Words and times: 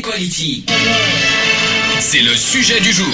Equality. 0.00 0.64
C'est 2.00 2.22
le 2.22 2.30
sujet 2.34 2.80
du 2.80 2.90
jour. 2.90 3.06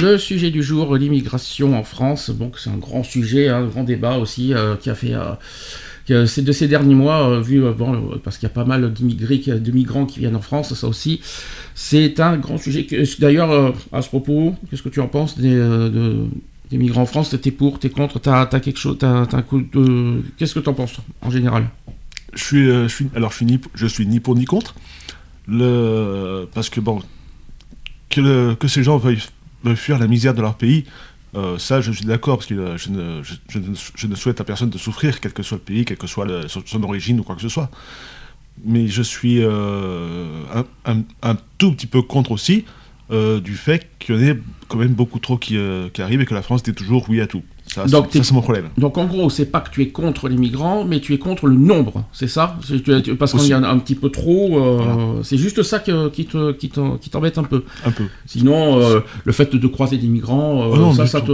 Le 0.00 0.16
sujet 0.16 0.52
du 0.52 0.62
jour, 0.62 0.94
l'immigration 0.96 1.76
en 1.76 1.82
France. 1.82 2.30
Donc 2.30 2.56
c'est 2.60 2.70
un 2.70 2.76
grand 2.76 3.02
sujet, 3.02 3.48
un 3.48 3.64
grand 3.64 3.82
débat 3.82 4.18
aussi 4.18 4.54
euh, 4.54 4.76
qui 4.76 4.90
a 4.90 4.94
fait 4.94 5.12
euh, 5.12 6.26
c'est 6.26 6.42
de 6.42 6.52
ces 6.52 6.68
derniers 6.68 6.94
mois, 6.94 7.28
euh, 7.28 7.40
vu 7.40 7.60
bon, 7.76 8.16
parce 8.22 8.38
qu'il 8.38 8.46
y 8.48 8.52
a 8.52 8.54
pas 8.54 8.64
mal 8.64 8.92
d'immigrés, 8.92 9.40
qui- 9.40 9.50
de 9.50 9.70
migrants 9.72 10.06
qui 10.06 10.20
viennent 10.20 10.36
en 10.36 10.40
France, 10.40 10.72
ça 10.72 10.86
aussi, 10.86 11.20
c'est 11.74 12.20
un 12.20 12.36
grand 12.36 12.56
sujet. 12.58 12.86
D'ailleurs, 13.18 13.74
à 13.92 14.02
ce 14.02 14.08
propos, 14.08 14.54
qu'est-ce 14.70 14.82
que 14.84 14.88
tu 14.88 15.00
en 15.00 15.08
penses 15.08 15.36
des, 15.36 15.50
de- 15.56 16.26
des 16.70 16.78
migrants 16.78 17.02
en 17.02 17.06
France? 17.06 17.34
T'es 17.42 17.50
pour, 17.50 17.80
t'es 17.80 17.90
contre? 17.90 18.20
T'as 18.20 18.42
as 18.42 18.60
quelque 18.60 18.78
chose 18.78 18.98
t'as- 19.00 19.26
un 19.32 19.42
coup 19.42 19.62
de... 19.62 20.22
Qu'est-ce 20.38 20.54
que 20.54 20.60
t'en 20.60 20.74
penses 20.74 20.94
en 21.22 21.30
général? 21.30 21.66
Je 22.34 22.44
suis, 22.44 22.66
je 22.66 22.86
suis, 22.88 23.06
alors 23.16 23.30
je 23.32 23.36
suis 23.38 23.46
ni, 23.46 23.58
je 23.74 23.86
suis 23.86 24.06
ni 24.06 24.18
pour 24.20 24.34
ni 24.36 24.44
contre, 24.44 24.74
le, 25.46 26.48
parce 26.54 26.70
que 26.70 26.80
bon, 26.80 27.02
que, 28.10 28.20
le- 28.20 28.54
que 28.54 28.68
ces 28.68 28.82
gens 28.82 28.96
veuillent, 28.98 29.22
veuillent 29.62 29.76
fuir 29.76 29.98
la 29.98 30.06
misère 30.06 30.34
de 30.34 30.40
leur 30.40 30.54
pays, 30.54 30.84
euh, 31.34 31.58
ça 31.58 31.80
je 31.80 31.90
suis 31.92 32.04
d'accord, 32.04 32.38
parce 32.38 32.46
que 32.46 32.54
euh, 32.54 32.76
je, 32.78 32.90
ne, 32.90 33.22
je, 33.48 34.06
ne, 34.06 34.14
souhaite 34.14 34.40
à 34.40 34.44
personne 34.44 34.70
de 34.70 34.78
souffrir, 34.78 35.20
quel 35.20 35.32
que 35.32 35.42
soit 35.42 35.58
le 35.58 35.62
pays, 35.64 35.84
quelle 35.84 35.96
que 35.96 36.06
soit 36.06 36.26
son, 36.48 36.82
origine 36.82 37.20
ou 37.20 37.22
quoi 37.24 37.34
que 37.34 37.42
ce 37.42 37.48
soit. 37.48 37.70
Mais 38.64 38.86
je 38.86 39.02
suis 39.02 39.38
euh, 39.42 40.62
un, 40.84 41.02
un- 41.22 41.36
tout 41.58 41.72
petit 41.72 41.86
peu 41.88 42.02
contre 42.02 42.30
aussi 42.32 42.64
du 43.44 43.54
fait 43.54 43.88
qu'il 43.98 44.14
y 44.16 44.18
en 44.18 44.22
ait 44.22 44.38
quand 44.66 44.78
même 44.78 44.94
beaucoup 44.94 45.18
trop 45.20 45.36
qui, 45.38 45.56
qui 45.92 46.02
arrivent 46.02 46.20
et 46.20 46.26
que 46.26 46.34
la 46.34 46.42
France 46.42 46.62
dit 46.64 46.72
toujours 46.74 47.06
oui 47.08 47.20
à 47.20 47.26
tout. 47.28 47.42
Ça, 47.74 47.86
Donc, 47.86 48.04
c'est- 48.06 48.10
t'es- 48.12 48.18
ça, 48.18 48.24
c'est 48.28 48.34
mon 48.34 48.40
problème. 48.42 48.68
Donc 48.78 48.96
en 48.98 49.04
gros, 49.06 49.28
c'est 49.30 49.46
pas 49.46 49.60
que 49.60 49.70
tu 49.70 49.82
es 49.82 49.88
contre 49.88 50.28
les 50.28 50.36
migrants, 50.36 50.84
mais 50.84 51.00
tu 51.00 51.12
es 51.14 51.18
contre 51.18 51.46
le 51.46 51.56
nombre, 51.56 52.04
c'est 52.12 52.28
ça? 52.28 52.56
Parce 53.18 53.32
qu'il 53.34 53.40
Aussi. 53.40 53.48
y 53.50 53.54
en 53.54 53.62
a 53.64 53.68
un 53.68 53.78
petit 53.78 53.94
peu 53.96 54.10
trop. 54.10 54.58
euh, 54.58 55.22
C'est 55.22 55.36
juste 55.38 55.62
ça 55.62 55.78
que- 55.80 56.08
qui 56.08 56.24
te- 56.26 56.52
qui 56.52 56.68
t'embête 57.10 57.38
un 57.38 57.42
peu. 57.44 57.64
Un 57.84 57.90
peu. 57.90 58.04
Sinon, 58.26 58.80
euh, 58.80 59.00
le 59.24 59.32
fait 59.32 59.54
de 59.54 59.66
croiser 59.66 59.96
des 59.98 60.06
migrants, 60.06 60.62
euh, 60.62 60.68
Oh 60.72 60.76
non, 60.76 60.92
ça, 60.92 61.06
ça, 61.06 61.20
te, 61.20 61.32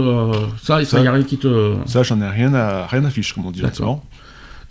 ça, 0.63 0.79
ça, 0.79 0.85
Ça- 0.85 1.01
y 1.03 1.07
a 1.07 1.11
rien 1.11 1.23
qui 1.23 1.37
te. 1.37 1.75
Ça, 1.85 2.03
j'en 2.03 2.19
ai 2.21 2.27
rien 2.29 2.53
à, 2.53 2.87
rien 2.87 3.03
à 3.05 3.09
fiche, 3.09 3.33
comme 3.33 3.45
on 3.45 3.51
dit. 3.51 3.61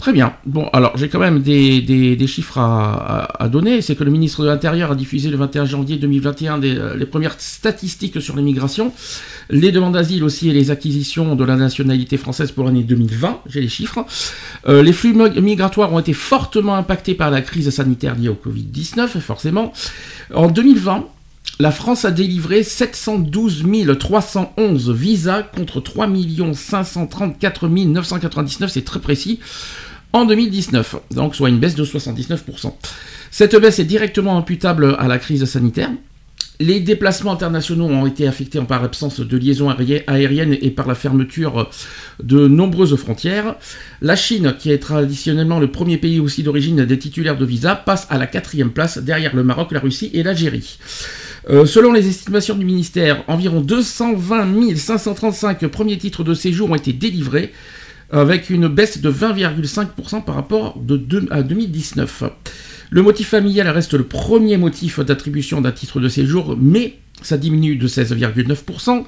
Très 0.01 0.15
bien. 0.15 0.33
Bon, 0.47 0.67
alors 0.73 0.97
j'ai 0.97 1.11
quand 1.11 1.19
même 1.19 1.41
des, 1.41 2.27
chiffres 2.27 2.57
à, 2.57 3.49
donner. 3.53 3.83
C'est 3.83 3.97
que 3.97 4.03
le 4.03 4.11
ministre 4.11 4.43
de 4.43 4.47
l'Intérieur 4.47 4.93
a 4.93 4.95
diffusé 4.95 5.29
le 5.29 5.37
21 5.37 5.67
janvier 5.67 5.99
2021 5.99 6.57
des, 6.57 6.75
euh, 6.75 6.97
les 6.97 7.05
premières 7.05 7.35
statistiques 7.37 8.19
sur 8.23 8.35
l'immigration, 8.35 8.95
les 9.51 9.73
demandes 9.73 9.93
d'asile 9.93 10.25
aussi 10.25 10.49
et 10.49 10.55
les 10.55 10.71
acquisitions 10.71 11.35
de 11.37 11.45
la 11.45 11.57
nationalité 11.57 12.17
française 12.17 12.51
pour 12.51 12.65
l'année 12.65 12.83
2020. 12.83 13.41
J'ai 13.47 13.61
les 13.61 13.69
chiffres. 13.69 14.07
Euh, 14.67 14.83
les 14.83 14.95
flux 14.95 15.13
migratoires 15.13 15.93
ont 15.93 15.99
été 15.99 16.15
fortement 16.15 16.77
impactés 16.77 17.13
par 17.13 17.31
la 17.31 17.43
crise 17.43 17.69
sanitaire 17.69 18.17
liée 18.17 18.31
au 18.31 18.41
Covid-19, 18.43 19.07
forcément. 19.21 19.71
En 20.33 20.49
2020, 20.49 21.05
la 21.59 21.73
France 21.73 22.07
a 22.07 22.11
délivré 22.11 22.63
712 22.63 23.67
311 23.99 24.91
visas 24.93 25.43
contre 25.43 25.81
3 25.81 26.09
534 26.55 27.69
999, 27.69 28.71
c'est 28.71 28.85
très 28.85 29.01
précis, 29.01 29.41
en 30.13 30.25
2019, 30.25 30.97
donc 31.13 31.35
soit 31.37 31.49
une 31.49 31.59
baisse 31.59 31.75
de 31.75 31.85
79%. 31.85 32.73
Cette 33.31 33.57
baisse 33.57 33.79
est 33.79 33.85
directement 33.85 34.37
imputable 34.37 34.97
à 34.99 35.07
la 35.09 35.19
crise 35.19 35.45
sanitaire. 35.45 35.91
Les 36.59 36.81
déplacements 36.81 37.33
internationaux 37.33 37.87
ont 37.87 38.05
été 38.07 38.27
affectés 38.29 38.61
par 38.61 38.83
l'absence 38.83 39.21
de 39.21 39.37
liaisons 39.39 39.71
aérien- 39.71 40.03
aériennes 40.07 40.59
et 40.61 40.71
par 40.71 40.87
la 40.87 40.95
fermeture 40.95 41.71
de 42.23 42.49
nombreuses 42.49 42.97
frontières. 42.97 43.55
La 44.03 44.15
Chine, 44.15 44.55
qui 44.59 44.71
est 44.71 44.77
traditionnellement 44.79 45.59
le 45.59 45.69
premier 45.71 45.97
pays 45.97 46.21
aussi 46.21 46.43
d'origine 46.43 46.85
des 46.85 46.99
titulaires 46.99 47.39
de 47.39 47.47
visa, 47.47 47.77
passe 47.77 48.07
à 48.11 48.19
la 48.19 48.27
quatrième 48.27 48.73
place 48.73 48.99
derrière 48.99 49.35
le 49.35 49.43
Maroc, 49.43 49.73
la 49.73 49.81
Russie 49.81 50.11
et 50.13 50.23
l'Algérie. 50.23 50.79
Euh, 51.49 51.65
selon 51.65 51.93
les 51.93 52.07
estimations 52.07 52.57
du 52.57 52.67
ministère, 52.67 53.25
environ 53.27 53.63
220 53.63 54.77
535 54.77 55.67
premiers 55.69 55.97
titres 55.97 56.25
de 56.25 56.35
séjour 56.35 56.71
ont 56.71 56.75
été 56.75 56.93
délivrés, 56.93 57.55
avec 58.13 58.51
une 58.51 58.69
baisse 58.69 59.01
de 59.01 59.11
20,5% 59.11 60.25
par 60.25 60.35
rapport 60.35 60.79
à 61.31 61.43
2019. 61.43 62.25
Le 62.91 63.03
motif 63.03 63.29
familial 63.29 63.69
reste 63.69 63.95
le 63.95 64.05
premier 64.05 64.57
motif 64.57 64.99
d'attribution 65.01 65.61
d'un 65.61 65.71
titre 65.73 66.01
de 66.01 66.09
séjour, 66.09 66.57
mais 66.61 66.99
ça 67.23 67.37
diminue 67.37 67.77
de 67.77 67.87
16,9%. 67.87 69.05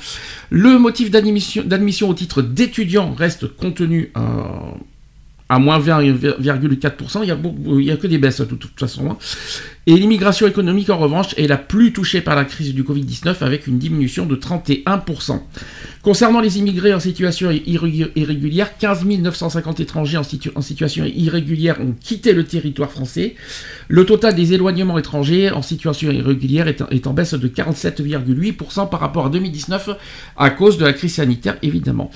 Le 0.50 0.78
motif 0.78 1.10
d'admission 1.10 2.08
au 2.08 2.14
titre 2.14 2.42
d'étudiant 2.42 3.12
reste 3.12 3.48
contenu 3.48 4.10
à, 4.14 4.74
à 5.48 5.58
moins 5.58 5.80
20,4%. 5.80 7.20
Il 7.22 7.84
y 7.84 7.90
a, 7.90 7.96
que 7.96 8.06
des 8.06 8.18
baisses 8.18 8.40
de 8.40 8.54
toute 8.54 8.78
façon. 8.78 9.16
Et 9.88 9.96
l'immigration 9.96 10.46
économique, 10.46 10.90
en 10.90 10.98
revanche, 10.98 11.34
est 11.36 11.48
la 11.48 11.56
plus 11.56 11.92
touchée 11.92 12.20
par 12.20 12.36
la 12.36 12.44
crise 12.44 12.72
du 12.72 12.84
Covid-19 12.84 13.38
avec 13.40 13.66
une 13.66 13.78
diminution 13.78 14.26
de 14.26 14.36
31%. 14.36 15.40
Concernant 16.02 16.40
les 16.40 16.58
immigrés 16.58 16.94
en 16.94 17.00
situation 17.00 17.50
irrégu- 17.50 18.10
irrégulière, 18.14 18.76
15 18.78 19.04
950 19.04 19.80
étrangers 19.80 20.18
en, 20.18 20.22
en 20.54 20.60
situation 20.60 21.04
irrégulière 21.04 21.80
ont 21.80 21.94
quitté 22.00 22.32
le 22.32 22.44
territoire 22.44 22.92
français. 22.92 23.34
Le 23.88 24.04
total 24.06 24.36
des 24.36 24.52
éloignements 24.52 24.98
étrangers 24.98 25.50
en 25.50 25.62
situation 25.62 26.12
irrégulière 26.12 26.68
est, 26.68 27.06
en 27.06 27.12
baisse 27.12 27.34
de 27.34 27.48
47,8% 27.48 28.88
par 28.88 29.00
rapport 29.00 29.26
à 29.26 29.30
2019 29.30 29.90
à 30.36 30.50
cause 30.50 30.78
de 30.78 30.84
la 30.84 30.92
crise 30.92 31.14
sanitaire, 31.14 31.56
évidemment. 31.62 32.10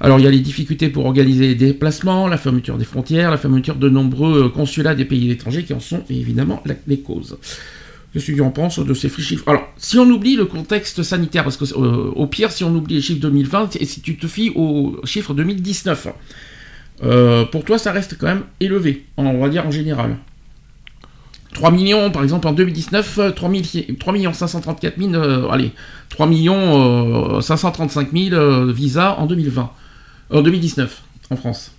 Alors 0.00 0.18
il 0.18 0.24
y 0.24 0.28
a 0.28 0.30
les 0.30 0.40
difficultés 0.40 0.88
pour 0.88 1.04
organiser 1.04 1.48
les 1.48 1.54
déplacements, 1.54 2.28
la 2.28 2.38
fermeture 2.38 2.78
des 2.78 2.84
frontières, 2.84 3.30
la 3.30 3.38
fermeture 3.38 3.76
de 3.76 3.88
nombreux 3.90 4.44
euh, 4.44 4.48
consulats 4.48 4.94
des 4.94 5.04
pays 5.04 5.30
étrangers 5.30 5.64
qui 5.64 5.74
en 5.74 5.80
sont 5.80 6.02
évidemment 6.08 6.62
les 6.86 7.00
causes. 7.00 7.09
Qu'est-ce 8.12 8.26
que 8.26 8.32
tu 8.32 8.40
en 8.40 8.50
penses 8.50 8.80
de 8.80 8.94
ces 8.94 9.08
chiffres? 9.08 9.44
Alors, 9.46 9.68
si 9.76 9.98
on 9.98 10.06
oublie 10.10 10.34
le 10.34 10.44
contexte 10.44 11.02
sanitaire, 11.02 11.44
parce 11.44 11.56
que 11.56 11.64
euh, 11.64 12.10
au 12.14 12.26
pire, 12.26 12.50
si 12.50 12.64
on 12.64 12.74
oublie 12.74 12.96
les 12.96 13.02
chiffres 13.02 13.20
2020, 13.20 13.76
et 13.76 13.84
si 13.84 14.00
tu 14.00 14.16
te 14.16 14.26
fies 14.26 14.50
aux 14.56 15.00
chiffres 15.04 15.32
2019, 15.32 16.08
euh, 17.02 17.44
pour 17.44 17.64
toi, 17.64 17.78
ça 17.78 17.92
reste 17.92 18.18
quand 18.18 18.26
même 18.26 18.42
élevé, 18.58 19.06
on 19.16 19.38
va 19.38 19.48
dire 19.48 19.66
en 19.66 19.70
général. 19.70 20.16
3 21.54 21.70
millions, 21.72 22.10
par 22.10 22.22
exemple, 22.22 22.46
en 22.46 22.52
2019, 22.52 23.18
euh, 23.18 23.30
3, 23.32 23.50
000 23.50 23.62
3 23.98 24.12
millions 24.12 24.32
534 24.32 24.98
000, 24.98 25.14
euh, 25.14 25.48
allez, 25.50 25.72
3 26.10 26.26
millions 26.26 27.36
euh, 27.36 27.40
535 27.40 28.12
000 28.12 28.34
euh, 28.34 28.72
visas 28.72 29.16
en 29.18 29.26
2020, 29.26 29.70
en 30.30 30.42
2019, 30.42 31.02
en 31.30 31.36
France. 31.36 31.72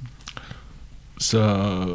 ça, 1.18 1.88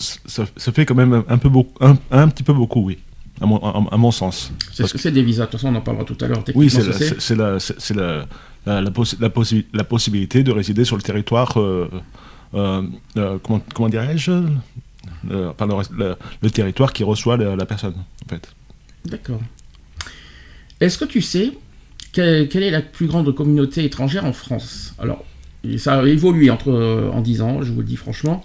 ça, 0.00 0.44
ça 0.56 0.72
fait 0.72 0.86
quand 0.86 0.94
même 0.94 1.22
un, 1.28 1.38
peu 1.38 1.48
beaucoup, 1.48 1.72
un, 1.84 1.96
un 2.10 2.28
petit 2.28 2.42
peu 2.42 2.52
beaucoup, 2.52 2.80
oui, 2.84 2.98
à 3.40 3.46
mon, 3.46 3.58
à, 3.58 3.94
à 3.94 3.96
mon 3.96 4.10
sens. 4.10 4.52
C'est 4.72 4.86
ce 4.86 4.92
que 4.94 4.98
c'est 4.98 5.12
des 5.12 5.22
visas, 5.22 5.46
de 5.46 5.50
toute 5.50 5.60
façon, 5.60 5.72
on 5.74 5.76
en 5.78 5.80
parlera 5.82 6.04
tout 6.04 6.16
à 6.20 6.26
l'heure. 6.26 6.42
Oui, 6.54 6.70
c'est 6.70 7.34
la, 7.34 7.58
possi- 8.90 9.16
possi- 9.28 9.64
possibilité 9.88 10.42
de 10.42 10.52
résider 10.52 10.84
sur 10.84 10.96
le 10.96 11.02
territoire, 11.02 11.58
euh, 11.60 11.90
euh, 12.54 12.82
euh, 13.16 13.38
comment, 13.42 13.60
comment 13.74 13.88
dirais-je 13.88 14.32
le, 15.28 16.16
le 16.42 16.50
territoire 16.50 16.92
qui 16.92 17.04
reçoit 17.04 17.36
la, 17.36 17.66
personne, 17.66 17.94
en 18.24 18.28
fait. 18.28 18.48
D'accord. 19.04 19.40
Est-ce 20.80 20.98
que 20.98 21.04
tu 21.04 21.20
sais 21.20 21.52
quelle, 22.12 22.48
quelle 22.48 22.62
est 22.62 22.70
la 22.70 22.80
plus 22.82 23.06
grande 23.06 23.34
communauté 23.34 23.84
étrangère 23.84 24.24
en 24.24 24.32
France? 24.32 24.94
Alors, 24.98 25.24
ça 25.76 26.00
a 26.00 26.04
évolué 26.06 26.50
entre, 26.50 26.72
en 27.12 27.20
10 27.20 27.42
ans, 27.42 27.62
je 27.62 27.70
vous 27.72 27.80
le 27.80 27.86
dis 27.86 27.96
franchement. 27.96 28.42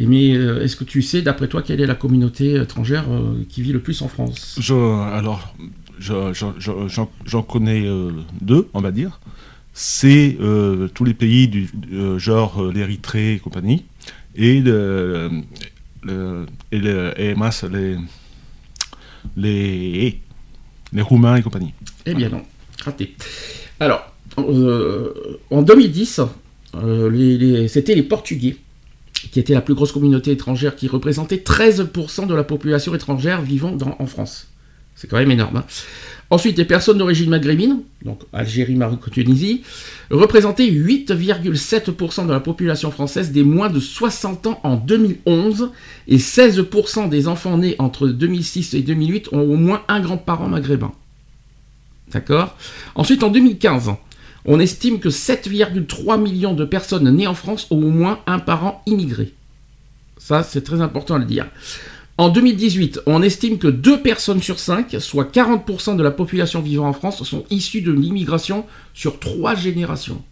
Et 0.00 0.06
mais 0.06 0.32
euh, 0.36 0.62
est-ce 0.62 0.76
que 0.76 0.84
tu 0.84 1.02
sais, 1.02 1.22
d'après 1.22 1.48
toi, 1.48 1.60
quelle 1.62 1.80
est 1.80 1.86
la 1.86 1.96
communauté 1.96 2.54
étrangère 2.54 3.04
euh, 3.10 3.42
qui 3.48 3.62
vit 3.62 3.72
le 3.72 3.80
plus 3.80 4.00
en 4.02 4.08
France? 4.08 4.56
Je, 4.60 4.74
alors, 4.74 5.54
je- 5.98 6.32
je- 6.32 6.46
je- 6.60 7.00
j'en 7.26 7.42
connais 7.42 7.82
euh, 7.84 8.12
deux, 8.40 8.68
on 8.74 8.80
va 8.80 8.92
dire. 8.92 9.18
C'est 9.74 10.36
tous 10.94 11.04
les 11.04 11.14
pays 11.14 11.46
du, 11.46 11.68
genre 12.16 12.64
l'Érythrée 12.72 13.34
et 13.34 13.38
compagnie, 13.38 13.84
et, 14.34 14.60
le, 14.60 15.30
le- 16.02 16.46
et, 16.72 16.78
le, 16.78 17.12
et 17.20 17.34
mince, 17.36 17.62
les, 17.62 17.96
les, 19.36 20.20
les 20.92 21.02
Roumains 21.02 21.36
et 21.36 21.42
compagnie. 21.42 21.74
Eh 22.06 22.14
bien 22.14 22.28
non, 22.28 22.42
raté. 22.84 23.14
Alors, 23.78 24.12
en 24.36 25.62
2010, 25.62 26.20
euh, 26.74 27.10
les- 27.10 27.38
les- 27.38 27.68
c'était 27.68 27.94
les 27.94 28.02
Portugais 28.02 28.56
qui 29.26 29.40
était 29.40 29.54
la 29.54 29.60
plus 29.60 29.74
grosse 29.74 29.92
communauté 29.92 30.32
étrangère, 30.32 30.76
qui 30.76 30.88
représentait 30.88 31.36
13% 31.36 32.26
de 32.26 32.34
la 32.34 32.44
population 32.44 32.94
étrangère 32.94 33.42
vivant 33.42 33.76
en 33.98 34.06
France. 34.06 34.48
C'est 34.94 35.06
quand 35.08 35.18
même 35.18 35.30
énorme. 35.30 35.58
hein. 35.58 35.64
Ensuite, 36.30 36.58
les 36.58 36.64
personnes 36.64 36.98
d'origine 36.98 37.30
maghrébine, 37.30 37.82
donc 38.04 38.20
Algérie, 38.32 38.74
Maroc, 38.74 39.10
Tunisie, 39.10 39.62
représentaient 40.10 40.68
8,7% 40.68 42.26
de 42.26 42.32
la 42.32 42.40
population 42.40 42.90
française 42.90 43.30
des 43.30 43.44
moins 43.44 43.70
de 43.70 43.80
60 43.80 44.46
ans 44.46 44.60
en 44.64 44.76
2011 44.76 45.70
et 46.08 46.18
16% 46.18 47.08
des 47.08 47.28
enfants 47.28 47.56
nés 47.56 47.76
entre 47.78 48.08
2006 48.08 48.74
et 48.74 48.82
2008 48.82 49.28
ont 49.32 49.40
au 49.40 49.56
moins 49.56 49.82
un 49.88 50.00
grand-parent 50.00 50.48
maghrébin. 50.48 50.92
D'accord? 52.12 52.56
Ensuite, 52.94 53.22
en 53.22 53.30
2015, 53.30 53.92
on 54.48 54.58
estime 54.58 54.98
que 54.98 55.10
7,3 55.10 56.20
millions 56.20 56.54
de 56.54 56.64
personnes 56.64 57.08
nées 57.14 57.26
en 57.26 57.34
France 57.34 57.66
ont 57.70 57.82
au 57.82 57.90
moins 57.90 58.20
un 58.26 58.38
parent 58.38 58.82
immigré. 58.86 59.34
Ça, 60.16 60.42
c'est 60.42 60.62
très 60.62 60.80
important 60.80 61.16
à 61.16 61.18
le 61.18 61.26
dire. 61.26 61.46
En 62.16 62.30
2018, 62.30 63.02
on 63.06 63.22
estime 63.22 63.58
que 63.58 63.68
2 63.68 64.00
personnes 64.00 64.42
sur 64.42 64.58
5, 64.58 64.96
soit 65.00 65.30
40% 65.32 65.96
de 65.96 66.02
la 66.02 66.10
population 66.10 66.62
vivant 66.62 66.88
en 66.88 66.94
France, 66.94 67.22
sont 67.22 67.44
issues 67.50 67.82
de 67.82 67.92
l'immigration 67.92 68.64
sur 68.94 69.20
3 69.20 69.54
générations. 69.54 70.22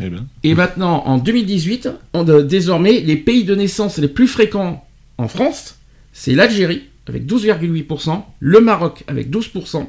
Eh 0.00 0.08
bien. 0.08 0.26
Et 0.44 0.54
maintenant, 0.54 1.02
en 1.06 1.18
2018, 1.18 1.90
on, 2.14 2.26
euh, 2.28 2.42
désormais, 2.42 3.00
les 3.00 3.16
pays 3.16 3.44
de 3.44 3.56
naissance 3.56 3.98
les 3.98 4.08
plus 4.08 4.28
fréquents 4.28 4.86
en 5.18 5.26
France, 5.26 5.76
c'est 6.12 6.34
l'Algérie, 6.34 6.84
avec 7.06 7.26
12,8%, 7.26 8.22
le 8.38 8.60
Maroc, 8.60 9.02
avec 9.08 9.28
12%, 9.28 9.86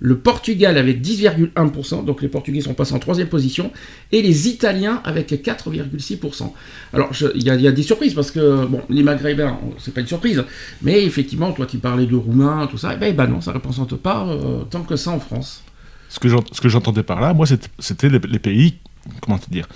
le 0.00 0.18
Portugal, 0.18 0.78
avec 0.78 1.02
10,1%, 1.02 2.04
donc 2.06 2.22
les 2.22 2.28
Portugais 2.28 2.62
sont 2.62 2.72
passés 2.72 2.94
en 2.94 2.98
troisième 2.98 3.28
position, 3.28 3.70
et 4.10 4.22
les 4.22 4.48
Italiens, 4.48 5.02
avec 5.04 5.30
4,6%. 5.30 6.54
Alors, 6.94 7.10
il 7.34 7.42
y, 7.42 7.50
a- 7.50 7.72
des 7.72 7.82
surprises, 7.82 8.14
parce 8.14 8.30
que, 8.30 8.64
bon, 8.64 8.80
les 8.88 9.02
Maghrébins, 9.02 9.58
c'est 9.78 9.92
pas 9.92 10.00
une 10.00 10.06
surprise, 10.06 10.42
mais 10.82 11.04
effectivement, 11.04 11.52
toi, 11.52 11.66
tu 11.66 11.78
parlais 11.78 12.06
de 12.06 12.16
Roumains, 12.16 12.66
tout 12.66 12.78
ça, 12.78 12.94
et 12.94 12.98
eh 13.02 13.12
ben 13.12 13.26
non, 13.26 13.40
ça 13.42 13.50
ne 13.52 13.56
représente 13.56 13.94
pas 13.96 14.26
euh, 14.26 14.62
tant 14.64 14.82
que 14.82 14.96
ça 14.96 15.10
en 15.10 15.20
France. 15.20 15.62
Ce 16.08 16.18
que 16.18 16.68
j'entendais 16.68 17.02
par 17.02 17.20
là, 17.20 17.34
moi, 17.34 17.46
c'était 17.78 18.08
les, 18.08 18.18
pays, 18.38 18.78
comment 19.20 19.38
te 19.38 19.50
dire, 19.50 19.68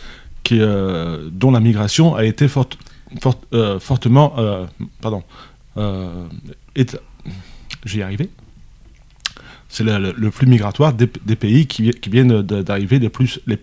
euh, 0.52 1.28
dont 1.30 1.50
la 1.50 1.60
migration 1.60 2.14
a 2.16 2.24
été 2.24 2.46
euh, 3.52 3.78
fortement, 3.78 4.34
pardon, 5.02 5.22
est- 6.74 6.98
j'y 7.84 8.00
arrivé. 8.02 8.30
C'est 9.74 9.82
le, 9.82 9.98
le- 9.98 10.14
le 10.16 10.30
flux 10.30 10.46
migratoire 10.46 10.92
des, 10.92 11.08
des 11.26 11.34
pays 11.34 11.66
qui, 11.66 11.82
vi- 11.82 11.98
qui 11.98 12.08
viennent 12.08 12.42
d'arriver 12.42 13.00
les 13.00 13.08
plus, 13.08 13.40
les, 13.48 13.58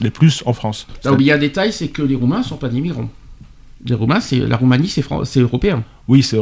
les 0.00 0.10
plus 0.10 0.40
en 0.46 0.52
France. 0.52 0.86
T'as 1.02 1.10
oublié 1.10 1.32
un 1.32 1.38
détail, 1.38 1.72
c'est 1.72 1.88
que 1.88 2.02
les 2.02 2.14
Roumains 2.14 2.38
ne 2.38 2.44
sont 2.44 2.56
pas 2.58 2.68
des 2.68 2.80
migrants. 2.80 3.10
Les 3.84 3.96
Roumains, 3.96 4.20
c'est 4.20 4.38
la 4.38 4.56
Roumanie, 4.56 4.86
c'est 4.86 5.02
fran- 5.02 5.22
européen. 5.36 5.82
Oui, 6.06 6.22
c'est 6.22 6.36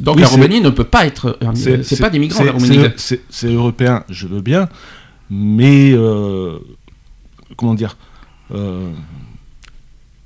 Donc 0.00 0.16
oui, 0.16 0.22
la 0.22 0.26
Roumanie 0.26 0.60
ne 0.60 0.70
peut 0.70 0.82
pas 0.82 1.06
être. 1.06 1.38
C'est 1.54 2.00
pas 2.00 2.10
des 2.10 2.18
migrants 2.18 2.38
c'est- 2.40 2.44
la 2.46 2.50
Roumanie. 2.52 2.88
c'est 3.28 3.46
européen, 3.52 4.02
je 4.08 4.26
veux 4.26 4.40
bien, 4.40 4.68
mais 5.30 5.92
euh, 5.92 6.58
comment 7.56 7.74
dire 7.74 7.96
euh, 8.52 8.90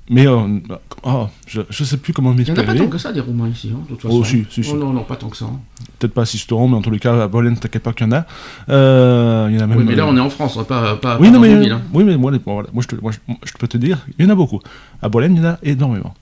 Mais 0.07 0.27
euh, 0.27 0.59
oh, 1.03 1.27
je 1.47 1.61
ne 1.61 1.85
sais 1.85 1.97
plus 1.97 2.13
comment 2.13 2.31
Il 2.37 2.43
n'y 2.43 2.51
en 2.51 2.53
a 2.53 2.55
pas 2.57 2.61
m'exprimer. 2.61 2.85
tant 2.85 2.91
que 2.91 2.97
ça 2.99 3.11
des 3.11 3.21
Roumains 3.21 3.47
ici, 3.49 3.71
hein, 3.73 3.79
de 3.85 3.87
toute 3.95 4.01
façon. 4.03 4.17
Oh, 4.19 4.23
si, 4.23 4.45
si, 4.51 4.63
si. 4.63 4.69
Oh, 4.71 4.77
non, 4.77 4.93
non, 4.93 5.03
pas 5.03 5.15
tant 5.15 5.29
que 5.29 5.37
ça. 5.37 5.45
hein. 5.45 5.59
Peut-être 5.97 6.13
pas 6.13 6.21
à 6.21 6.25
Sisteron, 6.25 6.67
mais 6.67 6.75
en 6.75 6.81
tous 6.83 6.91
les 6.91 6.99
cas, 6.99 7.23
à 7.23 7.27
Bolène, 7.27 7.57
t'inquiète 7.57 7.81
pas 7.81 7.91
qu'il 7.91 8.05
y 8.05 8.09
en 8.09 8.11
a. 8.11 8.25
Euh, 8.69 9.47
il 9.49 9.55
y 9.55 9.59
en 9.59 9.63
a 9.63 9.67
même. 9.67 9.79
Oui, 9.79 9.83
mais 9.87 9.95
là 9.95 10.03
euh, 10.03 10.09
on 10.11 10.15
est 10.15 10.19
en 10.19 10.29
France, 10.29 10.59
pas, 10.67 10.95
pas, 10.97 11.17
Oui, 11.19 11.27
pas 11.29 11.33
non, 11.33 11.39
mais, 11.39 11.59
ville, 11.59 11.71
hein. 11.71 11.81
oui, 11.91 12.03
mais 12.03 12.17
moi, 12.17 12.31
les- 12.31 12.37
bon, 12.37 12.53
voilà, 12.53 12.69
moi, 12.71 12.83
je, 12.83 12.95
te, 12.95 13.01
moi, 13.01 13.11
je, 13.11 13.17
je 13.45 13.53
peux 13.57 13.67
te 13.67 13.77
dire, 13.77 14.05
il 14.19 14.25
y 14.25 14.27
en 14.27 14.31
a 14.31 14.35
beaucoup. 14.35 14.59
À 15.01 15.09
Bolène, 15.09 15.33
il 15.35 15.39
y 15.39 15.41
en 15.41 15.49
a 15.49 15.57
énormément. 15.63 16.13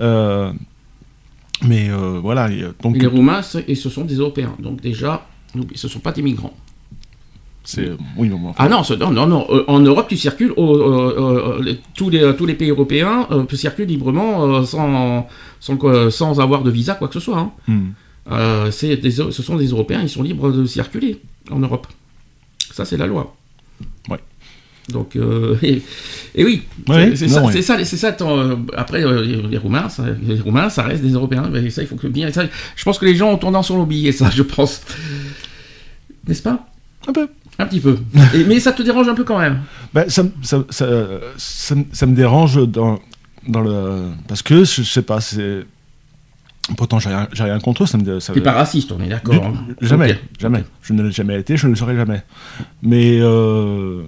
Euh, 0.00 0.50
mais 1.62 1.90
voilà, 2.22 2.48
donc 2.82 2.96
Et 2.96 3.00
les 3.00 3.06
Roumains, 3.06 3.40
et 3.68 3.74
ce 3.74 3.90
sont 3.90 4.04
des 4.06 4.14
Européens. 4.16 4.54
Donc 4.58 4.80
déjà, 4.80 5.26
ce 5.74 5.86
ne 5.86 5.92
sont 5.92 6.00
pas 6.00 6.12
des 6.12 6.22
migrants. 6.22 6.54
C'est 7.66 7.90
oui, 8.16 8.28
mais 8.28 8.36
bon, 8.38 8.48
enfin, 8.48 8.64
Ah 8.64 8.68
non, 8.68 8.82
non, 8.98 9.10
non, 9.10 9.26
non. 9.26 9.46
euh, 9.50 9.64
En 9.66 9.80
Europe, 9.80 10.06
tu 10.08 10.16
circules, 10.16 10.52
au- 10.56 10.76
euh, 10.76 11.58
euh, 11.66 11.74
tous, 11.94 12.08
les, 12.10 12.34
tous 12.36 12.46
les 12.46 12.54
pays 12.54 12.70
européens 12.70 13.26
euh, 13.32 13.44
circulent 13.56 13.88
librement 13.88 14.44
euh, 14.46 14.64
sans, 14.64 15.26
sans, 15.60 16.40
avoir 16.40 16.62
de 16.62 16.70
visa, 16.70 16.94
quoi 16.94 17.08
que 17.08 17.14
ce 17.14 17.20
soit. 17.20 17.38
hein. 17.38 17.50
hmm. 17.68 17.88
Euh, 18.32 18.70
des- 18.96 19.10
ce 19.10 19.30
sont 19.42 19.56
des 19.56 19.66
Européens, 19.66 20.00
ils 20.02 20.08
sont 20.08 20.22
libres 20.22 20.50
de 20.50 20.64
circuler 20.66 21.20
en 21.50 21.58
Europe. 21.58 21.86
Ça, 22.72 22.84
c'est 22.84 22.96
la 22.96 23.06
loi. 23.06 23.34
Ouais. 24.08 24.18
Donc, 24.88 25.16
euh, 25.16 25.56
et, 25.62 25.82
et 26.36 26.44
oui, 26.44 26.62
Ouais, 26.88 27.14
c'est 27.16 27.26
non, 27.26 27.32
ça, 27.34 27.44
ouais. 27.44 27.52
ça, 27.62 27.76
euh, 28.38 28.56
après, 28.76 29.04
euh, 29.04 29.22
les, 29.22 29.42
les 29.42 29.58
Roumains, 29.58 29.88
ça, 29.88 30.04
les 30.22 30.38
Roumains, 30.40 30.70
ça 30.70 30.82
reste 30.84 31.02
des 31.02 31.12
Européens. 31.12 31.48
Mais 31.52 31.70
ça, 31.70 31.82
il 31.82 31.88
faut 31.88 31.96
que 31.96 32.06
bien. 32.06 32.30
ça- 32.32 32.44
je 32.76 32.84
pense 32.84 32.98
que 32.98 33.04
les 33.06 33.16
gens 33.16 33.30
ont 33.32 33.38
tendance 33.38 33.70
à 33.70 33.74
l'oublier, 33.74 34.12
ça, 34.12 34.30
je 34.30 34.42
pense. 34.44 34.82
N'est-ce 36.28 36.42
pas? 36.42 36.66
Un 37.08 37.12
peu. 37.12 37.28
Un 37.58 37.66
petit 37.66 37.80
peu. 37.80 37.98
Et- 38.34 38.44
mais 38.44 38.60
ça 38.60 38.72
te 38.72 38.82
dérange 38.82 39.08
un 39.08 39.14
peu 39.14 39.24
quand 39.24 39.38
même. 39.38 39.60
Ben, 39.94 40.08
ça, 40.08 40.22
me- 40.24 40.30
ça, 40.42 40.64
ça, 40.70 40.86
ça, 41.36 41.74
me- 41.74 41.84
ça 41.92 42.06
me 42.06 42.14
dérange 42.14 42.66
dans, 42.68 42.98
dans 43.48 43.60
le. 43.60 44.08
Parce 44.28 44.42
que, 44.42 44.64
je, 44.64 44.82
je 44.82 44.90
sais 44.90 45.02
pas, 45.02 45.20
c'est. 45.20 45.64
Pourtant, 46.76 46.98
j'ai 46.98 47.08
rien, 47.10 47.28
rien 47.32 47.58
contre 47.60 47.84
eux, 47.84 47.86
ça 47.86 47.96
me. 47.96 48.20
Ça, 48.20 48.32
T'es 48.32 48.40
pas 48.40 48.52
raciste, 48.52 48.90
on 48.92 49.00
est 49.00 49.08
d'accord. 49.08 49.34
hein. 49.36 49.54
Jamais, 49.80 50.18
jamais. 50.40 50.64
Je 50.82 50.92
ne 50.92 51.02
l'ai 51.04 51.12
jamais 51.12 51.38
été, 51.38 51.56
je 51.56 51.66
ne 51.66 51.72
le 51.72 51.76
serai 51.76 51.94
jamais. 51.96 52.22
Mais 52.82 53.18
euh, 53.20 54.02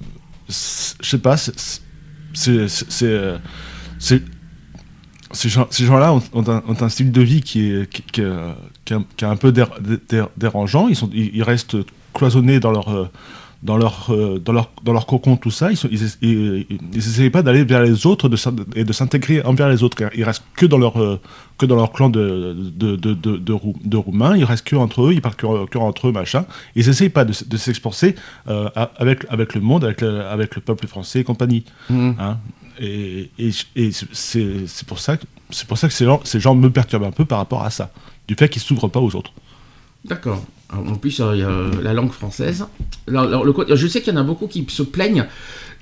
je 0.49 1.09
sais 1.09 1.19
pas, 1.19 1.37
c'est 1.37 3.03
euh, 3.03 3.39
ces 5.33 5.49
gens- 5.49 5.69
ces 5.71 5.85
gens-là 5.85 6.13
ont, 6.15 6.23
ont 6.33 6.49
un, 6.49 6.63
ont 6.67 6.77
un 6.83 6.89
style 6.89 7.13
de 7.13 7.21
vie 7.21 7.43
qui 7.43 7.71
est 7.71 7.89
qui, 7.91 8.03
qui 8.03 8.23
euh, 8.23 8.53
qui 8.85 8.93
est 8.95 8.97
un, 8.97 9.05
qui 9.17 9.25
est 9.25 9.29
un 9.29 9.37
peu 9.37 9.53
dér- 9.53 9.79
dér- 10.09 10.29
dérangeant. 10.37 10.89
Ils 10.89 10.97
sont 10.97 11.11
ils, 11.13 11.31
ils 11.37 11.43
restent 11.43 11.77
cloisonnés 12.15 12.61
dans 12.61 12.71
leur 12.73 12.89
euh, 12.89 13.09
dans 13.63 13.77
leur 13.77 14.07
euh, 14.11 14.39
dans 14.39 14.53
leur 14.53 14.71
dans 14.85 14.93
leur 14.93 15.07
cocon 15.07 15.37
tout 15.37 15.51
ça. 15.51 15.71
Ils 15.71 15.77
sont, 15.77 15.89
ils, 15.91 16.03
ils, 16.23 16.67
ils 16.93 16.99
essayent 16.99 17.31
pas 17.31 17.43
d'aller 17.43 17.65
vers 17.65 17.83
les 17.83 18.07
autres 18.07 18.29
de 18.29 18.37
et 18.77 18.85
de 18.85 18.93
s'intégrer 18.93 19.43
envers 19.43 19.69
les 19.69 19.83
autres. 19.83 19.97
Ils 20.15 20.25
restent 20.25 20.45
que 20.57 20.67
dans 20.67 20.79
leur 20.79 21.01
euh, 21.03 21.21
que 21.59 21.67
dans 21.67 21.75
leur 21.75 21.91
clan 21.93 22.09
de, 22.09 22.55
de, 22.57 22.95
de, 22.95 23.15
de, 23.15 23.37
de, 23.37 23.53
Rou- 23.53 23.77
de 23.85 23.97
Roumains, 23.97 24.37
ils 24.37 24.45
restent 24.45 24.65
que 24.67 24.77
entre 24.77 25.03
eux, 25.07 25.13
ils 25.13 25.21
parlent 25.21 25.35
que, 25.35 25.67
que 25.67 25.79
entre 25.79 26.09
eux, 26.09 26.13
machin. 26.13 26.47
Ils 26.77 26.87
n'essayent 26.87 27.09
pas 27.09 27.25
de, 27.25 27.35
de 27.45 27.57
s'exporter 27.57 28.15
euh, 28.47 28.71
avec, 28.97 29.27
avec 29.29 29.55
le 29.55 29.61
monde, 29.61 29.83
avec 29.85 30.01
le, 30.03 30.21
avec 30.25 30.55
le 30.55 30.61
peuple 30.63 30.87
français 30.87 31.21
et 31.21 31.25
compagnie. 31.25 31.65
Mhm. 31.91 32.15
Hein. 32.21 32.39
Et, 32.81 33.31
et, 33.41 33.51
et 33.75 33.91
c'est 33.91 34.87
pour 34.87 35.01
ça 35.01 35.17
que, 35.17 35.25
c'est 35.51 35.67
pour 35.67 35.79
ça 35.79 35.89
que 35.89 35.95
ces 35.95 36.05
gens, 36.05 36.21
ces 36.23 36.39
gens 36.39 36.55
me 36.55 36.71
perturbent 36.71 37.07
un 37.07 37.11
peu 37.11 37.25
par 37.25 37.39
rapport 37.39 37.65
à 37.65 37.71
ça, 37.71 37.91
du 38.29 38.37
fait 38.37 38.49
qu'ils 38.49 38.63
s'ouvrent 38.63 38.87
pas 38.87 39.01
aux 39.01 39.17
autres. 39.17 39.33
D'accord. 40.05 40.41
En 40.71 40.97
plus, 40.97 41.21
euh, 41.21 41.33
il 41.35 41.41
y 41.41 41.43
a 41.43 41.83
la 41.83 41.95
langue 41.95 42.11
française. 42.13 42.67
Alors, 43.07 43.23
alors, 43.25 43.45
le 43.45 43.53
côté- 43.53 43.75
je 43.75 43.87
sais 43.87 44.03
qu'il 44.03 44.13
y 44.13 44.17
en 44.17 44.21
a 44.21 44.25
beaucoup 44.25 44.49
qui 44.49 44.67
se 44.69 44.83
plaignent 44.83 45.27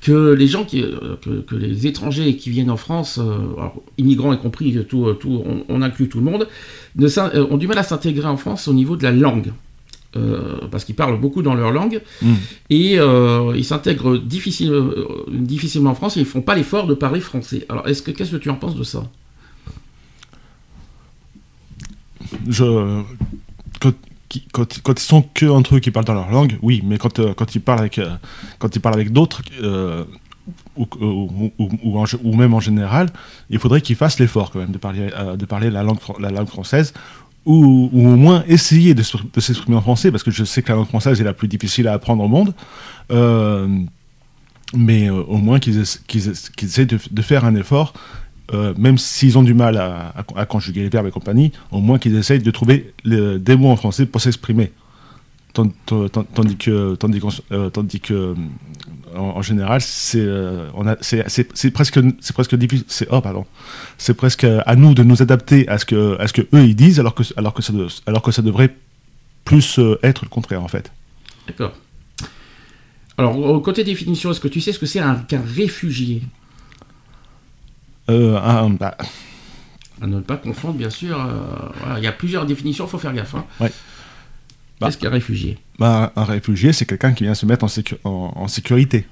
que 0.00 0.32
les 0.32 0.46
gens 0.46 0.64
qui, 0.64 0.82
euh, 0.82 1.16
que, 1.22 1.40
que 1.40 1.56
les 1.56 1.86
étrangers 1.88 2.36
qui 2.36 2.50
viennent 2.50 2.70
en 2.70 2.76
France, 2.76 3.18
euh, 3.18 3.22
alors, 3.56 3.82
immigrants 3.98 4.32
y 4.32 4.38
compris, 4.38 4.76
tout, 4.88 5.12
tout, 5.14 5.42
on, 5.44 5.64
on 5.68 5.82
inclut 5.82 6.08
tout 6.08 6.18
le 6.18 6.24
monde, 6.24 6.46
ne 6.96 7.06
euh, 7.06 7.46
ont 7.50 7.56
du 7.56 7.66
mal 7.66 7.78
à 7.78 7.82
s'intégrer 7.82 8.28
en 8.28 8.36
France 8.36 8.68
au 8.68 8.72
niveau 8.74 8.94
de 8.96 9.02
la 9.02 9.10
langue. 9.12 9.52
Euh, 10.14 10.58
parce 10.70 10.84
qu'ils 10.84 10.94
parlent 10.94 11.20
beaucoup 11.20 11.42
dans 11.42 11.54
leur 11.54 11.72
langue 11.72 12.00
Mm. 12.22 12.34
et 12.70 12.98
euh, 12.98 13.52
ils 13.54 13.64
s'intègrent 13.66 14.16
difficile- 14.16 14.72
euh, 14.72 15.04
difficilement 15.28 15.90
en 15.90 15.94
France 15.94 16.16
et 16.16 16.20
ils 16.20 16.26
font 16.26 16.40
pas 16.40 16.54
l'effort 16.54 16.86
de 16.86 16.94
parler 16.94 17.20
français. 17.20 17.66
Alors, 17.68 17.86
est-ce 17.88 18.00
que 18.02 18.12
qu'est-ce 18.12 18.30
que 18.30 18.36
tu 18.36 18.48
en 18.48 18.54
penses 18.54 18.76
de 18.76 18.84
ça? 18.84 19.10
Je, 22.48 23.02
quand, 23.80 23.92
quand, 24.52 24.66
ils 24.88 24.98
sont 24.98 25.22
que 25.34 25.46
entre 25.46 25.76
eux 25.76 25.80
qui 25.80 25.90
parlent 25.90 26.06
dans 26.06 26.14
leur 26.14 26.30
langue, 26.30 26.58
oui, 26.62 26.82
mais 26.84 26.98
quand, 26.98 27.18
euh, 27.18 27.34
quand 27.34 27.54
ils 27.54 27.60
parlent 27.60 27.80
avec, 27.80 27.98
euh, 27.98 28.10
quand 28.58 28.74
ils 28.74 28.80
parlent 28.80 28.94
avec 28.94 29.12
d'autres, 29.12 29.42
euh, 29.62 30.04
ou, 30.76 30.86
ou, 31.58 32.36
même 32.36 32.54
en 32.54 32.60
général, 32.60 33.08
il 33.50 33.58
faudrait 33.58 33.80
qu'ils 33.80 33.96
fassent 33.96 34.18
l'effort 34.20 34.50
quand 34.50 34.60
même 34.60 34.70
de 34.70 34.78
parler, 34.78 35.08
de 35.36 35.44
parler 35.44 35.70
la, 35.70 35.82
langue, 35.82 35.98
la 36.20 36.30
langue 36.30 36.46
française, 36.48 36.92
ou, 37.44 37.90
au 37.92 38.16
moins 38.16 38.44
essayer 38.48 38.94
de, 38.94 39.02
se- 39.02 39.16
de 39.32 39.40
s'exprimer 39.40 39.76
en 39.76 39.80
français, 39.80 40.10
parce 40.10 40.22
que 40.22 40.30
je 40.30 40.44
sais 40.44 40.62
que 40.62 40.68
la 40.70 40.76
langue 40.76 40.88
française 40.88 41.20
est 41.20 41.24
la 41.24 41.32
plus 41.32 41.48
difficile 41.48 41.88
à 41.88 41.92
apprendre 41.94 42.22
au 42.24 42.28
monde. 42.28 42.54
Mais 44.74 45.08
au 45.10 45.36
moins 45.36 45.58
qu'ils 45.60 45.78
essa- 45.80 46.00
qu'ils 46.06 46.28
essa- 46.28 46.50
qu'ils 46.56 46.68
essaient 46.68 46.86
de 46.86 47.22
faire 47.22 47.44
un 47.44 47.54
effort, 47.54 47.92
euh, 48.54 48.74
même 48.78 48.96
s'ils 48.96 49.36
ont 49.38 49.42
du 49.42 49.54
mal 49.54 49.76
à, 49.76 50.44
conjuguer 50.46 50.82
les 50.82 50.88
verbes 50.88 51.06
et 51.06 51.10
compagnie, 51.10 51.52
au 51.70 51.80
moins 51.80 51.98
qu'ils 51.98 52.16
essayent 52.16 52.40
de 52.40 52.50
trouver 52.50 52.92
des 53.04 53.56
mots 53.56 53.70
en 53.70 53.76
français 53.76 54.06
pour 54.06 54.20
s'exprimer. 54.20 54.72
Tandis 55.52 55.72
que, 56.58 56.94
tandis 56.96 57.20
euh, 57.50 57.68
que 58.02 58.12
euh, 58.12 58.34
en, 59.14 59.40
général, 59.42 59.80
c'est 59.80 60.20
presque, 61.72 62.54
difficile. 62.54 62.84
C'est 62.88 63.08
oh. 63.10 63.22
C'est 63.96 64.14
presque 64.14 64.44
à 64.44 64.76
nous 64.76 64.94
de 64.94 65.02
nous 65.02 65.22
adapter 65.22 65.66
à 65.68 65.78
ce 65.78 65.86
que, 65.86 66.20
à 66.20 66.28
ce 66.28 66.34
que 66.34 66.42
eux 66.42 66.64
ils 66.64 66.76
disent, 66.76 67.00
alors 67.00 67.14
que, 67.14 67.22
alors 67.36 67.54
que 67.54 67.62
ça, 68.32 68.42
devrait 68.42 68.76
plus 69.44 69.80
être 70.02 70.24
le 70.24 70.28
contraire 70.28 70.62
en 70.62 70.68
fait. 70.68 70.92
D'accord. 71.46 71.72
Alors, 73.18 73.62
côté 73.62 73.82
définition, 73.82 74.30
est-ce 74.30 74.40
que 74.40 74.48
tu 74.48 74.60
sais 74.60 74.72
ce 74.72 74.78
que 74.78 74.84
c'est 74.84 75.00
un- 75.00 75.14
qu'un 75.14 75.40
réfugié? 75.42 76.22
Un- 78.08 78.70
bah, 78.70 78.96
À 80.00 80.06
ne 80.06 80.20
pas 80.20 80.36
confondre, 80.36 80.74
bien 80.74 80.90
sûr. 80.90 81.18
euh, 81.20 81.68
voilà, 81.82 81.98
il 81.98 82.04
y 82.04 82.06
a 82.06 82.12
plusieurs 82.12 82.46
définitions, 82.46 82.86
il 82.86 82.90
faut 82.90 82.98
faire 82.98 83.14
gaffe. 83.14 83.34
hein. 83.34 83.44
Ouais. 83.60 83.72
Bah. 84.80 84.86
Qu'est-ce 84.88 84.98
qu'un 84.98 85.10
réfugié? 85.10 85.58
Bah, 85.78 86.12
un 86.16 86.24
réfugié, 86.24 86.72
c'est 86.72 86.84
quelqu'un 86.84 87.12
qui 87.12 87.24
vient 87.24 87.34
se 87.34 87.46
mettre 87.46 87.64
en, 87.64 87.68
sécu- 87.68 87.96
en- 88.04 88.32
en 88.36 88.46
sécurité. 88.48 89.06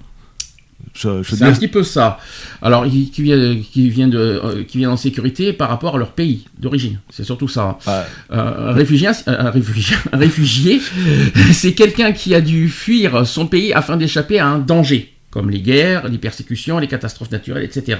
Je, 0.92 1.22
je 1.22 1.30
veux 1.30 1.36
C'est 1.38 1.44
un 1.44 1.52
petit 1.52 1.68
peu 1.68 1.82
ça. 1.82 2.18
Alors, 2.60 2.86
qui, 2.86 3.10
qui 3.10 3.22
vient, 3.22 3.56
qui, 3.58 3.88
vient 3.88 4.06
de, 4.08 4.18
euh, 4.18 4.64
qui 4.64 4.76
vient 4.78 4.90
en 4.90 4.98
sécurité 4.98 5.54
par 5.54 5.70
rapport 5.70 5.94
à 5.94 5.98
leur 5.98 6.12
pays 6.12 6.46
d'origine. 6.58 7.00
C'est 7.08 7.24
surtout 7.24 7.48
ça. 7.48 7.78
bah, 7.86 8.06
Euh, 8.32 8.70
un 8.70 8.72
réfugié, 8.72 9.08
un 9.26 9.50
réfugié, 9.50 9.96
un 10.12 10.18
réfugié, 10.18 10.80
c'est 11.52 11.72
quelqu'un 11.72 12.12
qui 12.12 12.34
a 12.34 12.42
dû 12.42 12.68
fuir 12.68 13.26
son 13.26 13.46
pays 13.46 13.72
afin 13.72 13.96
d'échapper 13.96 14.38
à 14.38 14.46
un 14.48 14.58
danger, 14.58 15.14
comme 15.30 15.48
les 15.48 15.62
guerres, 15.62 16.08
les 16.08 16.18
persécutions, 16.18 16.78
les 16.78 16.88
catastrophes 16.88 17.30
naturelles, 17.30 17.64
etc. 17.64 17.98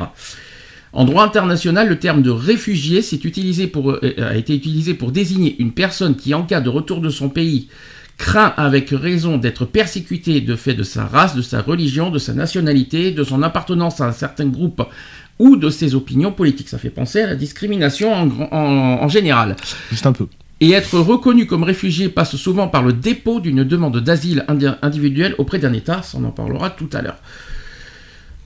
En 0.95 1.05
droit 1.05 1.25
international, 1.25 1.89
le 1.89 1.99
terme 1.99 2.23
de 2.23 2.31
réfugié 2.31 3.03
s'est 3.03 3.21
utilisé 3.25 3.67
pour, 3.67 3.91
euh, 3.91 4.01
a 4.19 4.37
été 4.37 4.55
utilisé 4.55 4.95
pour 4.95 5.11
désigner 5.11 5.57
une 5.59 5.73
personne 5.73 6.15
qui, 6.17 6.33
en 6.35 6.45
cas 6.45 6.61
de 6.61 6.69
retour 6.69 7.01
de 7.01 7.09
son 7.11 7.29
pays, 7.29 7.69
craint 8.17 8.55
avec 8.57 8.91
raison 8.91 9.37
d'être 9.37 9.65
persécuté 9.65 10.41
de 10.41 10.55
fait 10.55 10.75
de 10.75 10.85
sa 10.85 11.05
race, 11.05 11.35
de 11.35 11.43
sa 11.43 11.61
religion, 11.61 12.11
de 12.11 12.21
sa 12.21 12.33
nationalité, 12.33 13.11
de 13.11 13.25
son 13.25 13.43
appartenance 13.43 14.01
à 14.01 14.07
un 14.07 14.13
certain 14.13 14.47
groupe 14.47 14.83
ou 15.41 15.57
de 15.57 15.69
ses 15.69 15.97
opinions 15.97 16.31
politiques. 16.31 16.69
Ça 16.69 16.79
fait 16.79 16.91
penser 16.91 17.23
à 17.23 17.27
la 17.27 17.35
discrimination 17.35 18.15
en, 18.15 18.27
grand- 18.27 18.49
en- 18.53 19.03
en 19.03 19.09
général. 19.09 19.57
juste 19.91 20.07
un 20.07 20.13
peu. 20.13 20.29
Et 20.61 20.71
être 20.71 20.97
reconnu 21.01 21.47
comme 21.47 21.65
réfugié 21.65 22.09
passe 22.09 22.37
souvent 22.37 22.69
par 22.69 22.85
le 22.85 22.93
dépôt 22.93 23.41
d'une 23.41 23.65
demande 23.65 23.99
d'asile 24.01 24.45
indi- 24.47 24.69
individuelle 24.81 25.35
auprès 25.39 25.59
d'un 25.59 25.73
État, 25.73 26.03
ça 26.05 26.17
on 26.21 26.25
en 26.25 26.31
parlera 26.31 26.71
tout 26.71 26.89
à 26.93 27.03
l'heure. 27.03 27.19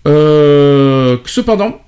Euh, 0.06 1.18
cependant, 1.26 1.80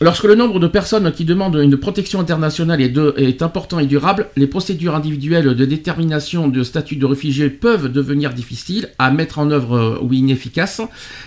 lorsque 0.00 0.24
le 0.24 0.34
nombre 0.34 0.60
de 0.60 0.66
personnes 0.66 1.10
qui 1.12 1.24
demandent 1.24 1.56
une 1.56 1.76
protection 1.76 2.20
internationale 2.20 2.80
est, 2.80 3.42
important 3.42 3.78
et 3.78 3.86
durable, 3.86 4.28
les 4.36 4.46
procédures 4.46 4.94
individuelles 4.94 5.54
de 5.54 5.64
détermination 5.64 6.48
de 6.48 6.62
statut 6.62 6.96
de 6.96 7.06
réfugié 7.06 7.50
peuvent 7.50 7.90
devenir 7.90 8.32
difficiles 8.32 8.88
à 8.98 9.10
mettre 9.10 9.38
en 9.38 9.50
œuvre 9.50 9.76
euh, 9.76 9.98
ou 10.02 10.12
inefficaces. 10.12 10.80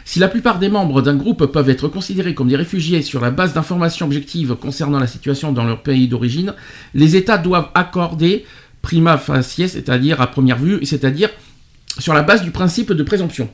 Si 0.05 0.19
la 0.19 0.27
plupart 0.27 0.59
des 0.59 0.69
membres 0.69 1.01
d'un 1.01 1.15
groupe 1.15 1.45
peuvent 1.45 1.69
être 1.69 1.87
considérés 1.87 2.33
comme 2.33 2.49
des 2.49 2.55
réfugiés 2.55 3.01
sur 3.01 3.21
la 3.21 3.31
base 3.31 3.53
d'informations 3.53 4.05
objectives 4.05 4.55
concernant 4.55 4.99
la 4.99 5.07
situation 5.07 5.51
dans 5.51 5.63
leur 5.63 5.83
pays 5.83 6.07
d'origine, 6.07 6.53
les 6.93 7.15
États 7.15 7.37
doivent 7.37 7.69
accorder 7.73 8.45
prima 8.81 9.17
facie, 9.17 9.67
c'est-à-dire 9.67 10.21
à 10.21 10.27
première 10.27 10.57
vue, 10.57 10.85
c'est-à-dire 10.85 11.29
sur 11.99 12.13
la 12.13 12.23
base 12.23 12.43
du 12.43 12.51
principe 12.51 12.93
de 12.93 13.03
présomption. 13.03 13.49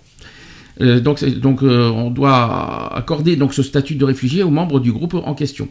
Euh, 0.81 0.99
donc, 0.99 1.23
donc 1.23 1.61
euh, 1.63 1.89
on 1.89 2.09
doit 2.09 2.95
accorder 2.95 3.35
donc 3.35 3.53
ce 3.53 3.61
statut 3.63 3.95
de 3.95 4.05
réfugié 4.05 4.43
aux 4.43 4.49
membres 4.49 4.79
du 4.79 4.91
groupe 4.91 5.13
en 5.13 5.33
question. 5.35 5.69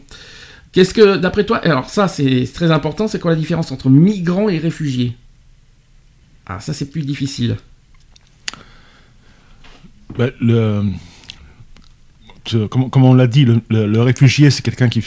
Qu'est-ce 0.71 0.93
que, 0.93 1.17
d'après 1.17 1.45
toi, 1.45 1.57
alors 1.57 1.89
ça 1.89 2.07
c'est 2.07 2.47
très 2.53 2.71
important, 2.71 3.07
c'est 3.07 3.19
quoi 3.19 3.31
la 3.31 3.37
différence 3.37 3.71
entre 3.71 3.89
migrants 3.89 4.49
et 4.49 4.57
réfugiés? 4.57 5.15
Ah 6.47 6.59
ça 6.59 6.73
c'est 6.73 6.89
plus 6.89 7.01
difficile. 7.01 7.57
Bah, 10.17 10.27
le, 10.39 10.83
tu- 12.43 12.67
comme, 12.67 13.03
on 13.03 13.13
l'a 13.13 13.27
dit, 13.27 13.45
le, 13.69 14.01
réfugié, 14.01 14.51
c'est 14.51 14.61
quelqu'un 14.61 14.89
qui, 14.89 15.03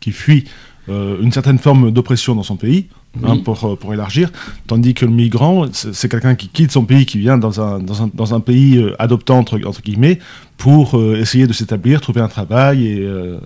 qui 0.00 0.12
fuit 0.12 0.44
euh, 0.88 1.20
une 1.20 1.32
certaine 1.32 1.58
forme 1.58 1.90
d'oppression 1.90 2.34
dans 2.34 2.42
son 2.42 2.56
pays, 2.56 2.88
hein, 3.22 3.32
Oui. 3.34 3.42
pour, 3.42 3.64
euh, 3.64 3.76
pour 3.76 3.92
élargir, 3.94 4.30
tandis 4.66 4.94
que 4.94 5.04
le 5.04 5.12
migrant, 5.12 5.66
c'est 5.72 6.08
quelqu'un 6.10 6.34
qui 6.34 6.48
quitte 6.48 6.70
son 6.70 6.84
pays, 6.84 7.06
qui 7.06 7.18
vient 7.18 7.38
dans 7.38 7.60
un, 7.60 7.78
dans 7.80 8.02
un, 8.04 8.10
dans 8.14 8.34
un 8.34 8.40
pays 8.40 8.76
euh, 8.78 8.94
adoptant, 8.98 9.38
entre, 9.38 9.60
entre 9.66 9.82
guillemets, 9.82 10.18
pour 10.56 10.98
euh, 10.98 11.16
essayer 11.16 11.46
de 11.46 11.52
s'établir, 11.52 12.00
trouver 12.00 12.20
un 12.20 12.28
travail 12.28 12.86
et... 12.86 13.00
euh, 13.00 13.38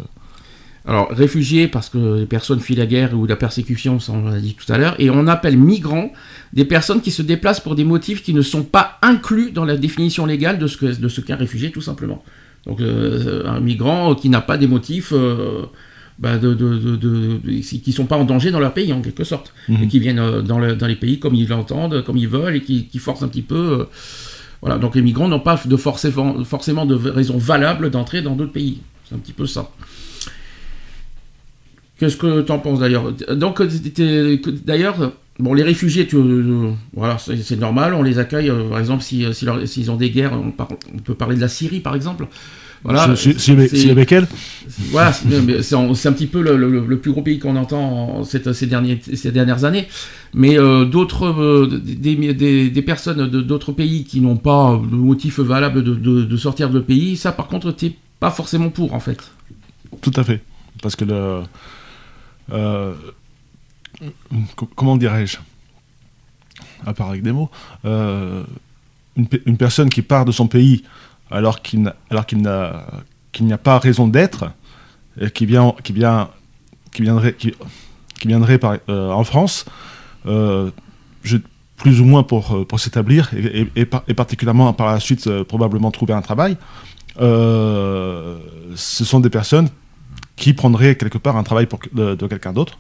Alors, 0.87 1.09
réfugiés, 1.11 1.67
parce 1.67 1.89
que 1.89 2.19
les 2.21 2.27
personnes 2.27 2.61
fuient 2.61 2.75
la 2.77 2.87
guerre 2.87 3.15
ou 3.19 3.25
la 3.27 3.37
persécution, 3.37 3.99
ça 4.01 4.13
on 4.13 4.29
l'a 4.29 4.39
dit 4.41 4.55
tout 4.55 4.71
à 4.71 4.77
l'heure, 4.77 4.95
et 4.99 5.09
on 5.11 5.27
appelle 5.29 5.57
migrants 5.57 6.11
des 6.53 6.67
personnes 6.67 7.01
qui 7.01 7.11
se 7.11 7.23
déplacent 7.23 7.61
pour 7.61 7.75
des 7.75 7.85
motifs 7.85 8.23
qui 8.23 8.35
ne 8.35 8.43
sont 8.43 8.65
pas 8.65 8.99
inclus 9.01 9.51
dans 9.51 9.65
la 9.65 9.77
définition 9.77 10.27
légale 10.27 10.59
de 10.59 10.67
ce 10.67 10.77
que- 10.77 10.95
de 11.01 11.09
ce 11.09 11.21
qu'est 11.23 11.33
un 11.33 11.37
réfugié, 11.37 11.71
tout 11.71 11.81
simplement. 11.81 12.23
Donc, 12.67 12.81
un 12.81 13.61
migrant 13.61 14.15
qui 14.15 14.29
n'a 14.31 14.41
pas 14.41 14.57
des 14.57 14.67
motifs 14.67 15.13
bah, 16.19 16.39
de, 16.39 16.55
qui 17.83 17.93
sont 17.93 18.07
pas 18.07 18.17
en 18.17 18.25
danger 18.25 18.51
dans 18.51 18.61
leur 18.61 18.73
pays, 18.75 18.93
en 18.93 19.01
quelque 19.03 19.25
sorte, 19.25 19.53
Mhm. 19.69 19.83
et 19.83 19.89
qui 19.89 19.99
viennent 19.99 20.19
euh, 20.19 20.43
dans, 20.43 20.59
le- 20.59 20.77
dans 20.77 20.87
les 20.87 20.97
pays 20.97 21.19
comme 21.19 21.35
ils 21.35 21.49
l'entendent, 21.49 22.03
comme 22.05 22.17
ils 22.17 22.29
veulent, 22.29 22.57
et 22.57 22.61
qui, 22.63 22.87
qui 22.87 22.99
forcent 22.99 23.23
un 23.23 23.29
petit 23.29 23.43
peu. 23.43 23.81
euh, 23.81 23.85
voilà, 24.63 24.79
donc 24.79 24.95
les 24.95 25.03
migrants 25.03 25.29
n'ont 25.29 25.41
pas 25.41 25.61
de 25.67 25.77
forcément, 25.77 26.43
forcément 26.45 26.87
de 26.87 26.95
raisons 26.95 27.37
valables 27.37 27.91
d'entrer 27.91 28.23
dans 28.23 28.35
d'autres 28.35 28.53
pays. 28.53 28.79
C'est 29.09 29.15
un 29.15 29.19
petit 29.19 29.33
peu 29.35 29.47
ça. 29.47 29.71
Qu'est-ce 31.99 32.17
que 32.17 32.43
tu 32.43 32.51
en 32.53 32.59
penses 32.59 32.81
d'ailleurs? 32.81 33.13
Donc, 33.37 33.61
euh, 33.61 34.39
d'ailleurs, 34.65 35.13
bon, 35.39 35.55
les 35.55 35.63
réfugiés, 35.63 36.07
tu, 36.07 36.17
euh, 36.17 36.71
voilà, 36.95 37.19
c'est 37.19 37.59
normal, 37.59 37.95
on 37.95 38.03
les 38.03 38.19
accueille, 38.19 38.51
euh, 38.51 38.69
par 38.69 38.79
exemple, 38.81 39.03
si, 39.03 39.25
euh, 39.25 39.33
si 39.33 39.47
s'ils 39.67 39.91
ont 39.91 39.97
des 39.97 40.11
guerres, 40.11 40.33
on, 40.33 40.51
par- 40.51 40.69
on 40.95 40.99
peut 40.99 41.15
parler 41.15 41.37
de 41.37 41.41
la 41.41 41.49
Syrie, 41.49 41.81
par 41.81 41.95
exemple. 41.95 42.27
Voilà, 42.85 43.17
c'est- 43.17 43.39
si 43.39 43.91
avec 43.91 44.13
elle 44.13 44.27
voilà, 44.91 45.13
c'est 45.13 45.75
un 45.75 46.13
petit 46.13 46.27
peu 46.27 46.43
le, 46.43 46.57
le- 46.57 46.85
le 46.87 46.99
plus 46.99 47.13
gros 47.13 47.23
pays 47.23 47.39
qu'on 47.39 47.57
entend 47.57 47.81
en 48.19 48.25
cette- 48.25 48.53
ces, 48.53 48.67
derniers, 48.67 49.01
ces 49.03 49.33
dernières 49.33 49.65
années. 49.65 49.89
Mais 50.35 50.59
euh, 50.59 50.85
d'autres, 50.85 51.27
euh, 51.27 51.81
des, 51.83 52.35
des- 52.35 52.71
des 52.71 52.83
personnes 52.83 53.29
de 53.29 53.41
d'autres 53.41 53.73
pays 53.73 54.05
qui 54.05 54.21
n'ont 54.21 54.37
pas 54.37 54.77
de 54.91 54.97
motif 54.97 55.39
valable 55.41 55.83
de, 55.83 55.95
de- 55.95 56.25
de 56.25 56.37
sortir 56.37 56.69
de 56.71 56.81
pays, 56.81 57.17
ça 57.17 57.33
par 57.33 57.47
contre, 57.49 57.71
t'es 57.73 57.95
pas 58.21 58.31
forcément 58.31 58.69
pour 58.71 58.93
en 58.95 59.01
fait. 59.01 59.33
Tout 60.03 60.13
à 60.17 60.25
fait. 60.25 60.43
Parce 60.83 60.97
que 60.97 61.05
le. 61.07 61.41
euh, 62.53 62.93
co- 64.57 64.69
comment 64.75 64.97
dirais-je 64.97 65.39
À 66.85 66.93
part 66.95 67.11
avec 67.11 67.23
des 67.23 67.33
mots. 67.33 67.51
une 67.85 69.57
personne 69.57 69.89
qui 69.89 70.03
part 70.03 70.25
de 70.25 70.33
son 70.33 70.49
pays 70.49 70.83
alors 71.35 71.61
qu'il 71.63 71.83
n'a 71.83 71.95
alors 72.11 72.25
qu'il 72.27 72.41
n'a 72.43 72.87
qu'il 73.33 73.47
n'y 73.47 73.53
a 73.53 73.59
pas 73.59 73.79
raison 73.79 74.07
d'être, 74.09 74.45
et 75.21 75.31
qui 75.31 75.45
vient 75.47 75.75
qui 75.85 75.93
vient 75.93 76.29
qui 76.93 77.03
viendrait 77.03 77.35
qui, 77.35 77.53
qui 78.21 78.29
viendrait 78.29 78.59
par, 78.59 78.77
euh, 78.89 79.11
en 79.11 79.25
France, 79.25 79.65
euh, 80.27 80.71
je- 81.23 81.39
plus 81.77 82.01
ou 82.01 82.05
moins 82.05 82.23
pour, 82.23 82.67
pour 82.69 82.79
s'établir 82.81 83.31
et, 83.37 83.61
et- 83.63 83.71
et 83.81 83.85
par- 83.85 84.05
et 84.09 84.15
particulièrement 84.15 84.73
par 84.73 84.87
la 84.93 85.01
suite 85.01 85.27
euh, 85.27 85.43
probablement 85.45 85.91
trouver 85.91 86.15
un 86.15 86.23
travail. 86.23 86.57
ce 87.19 89.05
sont 89.05 89.21
des 89.21 89.31
personnes 89.31 89.69
qui 90.37 90.53
prendraient 90.53 90.97
quelque 90.97 91.19
part 91.19 91.37
un 91.37 91.43
travail 91.43 91.67
pour, 91.67 91.81
de, 91.93 92.15
de 92.15 92.27
quelqu'un 92.27 92.53
d'autre. 92.53 92.79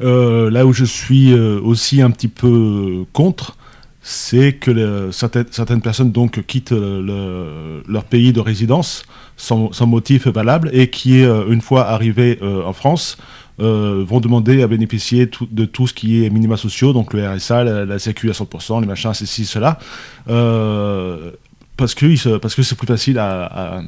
Euh, 0.00 0.48
là 0.50 0.64
où 0.64 0.72
je 0.72 0.84
suis 0.84 1.34
aussi 1.34 2.00
un 2.02 2.10
petit 2.10 2.28
peu 2.28 3.04
contre, 3.12 3.56
c'est 4.00 4.52
que 4.54 4.70
le- 4.70 5.12
certaines, 5.12 5.46
certaines 5.50 5.80
personnes 5.82 6.12
donc 6.12 6.44
quittent 6.46 6.70
le- 6.72 7.82
leur 7.88 8.04
pays 8.04 8.32
de 8.32 8.40
résidence 8.40 9.02
sans, 9.36 9.72
sans 9.72 9.86
motif 9.86 10.26
valable 10.28 10.70
et 10.72 10.88
qui, 10.90 11.22
euh, 11.22 11.44
une 11.50 11.60
fois 11.60 11.86
arrivés 11.88 12.38
euh, 12.42 12.62
en 12.64 12.72
France, 12.72 13.18
euh, 13.60 14.04
vont 14.06 14.20
demander 14.20 14.62
à 14.62 14.68
bénéficier 14.68 15.28
de 15.50 15.64
tout 15.64 15.86
ce 15.88 15.94
qui 15.94 16.24
est 16.24 16.30
minima 16.30 16.56
sociaux, 16.56 16.92
donc 16.92 17.12
le 17.12 17.28
RSA, 17.28 17.64
la, 17.64 17.84
la 17.84 17.98
à 18.30 18.32
100%, 18.32 18.80
les 18.80 18.86
machins, 18.86 19.12
ceci, 19.14 19.44
cela, 19.44 19.78
euh, 20.28 21.32
parce 21.76 21.94
que 21.94 22.14
se- 22.16 22.38
parce 22.38 22.54
que 22.54 22.62
c'est 22.62 22.76
plus 22.76 22.86
facile 22.86 23.18
à- 23.18 23.82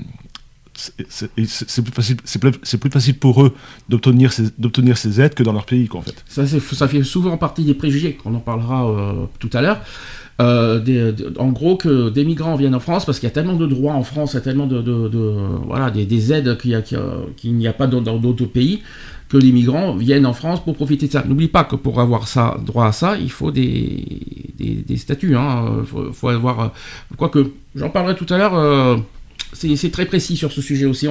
c'est- 1.08 1.82
plus 1.82 1.92
facile, 1.92 2.16
c'est 2.25 2.78
plus, 2.78 2.90
facile 2.90 3.18
pour 3.18 3.42
eux 3.42 3.54
d'obtenir 3.88 4.32
ces, 4.32 5.20
aides 5.20 5.34
que 5.34 5.42
dans 5.42 5.52
leur 5.52 5.66
pays, 5.66 5.88
en 5.92 6.02
fait. 6.02 6.25
Ça, 6.26 6.46
fait 6.88 7.02
souvent 7.02 7.37
partie 7.37 7.64
des 7.64 7.75
préjugés, 7.75 8.14
qu'on 8.14 8.34
en 8.34 8.40
parlera 8.40 8.88
euh, 8.88 9.12
tout 9.38 9.50
à 9.52 9.60
l'heure. 9.62 9.80
Euh, 10.40 11.12
en 11.38 11.49
gros, 11.50 11.76
que 11.76 12.08
des 12.08 12.25
migrants 12.25 12.56
viennent 12.56 12.75
en 12.75 12.80
France 12.80 13.04
parce 13.04 13.18
qu'il 13.18 13.28
y 13.28 13.32
a 13.32 13.34
tellement 13.34 13.56
de 13.56 13.66
droits 13.66 13.92
en 13.92 14.04
France, 14.04 14.32
il 14.32 14.37
y 14.37 14.38
a 14.38 14.42
tellement 14.42 14.66
de, 14.66 14.82
voilà, 15.66 15.90
des, 15.90 16.06
des 16.06 16.32
aides 16.32 16.56
qu'il 16.56 17.56
n'y 17.56 17.66
a 17.66 17.72
pas 17.72 17.87
dans 17.87 18.00
d'autres 18.00 18.46
pays, 18.46 18.80
que 19.28 19.37
les 19.37 19.52
migrants 19.52 19.94
viennent 19.96 20.26
en 20.26 20.32
France 20.32 20.64
pour 20.64 20.75
profiter 20.75 21.06
de 21.06 21.12
ça. 21.12 21.25
N'oublie 21.26 21.49
pas 21.49 21.64
que 21.64 21.76
pour 21.76 22.00
avoir 22.00 22.25
droit 22.64 22.87
à 22.87 22.92
ça, 22.92 23.16
il 23.18 23.30
faut 23.30 23.50
des, 23.50 24.02
statuts. 24.96 25.37
Il 25.37 25.87
faut, 25.87 26.12
faut 26.12 26.28
avoir. 26.28 26.60
euh, 26.60 26.68
Quoique, 27.16 27.52
j'en 27.75 27.90
parlerai 27.90 28.14
tout 28.16 28.26
à 28.30 28.38
l'heure. 28.38 28.54
C'est 29.52 29.90
très 29.90 30.06
précis 30.06 30.37
sur 30.37 30.52
ce 30.52 30.62
sujet 30.62 30.87
aussi. 30.87 31.06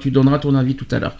Tu 0.00 0.10
donneras 0.10 0.38
ton 0.38 0.54
avis 0.54 0.74
tout 0.74 0.86
à 0.90 0.98
l'heure. 0.98 1.16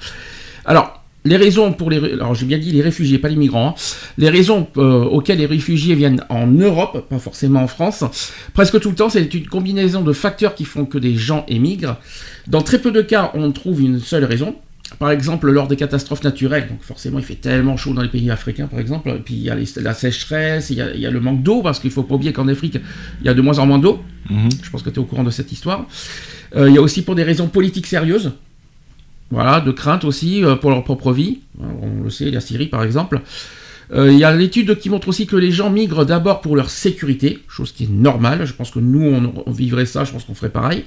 Alors, 0.65 1.05
les 1.27 1.37
raisons 1.37 1.73
pour 1.73 1.91
les. 1.91 1.97
Alors, 2.15 2.35
j'ai 2.35 2.45
bien 2.45 2.59
dit 2.59 2.71
les 2.71 2.83
réfugiés, 2.83 3.19
pas 3.19 3.29
les 3.29 3.37
migrants. 3.37 3.69
hein. 3.69 3.75
Les 4.19 4.29
raisons 4.29 4.67
euh, 4.77 5.05
auxquelles 5.05 5.39
les 5.39 5.47
réfugiés 5.47 5.95
viennent 5.95 6.23
en 6.29 6.47
Europe, 6.47 7.09
pas 7.09 7.19
forcément 7.19 7.63
en 7.63 7.67
France, 7.67 8.05
presque 8.53 8.79
tout 8.81 8.91
le 8.91 8.95
temps, 8.95 9.09
c'est 9.09 9.33
une 9.33 9.47
combinaison 9.47 10.03
de 10.03 10.13
facteurs 10.13 10.55
qui 10.55 10.65
font 10.65 10.85
que 10.85 10.99
des 10.99 11.15
gens 11.17 11.45
émigrent. 11.49 11.97
Dans 12.47 12.61
très 12.61 12.79
peu 12.79 12.93
de 12.93 13.01
cas, 13.01 13.31
on 13.35 13.51
trouve 13.53 13.81
une 13.81 14.01
seule 14.01 14.25
raison. 14.25 14.55
Par 14.99 15.11
exemple, 15.11 15.51
lors 15.51 15.67
des 15.67 15.77
catastrophes 15.77 16.23
naturelles, 16.23 16.69
donc 16.69 16.83
forcément 16.83 17.19
il 17.19 17.25
fait 17.25 17.35
tellement 17.35 17.77
chaud 17.77 17.95
dans 17.95 18.03
les 18.03 18.09
pays 18.09 18.31
africains 18.31 18.67
par 18.67 18.79
exemple, 18.79 19.09
et 19.11 19.19
puis 19.19 19.35
il 19.35 19.43
y 19.43 19.51
a 19.51 19.55
les- 19.55 19.67
la 19.83 19.95
sécheresse, 19.95 20.71
il 20.71 20.77
y 20.77 20.83
a, 20.83 20.95
il 20.95 21.01
y 21.01 21.07
a 21.07 21.11
le 21.11 21.21
manque 21.21 21.43
d'eau, 21.43 21.63
parce 21.63 21.81
qu'il 21.81 21.91
faut 21.91 22.03
pas 22.05 22.15
oublier 22.15 22.33
qu'en 22.33 22.47
Afrique, 22.49 22.79
il 23.21 23.27
y 23.27 23.29
a 23.29 23.35
de 23.35 23.41
moins 23.41 23.59
en 23.59 23.67
moins 23.67 23.79
d'eau. 23.79 24.03
Je 24.31 24.71
pense 24.71 24.83
que 24.83 24.91
tu 24.91 24.97
es 24.97 24.99
au 24.99 25.05
courant 25.05 25.25
de 25.25 25.31
cette 25.31 25.51
histoire. 25.53 25.87
Euh, 26.57 26.69
il 26.69 26.75
y 26.75 26.79
a 26.79 26.83
aussi 26.83 27.03
pour 27.03 27.15
des 27.15 27.25
raisons 27.25 27.49
politiques 27.49 27.87
sérieuses. 27.87 28.33
Voilà, 29.31 29.61
de 29.61 29.73
crainte 29.73 30.05
aussi 30.05 30.43
pour 30.61 30.71
leur 30.71 30.85
propre 30.85 31.13
vie. 31.13 31.41
On 31.59 32.03
le 32.05 32.11
sait, 32.11 32.31
la 32.31 32.41
Syrie 32.41 32.67
par 32.67 32.85
exemple. 32.85 33.21
Il 33.95 34.19
y 34.19 34.25
a 34.25 34.35
l'étude 34.35 34.79
qui 34.79 34.91
montre 34.91 35.09
aussi 35.09 35.27
que 35.27 35.37
les 35.37 35.51
gens 35.51 35.71
migrent 35.71 36.05
d'abord 36.07 36.41
pour 36.41 36.57
leur 36.57 36.71
sécurité, 36.71 37.41
chose 37.49 37.73
qui 37.73 37.85
est 37.85 37.91
normale. 37.91 38.45
Je 38.47 38.53
pense 38.53 38.71
que 38.71 38.79
nous, 38.81 39.33
on, 39.47 39.51
vivrait 39.51 39.87
ça, 39.87 40.05
je 40.05 40.13
pense 40.13 40.25
qu'on 40.25 40.35
ferait 40.35 40.51
pareil. 40.51 40.85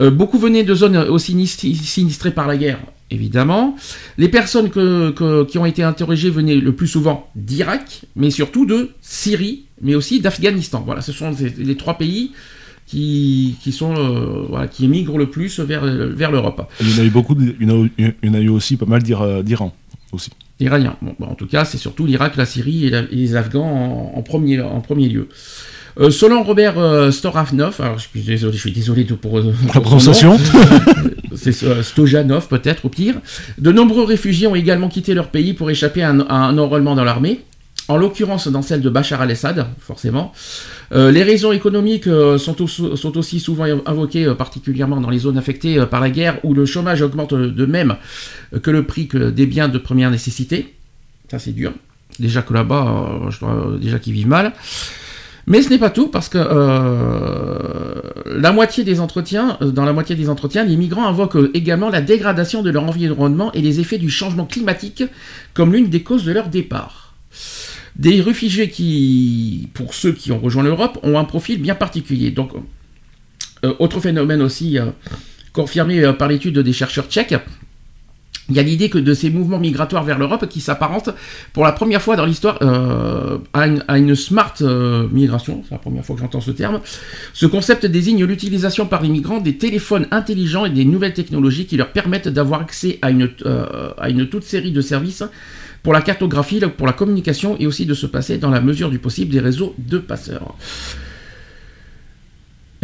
Beaucoup 0.00 0.38
venaient 0.38 0.64
de 0.64 0.74
zones 0.74 0.96
aussi 0.96 1.46
sinistrées 1.46 2.32
par 2.32 2.46
la 2.46 2.56
guerre, 2.56 2.80
évidemment. 3.10 3.76
Les 4.18 4.28
personnes 4.28 4.70
qui 4.70 5.58
ont 5.58 5.66
été 5.66 5.82
interrogées 5.82 6.30
venaient 6.30 6.56
le 6.56 6.72
plus 6.72 6.88
souvent 6.88 7.30
d'Irak, 7.36 8.02
mais 8.16 8.30
surtout 8.30 8.66
de 8.66 8.90
Syrie, 9.00 9.64
mais 9.80 9.94
aussi 9.94 10.20
d'Afghanistan. 10.20 10.82
Voilà, 10.84 11.00
ce 11.00 11.12
sont 11.12 11.32
les, 11.58 11.76
trois 11.76 11.98
pays 11.98 12.32
qui, 12.86 13.56
sont, 13.70 13.94
euh, 13.96 14.66
qui 14.66 14.84
émigrent 14.84 15.18
le 15.18 15.30
plus 15.30 15.60
vers, 15.60 15.84
vers 15.84 16.30
l'Europe. 16.30 16.68
Il 16.80 16.90
y 16.90 16.98
en 16.98 17.02
a 17.02 17.06
eu 17.06 17.10
beaucoup, 17.10 17.36
il 17.38 17.66
y 17.68 18.28
en 18.28 18.34
a, 18.34 18.40
eu 18.40 18.48
aussi 18.48 18.76
pas 18.76 18.86
mal 18.86 19.02
d'Iran 19.02 19.74
aussi. 20.12 20.30
Iraniens. 20.60 20.96
Bon, 21.02 21.26
en 21.26 21.34
tout 21.34 21.46
cas, 21.46 21.64
c'est 21.64 21.78
surtout 21.78 22.06
l'Irak, 22.06 22.36
la 22.36 22.46
Syrie 22.46 22.86
et, 22.86 23.02
les 23.10 23.36
Afghans 23.36 24.12
en, 24.14 24.22
premier, 24.22 24.60
en 24.60 24.80
premier 24.80 25.08
lieu. 25.08 25.28
Euh, 26.00 26.10
selon 26.10 26.42
Robert 26.42 26.78
euh, 26.78 27.10
Storavnov, 27.10 27.80
alors 27.80 27.98
je 27.98 28.08
suis 28.08 28.22
désolé, 28.22 28.52
je 28.52 28.58
suis 28.58 28.72
désolé 28.72 29.04
pour, 29.04 29.38
la 29.38 29.80
prononciation, 29.80 30.38
c'est 31.36 31.62
euh, 31.62 31.82
Stojanov 31.82 32.48
peut-être 32.48 32.84
au 32.84 32.88
pire. 32.88 33.14
De 33.58 33.72
nombreux 33.72 34.04
réfugiés 34.04 34.46
ont 34.46 34.54
également 34.54 34.88
quitté 34.88 35.14
leur 35.14 35.28
pays 35.28 35.52
pour 35.52 35.70
échapper 35.70 36.02
à 36.02 36.10
un, 36.10 36.58
enrôlement 36.58 36.94
dans 36.94 37.04
l'armée. 37.04 37.40
En 37.86 37.98
l'occurrence 37.98 38.48
dans 38.48 38.62
celle 38.62 38.80
de 38.80 38.88
Bachar 38.88 39.20
al-Assad, 39.20 39.66
forcément. 39.78 40.32
Euh, 40.92 41.10
les 41.10 41.22
raisons 41.22 41.52
économiques 41.52 42.06
euh, 42.06 42.38
sont, 42.38 42.56
aussi 43.18 43.40
souvent 43.40 43.66
invoquées, 43.84 44.32
particulièrement 44.38 45.02
dans 45.02 45.10
les 45.10 45.18
zones 45.18 45.36
affectées 45.36 45.84
par 45.84 46.00
la 46.00 46.08
guerre, 46.08 46.38
où 46.44 46.54
le 46.54 46.64
chômage 46.64 47.02
augmente 47.02 47.34
de 47.34 47.66
même 47.66 47.96
que 48.62 48.70
le 48.70 48.84
prix 48.84 49.06
des 49.12 49.46
biens 49.46 49.68
de 49.68 49.76
première 49.76 50.10
nécessité. 50.10 50.74
Ça 51.30 51.38
c'est 51.38 51.52
dur. 51.52 51.72
Déjà 52.18 52.40
que 52.40 52.54
là-bas, 52.54 53.20
je 53.28 53.40
dois 53.40 53.76
déjà 53.78 53.98
qu'ils 53.98 54.14
vivent 54.14 54.28
mal. 54.28 54.52
Mais 55.46 55.62
ce 55.62 55.68
n'est 55.68 55.78
pas 55.78 55.90
tout, 55.90 56.08
parce 56.08 56.28
que 56.28 56.38
euh, 56.38 58.00
la 58.26 58.52
moitié 58.52 58.82
des 58.82 59.00
entretiens, 59.00 59.58
euh, 59.60 59.70
dans 59.70 59.84
la 59.84 59.92
moitié 59.92 60.16
des 60.16 60.28
entretiens, 60.28 60.64
les 60.64 60.76
migrants 60.76 61.06
invoquent 61.06 61.50
également 61.52 61.90
la 61.90 62.00
dégradation 62.00 62.62
de 62.62 62.70
leur 62.70 62.84
environnement 62.84 63.52
et 63.52 63.60
les 63.60 63.80
effets 63.80 63.98
du 63.98 64.08
changement 64.08 64.46
climatique 64.46 65.04
comme 65.52 65.72
l'une 65.72 65.88
des 65.88 66.02
causes 66.02 66.24
de 66.24 66.32
leur 66.32 66.48
départ. 66.48 67.14
Des 67.96 68.20
réfugiés 68.20 68.70
qui, 68.70 69.68
pour 69.74 69.94
ceux 69.94 70.12
qui 70.12 70.32
ont 70.32 70.38
rejoint 70.38 70.62
l'Europe, 70.62 70.98
ont 71.02 71.18
un 71.18 71.24
profil 71.24 71.60
bien 71.60 71.74
particulier. 71.74 72.30
Donc, 72.30 72.52
euh, 73.64 73.74
autre 73.78 74.00
phénomène 74.00 74.42
aussi 74.42 74.78
confirmé 75.52 76.12
par 76.18 76.28
l'étude 76.28 76.58
des 76.58 76.72
chercheurs 76.72 77.06
tchèques, 77.06 77.36
il 78.50 78.56
y 78.56 78.58
a 78.58 78.62
l'idée 78.62 78.90
que 78.90 78.98
de 78.98 79.14
ces 79.14 79.30
mouvements 79.30 79.58
migratoires 79.58 80.04
vers 80.04 80.18
l'Europe 80.18 80.46
qui 80.48 80.60
s'apparentent 80.60 81.10
pour 81.52 81.64
la 81.64 81.72
première 81.72 82.02
fois 82.02 82.16
dans 82.16 82.26
l'histoire 82.26 82.58
euh, 82.62 83.38
à, 83.52 83.98
une, 83.98 84.14
smart 84.14 84.54
euh, 84.60 85.08
migration, 85.10 85.62
c'est 85.64 85.74
la 85.74 85.78
première 85.78 86.04
fois 86.04 86.14
que 86.14 86.20
j'entends 86.20 86.40
ce 86.40 86.50
terme. 86.50 86.80
Ce 87.32 87.46
concept 87.46 87.86
désigne 87.86 88.24
l'utilisation 88.24 88.86
par 88.86 89.02
les 89.02 89.08
migrants 89.08 89.40
des 89.40 89.56
téléphones 89.56 90.06
intelligents 90.10 90.66
et 90.66 90.70
des 90.70 90.84
nouvelles 90.84 91.14
technologies 91.14 91.66
qui 91.66 91.76
leur 91.76 91.92
permettent 91.92 92.28
d'avoir 92.28 92.60
accès 92.60 92.98
à 93.02 93.10
une, 93.10 93.30
euh, 93.46 93.90
à 93.96 94.10
une 94.10 94.28
toute 94.28 94.44
série 94.44 94.72
de 94.72 94.80
services 94.80 95.24
pour 95.82 95.92
la 95.92 96.02
cartographie, 96.02 96.60
pour 96.76 96.86
la 96.86 96.92
communication 96.92 97.56
et 97.58 97.66
aussi 97.66 97.86
de 97.86 97.94
se 97.94 98.06
passer 98.06 98.38
dans 98.38 98.50
la 98.50 98.60
mesure 98.60 98.90
du 98.90 98.98
possible 98.98 99.32
des 99.32 99.40
réseaux 99.40 99.74
de 99.78 99.98
passeurs. 99.98 100.54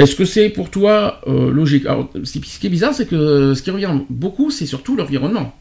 Est-ce 0.01 0.17
que 0.17 0.25
c'est 0.25 0.49
pour 0.49 0.71
toi 0.71 1.21
euh, 1.27 1.51
logique? 1.51 1.85
Alors, 1.85 2.11
ce 2.25 2.39
qui 2.39 2.67
est 2.67 2.71
bizarre, 2.71 2.95
c'est 2.95 3.07
que 3.07 3.53
ce 3.55 3.63
qui 3.63 3.71
revient 3.71 3.93
beaucoup, 4.09 4.51
c'est 4.51 4.67
surtout 4.67 4.97
l'environnement. 4.97 5.55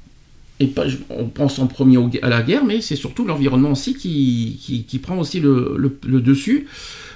Et 0.62 0.67
pas, 0.67 0.86
on 1.10 1.25
pense 1.25 1.60
en 1.60 1.67
premier 1.67 1.98
à 2.22 2.29
la 2.29 2.41
guerre, 2.41 2.63
mais 2.65 2.81
c'est 2.81 2.96
surtout 2.96 3.25
l'environnement 3.25 3.72
aussi 3.72 3.96
qui, 3.96 4.86
qui, 4.88 5.00
prend 5.00 5.17
aussi 5.17 5.39
le, 5.39 5.75
le, 5.77 6.22
dessus. 6.22 6.67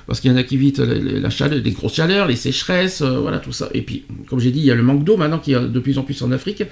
Parce 0.06 0.20
qu'il 0.20 0.32
y 0.32 0.34
en 0.34 0.38
a 0.38 0.44
qui 0.44 0.56
évitent 0.56 0.80
la, 0.80 1.30
chaleur, 1.30 1.60
les 1.64 1.72
grosses 1.72 1.96
chaleurs, 1.96 2.28
les 2.28 2.36
sécheresses, 2.36 3.02
euh, 3.02 3.20
voilà 3.20 3.40
tout 3.40 3.54
ça. 3.54 3.70
Et 3.74 3.82
puis, 3.82 4.04
comme 4.28 4.40
j'ai 4.40 4.52
dit, 4.52 4.60
il 4.60 4.66
y 4.66 4.72
a 4.72 4.76
le 4.76 4.84
manque 4.84 5.06
d'eau 5.06 5.16
maintenant 5.16 5.40
qui 5.40 5.54
est 5.54 5.60
de 5.60 5.80
plus 5.80 5.98
en 5.98 6.04
plus 6.04 6.22
en 6.24 6.32
Afrique, 6.32 6.64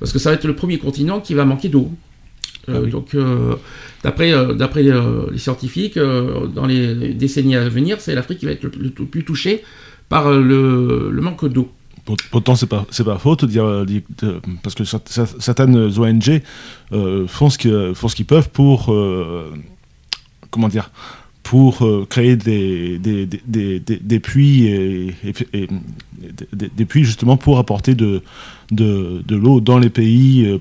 parce 0.00 0.12
que 0.12 0.18
ça 0.18 0.30
va 0.30 0.34
être 0.34 0.46
le 0.46 0.56
premier 0.56 0.78
continent 0.78 1.20
qui 1.20 1.34
va 1.34 1.44
manquer 1.44 1.68
d'eau. 1.68 1.90
Euh, 2.68 2.82
ah 2.84 2.86
donc, 2.88 3.16
d'après 4.02 4.32
d'après 4.56 4.82
les 4.82 5.38
scientifiques, 5.38 5.98
dans 5.98 6.66
les 6.66 7.14
décennies 7.14 7.56
à 7.56 7.68
venir, 7.68 8.00
c'est 8.00 8.14
l'Afrique 8.14 8.38
qui 8.38 8.46
va 8.46 8.52
être 8.52 8.64
le, 8.64 8.90
plus 8.90 9.24
touchée 9.24 9.62
par 10.10 10.26
euh, 10.26 11.10
le, 11.10 11.20
manque 11.22 11.46
d'eau. 11.48 11.70
Pourtant, 12.30 12.56
c'est 12.56 12.66
pas 12.66 12.84
pas 13.04 13.18
faute 13.18 13.44
parce 14.62 14.74
que 14.74 14.84
certaines 14.84 15.76
ONG 15.76 16.42
euh, 16.92 17.26
font 17.28 17.48
ce 17.48 17.56
qu'ils 17.56 17.94
font 17.94 18.08
qu'ils 18.08 18.26
peuvent 18.26 18.50
pour 18.50 18.92
euh, 18.92 19.52
comment 20.50 20.68
dire 20.68 20.90
pour 21.42 21.86
créer 22.08 22.36
des, 22.36 22.98
des, 22.98 23.26
des, 23.26 23.80
des, 23.80 24.20
puits 24.20 24.66
et, 24.66 25.14
des, 26.52 26.84
puits 26.84 27.04
justement 27.04 27.36
pour 27.36 27.58
apporter 27.58 27.94
de, 27.94 28.22
de, 28.70 29.22
de 29.26 29.36
l'eau 29.36 29.60
dans 29.60 29.78
les 29.78 29.90
pays 29.90 30.60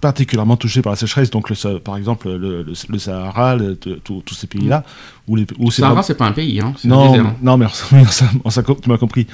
particulièrement 0.00 0.56
touchés 0.56 0.82
par 0.82 0.92
la 0.92 0.96
sécheresse, 0.96 1.30
donc 1.30 1.50
le, 1.50 1.78
par 1.78 1.96
exemple 1.96 2.28
le, 2.28 2.98
Sahara, 2.98 3.56
tous 4.04 4.34
ces 4.34 4.46
pays-là. 4.46 4.84
Où 5.28 5.36
les, 5.36 5.46
où 5.58 5.70
Sahara, 5.70 6.02
c'est 6.02 6.14
pas 6.14 6.26
un 6.26 6.32
pays, 6.32 6.60
hein, 6.60 6.72
non, 6.84 7.14
un 7.18 7.36
non, 7.42 7.56
mais 7.56 7.66
tu 8.82 8.88
m'as 8.88 8.98
compris. 8.98 9.26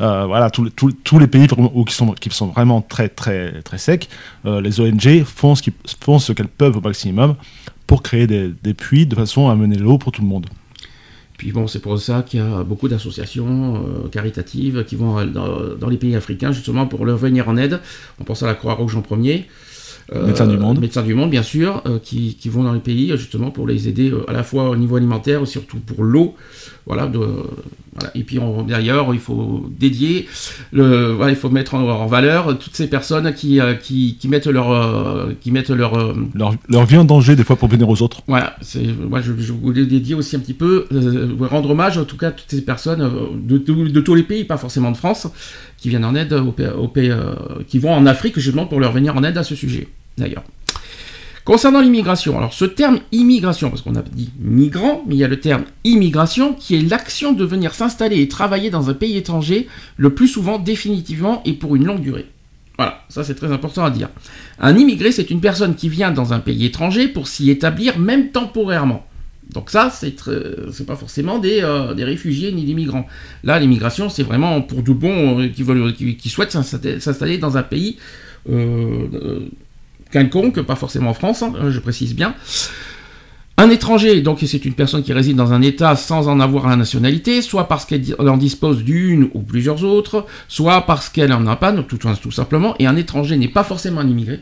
Euh, 0.00 0.26
voilà, 0.26 0.50
tous 0.50 1.18
les 1.18 1.26
pays 1.26 1.48
où 1.74 1.84
qui, 1.84 1.94
sont, 1.94 2.12
qui 2.12 2.30
sont 2.30 2.48
vraiment 2.48 2.82
très, 2.82 3.08
très, 3.08 3.62
très 3.62 3.78
secs, 3.78 4.08
euh, 4.46 4.60
les 4.60 4.80
ONG 4.80 5.24
font 5.24 5.54
ce, 5.54 5.70
font 6.00 6.18
ce 6.18 6.32
qu'elles 6.32 6.48
peuvent 6.48 6.76
au 6.76 6.80
maximum 6.80 7.34
pour 7.86 8.02
créer 8.02 8.26
des, 8.26 8.52
des 8.62 8.74
puits 8.74 9.06
de 9.06 9.14
façon 9.14 9.48
à 9.48 9.54
mener 9.54 9.76
l'eau 9.76 9.98
pour 9.98 10.12
tout 10.12 10.22
le 10.22 10.28
monde. 10.28 10.46
Puis 11.42 11.50
bon, 11.50 11.66
c'est 11.66 11.80
pour 11.80 11.98
ça 11.98 12.22
qu'il 12.22 12.38
y 12.38 12.42
a 12.42 12.62
beaucoup 12.62 12.88
d'associations 12.88 13.74
euh, 13.76 14.08
caritatives 14.08 14.84
qui 14.84 14.94
vont 14.94 15.24
dans, 15.26 15.74
dans, 15.74 15.88
les 15.88 15.96
pays 15.96 16.14
africains 16.14 16.52
justement 16.52 16.86
pour 16.86 17.04
leur 17.04 17.16
venir 17.16 17.48
en 17.48 17.56
aide. 17.56 17.80
On 18.20 18.24
pense 18.24 18.44
à 18.44 18.46
la 18.46 18.54
Croix-Rouge 18.54 18.94
en 18.94 19.02
premier, 19.02 19.48
médecins 20.14 20.46
du 20.46 20.56
monde. 20.56 20.80
Médecins 20.80 21.02
du 21.02 21.14
monde, 21.14 21.30
bien 21.30 21.42
sûr, 21.42 21.82
euh, 21.86 21.98
qui, 22.02 22.34
qui, 22.34 22.48
vont 22.48 22.62
dans 22.62 22.72
les 22.72 22.80
pays 22.80 23.12
justement 23.16 23.50
pour 23.50 23.66
les 23.66 23.88
aider 23.88 24.10
euh, 24.10 24.28
à 24.28 24.32
la 24.32 24.42
fois 24.42 24.70
au 24.70 24.76
niveau 24.76 24.96
alimentaire, 24.96 25.46
surtout 25.46 25.78
pour 25.78 26.04
l'eau. 26.04 26.34
Voilà, 26.84 27.06
de, 27.06 27.18
voilà, 27.18 28.10
Et 28.16 28.24
puis 28.24 28.40
d'ailleurs, 28.66 29.14
il 29.14 29.20
faut 29.20 29.70
dédier, 29.78 30.26
le, 30.72 31.12
voilà, 31.12 31.30
il 31.30 31.36
faut 31.36 31.48
mettre 31.48 31.74
en, 31.74 32.06
valeur 32.06 32.58
toutes 32.58 32.74
ces 32.74 32.88
personnes 32.88 33.32
qui, 33.34 33.60
qui, 33.80 34.16
qui 34.18 34.26
mettent, 34.26 34.48
leur, 34.48 35.28
qui 35.40 35.52
mettent 35.52 35.70
leur, 35.70 36.16
leur, 36.34 36.84
vie 36.84 36.96
en 36.96 37.04
danger 37.04 37.36
des 37.36 37.44
fois 37.44 37.54
pour 37.54 37.68
venir 37.68 37.88
aux 37.88 38.02
autres. 38.02 38.22
Voilà, 38.26 38.56
moi 39.08 39.20
je, 39.20 39.32
je, 39.38 39.52
voulais 39.52 39.86
dédier 39.86 40.16
aussi 40.16 40.34
un 40.34 40.40
petit 40.40 40.54
peu, 40.54 40.86
rendre 41.40 41.70
hommage 41.70 41.98
en 41.98 42.04
tout 42.04 42.16
cas 42.16 42.28
à 42.28 42.32
toutes 42.32 42.50
ces 42.50 42.62
personnes 42.62 43.08
de, 43.44 43.58
de, 43.58 44.00
tous 44.00 44.14
les 44.16 44.24
pays, 44.24 44.42
pas 44.42 44.56
forcément 44.56 44.90
de 44.90 44.96
France, 44.96 45.28
qui 45.78 45.88
viennent 45.88 46.04
en 46.04 46.16
aide 46.16 46.32
aux, 46.32 46.52
aux 46.80 46.88
pays, 46.88 47.12
qui 47.68 47.78
vont 47.78 47.94
en 47.94 48.06
Afrique 48.06 48.40
justement 48.40 48.66
pour 48.66 48.80
leur 48.80 48.90
venir 48.90 49.16
en 49.16 49.22
aide 49.22 49.38
à 49.38 49.44
ce 49.44 49.54
sujet 49.54 49.86
d'ailleurs. 50.18 50.44
Concernant 51.44 51.80
l'immigration, 51.80 52.38
alors 52.38 52.52
ce 52.52 52.64
terme 52.64 53.00
immigration, 53.10 53.68
parce 53.68 53.82
qu'on 53.82 53.96
a 53.96 54.02
dit 54.02 54.30
migrant, 54.38 55.02
mais 55.08 55.16
il 55.16 55.18
y 55.18 55.24
a 55.24 55.28
le 55.28 55.40
terme 55.40 55.64
immigration 55.82 56.54
qui 56.54 56.76
est 56.76 56.82
l'action 56.82 57.32
de 57.32 57.44
venir 57.44 57.74
s'installer 57.74 58.20
et 58.20 58.28
travailler 58.28 58.70
dans 58.70 58.90
un 58.90 58.94
pays 58.94 59.16
étranger, 59.16 59.66
le 59.96 60.14
plus 60.14 60.28
souvent 60.28 60.60
définitivement 60.60 61.42
et 61.44 61.54
pour 61.54 61.74
une 61.74 61.84
longue 61.84 62.00
durée. 62.00 62.26
Voilà, 62.78 63.04
ça 63.08 63.24
c'est 63.24 63.34
très 63.34 63.50
important 63.50 63.84
à 63.84 63.90
dire. 63.90 64.08
Un 64.60 64.76
immigré, 64.76 65.10
c'est 65.10 65.30
une 65.30 65.40
personne 65.40 65.74
qui 65.74 65.88
vient 65.88 66.12
dans 66.12 66.32
un 66.32 66.38
pays 66.38 66.64
étranger 66.64 67.08
pour 67.08 67.26
s'y 67.26 67.50
établir, 67.50 67.98
même 67.98 68.30
temporairement. 68.30 69.04
Donc 69.52 69.70
ça, 69.70 69.90
c'est 69.90 70.86
pas 70.86 70.96
forcément 70.96 71.38
des, 71.38 71.60
euh, 71.62 71.92
des, 71.94 72.04
réfugiés 72.04 72.52
ni 72.52 72.64
des 72.64 72.74
migrants. 72.74 73.06
Là, 73.44 73.58
l'immigration, 73.58 74.08
c'est 74.08 74.22
vraiment 74.22 74.62
pour 74.62 74.82
de 74.82 74.92
bons 74.92 75.40
euh, 75.40 75.48
qui, 75.48 75.62
veulent, 75.62 75.92
qui, 75.94 76.28
souhaitent 76.28 76.52
s'installer 76.52 77.38
dans 77.38 77.56
un 77.56 77.62
pays 77.62 77.98
euh, 78.48 79.40
quelconque, 80.12 80.60
pas 80.62 80.76
forcément 80.76 81.10
en 81.10 81.14
France, 81.14 81.42
hein, 81.42 81.52
je 81.70 81.78
précise 81.80 82.14
bien. 82.14 82.34
Un 83.58 83.70
étranger, 83.70 84.22
donc 84.22 84.40
c'est 84.44 84.64
une 84.64 84.72
personne 84.74 85.02
qui 85.02 85.12
réside 85.12 85.36
dans 85.36 85.52
un 85.52 85.62
État 85.62 85.94
sans 85.94 86.28
en 86.28 86.40
avoir 86.40 86.68
la 86.68 86.76
nationalité, 86.76 87.42
soit 87.42 87.68
parce 87.68 87.84
qu'elle 87.84 88.02
en 88.18 88.36
dispose 88.36 88.82
d'une 88.82 89.28
ou 89.34 89.42
plusieurs 89.42 89.84
autres, 89.84 90.26
soit 90.48 90.86
parce 90.86 91.08
qu'elle 91.08 91.32
en 91.32 91.46
a 91.46 91.56
pas, 91.56 91.72
tout, 91.72 91.98
tout 91.98 92.30
simplement. 92.30 92.74
Et 92.78 92.86
un 92.86 92.96
étranger 92.96 93.36
n'est 93.36 93.48
pas 93.48 93.62
forcément 93.62 94.00
un 94.00 94.08
immigré. 94.08 94.40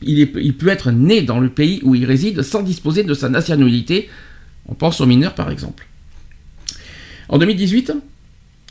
Il, 0.00 0.56
peut 0.56 0.68
être 0.68 0.90
né 0.90 1.22
dans 1.22 1.40
le 1.40 1.48
pays 1.50 1.80
où 1.82 1.94
il 1.94 2.04
réside 2.04 2.42
sans 2.42 2.62
disposer 2.62 3.02
de 3.02 3.14
sa 3.14 3.28
nationalité. 3.28 4.08
On 4.68 4.74
pense 4.74 5.00
aux 5.00 5.06
mineurs 5.06 5.34
par 5.34 5.50
exemple. 5.50 5.86
En 7.28 7.38
2018, 7.38 7.92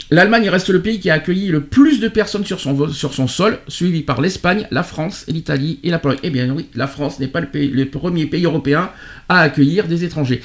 L'Allemagne 0.10 0.48
reste 0.50 0.70
le 0.70 0.82
pays 0.82 1.02
qui 1.02 1.10
a 1.10 1.16
accueilli 1.16 1.48
le 1.50 1.62
plus 1.62 2.00
de 2.00 2.08
personnes 2.08 2.46
sur 2.46 2.62
son, 2.62 2.72
vol- 2.74 2.94
sur 2.94 3.14
son 3.14 3.28
sol, 3.28 3.60
suivi 3.68 4.04
par 4.04 4.22
l'Espagne, 4.22 4.66
la 4.72 4.84
France, 4.84 5.26
l'Italie 5.28 5.80
et 5.84 5.90
la 5.90 6.00
Pologne. 6.00 6.20
Eh 6.24 6.30
bien 6.30 6.50
oui, 6.50 6.68
la 6.76 6.88
France 6.88 7.20
n'est 7.20 7.28
pas 7.28 7.42
le, 7.42 7.48
pays- 7.48 7.68
le 7.70 7.88
premier 7.90 8.26
pays 8.26 8.46
européen 8.46 8.90
à 9.28 9.42
accueillir 9.42 9.86
des 9.88 10.06
étrangers. 10.06 10.42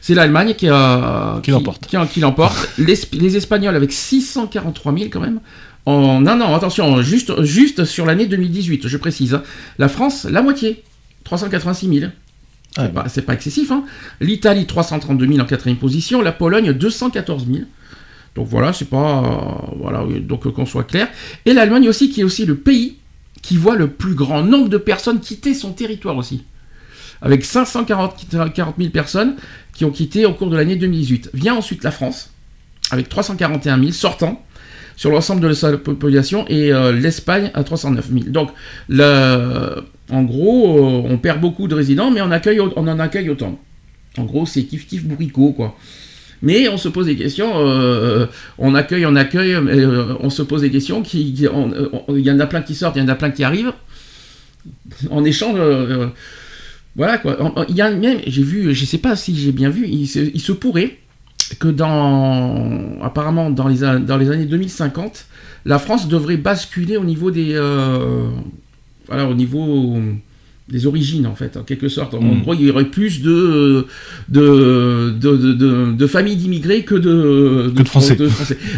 C'est 0.00 0.14
l'Allemagne 0.14 0.54
qui, 0.54 0.66
l'emporte. 0.66 1.86
Qui, 1.86 1.96
qui 2.12 2.18
l'emporte. 2.20 2.68
les, 2.78 2.98
les 3.12 3.36
Espagnols 3.36 3.76
avec 3.76 3.92
643 3.92 4.92
000 4.92 5.04
quand 5.12 5.20
même. 5.20 5.38
En 5.86 6.26
un 6.26 6.40
an, 6.40 6.52
attention, 6.54 7.00
juste, 7.02 7.42
juste 7.44 7.84
sur 7.84 8.06
l'année 8.06 8.26
2018, 8.26 8.88
je 8.88 8.96
précise. 8.96 9.34
hein. 9.34 9.42
La 9.78 9.88
France, 9.88 10.24
la 10.28 10.42
moitié, 10.42 10.82
386 11.22 11.98
000. 12.00 12.10
Ah, 12.76 12.82
C'est 12.86 12.92
pas- 12.92 13.04
C'est 13.08 13.22
pas 13.22 13.34
excessif. 13.34 13.70
Hein. 13.70 13.84
L'Italie, 14.20 14.66
332 14.66 15.26
000 15.28 15.38
en 15.38 15.44
quatrième 15.44 15.78
position. 15.78 16.20
La 16.20 16.32
Pologne, 16.32 16.72
214 16.72 17.46
000. 17.46 17.58
Donc 18.34 18.48
voilà, 18.48 18.72
c'est 18.72 18.88
pas. 18.88 19.70
voilà, 19.78 20.04
donc 20.20 20.50
qu'on 20.52 20.66
soit 20.66 20.84
clair. 20.84 21.08
Et 21.46 21.52
l'Allemagne 21.52 21.88
aussi, 21.88 22.10
qui 22.10 22.20
est 22.20 22.24
aussi 22.24 22.44
le 22.44 22.56
pays 22.56 22.96
qui 23.42 23.56
voit 23.56 23.76
le 23.76 23.88
plus 23.88 24.14
grand 24.14 24.42
nombre 24.42 24.68
de 24.68 24.78
personnes 24.78 25.20
quitter 25.20 25.54
son 25.54 25.72
territoire 25.72 26.16
aussi. 26.16 26.44
Avec 27.20 27.44
540 27.44 28.26
40 28.54 28.74
000 28.78 28.90
personnes 28.90 29.36
qui 29.74 29.84
ont 29.84 29.90
quitté 29.90 30.24
au 30.24 30.32
cours 30.32 30.50
de 30.50 30.56
l'année 30.56 30.76
2018. 30.76 31.30
Vient 31.34 31.54
ensuite 31.54 31.84
la 31.84 31.90
France, 31.90 32.30
avec 32.90 33.08
341 33.08 33.78
000 33.78 33.92
sortants 33.92 34.42
sur 34.96 35.10
l'ensemble 35.10 35.40
de 35.42 35.52
sa 35.52 35.76
population, 35.76 36.46
et 36.48 36.72
euh, 36.72 36.92
l'Espagne 36.92 37.50
à 37.54 37.64
309 37.64 38.10
000. 38.12 38.24
Donc, 38.28 38.50
en 40.10 40.22
gros, 40.22 40.78
euh, 40.78 41.08
on 41.10 41.18
perd 41.18 41.40
beaucoup 41.40 41.66
de 41.66 41.74
résidents, 41.74 42.10
mais 42.10 42.22
on, 42.22 42.30
accueille, 42.30 42.60
on 42.60 42.88
en 42.88 42.98
accueille 42.98 43.28
autant. 43.28 43.58
En 44.16 44.24
gros, 44.24 44.46
c'est 44.46 44.62
kiff-kiff 44.62 45.02
bourricot, 45.02 45.52
quoi. 45.52 45.76
Mais 46.44 46.68
on 46.68 46.76
se 46.76 46.88
pose 46.88 47.06
des 47.06 47.16
questions, 47.16 47.52
euh, 47.56 48.26
on 48.58 48.74
accueille, 48.74 49.06
on 49.06 49.16
accueille, 49.16 49.54
euh, 49.54 50.14
on 50.20 50.28
se 50.30 50.42
pose 50.42 50.60
des 50.60 50.70
questions, 50.70 51.02
il 51.14 51.40
y 51.40 52.30
en 52.30 52.38
a 52.40 52.46
plein 52.46 52.60
qui 52.62 52.74
sortent, 52.74 52.96
il 52.96 53.02
y 53.02 53.04
en 53.04 53.08
a 53.08 53.14
plein 53.14 53.30
qui 53.30 53.42
arrivent. 53.44 53.72
En 55.10 55.24
échange, 55.24 55.56
euh, 55.58 56.08
voilà 56.96 57.16
quoi. 57.18 57.36
Il 57.68 57.74
y 57.76 57.80
a 57.80 57.90
même, 57.90 58.18
j'ai 58.26 58.42
vu, 58.42 58.74
je 58.74 58.84
sais 58.84 58.98
pas 58.98 59.16
si 59.16 59.34
j'ai 59.36 59.52
bien 59.52 59.70
vu, 59.70 59.86
il 59.88 60.06
se, 60.06 60.18
il 60.18 60.40
se 60.40 60.52
pourrait 60.52 60.98
que 61.58 61.68
dans, 61.68 63.00
apparemment 63.02 63.50
dans 63.50 63.68
les, 63.68 63.82
an- 63.82 64.00
dans 64.00 64.16
les 64.18 64.30
années 64.30 64.46
2050, 64.46 65.26
la 65.64 65.78
France 65.78 66.08
devrait 66.08 66.36
basculer 66.36 66.96
au 66.98 67.04
niveau 67.04 67.30
des, 67.30 67.54
voilà, 69.08 69.26
au 69.28 69.34
niveau 69.34 69.98
des 70.68 70.86
origines 70.86 71.26
en 71.26 71.34
fait, 71.34 71.56
en 71.58 71.62
quelque 71.62 71.88
sorte. 71.88 72.14
En 72.14 72.20
Mm. 72.22 72.40
gros, 72.42 72.54
il 72.54 72.62
y 72.62 72.70
aurait 72.70 72.86
plus 72.86 73.20
de 73.20 73.86
de, 74.30 75.14
de, 75.20 75.36
de, 75.36 75.52
de- 75.52 75.92
de 75.92 76.06
familles 76.06 76.36
d'immigrés 76.36 76.84
que 76.84 76.94
de, 76.94 77.70
Que 77.76 77.82
de 77.82 77.88
Français. 77.88 78.16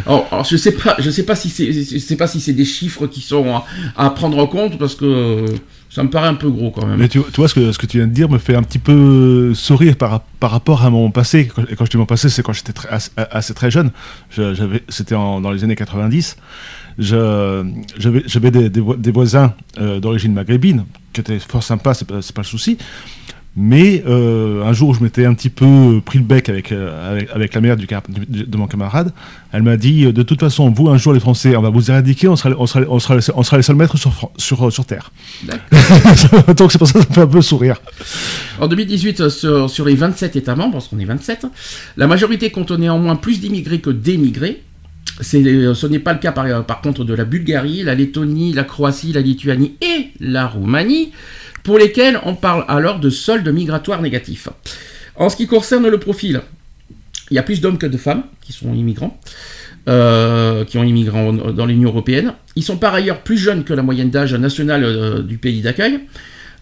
Alors, 0.07 0.27
alors, 0.33 0.45
je 0.45 0.57
sais 0.57 0.73
pas, 0.73 0.97
je 0.99 1.11
sais 1.11 1.23
pas 1.25 1.37
si 1.37 1.49
c'est, 1.49 1.73
je 1.73 1.99
sais 1.99 2.17
pas 2.17 2.27
si 2.27 2.41
c'est 2.41 2.53
des 2.53 2.65
chiffres 2.65 3.07
qui 3.07 3.21
sont 3.21 3.47
à, 3.55 3.65
à 3.97 4.11
prendre 4.11 4.37
en 4.39 4.47
compte 4.49 4.79
parce 4.79 4.95
que 4.97 5.45
ça 5.89 6.03
me 6.03 6.11
paraît 6.11 6.29
un 6.29 6.35
peu 6.35 6.51
gros 6.51 6.73
quand 6.73 6.85
même. 6.87 6.99
Mais 6.99 7.09
tu, 7.09 7.21
tu 7.21 7.37
vois, 7.37 7.49
ce 7.49 7.55
que, 7.55 7.71
ce 7.71 7.79
que 7.79 7.87
tu 7.87 7.99
viens 7.99 8.09
de 8.09 8.13
dire 8.13 8.29
me 8.29 8.39
fait 8.39 8.57
un 8.57 8.63
petit 8.65 8.81
peu 8.81 9.55
sourire 9.55 9.97
par, 9.97 10.23
par 10.41 10.51
rapport 10.51 10.83
à 10.85 10.91
mon 10.91 11.11
passé. 11.13 11.49
Quand, 11.55 11.63
et 11.71 11.77
quand 11.77 11.85
je 11.85 11.91
dis 11.91 11.97
mon 11.97 12.05
passé, 12.05 12.29
c'est 12.29 12.43
quand 12.43 12.53
j'étais 12.53 12.73
assez, 12.91 13.11
assez 13.17 13.55
très 13.55 13.71
jeune. 13.71 13.91
Je- 14.31 14.55
j'avais- 14.55 14.83
C'était 14.89 15.15
dans 15.15 15.51
les 15.53 15.63
années 15.63 15.77
90. 15.77 16.37
J'avais 16.99 18.51
des, 18.51 18.69
des 18.71 18.81
vo- 18.81 18.97
des 18.97 19.11
voisins 19.11 19.55
euh, 19.79 20.01
d'origine 20.01 20.33
maghrébine 20.33 20.85
qui 21.13 21.21
étaient 21.21 21.39
fort 21.39 21.63
sympas, 21.63 21.95
c'est 21.95 22.07
pas, 22.07 22.23
c'est 22.23 22.35
pas 22.35 22.43
le 22.43 22.47
souci. 22.47 22.77
Mais 23.59 24.05
euh, 24.07 24.63
un 24.67 24.75
jour, 24.75 24.95
je 24.95 25.03
m'étais 25.03 25.25
un 25.25 25.33
petit 25.33 25.49
peu 25.49 26.03
pris 26.05 26.19
le 26.19 26.25
bec 26.27 26.51
avec, 26.51 26.73
euh, 26.73 27.11
avec, 27.13 27.31
avec 27.31 27.55
la 27.55 27.63
mère 27.63 27.77
du, 27.79 27.87
de 27.87 28.57
mon 28.59 28.67
camarade. 28.67 29.13
Elle 29.51 29.63
m'a 29.63 29.79
dit 29.79 30.13
De 30.13 30.23
toute 30.23 30.41
façon, 30.41 30.69
vous, 30.71 30.91
un 30.91 30.99
jour, 30.99 31.15
les 31.15 31.21
Français, 31.21 31.57
on 31.57 31.63
va 31.63 31.71
vous 31.71 31.91
éradiquer, 31.91 32.29
on 32.29 32.37
sera, 32.37 32.51
on 32.59 32.67
sera, 32.67 32.85
on 32.87 32.99
sera, 32.99 33.17
on 33.35 33.43
sera 33.43 33.57
les 33.57 33.63
seuls 33.63 33.77
maîtres 33.77 33.97
sur, 33.97 34.31
sur, 34.37 34.71
sur 34.71 34.85
Terre. 34.85 35.11
Donc 36.59 36.71
c'est 36.71 36.77
pour 36.77 36.87
ça 36.87 36.99
que 36.99 37.03
ça 37.05 37.09
me 37.09 37.15
fait 37.15 37.21
un 37.23 37.27
peu 37.27 37.41
sourire. 37.41 37.81
En 38.61 38.69
2018, 38.69 39.21
euh, 39.23 39.31
sur, 39.31 39.71
sur 39.71 39.87
les 39.87 39.95
27 39.95 40.37
États 40.37 40.55
membres, 40.55 40.73
parce 40.75 40.89
qu'on 40.89 40.99
est 40.99 41.07
27, 41.07 41.47
la 41.97 42.07
majorité 42.07 42.51
compte 42.51 42.73
néanmoins 42.73 43.17
plus 43.17 43.41
d'immigrés 43.41 43.81
que 43.81 43.89
d'émigrés. 43.89 44.63
Euh, 45.35 45.75
ce 45.75 45.87
n'est 45.87 45.99
pas 45.99 46.13
le 46.13 46.19
cas 46.19 46.33
par, 46.33 46.65
par 46.65 46.81
contre 46.81 47.05
de 47.05 47.15
la 47.15 47.25
Bulgarie, 47.25 47.83
la 47.83 47.95
Lettonie, 47.95 48.53
la 48.53 48.65
Croatie, 48.65 49.13
la 49.13 49.21
Lituanie 49.21 49.75
et 49.81 50.09
la 50.21 50.47
Roumanie, 50.47 51.13
pour 51.63 51.79
lesquels 51.79 52.21
on 52.25 52.35
parle 52.35 52.65
alors 52.69 53.01
de 53.01 53.11
solde 53.11 53.49
migratoire 53.49 54.03
négatif. 54.03 54.49
En 55.17 55.29
ce 55.29 55.37
qui 55.37 55.47
concerne 55.47 55.89
le 55.89 55.99
profil, 55.99 56.43
il 57.31 57.35
y 57.35 57.39
a 57.39 57.43
plus 57.43 57.61
d'hommes 57.61 57.79
que 57.79 57.87
de 57.87 57.97
femmes 57.97 58.25
qui 58.41 58.53
sont 58.53 58.73
immigrants, 58.75 59.19
euh, 59.89 60.65
qui 60.65 60.79
ont 60.79 60.85
immigré 60.85 61.33
dans 61.55 61.67
l'Union 61.67 61.89
européenne. 61.89 62.35
Ils 62.55 62.63
sont 62.63 62.77
par 62.77 62.95
ailleurs 62.95 63.23
plus 63.23 63.39
jeunes 63.39 63.65
que 63.65 63.73
la 63.73 63.83
moyenne 63.83 64.11
d'âge 64.11 64.35
nationale 64.35 64.85
euh, 64.85 65.23
du 65.23 65.39
pays 65.39 65.63
d'accueil. 65.63 66.01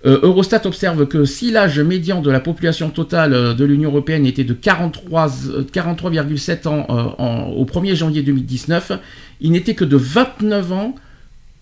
Euh, 0.07 0.21
Eurostat 0.23 0.67
observe 0.67 1.07
que 1.07 1.25
si 1.25 1.51
l'âge 1.51 1.81
médian 1.81 2.21
de 2.21 2.31
la 2.31 2.41
population 2.41 2.91
totale 2.91 3.33
euh, 3.33 3.55
de 3.55 3.65
l'Union 3.65 3.91
européenne 3.91 4.27
était 4.27 4.45
de 4.45 4.53
43, 4.53 5.31
euh, 5.49 5.65
43,7 5.65 6.69
ans 6.69 6.87
euh, 6.91 7.23
en- 7.23 7.49
au 7.51 7.65
1er 7.65 7.95
janvier 7.95 8.23
2019, 8.23 8.93
il 9.41 9.53
n'était 9.53 9.75
que 9.75 9.85
de 9.85 9.97
29 9.97 10.73
ans 10.73 10.95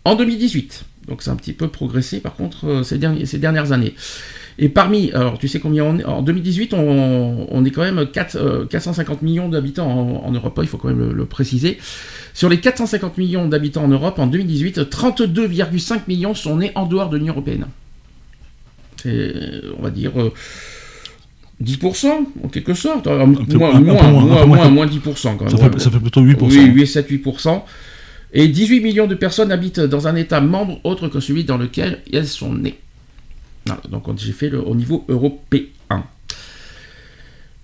en 0.05 0.17
2018. 0.17 0.85
Donc 1.09 1.23
c'est 1.23 1.31
un 1.31 1.37
petit 1.37 1.53
peu 1.53 1.69
progressé 1.69 2.21
par 2.21 2.35
contre 2.35 2.83
ces, 2.85 2.99
dernières 2.99 3.73
années. 3.73 3.95
Et 4.59 4.69
parmi, 4.69 5.11
alors 5.13 5.39
tu 5.39 5.49
sais 5.49 5.61
combien 5.61 5.85
on 5.85 5.99
est 5.99 6.05
En 6.05 6.23
2018, 6.23 6.75
on, 6.75 7.65
est 7.65 7.71
quand 7.71 7.83
même 7.83 8.07
4, 8.07 8.37
euh, 8.37 8.67
450 8.67 9.23
millions 9.23 9.49
d'habitants 9.49 9.89
en, 10.25 10.31
Europe, 10.31 10.59
il 10.63 10.69
faut 10.69 10.79
quand 10.79 10.89
même 10.89 11.13
le 11.13 11.25
préciser. 11.27 11.79
Sur 12.35 12.49
les 12.49 12.61
450 12.61 13.19
millions 13.19 13.49
d'habitants 13.49 13.85
en 13.85 13.89
Europe, 13.89 14.19
en 14.19 14.27
2018, 14.27 14.91
32,5 14.91 16.01
millions 16.07 16.35
sont 16.35 16.57
nés 16.57 16.73
en 16.75 16.87
dehors 16.87 17.09
de 17.09 17.17
l'Union 17.17 17.33
européenne. 17.33 17.67
C'est, 19.03 19.33
on 19.79 19.83
va 19.83 19.91
dire, 19.91 20.13
euh, 20.21 20.33
10% 21.63 22.07
en 22.45 22.49
quelque 22.49 22.75
sorte. 22.75 23.07
Euh, 23.07 23.25
moins, 23.27 23.45
moins, 23.47 23.81
moins, 23.81 24.03
moins, 24.11 24.23
moins. 24.23 24.47
moins, 24.47 24.69
moins 24.71 24.87
10% 24.87 25.37
quand 25.37 25.45
même. 25.45 25.57
Ça 25.57 25.71
fait, 25.71 25.79
ça 25.79 25.91
fait 25.91 26.01
plutôt 26.01 26.23
8%. 26.23 26.37
oui, 26.49 26.65
8, 26.67 26.87
7, 26.87 27.11
8%. 27.11 27.63
Et 28.35 28.49
18 28.49 28.81
millions 28.81 29.07
de 29.07 29.15
personnes 29.15 29.53
habitent 29.53 29.81
dans 29.81 30.09
un 30.09 30.17
État 30.17 30.41
membre 30.41 30.81
autre 30.85 31.09
que 31.09 31.21
celui 31.21 31.45
dans 31.45 31.59
lequel 31.59 32.01
elles 32.13 32.27
sont 32.27 32.55
nées. 32.55 32.79
Voilà, 33.67 33.81
donc 33.91 34.09
on- 34.09 34.17
j'ai 34.17 34.33
fait 34.33 34.49
le, 34.49 34.61
au 34.67 34.75
niveau 34.75 35.05
européen. 35.09 35.63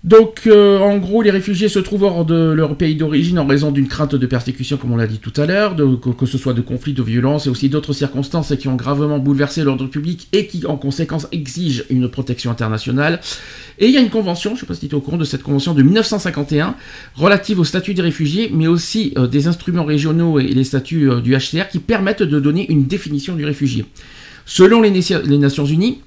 Donc, 0.05 0.43
euh, 0.47 0.79
en 0.79 0.97
gros, 0.97 1.21
les 1.21 1.29
réfugiés 1.29 1.67
se 1.67 1.77
trouvent 1.77 2.03
hors 2.03 2.23
de 2.23 2.51
leur 2.51 2.77
pays 2.77 2.95
d'origine 2.95 3.37
en 3.37 3.45
raison 3.45 3.69
d'une 3.71 3.89
crainte 3.89 4.15
de 4.15 4.25
persécution, 4.25 4.77
comme 4.77 4.93
on 4.93 4.95
l'a 4.95 5.07
dit 5.07 5.19
tout 5.19 5.33
à 5.35 5.45
l'heure, 5.45 5.75
que, 5.75 6.25
ce 6.25 6.37
soit 6.37 6.53
de 6.53 6.61
conflits, 6.61 6.93
de 6.93 7.03
violences 7.03 7.47
et 7.47 7.49
aussi 7.49 7.67
d'autres 7.67 7.91
circonstances 7.91 8.55
qui 8.55 8.69
ont 8.69 8.75
gravement 8.75 9.19
bouleversé 9.19 9.61
l'ordre 9.61 9.87
public 9.87 10.29
et 10.31 10.47
qui, 10.47 10.65
en 10.65 10.77
conséquence, 10.77 11.27
exigent 11.33 11.83
une 11.89 12.07
protection 12.07 12.49
internationale. 12.49 13.19
Et 13.77 13.87
il 13.87 13.93
y 13.93 13.97
a 13.97 13.99
une 13.99 14.09
convention, 14.09 14.51
je 14.51 14.55
ne 14.55 14.59
sais 14.61 14.65
pas 14.65 14.73
si 14.73 14.87
tu 14.87 14.95
es 14.95 14.97
au 14.97 15.01
courant 15.01 15.17
de 15.17 15.25
cette 15.25 15.43
convention 15.43 15.73
de 15.73 15.83
1951, 15.83 16.75
relative 17.15 17.59
au 17.59 17.65
statut 17.65 17.93
des 17.93 18.01
réfugiés, 18.01 18.49
mais 18.53 18.67
aussi 18.67 19.13
euh, 19.17 19.27
des 19.27 19.47
instruments 19.47 19.83
régionaux 19.83 20.39
et 20.39 20.47
les 20.47 20.63
statuts 20.63 21.09
euh, 21.09 21.19
du 21.19 21.35
HCR 21.35 21.67
qui 21.69 21.79
permettent 21.79 22.23
de 22.23 22.39
donner 22.39 22.71
une 22.71 22.85
définition 22.85 23.35
du 23.35 23.43
réfugié. 23.43 23.85
Selon 24.45 24.81
les, 24.81 24.91
les 24.91 25.37
Nations 25.37 25.65
Unies, 25.65 25.99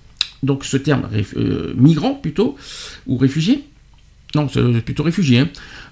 donc 0.42 0.64
ce 0.64 0.76
terme 0.76 1.08
migrant 1.76 2.14
plutôt, 2.14 2.56
ou 3.06 3.16
réfugié, 3.16 3.62
non, 4.34 4.48
c'est 4.48 4.84
plutôt 4.84 5.02
réfugié, 5.02 5.40
hein, 5.40 5.48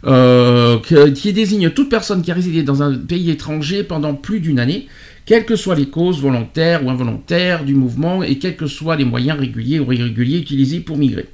euh, 0.06 0.78
qui 1.14 1.32
désigne 1.32 1.70
toute 1.70 1.90
personne 1.90 2.22
qui 2.22 2.30
a 2.30 2.34
résidé 2.34 2.62
dans 2.62 2.82
un 2.82 2.96
pays 2.96 3.30
étranger 3.30 3.84
pendant 3.84 4.14
plus 4.14 4.40
d'une 4.40 4.58
année, 4.58 4.86
quelles 5.26 5.44
que 5.44 5.56
soient 5.56 5.74
les 5.74 5.88
causes 5.88 6.20
volontaires 6.20 6.84
ou 6.84 6.90
involontaires 6.90 7.64
du 7.64 7.74
mouvement 7.74 8.22
et 8.22 8.38
quels 8.38 8.56
que 8.56 8.66
soient 8.66 8.96
les 8.96 9.04
moyens 9.04 9.38
réguliers 9.38 9.78
ou 9.78 9.92
irréguliers 9.92 10.38
utilisés 10.38 10.80
pour 10.80 10.96
migrer. 10.96 11.26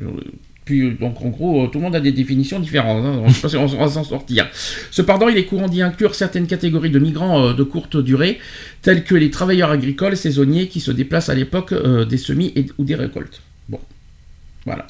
Euh, 0.00 0.06
Puis, 0.64 0.92
donc, 0.98 1.20
en 1.22 1.28
gros, 1.28 1.64
euh, 1.64 1.66
tout 1.68 1.78
le 1.78 1.84
monde 1.84 1.94
a 1.94 2.00
des 2.00 2.10
définitions 2.12 2.58
différentes. 2.58 3.04
hein. 3.04 3.22
On 3.56 3.66
va 3.66 3.88
s'en 3.88 4.02
sortir. 4.04 4.48
Cependant, 4.90 5.28
il 5.28 5.36
est 5.36 5.44
courant 5.44 5.68
d'y 5.68 5.82
inclure 5.82 6.14
certaines 6.14 6.46
catégories 6.46 6.90
de 6.90 6.98
migrants 6.98 7.52
de 7.52 7.62
courte 7.62 7.98
durée, 7.98 8.38
tels 8.82 9.04
que 9.04 9.14
les 9.14 9.30
travailleurs 9.30 9.70
agricoles 9.70 10.16
saisonniers 10.16 10.68
qui 10.68 10.80
se 10.80 10.90
déplacent 10.90 11.28
à 11.28 11.34
l'époque 11.34 11.74
des 12.08 12.18
semis 12.18 12.52
ou 12.78 12.84
des 12.84 12.94
récoltes. 12.96 13.42
Bon, 13.68 13.78
voilà. 14.64 14.86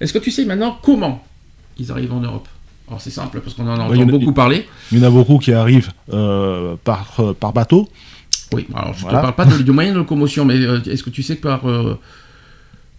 Est-ce 0.00 0.12
que 0.12 0.18
tu 0.18 0.30
sais 0.30 0.44
maintenant 0.44 0.78
comment 0.82 1.22
ils 1.78 1.90
arrivent 1.92 2.12
en 2.12 2.20
Europe? 2.20 2.48
Alors, 2.88 3.00
c'est 3.00 3.10
simple, 3.10 3.40
parce 3.40 3.54
qu'on 3.54 3.68
en 3.68 3.74
entend 3.74 3.88
Ouais, 3.90 3.96
il 3.96 4.00
y 4.00 4.04
en 4.04 4.08
a- 4.08 4.10
beaucoup 4.10 4.32
parler. 4.32 4.66
Il 4.90 4.98
y 4.98 5.00
en 5.00 5.06
a 5.06 5.10
beaucoup 5.10 5.38
qui 5.38 5.52
arrivent 5.52 5.92
euh, 6.12 6.74
par, 6.82 7.20
euh, 7.20 7.32
par 7.34 7.52
bateau. 7.52 7.88
Oui, 8.52 8.66
alors 8.74 8.94
je 8.94 8.98
ne 8.98 9.02
Voilà. 9.02 9.18
te 9.18 9.22
parle 9.22 9.34
pas 9.36 9.44
de, 9.44 9.62
du 9.62 9.70
moyen 9.70 9.92
de 9.92 9.98
locomotion, 9.98 10.44
mais 10.44 10.54
euh, 10.56 10.82
est-ce 10.82 11.04
que 11.04 11.10
tu 11.10 11.22
sais 11.22 11.36
que 11.36 11.42
par 11.42 11.60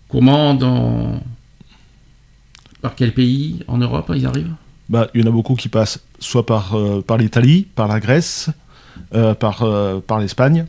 comment, 0.08 0.54
dans 0.54 1.22
par 2.82 2.96
quel 2.96 3.14
pays 3.14 3.60
en 3.68 3.78
Europe 3.78 4.12
ils 4.16 4.26
arrivent? 4.26 4.54
Bah, 4.90 5.08
il 5.14 5.22
y 5.22 5.24
en 5.24 5.28
a 5.28 5.32
beaucoup 5.32 5.56
qui 5.56 5.68
passent 5.70 6.00
soit 6.20 6.46
par, 6.46 6.76
par 7.06 7.18
l'Italie, 7.18 7.68
par 7.76 7.88
la 7.88 8.00
Grèce, 8.00 8.50
par, 9.40 9.66
par 10.08 10.20
l'Espagne. 10.20 10.66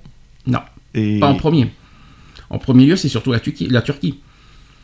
Non, 0.46 0.60
Et... 0.94 1.20
pas 1.20 1.28
en 1.28 1.34
premier. 1.36 1.72
En 2.50 2.58
premier 2.58 2.86
lieu, 2.86 2.96
c'est 2.96 3.08
surtout 3.08 3.32
la 3.32 3.40
Turquie. 3.40 3.68
La 3.68 3.82
Turquie. 3.82 4.18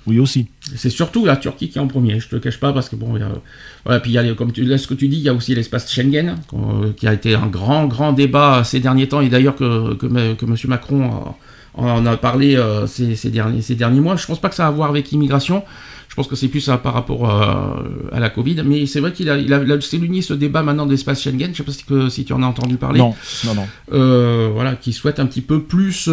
Oui 0.08 0.18
aussi. 0.18 0.46
C'est 0.76 0.90
surtout 0.90 1.24
la 1.24 1.36
Turquie 1.36 1.68
qui 1.68 1.78
est 1.78 1.80
en 1.80 1.86
premier, 1.86 2.18
je 2.20 2.28
te 2.28 2.36
cache 2.36 2.58
pas, 2.58 2.72
parce 2.72 2.88
que 2.88 2.96
bon, 2.96 3.14
a- 3.16 3.40
voilà, 3.84 4.00
puis 4.00 4.10
il 4.10 4.14
y 4.14 4.18
a, 4.18 4.34
comme 4.34 4.52
tu, 4.52 4.64
là, 4.64 4.78
ce 4.78 4.86
que 4.86 4.94
tu 4.94 5.08
dis, 5.08 5.16
il 5.18 5.22
y 5.22 5.28
a 5.28 5.34
aussi 5.34 5.54
l'espace 5.54 5.90
Schengen, 5.92 6.36
euh, 6.54 6.92
qui 6.96 7.06
a 7.06 7.12
été 7.14 7.34
un 7.34 7.46
grand, 7.46 7.86
grand 7.86 8.12
débat 8.12 8.62
ces 8.64 8.80
derniers 8.80 9.08
temps, 9.08 9.20
et 9.20 9.28
d'ailleurs 9.28 9.56
que, 9.56 9.94
que, 9.94 10.06
que 10.34 10.44
M. 10.44 10.56
Macron 10.66 11.04
a- 11.10 11.36
en 11.84 12.04
a 12.06 12.16
parlé 12.16 12.56
euh, 12.56 12.86
ces, 12.86 13.14
ces 13.16 13.30
derniers, 13.30 13.62
ces 13.62 13.74
derniers 13.74 14.00
mois. 14.00 14.16
Je 14.16 14.26
pense 14.26 14.40
pas 14.40 14.48
que 14.48 14.54
ça 14.54 14.64
a 14.64 14.68
à 14.68 14.70
voir 14.70 14.90
avec 14.90 15.10
l'immigration, 15.10 15.62
je 16.08 16.14
pense 16.14 16.26
que 16.26 16.36
c'est 16.36 16.48
plus 16.48 16.68
euh, 16.68 16.76
par 16.76 16.92
rapport 16.94 17.30
euh, 17.30 18.10
à 18.12 18.20
la 18.20 18.30
Covid, 18.30 18.62
mais 18.64 18.86
c'est 18.86 19.00
vrai 19.00 19.12
qu'il 19.12 19.30
a, 19.30 19.38
il 19.38 19.52
a, 19.52 19.62
il 19.62 19.70
a 19.70 19.80
souligné 19.80 20.20
ce 20.22 20.34
débat 20.34 20.62
maintenant 20.62 20.86
de 20.86 20.90
l'espace 20.90 21.22
Schengen, 21.22 21.50
je 21.52 21.58
sais 21.58 21.62
pas 21.62 21.72
si, 21.72 21.84
que, 21.84 22.08
si 22.08 22.24
tu 22.24 22.32
en 22.32 22.42
as 22.42 22.46
entendu 22.46 22.76
parler 22.76 22.98
Non, 22.98 23.14
non, 23.44 23.54
non. 23.54 23.66
euh, 23.92 24.50
voilà, 24.52 24.74
qui 24.74 24.92
souhaite 24.92 25.20
un 25.20 25.26
petit 25.26 25.40
peu 25.40 25.62
plus, 25.62 26.08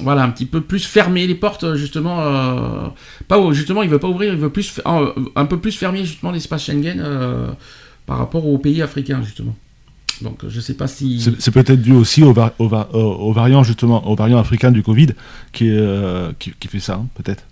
voilà, 0.00 0.22
un 0.22 0.30
petit 0.30 0.46
peu 0.46 0.60
plus 0.60 0.84
fermer 0.84 1.26
les 1.26 1.34
portes 1.34 1.74
justement. 1.74 2.22
pas 3.28 3.52
justement, 3.52 3.82
il 3.82 3.88
veut 3.88 3.98
pas 3.98 4.08
ouvrir, 4.08 4.32
il 4.34 4.38
veut 4.38 4.50
plus, 4.50 4.80
un, 4.84 5.12
un 5.34 5.46
peu 5.46 5.58
plus 5.58 5.72
fermer 5.76 6.04
justement 6.04 6.32
l'espace 6.32 6.66
Schengen 6.66 7.02
par 8.06 8.18
rapport 8.18 8.46
aux 8.46 8.58
pays 8.58 8.82
africains 8.82 9.22
justement. 9.22 9.54
Donc, 10.22 10.40
je 10.48 10.60
sais 10.60 10.74
pas 10.74 10.86
si. 10.86 11.20
C'est 11.38 11.50
peut-être 11.50 11.82
dû 11.82 11.92
aussi 11.92 12.22
au, 12.22 12.32
va- 12.32 12.54
au 12.58 12.68
va- 12.68 12.88
au- 12.94 12.98
au 12.98 13.32
variant 13.32 13.62
justement, 13.62 14.08
au 14.08 14.14
variant 14.16 14.38
africain 14.38 14.70
du 14.70 14.82
Covid 14.82 15.08
qui, 15.52 15.68
euh, 15.70 16.32
qui, 16.38 16.52
qui 16.58 16.68
fait 16.68 16.80
ça, 16.80 16.94
hein, 16.94 17.06
peut-être. 17.14 17.44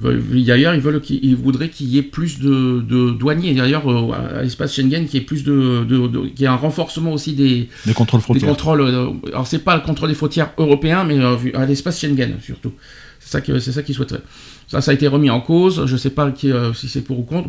D'ailleurs, 0.00 0.74
ils 0.74 0.80
veulent 0.80 1.00
qu'ils 1.00 1.18
ils 1.24 1.34
voudraient 1.34 1.70
qu'il 1.70 1.88
y 1.88 1.98
ait 1.98 2.02
plus 2.02 2.38
de, 2.38 2.80
de 2.88 3.10
douaniers. 3.10 3.52
D'ailleurs, 3.54 3.90
euh, 3.90 4.38
à 4.38 4.42
l'espace 4.42 4.72
Schengen, 4.76 5.06
qu'il 5.06 5.18
y 5.18 5.22
ait 5.22 5.26
plus 5.26 5.42
de, 5.42 5.84
de, 5.88 6.06
de- 6.06 6.26
qu'il 6.28 6.42
y 6.42 6.44
ait 6.44 6.46
un 6.46 6.54
renforcement 6.54 7.12
aussi 7.12 7.32
des, 7.32 7.68
Des 7.84 7.94
contrôles 7.94 8.20
Des 8.20 8.24
frontières. 8.24 8.48
contrôles. 8.50 8.80
euh, 8.82 9.08
alors 9.32 9.46
c'est 9.48 9.58
pas 9.58 9.74
le 9.74 9.82
contrôle 9.82 10.10
des 10.10 10.14
frontières 10.14 10.52
européens, 10.56 11.02
mais 11.02 11.18
euh, 11.18 11.36
à 11.54 11.66
l'espace 11.66 12.00
Schengen 12.00 12.34
surtout. 12.40 12.72
C'est 13.18 13.30
ça 13.32 13.40
que 13.40 13.58
c'est 13.58 13.72
ça 13.72 13.82
qu'ils 13.82 13.96
souhaiteraient. 13.96 14.22
Ça, 14.68 14.80
ça 14.82 14.90
a 14.90 14.94
été 14.94 15.08
remis 15.08 15.30
en 15.30 15.40
cause. 15.40 15.84
Je 15.86 15.96
sais 15.96 16.10
pas 16.10 16.30
qui, 16.30 16.52
euh, 16.52 16.72
si 16.74 16.88
c'est 16.88 17.00
pour 17.02 17.18
ou 17.18 17.22
contre. 17.22 17.48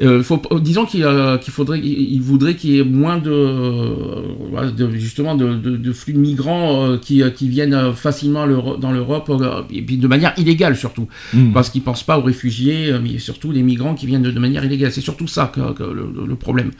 Euh, 0.00 0.22
faut, 0.22 0.40
disons 0.60 0.86
qu'il 0.86 1.02
euh, 1.04 1.36
faudrait, 1.40 1.80
il 1.80 2.20
voudrait 2.20 2.54
qu'il 2.54 2.70
y 2.70 2.78
ait 2.78 2.84
moins 2.84 3.18
de, 3.18 3.30
euh, 3.30 4.90
justement 4.92 5.34
de, 5.34 5.54
de- 5.56 5.76
de 5.76 5.92
flux 5.92 6.12
de 6.14 6.18
migrants 6.18 6.86
euh, 6.92 6.96
qui, 6.96 7.22
euh, 7.22 7.30
qui 7.30 7.48
viennent 7.48 7.74
euh, 7.74 7.92
facilement 7.92 8.46
dans 8.78 8.92
l'Europe 8.92 9.28
euh, 9.30 9.62
et 9.70 9.82
puis 9.82 9.96
de 9.98 10.06
manière 10.06 10.32
illégale 10.38 10.76
surtout, 10.76 11.08
Mm. 11.34 11.52
parce 11.52 11.70
qu'ils 11.70 11.82
pensent 11.82 12.04
pas 12.04 12.18
aux 12.18 12.22
réfugiés, 12.22 12.92
euh, 12.92 13.00
mais 13.02 13.18
surtout 13.18 13.50
les 13.52 13.62
migrants 13.62 13.94
qui 13.94 14.06
viennent 14.06 14.22
de, 14.22 14.30
de 14.30 14.38
manière 14.40 14.64
illégale. 14.64 14.92
C'est 14.92 15.00
surtout 15.00 15.26
ça 15.26 15.50
que, 15.54 15.72
que 15.72 15.82
le- 15.82 16.24
le 16.26 16.34
problème. 16.36 16.70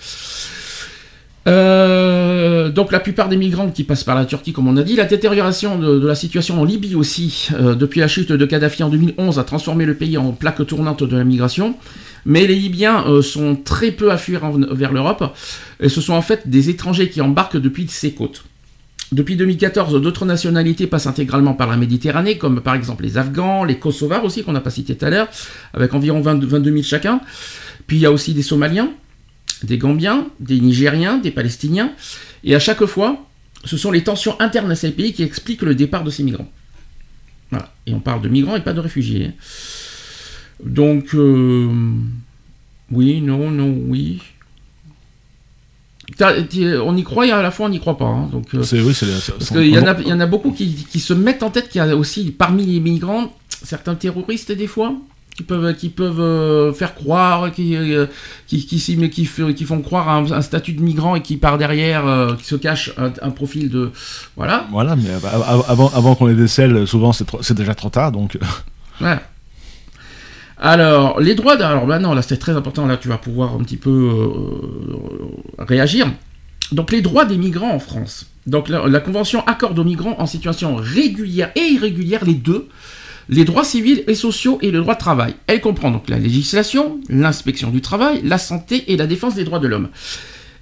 Euh, 1.47 2.69
donc 2.69 2.93
la 2.93 3.01
plupart 3.01 3.29
des 3.29 3.37
migrants 3.37 3.71
qui 3.71 3.85
passent 3.85 4.05
par 4.05 4.15
la 4.15 4.27
Turquie, 4.27 4.53
comme 4.53 4.69
on 4.69 4.77
a 4.77 4.83
dit, 4.83 4.97
la 4.97 5.07
détérioration 5.07 5.79
de, 5.79 6.07
la 6.07 6.15
situation 6.15 6.61
en 6.61 6.65
Libye 6.65 6.95
aussi, 6.95 7.49
euh, 7.55 7.75
depuis 7.75 8.01
la 8.01 8.09
chute 8.09 8.33
de 8.33 8.47
Kadhafi 8.47 8.83
en 8.83 8.91
2011, 8.91 9.39
a 9.39 9.45
transformé 9.45 9.87
le 9.87 9.95
pays 9.95 10.19
en 10.19 10.33
plaque 10.33 10.65
tournante 10.67 11.03
de 11.03 11.17
la 11.17 11.25
migration. 11.25 11.77
Mais 12.27 12.47
les 12.47 12.55
Libyens 12.55 13.05
euh, 13.07 13.23
sont 13.23 13.57
très 13.57 13.91
peu 13.91 14.11
à 14.11 14.19
fuir 14.19 14.43
vers 14.51 14.93
l'Europe, 14.93 15.35
et 15.81 15.89
ce 15.89 16.03
sont 16.03 16.13
en 16.13 16.23
fait 16.23 16.49
des 16.49 16.69
étrangers 16.69 17.09
qui 17.09 17.23
embarquent 17.23 17.57
depuis 17.57 17.87
ces 17.89 18.13
côtes. 18.13 18.45
Depuis 19.11 19.35
2014, 19.37 20.01
d'autres 20.01 20.27
nationalités 20.27 20.87
passent 20.87 21.09
intégralement 21.09 21.55
par 21.55 21.69
la 21.69 21.77
Méditerranée, 21.77 22.39
comme 22.39 22.61
par 22.61 22.75
exemple 22.75 23.03
les 23.03 23.19
Afghans, 23.19 23.65
les 23.65 23.79
Kosovars 23.79 24.25
aussi, 24.25 24.45
qu'on 24.45 24.53
n'a 24.53 24.61
pas 24.61 24.71
cité 24.71 24.95
tout 24.95 25.05
à 25.05 25.11
l'heure, 25.11 25.29
avec 25.73 25.95
environ 25.95 26.21
20 26.21 26.45
22 26.45 26.71
000 26.71 26.83
chacun. 26.85 27.21
Puis 27.89 27.97
il 27.97 28.01
y 28.01 28.07
a 28.07 28.13
aussi 28.13 28.35
des 28.35 28.43
Somaliens, 28.43 28.91
des 29.63 29.79
Gambiens, 29.79 30.27
des 30.41 30.61
Nigériens, 30.61 31.19
des 31.19 31.31
Palestiniens. 31.31 31.93
Et 32.45 32.55
à 32.55 32.59
chaque 32.59 32.85
fois, 32.87 33.27
ce 33.65 33.77
sont 33.77 33.91
les 33.91 34.03
tensions 34.03 34.41
internes 34.41 34.71
à 34.71 34.75
ces 34.77 34.91
pays 34.91 35.13
qui 35.13 35.23
expliquent 35.23 35.63
le 35.63 35.75
départ 35.75 36.03
de 36.05 36.11
ces 36.11 36.23
migrants. 36.23 36.51
Voilà. 37.51 37.73
Et 37.87 37.93
on 37.95 38.01
parle 38.01 38.23
de 38.23 38.29
migrants 38.29 38.57
et 38.57 38.63
pas 38.63 38.73
de 38.73 38.81
réfugiés. 38.81 39.33
Donc, 40.65 41.15
euh, 41.15 41.69
oui, 42.91 43.21
non, 43.21 43.51
non, 43.51 43.77
oui. 43.89 44.21
On 46.23 46.97
y 46.97 47.03
croit 47.05 47.27
et 47.27 47.31
à 47.31 47.41
la 47.43 47.51
fois 47.51 47.67
on 47.67 47.69
n'y 47.69 47.79
croit 47.81 47.97
pas. 47.97 48.05
hein. 48.07 48.29
Donc, 48.33 48.55
euh, 48.55 48.59
oui, 48.85 48.95
parce 49.39 49.51
qu'il 49.51 49.67
y, 49.69 49.79
en 49.79 49.87
a- 49.87 50.01
il 50.01 50.09
y 50.09 50.13
en 50.13 50.21
a 50.21 50.27
beaucoup 50.27 50.51
qui, 50.51 50.75
qui 50.75 51.01
se 51.01 51.15
mettent 51.15 51.43
en 51.43 51.51
tête 51.51 51.69
qu'il 51.69 51.79
y 51.79 51.83
a 51.83 51.97
aussi 51.97 52.31
parmi 52.33 52.67
les 52.67 52.81
migrants 52.81 53.33
certains 53.63 53.95
terroristes 53.95 54.53
des 54.53 54.67
fois 54.67 54.95
qui 55.41 55.47
peuvent, 55.47 55.75
qui 55.75 55.89
peuvent 55.89 56.21
euh, 56.21 56.73
faire 56.75 56.95
croire, 56.95 57.51
qui, 57.51 57.75
euh, 57.77 58.07
qui, 58.47 58.67
qui, 58.67 58.77
qui, 59.11 59.65
font 59.65 59.81
croire 59.81 60.09
à 60.09 60.17
un, 60.19 60.43
statut 60.43 60.75
de 60.75 60.83
migrant 60.83 61.17
et 61.17 61.23
qui 61.23 61.39
par 61.39 61.57
derrière, 61.57 62.07
euh, 62.07 62.35
qui 62.37 62.45
se 62.45 62.57
cache 62.57 62.93
un, 62.99 63.31
profil 63.31 63.71
de... 63.71 63.91
Voilà. 64.37 64.67
Voilà, 64.71 64.97
mais 64.97 65.11
av- 65.11 65.65
avant, 65.67 65.91
avant 65.95 66.15
qu'on 66.15 66.27
les 66.27 66.35
décèle, 66.35 66.87
souvent 66.87 67.13
c'est 67.13 67.55
déjà 67.55 67.75
trop 67.75 67.89
tard, 67.89 68.13
donc 68.13 68.39
Voilà. 68.99 69.23
Alors, 70.59 71.21
les 71.21 71.35
droits... 71.35 71.57
d'- 71.57 71.63
Alors 71.63 71.87
maintenant, 71.87 72.13
là 72.15 72.23
c'est 72.23 72.37
très 72.37 72.53
important, 72.53 72.87
là 72.87 72.97
tu 72.99 73.09
vas 73.09 73.19
pouvoir 73.19 73.55
un 73.55 73.59
petit 73.65 73.79
peu 73.79 73.91
euh, 73.91 75.65
réagir. 75.65 76.07
Donc 76.73 76.93
les 76.93 77.01
droits 77.01 77.25
des 77.25 77.39
migrants 77.39 77.73
en 77.73 77.79
France. 77.79 78.27
Donc 78.47 78.69
la, 78.69 78.87
la 78.87 79.01
Convention 79.01 79.43
accorde 79.47 79.79
aux 79.79 79.85
migrants 79.85 80.17
en 80.19 80.27
situation 80.27 80.77
régulière 80.77 81.51
et 81.57 81.61
irrégulière 81.73 82.25
les 82.25 82.35
deux, 82.35 82.69
les 83.31 83.45
droits 83.45 83.65
civils 83.65 84.03
et 84.09 84.15
sociaux 84.15 84.59
et 84.61 84.73
le 84.73 84.81
droit 84.81 84.95
de 84.95 84.99
travail. 84.99 85.35
Elle 85.47 85.61
comprend 85.61 85.93
donc 85.93 86.09
la 86.09 86.19
législation, 86.19 87.01
l'inspection 87.09 87.71
du 87.71 87.81
travail, 87.81 88.21
la 88.25 88.39
santé 88.39 88.85
et 88.89 88.97
la 88.97 89.07
défense 89.07 89.37
des 89.37 89.45
droits 89.45 89.61
de 89.61 89.69
l'homme. 89.69 89.89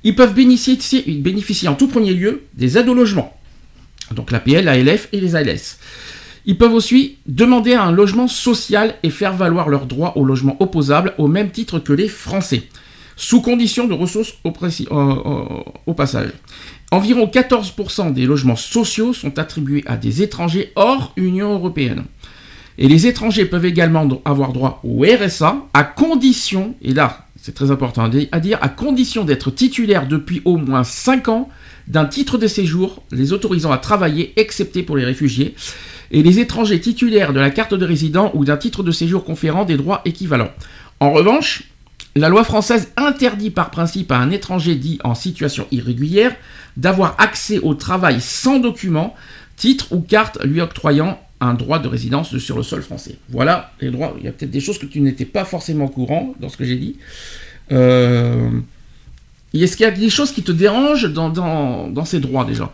Ils 0.05 0.15
peuvent 0.15 0.35
bénéficier, 0.35 1.69
en 1.69 1.75
tout 1.75 1.89
premier 1.89 2.13
lieu 2.13 2.43
des 2.55 2.79
aides 2.79 2.89
au 2.89 2.95
logement. 2.95 3.35
Donc 4.15 4.31
l'APL, 4.31 4.65
l'ALF 4.65 5.09
et 5.13 5.21
les 5.21 5.35
ALS. 5.35 5.79
Ils 6.45 6.57
peuvent 6.57 6.75
aussi 6.75 7.17
demander 7.27 7.75
un 7.75 7.91
logement 7.91 8.29
social 8.29 8.95
et 9.03 9.11
faire 9.11 9.35
valoir 9.35 9.69
leurs 9.69 9.87
droits 9.87 10.17
au 10.17 10.25
logement 10.25 10.57
opposable 10.61 11.15
au 11.19 11.27
même 11.27 11.51
titre 11.51 11.79
que 11.79 11.93
les 11.93 12.09
Français, 12.09 12.63
sous 13.17 13.41
condition 13.41 13.87
de 13.87 13.95
ressources 13.95 14.35
au, 14.45 14.51
euh, 14.51 14.71
euh, 14.91 15.45
au 15.87 15.95
passage. 15.95 16.31
Environ 16.91 17.27
14% 17.27 18.13
des 18.13 18.25
logements 18.25 18.57
sociaux 18.57 19.13
sont 19.13 19.39
attribués 19.39 19.85
à 19.87 19.97
des 19.97 20.23
étrangers 20.23 20.73
hors 20.75 21.13
Union 21.17 21.53
européenne. 21.53 22.05
Et 22.79 22.87
les 22.87 23.09
étrangers 23.09 23.45
peuvent 23.45 23.65
également 23.65 24.09
avoir 24.25 24.53
droit 24.53 24.81
au 24.85 25.05
RSA 25.05 25.67
à 25.75 25.85
condition, 25.85 26.75
et 26.81 26.95
là 26.95 27.25
c'est 27.41 27.55
très 27.55 27.71
important 27.71 28.11
à 28.33 28.41
dire, 28.41 28.59
à 28.61 28.69
condition 28.69 29.25
d'être 29.25 29.51
titulaire 29.51 30.07
depuis 30.07 30.43
au 30.45 30.57
moins 30.57 30.85
5 30.85 31.29
ans 31.29 31.49
d'un 31.87 32.05
titre 32.05 32.37
de 32.37 32.47
séjour 32.47 33.03
les 33.11 33.33
autorisant 33.33 33.73
à 33.73 33.79
travailler, 33.79 34.33
excepté 34.37 34.83
pour 34.83 34.97
les 34.97 35.05
réfugiés, 35.05 35.55
et 36.11 36.23
les 36.23 36.41
étrangers 36.41 36.81
titulaires 36.81 37.33
de 37.33 37.41
la 37.41 37.51
carte 37.51 37.75
de 37.75 37.85
résident 37.85 38.31
ou 38.35 38.45
d'un 38.45 38.57
titre 38.57 38.83
de 38.83 38.91
séjour 38.91 39.25
conférant 39.25 39.65
des 39.65 39.77
droits 39.77 40.03
équivalents. 40.05 40.51
En 41.01 41.13
revanche, 41.13 41.65
la 42.17 42.29
loi 42.29 42.45
française 42.45 42.91
interdit 42.97 43.51
par 43.51 43.71
principe 43.71 44.11
à 44.11 44.19
un 44.19 44.31
étranger 44.31 44.75
dit 44.75 44.99
en 45.05 45.15
situation 45.15 45.67
irrégulière 45.71 46.35
d'avoir 46.77 47.15
accès 47.19 47.59
au 47.59 47.75
travail 47.75 48.21
sans 48.21 48.59
document, 48.59 49.15
titre 49.57 49.93
ou 49.93 50.01
carte 50.01 50.39
lui 50.45 50.61
octroyant 50.61 51.21
un 51.41 51.55
droit 51.55 51.79
de 51.79 51.89
résidence 51.89 52.37
sur 52.39 52.57
le 52.57 52.63
sol 52.63 52.83
français. 52.83 53.17
Voilà 53.29 53.73
les 53.81 53.91
droits. 53.91 54.15
Il 54.19 54.25
y 54.25 54.29
a 54.29 54.33
peut-être 54.33 54.51
des 54.51 54.61
choses 54.61 54.79
que 54.79 54.87
tu 54.87 55.01
n'étais 55.01 55.25
pas 55.25 55.45
forcément 55.45 55.85
au 55.87 55.89
courant 55.89 56.35
dans 56.41 56.49
ce 56.49 56.57
que 56.57 56.65
j'ai 56.65 56.77
dit. 56.77 56.97
Euh... 57.73 58.51
Est-ce 59.55 59.77
qu'il 59.77 59.85
y 59.85 59.89
a 59.89 59.93
des 59.93 60.11
choses 60.11 60.33
qui 60.33 60.43
te 60.43 60.53
dérangent 60.53 61.11
dans, 61.13 61.31
dans, 61.31 61.89
dans 61.89 62.05
ces 62.05 62.21
droits 62.21 62.45
déjà 62.45 62.71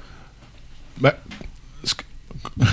Bah, 1.00 1.14
ce 1.84 1.94
que- 1.94 2.02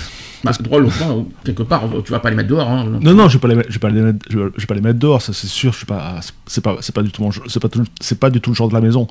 bah, 0.43 0.51
droit 0.59 0.79
logement, 0.79 1.27
quelque 1.43 1.63
part, 1.63 1.83
tu 2.03 2.11
vas 2.11 2.19
pas 2.19 2.29
les 2.31 2.35
mettre 2.35 2.49
dehors. 2.49 2.67
Hein. 2.69 2.85
non, 3.01 3.13
non, 3.13 3.29
je 3.29 3.37
vais 3.37 3.41
pas 3.41 3.47
les, 3.47 3.55
mettre- 3.55 3.69
je 3.69 3.75
vais 3.75 3.79
pas 3.79 3.89
les 3.89 4.01
mettre, 4.01 4.19
je 4.29 4.39
vais, 4.39 4.45
je 4.55 4.61
vais 4.61 4.65
pas 4.67 4.73
les 4.73 4.81
mettre 4.81 4.97
dehors, 4.99 5.21
ça 5.21 5.33
c'est 5.33 5.47
sûr. 5.47 5.71
Je 5.71 5.77
suis 5.77 5.85
pas, 5.85 6.19
c'est 6.47 6.61
pas, 6.61 6.77
c'est 6.81 6.95
pas 6.95 7.03
du 7.03 7.11
tout, 7.11 7.29
c'est 7.47 7.59
pas, 7.61 7.69
c'est 7.99 8.19
pas 8.19 8.29
du 8.31 8.41
tout 8.41 8.49
le 8.51 8.55
genre 8.55 8.69
de 8.69 8.73
la 8.73 8.81
maison. 8.81 9.07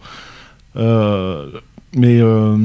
Euh, 0.77 1.51
mais 1.95 2.21
euh, 2.21 2.57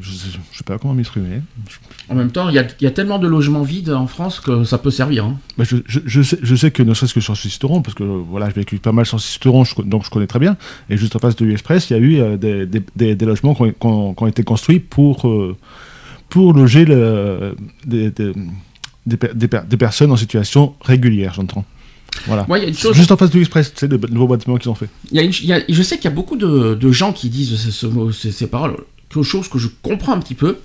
je, 0.00 0.10
je 0.10 0.58
sais 0.58 0.64
pas 0.64 0.78
comment 0.78 0.94
m'exprimer. 0.94 1.40
En 2.08 2.14
même 2.14 2.30
temps, 2.30 2.48
il 2.48 2.54
y, 2.54 2.58
a, 2.58 2.66
il 2.80 2.84
y 2.84 2.86
a 2.86 2.90
tellement 2.90 3.18
de 3.18 3.26
logements 3.26 3.62
vides 3.62 3.90
en 3.90 4.06
France 4.06 4.40
que 4.40 4.64
ça 4.64 4.78
peut 4.78 4.90
servir. 4.90 5.24
hein. 5.24 5.38
Bah, 5.58 5.64
je, 5.68 5.76
je, 5.86 6.00
je 6.04 6.22
sais, 6.22 6.38
je 6.42 6.54
sais 6.54 6.70
que 6.70 6.82
ne 6.82 6.94
serait-ce 6.94 7.14
que 7.14 7.20
sur 7.20 7.36
Cisteron, 7.36 7.82
parce 7.82 7.94
que 7.94 8.04
voilà, 8.04 8.46
j'ai 8.48 8.54
vécu 8.54 8.78
pas 8.78 8.92
mal 8.92 9.06
sur 9.06 9.18
co- 9.74 9.82
donc 9.82 10.04
je 10.04 10.10
connais 10.10 10.26
très 10.26 10.38
bien. 10.38 10.56
Et 10.90 10.96
juste 10.96 11.16
en 11.16 11.18
face 11.18 11.36
de 11.36 11.44
l'Express, 11.44 11.90
il 11.90 11.92
y 11.94 11.96
a 11.96 12.00
eu 12.00 12.20
euh, 12.20 12.36
des, 12.36 12.66
des, 12.66 12.82
des- 12.94 13.14
des 13.14 13.26
logements 13.26 13.54
qui 13.54 13.62
ont, 13.62 13.70
qui 13.72 13.86
ont- 13.86 14.14
qui 14.14 14.22
ont 14.22 14.26
été 14.26 14.42
construits 14.44 14.80
pour, 14.80 15.28
euh, 15.28 15.56
pour 16.28 16.52
loger 16.52 16.84
le, 16.84 17.54
des, 17.86 18.10
des, 18.10 18.32
des, 19.06 19.16
per- 19.16 19.30
des 19.34 19.48
per- 19.48 19.62
des 19.68 19.76
personnes 19.76 20.12
en 20.12 20.16
situation 20.16 20.74
régulière, 20.82 21.34
j'entends. 21.34 21.64
Voilà. 22.26 22.46
Moi, 22.48 22.58
il 22.58 22.62
y 22.62 22.64
a 22.64 22.68
une 22.68 22.74
chose. 22.74 22.96
Juste 22.96 23.12
en 23.12 23.16
face 23.18 23.30
de 23.30 23.36
l'Express, 23.38 23.72
c'est 23.76 23.90
le 23.90 23.98
nouveau 24.10 24.26
bâtiment 24.26 24.56
qu'ils 24.56 24.70
ont 24.70 24.74
fait. 24.74 24.88
Il 25.10 25.16
y 25.16 25.20
a 25.20 25.22
une- 25.22 25.32
il 25.32 25.46
y 25.46 25.52
a- 25.52 25.60
je 25.68 25.82
sais 25.82 25.96
qu'il 25.96 26.06
y 26.06 26.12
a 26.12 26.14
beaucoup 26.14 26.36
de, 26.36 26.74
de 26.74 26.92
gens 26.92 27.12
qui 27.12 27.28
disent 27.28 27.56
ce- 27.70 28.12
ces, 28.12 28.32
ces 28.32 28.46
paroles, 28.46 28.76
chose 29.22 29.48
que 29.48 29.58
je 29.58 29.68
comprends 29.82 30.12
un 30.12 30.20
petit 30.20 30.34
peu. 30.34 30.56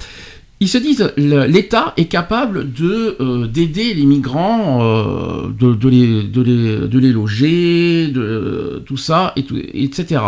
Ils 0.60 0.68
se 0.68 0.78
disent 0.78 1.12
l'État 1.18 1.94
est 1.98 2.06
capable 2.06 2.72
de 2.72 3.18
euh, 3.20 3.48
d'aider 3.48 3.96
les 3.96 4.06
migrants, 4.06 4.80
euh, 4.84 5.48
de, 5.50 5.90
les, 5.90 6.24
de, 6.24 6.42
les, 6.42 6.88
de 6.88 7.00
les 7.00 7.12
loger, 7.12 8.08
de 8.10 8.84
tout 8.86 8.98
ça, 8.98 9.34
etc. 9.36 10.22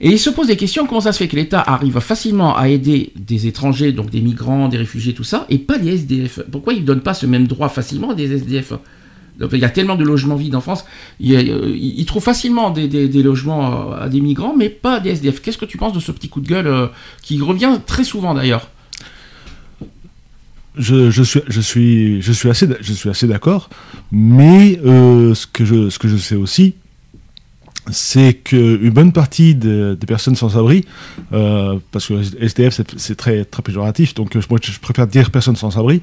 Et 0.00 0.10
il 0.10 0.18
se 0.18 0.30
pose 0.30 0.48
des 0.48 0.56
questions, 0.56 0.84
comment 0.84 1.00
ça 1.00 1.12
se 1.12 1.18
fait 1.18 1.28
que 1.28 1.36
l'État 1.36 1.60
arrive 1.60 2.00
facilement 2.00 2.56
à 2.56 2.68
aider 2.68 3.12
des 3.14 3.46
étrangers, 3.46 3.92
donc 3.92 4.10
des 4.10 4.20
migrants, 4.20 4.66
des 4.66 4.78
réfugiés, 4.78 5.14
tout 5.14 5.22
ça, 5.22 5.46
et 5.48 5.58
pas 5.58 5.78
les 5.78 5.94
SDF 5.94 6.40
Pourquoi 6.50 6.72
il 6.72 6.80
ne 6.80 6.86
donne 6.86 7.00
pas 7.00 7.14
ce 7.14 7.26
même 7.26 7.46
droit 7.46 7.68
facilement 7.68 8.10
à 8.10 8.14
des 8.14 8.32
SDF 8.32 8.72
il 9.40 9.58
y 9.58 9.64
a 9.64 9.70
tellement 9.70 9.96
de 9.96 10.04
logements 10.04 10.36
vides 10.36 10.54
en 10.54 10.60
France, 10.60 10.84
il, 11.20 11.32
il, 11.32 12.06
trouve 12.06 12.22
facilement 12.22 12.70
des, 12.70 13.22
logements 13.22 13.92
à 13.92 14.08
des 14.08 14.20
migrants, 14.20 14.54
mais 14.56 14.68
pas 14.68 15.00
des 15.00 15.10
SDF. 15.10 15.40
Qu'est-ce 15.40 15.58
que 15.58 15.64
tu 15.64 15.78
penses 15.78 15.92
de 15.92 16.00
ce 16.00 16.12
petit 16.12 16.28
coup 16.28 16.40
de 16.40 16.48
gueule 16.48 16.66
euh, 16.66 16.86
qui 17.22 17.40
revient 17.40 17.78
très 17.84 18.04
souvent 18.04 18.34
d'ailleurs 18.34 18.68
je, 20.74 21.10
suis, 21.60 22.48
assez, 22.48 23.26
d'accord, 23.26 23.68
mais 24.10 24.80
euh, 24.82 25.34
ce, 25.34 25.46
que 25.46 25.66
je, 25.66 26.16
sais 26.16 26.34
aussi, 26.34 26.76
c'est 27.90 28.32
qu'une 28.32 28.88
bonne 28.88 29.12
partie 29.12 29.54
des 29.54 29.96
personnes 30.06 30.34
sans 30.34 30.56
abri, 30.56 30.86
euh, 31.34 31.78
parce 31.90 32.06
que 32.06 32.14
SDF 32.42 32.80
c'est 32.96 33.16
très, 33.16 33.44
très 33.44 33.62
péjoratif, 33.62 34.14
donc 34.14 34.34
moi 34.48 34.58
je 34.62 34.78
préfère 34.78 35.06
dire 35.06 35.30
personnes 35.30 35.56
sans 35.56 35.76
abri, 35.76 36.00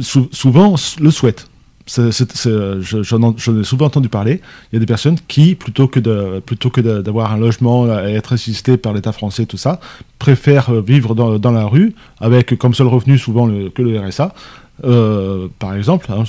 souvent 0.00 0.74
le 1.00 1.10
souhaitent. 1.10 1.48
J'en 1.86 2.08
ai 2.08 3.64
souvent 3.64 3.86
entendu 3.86 4.08
parler. 4.08 4.40
Il 4.72 4.76
y 4.76 4.78
a 4.78 4.80
des 4.80 4.86
personnes 4.86 5.18
qui, 5.28 5.54
plutôt 5.54 5.86
que 5.86 6.00
d'avoir 6.80 7.32
un 7.32 7.36
logement 7.36 7.86
et 7.86 8.14
être 8.14 8.32
assisté 8.32 8.76
par 8.78 8.94
l'État 8.94 9.12
français, 9.12 9.44
tout 9.44 9.58
ça, 9.58 9.80
préfèrent 10.18 10.80
vivre 10.80 11.14
dans, 11.14 11.38
dans, 11.38 11.52
la 11.52 11.66
rue 11.66 11.94
avec 12.20 12.56
comme 12.56 12.72
seul 12.72 12.86
revenu 12.86 13.18
souvent 13.18 13.46
le, 13.46 13.68
que 13.68 13.82
le 13.82 14.00
RSA, 14.00 14.34
euh, 14.84 15.48
par 15.58 15.74
exemple. 15.74 16.06
Hein, 16.10 16.24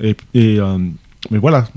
et, 0.00 0.16
euh, 0.36 0.78
mais 1.30 1.38
voilà, 1.38 1.68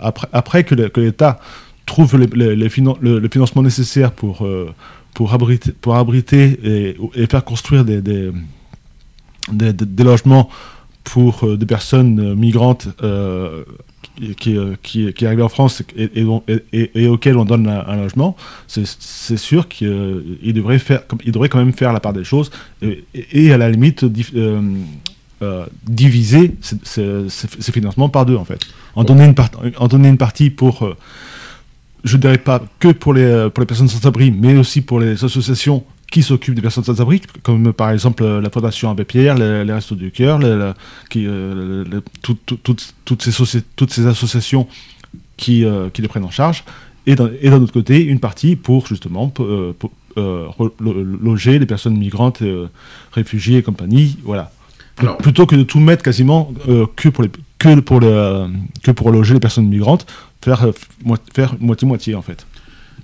après, 0.00 0.28
après 0.32 0.64
que 0.64 1.00
l'État 1.00 1.40
trouve 1.86 2.16
les, 2.16 2.54
les, 2.54 2.56
le, 2.56 3.28
financement 3.28 3.62
nécessaire 3.62 4.12
pour, 4.12 4.46
euh, 4.46 4.72
pour 5.12 5.34
abriter, 5.34 5.72
pour 5.72 5.96
abriter 5.96 6.94
et, 7.14 7.26
faire 7.26 7.44
construire 7.44 7.84
des 7.84 8.30
des, 9.52 10.04
logements 10.04 10.48
pour 11.02 11.44
euh, 11.44 11.56
des 11.56 11.66
personnes 11.66 12.18
euh, 12.20 12.34
migrantes 12.34 12.88
euh, 13.02 13.64
qui, 14.38 14.56
qui, 14.82 15.12
qui, 15.12 15.26
arrivent 15.26 15.42
en 15.42 15.48
France 15.48 15.82
et, 15.96 16.10
et, 16.72 16.90
et, 17.02 17.08
auxquelles 17.08 17.36
on 17.36 17.44
donne 17.44 17.66
un, 17.66 17.96
logement, 17.96 18.36
c'est 18.68 19.36
sûr 19.36 19.66
qu'il 19.66 20.52
devrait, 20.54 20.78
faire, 20.78 21.02
il 21.24 21.32
devrait 21.32 21.48
quand 21.48 21.58
même 21.58 21.72
faire 21.72 21.92
la 21.92 21.98
part 21.98 22.12
des 22.12 22.22
choses 22.22 22.52
et, 22.80 23.52
à 23.52 23.58
la 23.58 23.68
limite 23.68 24.04
diviser 25.84 26.54
ces, 26.60 27.72
financements 27.72 28.08
par 28.08 28.24
deux 28.24 28.36
en 28.36 28.44
fait. 28.44 28.60
En 28.94 29.02
donner 29.02 29.24
une, 29.24 29.34
en 29.78 29.88
donner 29.88 30.10
une 30.10 30.18
partie 30.18 30.50
pour, 30.50 30.88
je 32.04 32.16
ne 32.16 32.20
dirais 32.20 32.38
pas 32.38 32.62
que 32.78 32.92
pour 32.92 33.14
les, 33.14 33.48
pour 33.52 33.62
les 33.62 33.66
personnes 33.66 33.88
sans 33.88 34.06
abri, 34.06 34.30
mais 34.30 34.56
aussi 34.56 34.80
pour 34.80 35.00
les 35.00 35.24
associations 35.24 35.82
qui 36.14 36.22
s'occupent 36.22 36.54
des 36.54 36.62
personnes 36.62 36.84
sans 36.84 37.00
abri, 37.00 37.20
comme 37.42 37.72
par 37.72 37.90
exemple 37.90 38.22
euh, 38.22 38.40
la 38.40 38.48
Fondation 38.48 38.88
Abbé 38.88 39.04
Pierre, 39.04 39.34
les, 39.34 39.72
Restos 39.72 39.96
du 39.96 40.12
Cœur, 40.12 40.38
euh, 40.44 40.72
toutes, 42.22 43.20
ces 43.20 43.62
toutes 43.74 43.92
ces 43.92 44.06
associations 44.06 44.68
qui, 45.36 45.64
euh, 45.64 45.88
qui 45.92 46.02
les 46.02 46.06
prennent 46.06 46.22
en 46.22 46.30
charge, 46.30 46.62
et 47.08 47.16
d'un 47.16 47.60
autre 47.60 47.72
côté, 47.72 48.04
une 48.04 48.20
partie 48.20 48.54
pour 48.54 48.86
justement 48.86 49.34
loger 50.16 51.58
les 51.58 51.66
personnes 51.66 51.96
migrantes, 51.96 52.44
réfugiées 53.10 53.58
et 53.58 53.62
compagnie, 53.62 54.16
voilà. 54.22 54.52
Plutôt 55.18 55.46
que 55.46 55.56
de 55.56 55.64
tout 55.64 55.80
mettre 55.80 56.04
quasiment 56.04 56.54
que, 56.94 57.08
pour 57.08 57.24
les, 57.24 57.30
que, 57.58 57.80
pour 57.80 57.98
que 57.98 58.90
pour 58.92 59.10
loger 59.10 59.34
les 59.34 59.40
personnes 59.40 59.66
migrantes, 59.66 60.06
faire, 60.40 60.64
faire 61.34 61.56
moitié-moitié 61.58 62.14
en 62.14 62.22
fait. 62.22 62.46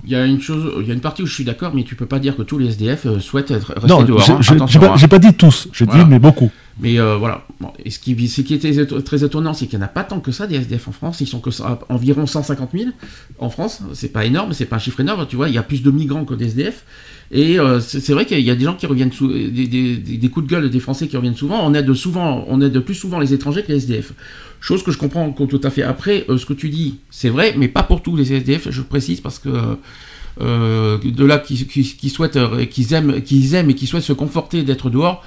Il 0.05 0.11
y 0.11 0.15
a 0.15 0.25
une 0.25 0.41
chose, 0.41 0.73
il 0.81 0.87
y 0.87 0.91
a 0.91 0.95
une 0.95 1.01
partie 1.01 1.23
où 1.23 1.27
je 1.27 1.35
suis 1.35 1.45
d'accord, 1.45 1.73
mais 1.75 1.83
tu 1.83 1.95
peux 1.95 2.07
pas 2.07 2.19
dire 2.19 2.37
que 2.37 2.43
tous 2.43 2.59
les 2.59 2.69
SDF 2.69 3.07
euh, 3.07 3.21
souhaitent 3.21 3.51
être 3.51 3.75
restés 3.75 3.89
non, 3.89 4.03
dehors. 4.03 4.29
Non, 4.29 4.37
hein. 4.37 4.41
j'ai 4.67 4.79
pas, 4.79 4.95
hein. 4.95 5.09
pas, 5.09 5.19
dit 5.19 5.35
tous, 5.35 5.69
j'ai 5.73 5.87
dit 5.87 6.05
mais 6.09 6.19
beaucoup. 6.19 6.51
Mais 6.81 6.99
euh, 6.99 7.16
voilà. 7.16 7.45
ce 7.88 7.99
qui, 7.99 8.14
qui 8.16 8.55
était 8.55 8.87
très 9.03 9.25
étonnant, 9.25 9.55
c'est 9.55 9.66
qu'il 9.66 9.79
n'y 9.79 9.85
en 9.85 9.87
a 9.87 9.90
pas 9.90 10.05
tant 10.05 10.21
que 10.21 10.33
ça 10.33 10.47
des 10.47 10.57
SDF 10.57 10.88
en 10.88 10.93
France. 10.93 11.21
Ils 11.21 11.27
sont 11.27 11.40
que 11.40 11.51
environ 11.88 12.27
150 12.27 12.71
000 12.73 12.90
en 13.38 13.51
France. 13.51 13.83
C'est 13.93 14.12
pas 14.12 14.25
énorme, 14.25 14.53
c'est 14.53 14.66
pas 14.66 14.77
un 14.77 14.81
chiffre 14.81 15.01
énorme. 15.01 15.27
Tu 15.29 15.37
vois, 15.37 15.49
il 15.49 15.55
y 15.55 15.59
a 15.59 15.62
plus 15.62 15.83
de 15.83 15.90
migrants 15.90 16.25
que 16.25 16.35
des 16.35 16.47
SDF. 16.47 16.85
Et 17.33 17.61
euh, 17.61 17.81
c'est 17.81 18.12
vrai 18.12 18.27
qu'il 18.27 18.40
y 18.40 18.51
a 18.51 18.57
des 18.57 18.64
gens 18.64 18.75
qui 18.75 18.87
reviennent, 18.87 19.12
sous, 19.12 19.29
des, 19.29 20.31
coups 20.33 20.47
de 20.47 20.51
gueule 20.51 20.71
des 20.71 20.81
Français 20.81 21.07
qui 21.07 21.16
reviennent 21.16 21.37
souvent. 21.37 21.61
On 21.64 21.75
aide 21.75 21.93
souvent, 21.95 22.45
on 22.49 22.61
aide 22.61 22.81
plus 22.81 22.95
souvent 22.95 23.21
les 23.21 23.33
étrangers 23.35 23.62
que 23.62 23.69
les 23.69 23.77
SDF. 23.77 24.12
Chose 24.61 24.83
que 24.83 24.90
je 24.90 24.99
comprends 24.99 25.31
tout 25.33 25.61
à 25.62 25.71
fait. 25.71 25.83
Après, 25.83 26.25
ce 26.29 26.45
que 26.45 26.53
tu 26.53 26.69
dis, 26.71 26.99
c'est 27.11 27.29
vrai, 27.31 27.55
mais 27.57 27.69
pas 27.69 27.83
pour 27.83 28.03
tous 28.03 28.16
les 28.16 28.33
SDF. 28.33 28.71
Je 28.71 28.83
précise 28.83 29.21
parce 29.21 29.38
que 29.38 29.51
euh, 30.40 30.99
de 30.99 31.25
là 31.25 31.38
qui, 31.38 31.57
souhaitent, 32.09 32.37
euh, 32.37 32.64
qu'ils 32.64 32.95
aiment, 32.95 33.21
qu'ils 33.21 33.55
aiment 33.55 33.71
et 33.71 33.75
qui 33.75 33.87
souhaitent 33.87 34.05
se 34.05 34.12
conforter 34.12 34.62
d'être 34.62 34.88
dehors. 34.88 35.25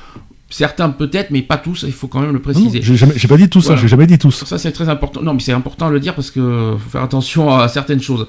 Certains 0.53 0.91
peut-être, 0.91 1.31
mais 1.31 1.41
pas 1.41 1.57
tous. 1.57 1.83
Il 1.87 1.93
faut 1.93 2.07
quand 2.07 2.21
même 2.21 2.31
le 2.31 2.39
préciser. 2.39 2.79
J'ai 2.83 3.27
pas 3.27 3.37
dit 3.37 3.49
tout 3.49 3.61
ça. 3.61 3.75
J'ai 3.75 3.87
jamais 3.87 4.05
dit 4.05 4.19
tous. 4.19 4.43
Ça 4.45 4.59
c'est 4.59 4.71
très 4.71 4.87
important. 4.87 5.23
Non, 5.23 5.33
mais 5.33 5.39
c'est 5.39 5.51
important 5.51 5.87
de 5.87 5.93
le 5.93 5.99
dire 5.99 6.13
parce 6.13 6.29
que 6.29 6.75
faut 6.77 6.89
faire 6.91 7.01
attention 7.01 7.55
à 7.55 7.67
certaines 7.67 8.01
choses. 8.01 8.27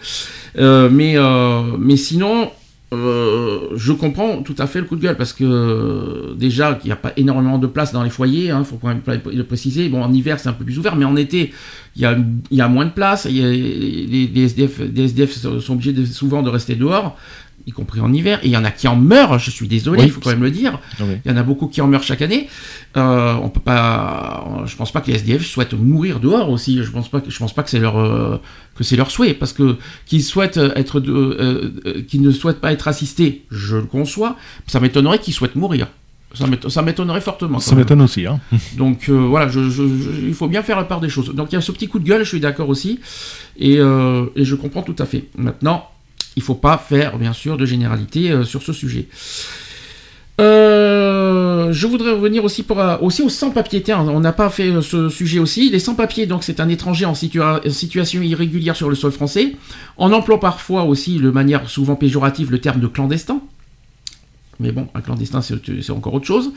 Euh, 0.57 0.89
mais 0.91 1.17
mais 1.79 1.97
sinon, 1.99 2.51
euh, 2.95 3.71
je 3.75 3.93
comprends 3.93 4.43
tout 4.43 4.55
à 4.59 4.67
fait 4.67 4.79
le 4.79 4.87
coup 4.87 4.97
de 4.97 5.03
gueule 5.03 5.17
parce 5.17 5.33
que 5.33 6.35
déjà 6.37 6.79
il 6.85 6.87
n'y 6.87 6.93
a 6.93 6.97
pas 6.97 7.13
énormément 7.17 7.59
de 7.59 7.67
place 7.67 7.93
dans 7.93 8.03
les 8.03 8.11
foyers, 8.11 8.47
il 8.47 8.51
hein, 8.51 8.63
faut 8.63 8.77
quand 8.77 8.89
même 8.89 9.03
le 9.07 9.45
préciser. 9.45 9.89
Bon, 9.89 10.03
en 10.03 10.13
hiver 10.13 10.39
c'est 10.39 10.49
un 10.49 10.53
peu 10.53 10.65
plus 10.65 10.79
ouvert, 10.79 10.95
mais 10.95 11.05
en 11.05 11.17
été 11.17 11.53
il 11.97 12.03
y 12.03 12.07
a, 12.07 12.17
y 12.51 12.61
a 12.61 12.69
moins 12.69 12.85
de 12.85 12.91
place. 12.91 13.27
les, 13.27 14.31
SDF, 14.45 14.81
SDF, 14.81 15.33
sont 15.61 15.73
obligés 15.73 15.95
souvent 16.07 16.43
de 16.43 16.51
rester 16.51 16.75
dehors 16.75 17.17
y 17.67 17.73
compris 17.73 18.01
en 18.01 18.13
hiver, 18.13 18.41
et 18.43 18.49
il 18.49 18.51
y 18.51 18.57
en 18.57 18.65
a 18.65 18.71
qui 18.71 18.89
en 18.89 18.97
meurent, 18.97 19.39
je 19.39 19.51
suis 19.51 19.67
désolé, 19.67 20.05
il 20.05 20.11
faut 20.11 20.21
quand 20.21 20.31
même 20.31 20.43
le 20.43 20.51
dire. 20.51 20.79
Il 21.01 21.31
y 21.31 21.33
en 21.33 21.37
a 21.37 21.43
beaucoup 21.43 21.67
qui 21.67 21.81
en 21.81 21.87
meurent 21.87 22.03
chaque 22.03 22.21
année. 22.21 22.49
Euh, 22.97 23.35
on 23.43 23.49
peut 23.49 23.61
pas, 23.61 24.63
je 24.67 24.77
pense 24.77 24.93
pas 24.93 25.01
que 25.01 25.11
les 25.11 25.17
SDF 25.17 25.45
souhaitent 25.47 25.73
mourir 25.73 26.21
dehors 26.21 26.51
aussi. 26.51 26.83
Je 26.83 26.91
pense 26.91 27.09
pas 27.09 27.21
que, 27.21 27.31
je 27.31 27.39
pense 27.39 27.55
pas 27.55 27.63
que 27.63 27.71
c'est 27.71 27.79
leur, 27.79 27.99
euh, 27.99 28.41
que 28.75 28.85
c'est 28.85 28.97
leur 28.97 29.11
souhait, 29.11 29.33
parce 29.33 29.55
que 29.55 29.77
qu'ils 30.05 30.23
souhaitent 30.23 30.59
être, 30.59 30.99
euh, 31.01 31.81
euh 31.87 32.03
qu'ils 32.03 32.21
ne 32.21 32.31
souhaitent 32.31 32.61
pas 32.61 32.73
être 32.73 32.87
assistés, 32.87 33.45
je 33.51 33.77
le 33.77 33.85
conçois. 33.85 34.37
Ça 34.67 34.79
m'étonnerait 34.79 35.19
qu'ils 35.19 35.35
souhaitent 35.35 35.57
mourir. 35.57 35.89
Ça 36.35 36.83
m'étonnerait 36.83 37.21
fortement. 37.21 37.61
Ça 37.61 37.77
m'étonne 37.77 38.03
aussi. 38.03 38.27
Hein. 38.27 38.41
Donc 38.77 39.09
voilà, 39.09 39.49
je, 39.49 39.61
il 40.27 40.35
faut 40.35 40.49
bien 40.49 40.63
faire 40.63 40.77
la 40.77 40.85
part 40.85 41.01
des 41.01 41.09
choses. 41.09 41.33
Donc 41.33 41.53
il 41.53 41.55
y 41.55 41.59
a 41.59 41.61
ce 41.63 41.73
petit 41.73 41.89
coup 41.89 42.01
de 42.01 42.05
gueule, 42.05 42.25
je 42.25 42.29
suis 42.29 42.41
d'accord 42.41 42.69
aussi, 42.69 43.01
et, 43.57 43.77
et 43.77 44.45
je 44.45 44.55
comprends 44.57 44.83
tout 44.83 44.97
à 44.99 45.07
fait. 45.07 45.27
Maintenant, 45.39 45.89
il 46.37 46.41
ne 46.41 46.45
faut 46.45 46.55
pas 46.55 46.79
faire, 46.79 47.19
bien 47.19 47.33
sûr, 47.33 47.57
de 47.57 47.65
généralité 47.65 48.31
euh, 48.31 48.45
sur 48.45 48.63
ce 48.63 48.73
sujet. 48.73 49.09
Euh, 50.41 51.73
je 51.73 51.87
voudrais 51.87 52.11
revenir 52.11 52.45
aussi, 52.45 52.65
pour, 52.65 52.81
euh, 52.81 52.97
aux 53.01 53.11
sans-papiers. 53.11 53.85
On 53.95 54.21
n'a 54.21 54.33
pas 54.33 54.51
fait 54.51 54.73
ce 54.83 55.09
sujet 55.09 55.39
aussi. 55.39 55.71
Les 55.71 55.79
sans-papiers, 55.79 56.27
donc, 56.27 56.43
c'est 56.43 56.59
un 56.59 56.69
étranger 56.69 57.05
en 57.05 57.15
situation 57.15 58.21
irrégulière 58.21 58.75
sur 58.75 58.91
le 58.91 58.97
sol 58.97 59.13
français. 59.13 59.55
On 59.97 60.13
emploie 60.13 60.41
parfois 60.41 60.85
aussi, 60.85 61.19
de 61.19 61.31
manière 61.31 61.69
souvent 61.71 61.95
péjorative, 61.95 62.51
le 62.51 62.59
terme 62.59 62.81
de 62.81 62.89
clandestin. 62.89 63.41
Mais 64.59 64.73
bon, 64.73 64.89
un 64.95 65.01
clandestin, 65.01 65.41
c'est 65.41 65.91
encore 65.91 66.15
autre 66.15 66.27
chose. 66.27 66.53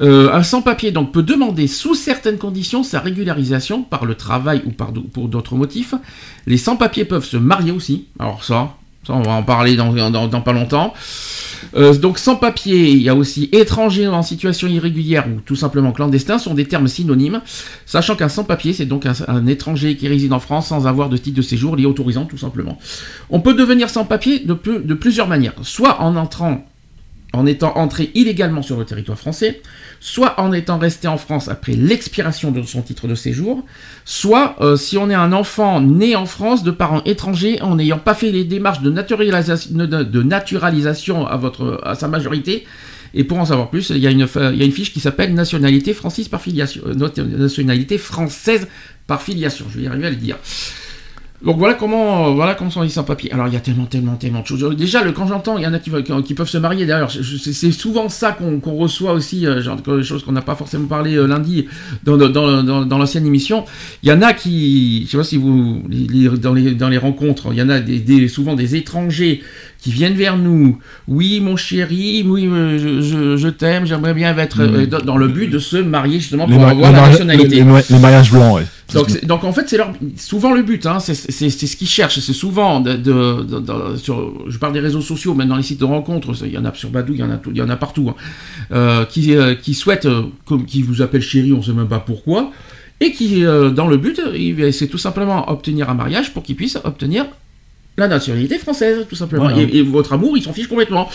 un 0.00 0.42
sans-papier 0.42 0.90
donc 0.90 1.12
peut 1.12 1.24
demander 1.24 1.66
sous 1.66 1.94
certaines 1.94 2.38
conditions 2.38 2.82
sa 2.82 3.00
régularisation 3.00 3.82
par 3.82 4.04
le 4.04 4.14
travail 4.14 4.62
ou 4.64 4.70
par 4.70 4.92
pour 4.92 5.28
d'autres 5.28 5.56
motifs. 5.56 5.94
Les 6.46 6.56
sans-papiers 6.56 7.04
peuvent 7.04 7.24
se 7.24 7.36
marier 7.36 7.72
aussi. 7.72 8.06
Alors 8.20 8.44
ça, 8.44 8.76
on 9.08 9.22
va 9.22 9.32
en 9.32 9.42
parler 9.42 9.76
dans, 9.76 10.40
pas 10.40 10.52
longtemps. 10.52 10.94
Euh, 11.74 11.94
donc 11.94 12.18
sans 12.18 12.36
papier, 12.36 12.90
il 12.90 13.02
y 13.02 13.08
a 13.08 13.14
aussi 13.14 13.48
étranger 13.52 14.06
en 14.06 14.22
situation 14.22 14.68
irrégulière 14.68 15.26
ou 15.28 15.40
tout 15.40 15.56
simplement 15.56 15.92
clandestin 15.92 16.38
sont 16.38 16.54
des 16.54 16.66
termes 16.66 16.88
synonymes, 16.88 17.40
sachant 17.86 18.14
qu'un 18.14 18.28
sans 18.28 18.44
papier 18.44 18.72
c'est 18.72 18.86
donc 18.86 19.04
un, 19.06 19.46
étranger 19.46 19.96
qui 19.96 20.08
réside 20.08 20.32
en 20.32 20.40
France 20.40 20.68
sans 20.68 20.86
avoir 20.86 21.08
de 21.08 21.16
titre 21.16 21.36
de 21.36 21.42
séjour 21.42 21.76
lié 21.76 21.86
autorisant 21.86 22.24
tout 22.24 22.38
simplement. 22.38 22.78
On 23.30 23.40
peut 23.40 23.54
devenir 23.54 23.90
sans 23.90 24.04
papier 24.04 24.40
de, 24.40 24.54
de 24.54 24.94
plusieurs 24.94 25.28
manières, 25.28 25.54
soit 25.62 26.00
en 26.00 26.16
entrant 26.16 26.64
en 27.36 27.46
étant 27.46 27.76
entré 27.76 28.10
illégalement 28.14 28.62
sur 28.62 28.78
le 28.78 28.84
territoire 28.84 29.18
français, 29.18 29.60
soit 30.00 30.40
en 30.40 30.52
étant 30.52 30.78
resté 30.78 31.08
en 31.08 31.18
France 31.18 31.48
après 31.48 31.72
l'expiration 31.72 32.50
de 32.50 32.62
son 32.62 32.82
titre 32.82 33.08
de 33.08 33.14
séjour, 33.14 33.64
soit 34.04 34.56
euh, 34.60 34.76
si 34.76 34.98
on 34.98 35.10
est 35.10 35.14
un 35.14 35.32
enfant 35.32 35.80
né 35.80 36.16
en 36.16 36.26
France 36.26 36.64
de 36.64 36.70
parents 36.70 37.02
étrangers 37.04 37.60
en 37.60 37.76
n'ayant 37.76 37.98
pas 37.98 38.14
fait 38.14 38.30
les 38.30 38.44
démarches 38.44 38.80
de 38.80 38.90
naturalisation, 38.90 41.26
à, 41.26 41.94
sa 41.94 42.08
majorité. 42.08 42.66
Et 43.14 43.24
pour 43.24 43.38
en 43.38 43.46
savoir 43.46 43.70
plus, 43.70 43.90
il 43.90 43.98
y 43.98 44.06
a 44.06 44.10
une, 44.10 44.26
fiche 44.72 44.92
qui 44.92 45.00
s'appelle 45.00 45.32
nationalité 45.32 45.96
euh, 46.04 47.38
nationalité 47.38 47.98
française 47.98 48.68
par 49.06 49.22
filiation. 49.22 49.66
Je 49.70 49.78
vais 49.78 49.84
y 49.84 49.86
arriver 49.86 50.06
à 50.06 50.10
le 50.10 50.16
dire. 50.16 50.36
Donc 51.46 51.58
voilà 51.58 51.74
comment, 51.74 52.26
euh, 52.26 52.30
voilà 52.32 52.54
comment 52.54 52.70
sont 52.70 52.82
les 52.82 52.88
sans-papiers. 52.88 53.32
Alors 53.32 53.46
il 53.46 53.54
y 53.54 53.56
a 53.56 53.60
tellement, 53.60 53.84
tellement, 53.86 54.16
tellement 54.16 54.40
de 54.40 54.46
choses. 54.46 54.76
Déjà, 54.76 55.04
le, 55.04 55.12
quand 55.12 55.26
j'entends, 55.28 55.56
il 55.58 55.62
y 55.64 55.66
en 55.66 55.72
a 55.72 55.78
qui, 55.78 55.90
qui 56.24 56.34
peuvent 56.34 56.48
se 56.48 56.58
marier. 56.58 56.86
D'ailleurs, 56.86 57.10
c'est 57.10 57.70
souvent 57.72 58.08
ça 58.08 58.32
qu'on 58.32 58.74
reçoit 58.74 59.12
aussi, 59.12 59.46
euh, 59.46 59.62
genre 59.62 59.76
des 59.76 60.02
choses 60.02 60.24
qu'on 60.24 60.32
n'a 60.32 60.42
pas 60.42 60.56
forcément 60.56 60.88
parlé 60.88 61.14
euh, 61.16 61.26
lundi 61.28 61.66
dans, 62.04 62.16
dans, 62.16 62.28
dans, 62.28 62.62
dans- 62.64 62.84
dans 62.84 62.98
l'ancienne 62.98 63.24
émission. 63.26 63.64
Il 64.02 64.08
y 64.08 64.12
en 64.12 64.22
a 64.22 64.32
qui, 64.32 65.04
je 65.06 65.10
sais 65.12 65.16
pas 65.16 65.24
si 65.24 65.36
vous, 65.36 65.82
les- 65.88 66.28
dans, 66.30 66.52
les, 66.52 66.74
dans 66.74 66.88
les 66.88 66.98
rencontres, 66.98 67.48
il 67.52 67.58
y 67.58 67.62
en 67.62 67.68
a 67.68 67.78
des, 67.78 68.00
des- 68.00 68.26
souvent 68.28 68.54
des 68.54 68.74
étrangers 68.74 69.40
qui 69.80 69.92
viennent 69.92 70.14
vers 70.14 70.36
nous. 70.36 70.78
Oui, 71.06 71.38
mon 71.40 71.54
chéri, 71.56 72.24
oui, 72.26 72.48
euh, 72.48 72.76
je, 72.76 73.00
je, 73.02 73.36
je 73.36 73.48
t'aime, 73.48 73.86
j'aimerais 73.86 74.14
bien 74.14 74.36
être 74.36 74.62
euh, 74.62 74.86
dans, 74.86 75.16
le 75.16 75.28
but 75.28 75.46
de 75.48 75.58
se 75.60 75.76
marier 75.76 76.18
justement 76.18 76.46
pour 76.54 76.64
avoir 76.70 76.90
la 76.92 76.98
nationalité. 77.10 77.56
les 77.90 77.98
mariages 78.00 78.32
blancs, 78.32 78.56
ouais. 78.56 78.66
Donc, 79.24 79.42
en 79.44 79.52
fait, 79.52 79.68
c'est 79.68 79.76
leur, 79.76 79.92
souvent 80.16 80.52
le 80.52 80.62
but, 80.62 80.86
hein, 80.86 81.00
c'est 81.00 81.14
ce 81.14 81.76
qu'ils 81.76 81.88
cherchent. 81.88 82.20
C'est 82.20 82.32
souvent, 82.32 82.80
de, 82.80 82.94
de- 82.94 83.42
de- 83.42 83.58
de- 83.60 83.96
sur, 83.96 84.32
je 84.48 84.58
parle 84.58 84.72
des 84.74 84.80
réseaux 84.80 85.00
sociaux, 85.00 85.34
même 85.34 85.48
dans 85.48 85.56
les 85.56 85.62
sites 85.62 85.80
de 85.80 85.84
rencontres, 85.84 86.32
il 86.44 86.52
y 86.52 86.58
en 86.58 86.64
a 86.64 86.72
sur 86.74 86.90
Badou, 86.90 87.12
il 87.14 87.18
y 87.18 87.22
en 87.22 87.30
a, 87.30 87.36
tout- 87.36 87.50
il 87.50 87.56
y 87.56 87.62
en 87.62 87.68
a 87.68 87.76
partout, 87.76 88.08
hein, 88.10 88.14
euh, 88.72 89.04
qui, 89.04 89.34
euh, 89.34 89.54
qui 89.54 89.74
souhaitent, 89.74 90.06
euh, 90.06 90.22
comme 90.44 90.64
qui 90.66 90.82
vous 90.82 91.02
appellent 91.02 91.20
chéri, 91.22 91.52
on 91.52 91.58
ne 91.58 91.62
sait 91.62 91.72
même 91.72 91.88
pas 91.88 91.98
pourquoi, 91.98 92.52
et 93.00 93.12
qui, 93.12 93.42
dans 93.42 93.88
le 93.88 93.96
but, 93.98 94.20
c'est 94.72 94.86
tout 94.86 94.98
simplement 94.98 95.50
obtenir 95.50 95.90
un 95.90 95.94
mariage 95.94 96.32
pour 96.32 96.42
qu'ils 96.42 96.56
puissent 96.56 96.78
obtenir 96.84 97.26
la 97.98 98.08
nationalité 98.08 98.58
française, 98.58 99.06
tout 99.08 99.16
simplement. 99.16 99.44
Voilà. 99.44 99.62
Et, 99.62 99.78
et 99.78 99.82
votre 99.82 100.12
amour, 100.12 100.36
ils 100.36 100.42
s'en 100.42 100.52
fichent 100.52 100.68
complètement. 100.68 101.08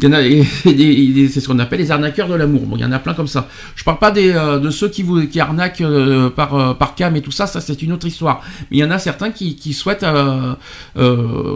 Il 0.00 0.04
y 0.04 0.08
en 0.08 0.12
a, 0.12 0.22
c'est 0.22 1.40
ce 1.40 1.46
qu'on 1.46 1.58
appelle 1.60 1.78
les 1.78 1.90
arnaqueurs 1.92 2.28
de 2.28 2.34
l'amour. 2.34 2.62
Bon, 2.62 2.76
il 2.76 2.82
y 2.82 2.84
en 2.84 2.90
a 2.92 2.98
plein 2.98 3.14
comme 3.14 3.28
ça. 3.28 3.48
Je 3.76 3.84
parle 3.84 3.98
pas 3.98 4.10
des, 4.10 4.32
euh, 4.32 4.58
de 4.58 4.70
ceux 4.70 4.88
qui 4.88 5.02
vous 5.02 5.26
qui 5.26 5.38
arnaquent 5.38 5.82
euh, 5.82 6.28
par 6.28 6.54
euh, 6.54 6.74
par 6.74 6.94
cam 6.96 7.14
et 7.14 7.22
tout 7.22 7.30
ça. 7.30 7.46
Ça, 7.46 7.60
c'est 7.60 7.80
une 7.82 7.92
autre 7.92 8.06
histoire. 8.06 8.42
Mais 8.70 8.78
il 8.78 8.80
y 8.80 8.84
en 8.84 8.90
a 8.90 8.98
certains 8.98 9.30
qui, 9.30 9.54
qui 9.56 9.72
souhaitent 9.72 10.04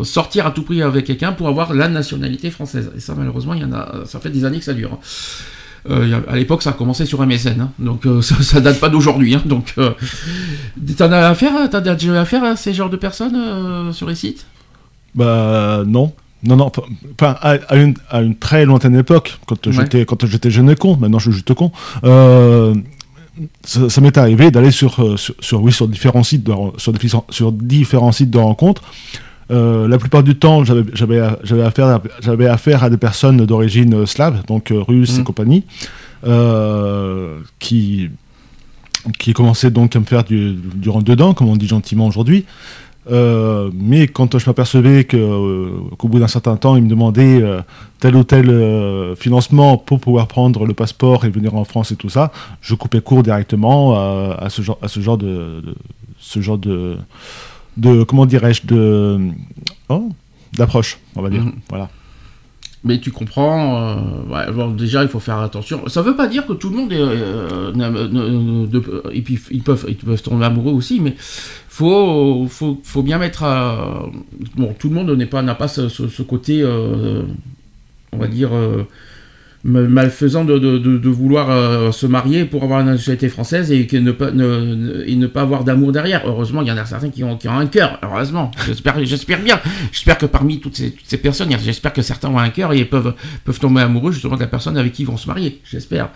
sortir 0.05 0.47
à 0.47 0.51
tout 0.51 0.63
prix 0.63 0.83
avec 0.83 1.05
quelqu'un 1.07 1.33
pour 1.33 1.49
avoir 1.49 1.75
la 1.75 1.89
nationalité 1.89 2.51
française. 2.51 2.93
Et 2.97 3.01
ça, 3.01 3.15
malheureusement, 3.17 3.55
il 3.55 3.63
y 3.63 3.65
en 3.65 3.73
a. 3.73 4.05
Ça 4.07 4.21
fait 4.21 4.31
des 4.31 4.45
années 4.45 4.59
que 4.59 4.65
ça 4.65 4.75
dure. 4.75 4.93
hein. 4.93 4.99
Euh, 5.89 6.21
à 6.29 6.37
l'époque, 6.37 6.63
ça 6.63 6.71
a 6.71 6.73
commencé 6.75 7.07
sur 7.07 7.25
MSN, 7.27 7.59
hein. 7.61 7.73
donc 7.79 8.05
euh, 8.07 8.21
ça, 8.29 8.35
ça 8.43 8.61
date 8.61 8.79
pas 8.81 8.91
d'aujourd'hui. 8.91 9.35
Hein, 9.35 9.43
donc, 9.47 9.73
euh, 9.79 9.91
t'en 10.99 11.11
as 11.11 11.29
affaire, 11.29 11.53
t'as 11.71 11.81
déjà 11.81 12.21
affaire 12.21 12.45
à 12.45 12.55
ces 12.57 12.75
genres 12.75 12.91
de 12.91 12.99
personnes 12.99 13.91
sur 13.93 14.07
les 14.09 14.15
sites? 14.15 14.45
Bah 15.15 15.83
non. 15.87 16.13
Non, 16.43 16.57
non, 16.57 16.73
enfin, 17.21 17.37
à, 17.43 17.51
à 17.69 17.77
une, 17.77 17.93
à 18.09 18.23
une 18.23 18.35
très 18.35 18.65
lointaine 18.65 18.95
époque, 18.97 19.39
quand 19.47 19.67
Ouais. 19.67 19.73
j'étais 19.75 20.07
quand 20.07 20.25
j'étais 20.25 20.51
jeune 20.51 20.71
et 20.71 20.75
con, 20.75 20.97
maintenant 20.97 21.19
je 21.19 21.25
suis 21.25 21.33
juste 21.35 21.53
con, 21.53 21.71
euh, 22.03 22.75
ça, 23.63 23.91
ça 23.91 24.01
m'est 24.01 24.17
arrivé 24.17 24.51
d'aller 24.51 24.71
sur, 24.71 25.01
euh, 25.05 25.19
sur, 25.19 25.35
sur- 25.41 25.63
oui, 25.63 25.71
sur 25.71 25.87
différents 25.87 26.23
sites 26.23 26.43
de, 26.45 26.53
sur, 26.79 26.95
différents- 26.95 27.27
sur 27.29 27.53
différents 27.53 28.13
sites 28.13 28.31
de 28.31 28.39
rencontres. 28.39 28.83
Euh, 29.51 29.87
la 29.87 29.99
plupart 29.99 30.23
du 30.23 30.35
temps, 30.37 30.65
j'avais 30.65 31.21
affaire, 31.21 32.01
affaire 32.51 32.85
à 32.85 32.89
des 32.89 32.97
personnes 32.97 33.45
d'origine 33.45 34.07
slave, 34.07 34.43
donc 34.47 34.71
euh, 34.71 34.81
russe 34.81 35.15
Mhm. 35.17 35.21
et 35.21 35.25
compagnie, 35.25 35.65
qui, 37.59 38.09
qui 39.19 39.33
commençaient 39.35 39.71
donc 39.71 39.95
à 39.97 40.01
me 40.01 40.05
faire 40.05 40.25
du, 40.25 40.55
du 40.55 40.89
rentre 40.89 41.05
dedans, 41.05 41.35
comme 41.35 41.49
on 41.49 41.57
dit 41.57 41.69
gentiment 41.69 42.07
aujourd'hui. 42.07 42.45
Euh, 43.11 43.71
mais 43.75 44.09
quand 44.09 44.39
je 44.39 44.47
m'apercevais 44.49 45.07
euh, 45.15 45.71
qu'au 45.97 46.09
bout 46.09 46.19
d'un 46.19 46.29
certain 46.29 46.57
temps, 46.57 46.77
ils 46.77 46.83
me 46.83 46.89
demandaient 46.89 47.41
euh, 47.43 47.63
tel 47.99 48.15
ou 48.15 48.25
tel 48.25 48.47
financement 49.17 49.79
pour 49.79 50.01
pouvoir 50.01 50.27
prendre 50.29 50.67
le 50.67 50.75
passeport 50.75 51.25
et 51.25 51.31
venir 51.31 51.55
en 51.55 51.65
France 51.65 51.93
et 51.93 51.97
tout 51.97 52.11
ça, 52.11 52.31
je 52.61 52.75
coupais 52.75 53.01
court 53.01 53.23
directement 53.23 53.95
à, 53.95 54.37
à 54.39 54.51
ce 54.51 54.61
genre, 54.63 54.79
à 54.83 54.89
ce 54.89 55.01
genre 55.01 55.17
de, 55.19 55.27
de- 55.65 55.75
ce 56.19 56.41
genre 56.41 56.59
de, 56.59 56.99
de 57.79 58.03
comment 58.05 58.27
dirais-je, 58.27 58.67
de 58.67 59.19
oh, 59.89 60.11
d'approche, 60.53 60.99
on 61.17 61.23
va 61.23 61.31
dire. 61.31 61.43
Mhm. 61.43 61.53
Voilà. 61.71 61.89
Mais 62.83 62.99
tu 62.99 63.11
comprends, 63.11 63.99
euh, 64.33 64.69
déjà 64.73 65.03
il 65.03 65.09
faut 65.11 65.21
faire 65.21 65.37
attention. 65.39 65.87
Ça 65.89 66.01
veut 66.01 66.17
pas 66.17 66.27
dire 66.27 66.47
que 66.47 66.55
tout 66.55 66.71
le 66.71 66.77
monde 66.77 66.93
est, 66.93 66.99
euh, 66.99 67.73
n'a- 67.73 67.91
ne- 67.91 68.09
ne- 68.67 69.03
et 69.13 69.21
puis 69.21 69.39
ils 69.51 69.63
peuvent, 69.63 69.85
ils 69.87 69.97
peuvent 69.97 70.23
tomber 70.23 70.47
amoureux 70.47 70.73
aussi, 70.73 70.99
mais 70.99 71.15
faut, 71.19 72.47
faut, 72.49 72.81
faut 72.83 73.03
bien 73.03 73.19
mettre 73.19 73.43
à, 73.45 74.07
bon, 74.57 74.75
tout 74.79 74.89
le 74.89 74.95
monde 74.95 75.11
n'est 75.11 75.27
pas, 75.27 75.43
n'a 75.43 75.55
pas 75.55 75.69
ce, 75.69 76.23
côté, 76.23 76.63
euh, 76.63 77.23
on 78.13 78.17
va 78.19 78.29
dire, 78.29 78.55
euh, 78.55 78.85
malfaisant 79.65 80.45
de, 80.45 80.59
de, 80.59 80.79
de- 80.79 80.97
de 80.99 81.09
vouloir 81.09 81.51
euh, 81.51 81.93
se 81.93 82.07
marier 82.07 82.45
pour 82.47 82.63
avoir 82.65 82.79
la 82.79 82.93
nationalité 82.93 83.29
française 83.29 83.71
et, 83.71 83.87
que 83.87 83.97
ne, 83.97 84.11
pas, 84.13 84.31
ne, 84.31 84.75
ne- 84.75 85.05
et 85.07 85.17
ne 85.17 85.27
pas 85.27 85.43
avoir 85.43 85.65
d'amour 85.65 85.93
derrière. 85.93 86.23
Heureusement, 86.27 86.63
il 86.63 86.69
y 86.69 86.73
en 86.73 86.77
a 86.79 86.87
certains 86.87 87.11
qui 87.11 87.23
ont, 87.25 87.37
qui 87.37 87.47
ont 87.49 87.59
un 87.59 87.67
cœur, 87.67 87.99
heureusement. 88.03 88.51
J'espère, 88.67 89.05
j'espère 89.05 89.41
bien. 89.43 89.61
J'espère 89.93 90.17
que 90.19 90.27
parmi 90.27 90.61
toutes 90.61 90.77
ces, 90.77 90.93
toutes 90.93 91.07
ces 91.07 91.19
personnes, 91.19 91.51
j'espère 91.63 91.93
que 91.93 92.03
certains 92.03 92.29
ont 92.31 92.39
un 92.39 92.49
cœur 92.49 92.73
et 92.73 92.85
peuvent, 92.85 93.15
peuvent 93.45 93.59
tomber 93.61 93.83
amoureux 93.83 94.13
justement 94.13 94.37
de 94.37 94.41
la 94.41 94.47
personne 94.47 94.77
avec 94.79 94.93
qui 94.93 95.03
ils 95.03 95.07
vont 95.07 95.17
se 95.19 95.27
marier. 95.29 95.61
J'espère. 95.65 96.09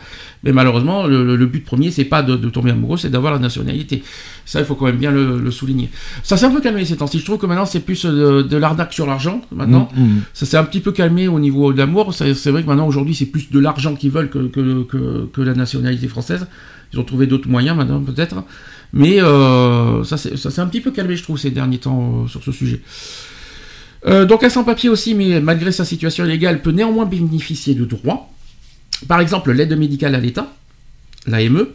Mais 0.42 0.52
malheureusement, 0.52 1.06
le, 1.06 1.46
but 1.46 1.64
premier, 1.64 1.90
c'est 1.90 2.04
pas 2.04 2.22
de, 2.22 2.36
tomber 2.48 2.70
amoureux, 2.70 2.96
c'est 2.96 3.10
d'avoir 3.10 3.32
la 3.32 3.38
nationalité. 3.38 4.02
Ça, 4.46 4.60
il 4.60 4.64
faut 4.66 4.74
quand 4.74 4.86
même 4.86 4.96
bien 4.98 5.10
le, 5.10 5.38
le 5.38 5.50
souligner. 5.50 5.90
Ça 6.22 6.36
s'est 6.36 6.46
un 6.46 6.50
peu 6.50 6.60
calmé 6.60 6.84
ces 6.84 6.96
temps-ci. 6.96 7.18
Je 7.18 7.24
trouve 7.24 7.38
que 7.38 7.46
maintenant, 7.46 7.66
c'est 7.66 7.80
plus 7.80 8.04
euh, 8.04 8.42
de, 8.42 8.56
l'arnaque 8.56 8.92
sur 8.92 9.06
l'argent, 9.06 9.40
maintenant. 9.52 9.88
Mhm, 9.96 10.02
mhm. 10.04 10.20
Ça 10.34 10.44
s'est 10.46 10.56
un 10.58 10.64
petit 10.64 10.80
peu 10.80 10.92
calmé 10.92 11.28
au 11.28 11.40
niveau 11.40 11.72
de 11.72 11.78
l'amour. 11.78 12.12
C'est 12.14 12.34
c'est 12.34 12.50
vrai 12.50 12.62
que 12.62 12.66
maintenant, 12.68 12.86
aujourd'hui, 12.86 13.14
c'est 13.14 13.26
plus 13.34 13.50
de 13.50 13.58
l'argent 13.58 13.96
qu'ils 13.96 14.12
veulent 14.12 14.30
que, 14.30 15.42
la 15.42 15.54
nationalité 15.54 16.06
française. 16.06 16.46
Ils 16.92 17.00
ont 17.00 17.02
trouvé 17.02 17.26
d'autres 17.26 17.48
moyens 17.48 17.76
maintenant, 17.76 18.00
peut-être. 18.00 18.44
Mais 18.92 19.20
euh, 19.20 20.04
ça 20.04 20.16
s'est 20.16 20.60
un 20.60 20.68
petit 20.68 20.80
peu 20.80 20.92
calmé, 20.92 21.16
je 21.16 21.24
trouve, 21.24 21.36
ces 21.36 21.50
derniers 21.50 21.78
temps 21.78 22.00
euh, 22.22 22.28
sur 22.28 22.44
ce 22.44 22.52
sujet. 22.52 22.80
Euh, 24.06 24.24
donc, 24.24 24.44
un 24.44 24.48
sans-papier 24.48 24.88
aussi, 24.88 25.16
mais 25.16 25.40
malgré 25.40 25.72
sa 25.72 25.84
situation 25.84 26.24
illégale, 26.24 26.62
peut 26.62 26.70
néanmoins 26.70 27.06
bénéficier 27.06 27.74
de 27.74 27.84
droits. 27.84 28.30
Par 29.08 29.18
exemple, 29.18 29.50
l'aide 29.50 29.76
médicale 29.76 30.14
à 30.14 30.20
l'État, 30.20 30.54
l'AME, 31.26 31.66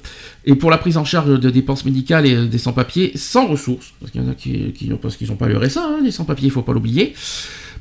et 0.46 0.56
pour 0.56 0.72
la 0.72 0.78
prise 0.78 0.96
en 0.96 1.04
charge 1.04 1.38
de 1.38 1.50
dépenses 1.50 1.84
médicales 1.84 2.26
et 2.26 2.48
des 2.48 2.58
sans-papiers 2.58 3.12
sans 3.16 3.48
ressources, 3.48 3.92
parce 4.00 4.14
qu'il 4.14 4.22
y 4.22 4.26
en 4.26 4.32
a 4.32 4.34
qui, 4.34 4.88
n'ont 4.88 5.36
pas 5.36 5.50
le 5.50 5.58
RSA, 5.58 5.82
hein, 5.84 6.10
sans-papiers, 6.10 6.48
il 6.48 6.52
faut 6.52 6.62
pas 6.62 6.72
l'oublier. 6.72 7.14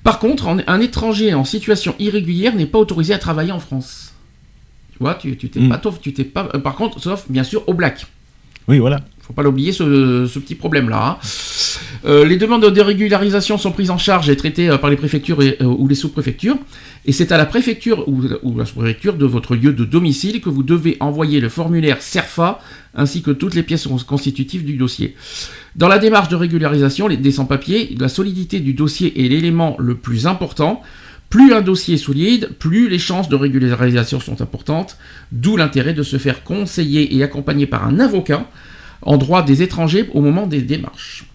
Par 0.09 0.21
contre, 0.21 0.49
un 0.67 0.81
étranger 0.81 1.35
en 1.35 1.45
situation 1.45 1.95
irrégulière 1.99 2.55
n'est 2.55 2.65
pas 2.65 2.79
autorisé 2.79 3.13
à 3.13 3.19
travailler 3.19 3.53
en 3.53 3.61
France. 3.61 4.15
Tu 4.93 4.99
vois, 5.01 5.15
tu 5.17 5.37
tu 5.37 5.51
t'es 5.51 5.61
Mm. 5.61 5.69
pas, 5.69 5.83
tu 6.01 6.15
t'es 6.15 6.25
pas. 6.25 6.49
euh, 6.55 6.59
Par 6.61 6.77
contre, 6.77 6.99
sauf 6.99 7.27
bien 7.29 7.45
sûr 7.45 7.63
au 7.69 7.75
black. 7.75 8.07
Oui, 8.69 8.79
voilà. 8.79 9.01
Faut 9.21 9.33
pas 9.33 9.43
l'oublier 9.43 9.73
ce, 9.73 10.27
petit 10.39 10.55
problème-là. 10.55 11.07
hein. 11.07 11.19
Euh, 12.07 12.25
les 12.25 12.37
demandes 12.37 12.65
de 12.65 12.81
régularisation 12.81 13.59
sont 13.59 13.73
prises 13.73 13.91
en 13.91 13.99
charge 13.99 14.31
et 14.31 14.37
traitées 14.37 14.71
euh, 14.71 14.79
par 14.79 14.89
les 14.89 14.97
préfectures 14.97 15.41
euh, 15.43 15.65
ou 15.65 15.89
les 15.89 15.95
sous-préfectures. 15.95 16.57
Et 17.05 17.13
c'est 17.13 17.33
à 17.33 17.37
la 17.37 17.45
préfecture 17.47 18.09
ou, 18.09 18.23
ou 18.43 18.57
la 18.57 18.65
sous-préfecture 18.65 19.17
de 19.17 19.27
votre 19.27 19.57
lieu 19.57 19.73
de 19.73 19.85
domicile 19.85 20.41
que 20.41 20.49
vous 20.49 20.63
devez 20.63 20.97
envoyer 21.01 21.41
le 21.41 21.49
formulaire 21.49 22.01
CERFA 22.01 22.61
ainsi 22.95 23.23
que 23.23 23.31
toutes 23.31 23.55
les 23.55 23.63
pièces 23.63 23.87
constitutives 24.07 24.65
du 24.65 24.75
dossier. 24.75 25.15
Dans 25.77 25.89
la 25.89 25.99
démarche 25.99 26.29
de 26.29 26.37
régularisation 26.37 27.09
les, 27.09 27.17
des 27.17 27.33
sans-papiers, 27.33 27.95
la 27.99 28.09
solidité 28.09 28.61
du 28.61 28.73
dossier 28.75 29.25
est 29.25 29.29
l'élément 29.29 29.77
le 29.79 29.95
plus 29.95 30.27
important. 30.27 30.83
Plus 31.31 31.53
un 31.53 31.61
dossier 31.61 31.95
est 31.95 31.99
solide, 31.99 32.51
plus 32.59 32.89
les 32.89 32.99
chances 32.99 33.29
de 33.29 33.37
régularisation 33.37 34.19
sont 34.19 34.41
importantes, 34.41 34.97
d'où 35.31 35.57
l'intérêt 35.57 35.93
de 35.93 36.03
se 36.03 36.17
faire 36.17 36.43
conseiller 36.43 37.15
et 37.17 37.23
accompagner 37.23 37.67
par 37.67 37.87
un 37.87 38.01
avocat 38.01 38.47
en 39.03 39.17
droit 39.19 39.43
des 39.45 39.63
étrangers 39.63 40.09
au 40.15 40.23
moment 40.23 40.47
des 40.47 40.63
démarches. 40.63 41.27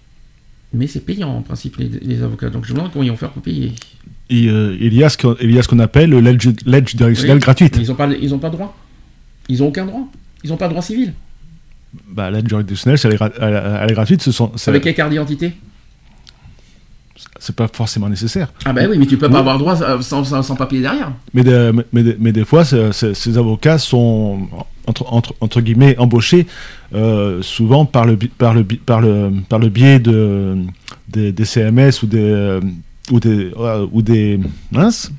Mais 0.74 0.88
c'est 0.88 1.02
payant 1.06 1.30
en 1.30 1.42
principe 1.42 1.78
les, 1.78 1.90
les 2.02 2.24
avocats, 2.24 2.50
donc 2.50 2.66
je 2.66 2.74
me 2.74 2.78
demande 2.78 2.92
comment 2.92 3.04
ils 3.04 3.12
vont 3.12 3.18
faire 3.18 3.30
pour 3.30 3.44
payer. 3.44 3.74
Et, 4.30 4.50
euh, 4.50 4.76
il 4.80 4.94
y 4.96 5.04
a 5.04 5.10
ce 5.10 5.68
qu'on 5.68 5.80
appelle 5.80 6.10
l'aide 6.12 6.42
juridictionnelle 6.42 7.38
Oui. 7.38 7.40
gratuite. 7.40 7.78
Ils 7.80 7.88
n'ont 7.88 7.96
pas, 7.96 8.08
ils 8.08 8.34
ont 8.34 8.40
pas 8.40 8.50
de 8.50 8.56
droit. 8.56 8.76
Ils 9.50 9.62
ont 9.62 9.68
aucun 9.68 9.86
droit. 9.86 10.08
Ils 10.44 10.50
n'ont 10.50 10.58
pas 10.58 10.66
de 10.66 10.72
droit 10.72 10.82
civil. 10.82 11.14
Bah, 12.10 12.32
l'aide 12.32 12.50
juridictionnelle, 12.50 13.00
elle 13.04 13.92
est, 13.92 13.94
gratuite, 13.94 14.24
ce 14.24 14.32
sont, 14.32 14.52
c'est 14.56 14.72
Avec 14.72 14.84
quelle 14.84 14.96
carte 14.96 15.12
d'identité 15.12 15.54
c'est 17.40 17.56
pas 17.56 17.68
forcément 17.72 18.10
nécessaire. 18.10 18.52
Ah 18.66 18.74
bah 18.74 18.82
oui, 18.90 18.98
mais 18.98 19.06
tu 19.06 19.18
peux 19.18 19.28
Oui. 19.28 19.32
pas 19.34 19.40
avoir 19.40 19.58
droit 19.60 19.80
euh, 19.82 20.02
sans, 20.02 20.24
sans- 20.24 20.42
sans 20.42 20.56
papier 20.56 20.82
derrière. 20.82 21.12
Mais, 21.34 21.44
de- 21.44 21.72
mais, 21.72 21.84
mais, 22.04 22.16
mais 22.20 22.32
des 22.32 22.44
fois, 22.46 22.66
c'est- 22.66 22.92
c'est- 22.92 23.14
ces 23.14 23.38
avocats 23.38 23.78
sont, 23.78 24.48
entre, 24.88 25.06
entre, 25.14 25.36
entre 25.40 25.62
guillemets, 25.62 25.98
embauchés 25.98 26.48
euh, 26.94 27.42
souvent 27.42 27.86
par 27.86 28.06
le, 28.06 28.18
par, 28.18 28.54
le, 28.54 28.64
par, 28.64 29.00
le, 29.02 29.32
par 29.48 29.60
le 29.60 29.70
biais 29.70 30.00
de, 30.00 30.58
des, 31.08 31.32
des 31.32 31.46
CMS 31.46 32.02
ou 32.04 32.08
des, 32.08 32.20
euh, 32.20 32.62
ou 33.12 33.20
des, 33.20 33.52
euh, 33.58 33.86
ou 33.92 34.02
des, 34.02 34.40
mince, 34.72 35.12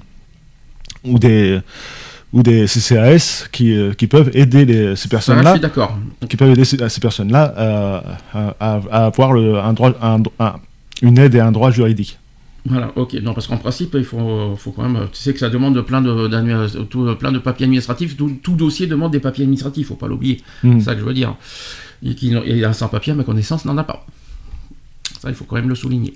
ou 1.05 1.19
des, 1.19 1.61
ou 2.33 2.43
des 2.43 2.67
CCAS 2.67 3.47
qui, 3.53 3.77
qui 3.97 4.07
peuvent 4.09 4.31
aider 4.35 4.65
les, 4.65 4.97
ces 4.97 5.09
personnes-là 5.09 5.59
d'accord. 5.59 5.97
qui 6.29 6.37
peuvent 6.37 6.51
aider 6.51 6.65
ces, 6.65 6.89
ces 6.89 7.01
personnes-là 7.01 7.55
à, 7.57 8.03
à- 8.33 8.55
à- 8.59 8.81
à 8.91 9.05
avoir 9.07 9.33
le, 9.33 9.59
un 9.59 9.73
droit, 9.73 9.93
un- 10.03 10.23
un- 10.41 10.55
une 11.05 11.19
aide 11.19 11.35
et 11.35 11.41
un 11.41 11.53
droit 11.53 11.71
juridique. 11.71 12.19
Voilà, 12.67 12.93
ok. 12.97 13.13
Non, 13.23 13.35
parce 13.35 13.47
qu'en 13.47 13.59
principe, 13.59 13.95
il 13.99 14.05
faut, 14.05 14.57
faut 14.57 14.71
quand 14.73 14.89
même. 14.89 15.07
Tu 15.13 15.19
sais 15.21 15.33
que 15.35 15.39
ça 15.39 15.51
demande 15.51 15.79
plein 15.83 16.01
de, 16.01 16.29
d'admi- 16.29 16.87
tout- 16.89 17.15
plein 17.17 17.31
de 17.31 17.39
papiers 17.39 17.65
administratifs. 17.65 18.17
Tout, 18.17 18.39
tout 18.43 18.55
dossier 18.55 18.87
demande 18.87 19.13
des 19.13 19.21
papiers 19.21 19.45
administratifs, 19.45 19.89
faut 19.89 19.97
pas 19.97 20.09
l'oublier. 20.09 20.41
Mm. 20.63 20.79
C'est 20.79 20.87
ça 20.87 20.95
que 20.95 21.01
je 21.01 21.05
veux 21.05 21.13
dire. 21.13 21.37
Et, 22.03 22.15
qui, 22.15 22.35
et 22.35 22.65
un 22.65 22.73
sans-papier, 22.73 23.13
à 23.13 23.17
ma 23.17 23.25
connaissance, 23.25 23.65
n'en 23.67 23.77
a 23.77 23.85
pas. 23.85 24.07
Ça, 25.21 25.29
il 25.29 25.35
faut 25.35 25.45
quand 25.45 25.57
même 25.57 25.69
le 25.69 25.75
souligner. 25.75 26.15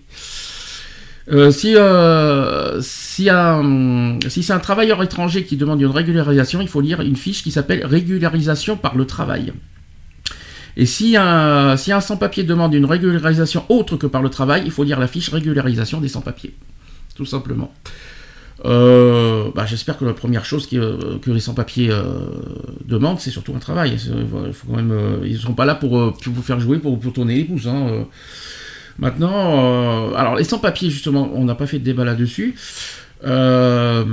Euh, 1.31 1.51
si 1.51 1.77
euh, 1.77 2.81
si, 2.81 3.29
un, 3.29 4.19
si 4.29 4.43
c'est 4.43 4.55
un 4.55 4.59
travailleur 4.59 5.03
étranger 5.03 5.45
qui 5.45 5.59
demande 5.59 5.79
une 5.83 5.89
régularisation, 5.89 6.63
il 6.63 6.69
faut 6.69 6.81
lire 6.81 7.03
une 7.03 7.17
fiche 7.17 7.43
qui 7.43 7.51
s'appelle 7.51 7.85
régularisation 7.85 8.79
par 8.79 8.97
le 8.97 9.05
travail. 9.05 9.53
Et 10.79 10.87
si 10.87 11.17
un, 11.17 11.77
si 11.77 11.93
un 11.93 12.01
sans-papier 12.01 12.45
demande 12.45 12.73
une 12.73 12.87
régularisation 12.87 13.65
autre 13.69 13.97
que 13.97 14.07
par 14.07 14.23
le 14.23 14.31
travail, 14.31 14.63
il 14.65 14.71
faut 14.71 14.85
lire 14.85 14.99
la 14.99 15.09
fiche 15.09 15.29
régularisation 15.29 16.01
des 16.01 16.09
sans-papiers. 16.09 16.55
Tout 17.15 17.27
simplement. 17.27 17.71
Euh, 18.65 19.51
bah, 19.55 19.67
J'espère 19.67 19.99
que 19.99 20.07
la 20.07 20.15
première 20.15 20.47
chose 20.47 20.67
que, 20.67 21.19
que 21.19 21.31
les 21.31 21.41
sans-papiers 21.41 21.91
demandent, 22.87 23.21
c'est 23.21 23.31
surtout 23.31 23.53
un 23.55 23.59
travail. 23.59 23.99
Ils 25.25 25.33
ne 25.33 25.39
sont 25.39 25.55
pas 25.55 25.67
là 25.67 25.75
pour, 25.75 25.99
vous 25.99 26.43
faire 26.43 26.61
jouer, 26.61 26.79
pour, 26.79 26.99
tourner 27.13 27.35
les 27.35 27.45
pouces. 27.45 27.67
Hein. 27.67 28.07
Maintenant, 28.99 30.11
euh, 30.11 30.15
alors 30.17 30.35
les 30.35 30.45
sans-papiers, 30.45 30.91
justement, 30.91 31.31
on 31.35 31.45
n'a 31.45 31.55
pas 31.55 31.67
fait 31.67 31.79
de 31.79 31.85
débat 31.85 32.05
là-dessus. 32.05 32.57
Euh, 33.25 34.05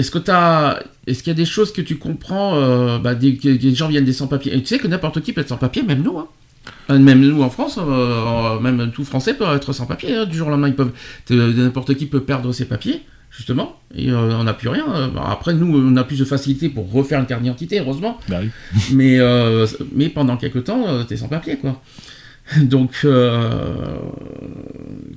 est-ce 0.00 0.10
que 0.10 0.18
Est-ce 1.06 1.22
qu'il 1.22 1.30
y 1.30 1.34
a 1.34 1.36
des 1.36 1.44
choses 1.44 1.72
que 1.72 1.80
tu 1.80 1.96
comprends 1.96 2.56
euh, 2.56 2.98
bah, 2.98 3.14
des, 3.14 3.36
que 3.36 3.48
des 3.48 3.74
gens 3.74 3.88
viennent 3.88 4.04
des 4.04 4.12
sans-papiers? 4.12 4.54
Et 4.54 4.60
tu 4.60 4.66
sais 4.66 4.78
que 4.78 4.88
n'importe 4.88 5.20
qui 5.20 5.32
peut 5.32 5.40
être 5.40 5.48
sans-papier, 5.48 5.82
même 5.82 6.02
nous. 6.02 6.18
Hein. 6.18 6.28
Même 6.88 7.20
nous 7.20 7.42
en 7.42 7.50
France, 7.50 7.78
même 8.60 8.90
tout 8.92 9.04
Français 9.04 9.34
peut 9.34 9.44
être 9.54 9.72
sans 9.72 9.86
papier. 9.86 10.14
Hein. 10.14 10.26
Du 10.26 10.36
jour 10.36 10.48
au 10.48 10.50
lendemain, 10.50 10.68
ils 10.68 10.74
peuvent, 10.74 10.92
n'importe 11.30 11.94
qui 11.94 12.06
peut 12.06 12.20
perdre 12.20 12.52
ses 12.52 12.66
papiers, 12.66 13.02
justement, 13.30 13.80
et 13.94 14.12
on 14.12 14.44
n'a 14.44 14.54
plus 14.54 14.68
rien. 14.68 14.84
après, 15.24 15.54
nous, 15.54 15.78
on 15.78 15.96
a 15.96 16.04
plus 16.04 16.18
de 16.18 16.24
facilité 16.24 16.68
pour 16.68 16.90
refaire 16.92 17.20
une 17.20 17.26
carte 17.26 17.42
d'identité, 17.42 17.80
heureusement. 17.80 18.18
Bah 18.28 18.40
oui. 18.42 18.50
mais, 18.92 19.18
mais 19.94 20.08
pendant 20.08 20.36
quelques 20.36 20.64
temps, 20.64 21.04
tu 21.06 21.14
es 21.14 21.16
sans 21.16 21.28
papier, 21.28 21.56
quoi. 21.56 21.80
Donc, 22.62 23.00
euh, 23.04 23.98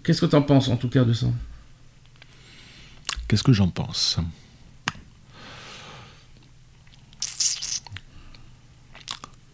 qu'est-ce 0.03 0.21
que 0.21 0.25
tu 0.25 0.35
en 0.35 0.41
penses 0.41 0.69
en 0.69 0.77
tout 0.77 0.89
cas 0.89 1.03
de 1.03 1.13
ça? 1.13 1.27
Qu'est-ce 3.27 3.43
que 3.43 3.53
j'en 3.53 3.69
pense? 3.69 4.19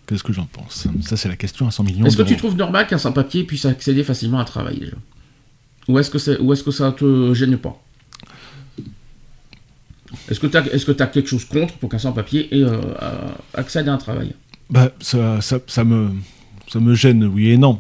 Qu'est-ce 0.10 0.24
que 0.24 0.34
j'en 0.34 0.48
pense? 0.48 0.88
Ça, 1.02 1.18
c'est 1.18 1.30
la 1.30 1.36
question 1.36 1.68
à 1.68 1.72
100 1.72 1.84
millions 1.84 2.06
Est-ce 2.08 2.18
que 2.18 2.24
tu 2.24 2.36
trouves 2.36 2.56
normal 2.56 2.88
qu'un 2.88 2.98
sans-papier 2.98 3.44
puisse 3.44 3.66
accéder 3.66 4.04
facilement 4.04 4.40
à 4.40 4.44
travailler 4.44 4.90
Ou 5.88 6.00
est-ce 6.00 6.10
que, 6.10 6.18
est, 6.18 6.42
est 6.42 6.64
que 6.66 6.72
ça 6.72 6.92
te 6.92 7.32
gêne 7.36 7.56
pas? 7.58 7.80
Est-ce 10.28 10.40
que 10.40 10.48
tu 10.48 10.58
as, 10.58 10.66
est 10.66 11.02
as, 11.02 11.08
quelque 11.08 11.30
chose 11.30 11.46
contre 11.46 11.76
pour 11.76 11.92
qu'un 11.92 12.00
sans-papier 12.00 12.50
euh, 12.54 12.82
accède 13.54 13.88
à 13.88 13.94
un 13.94 14.00
travail? 14.00 14.34
Bah, 14.72 14.90
ça, 15.00 15.42
ça, 15.42 15.60
ça, 15.68 15.84
me, 15.84 16.10
ça 16.68 16.80
me 16.80 16.96
gêne, 16.96 17.26
oui 17.26 17.52
et 17.52 17.58
non. 17.60 17.80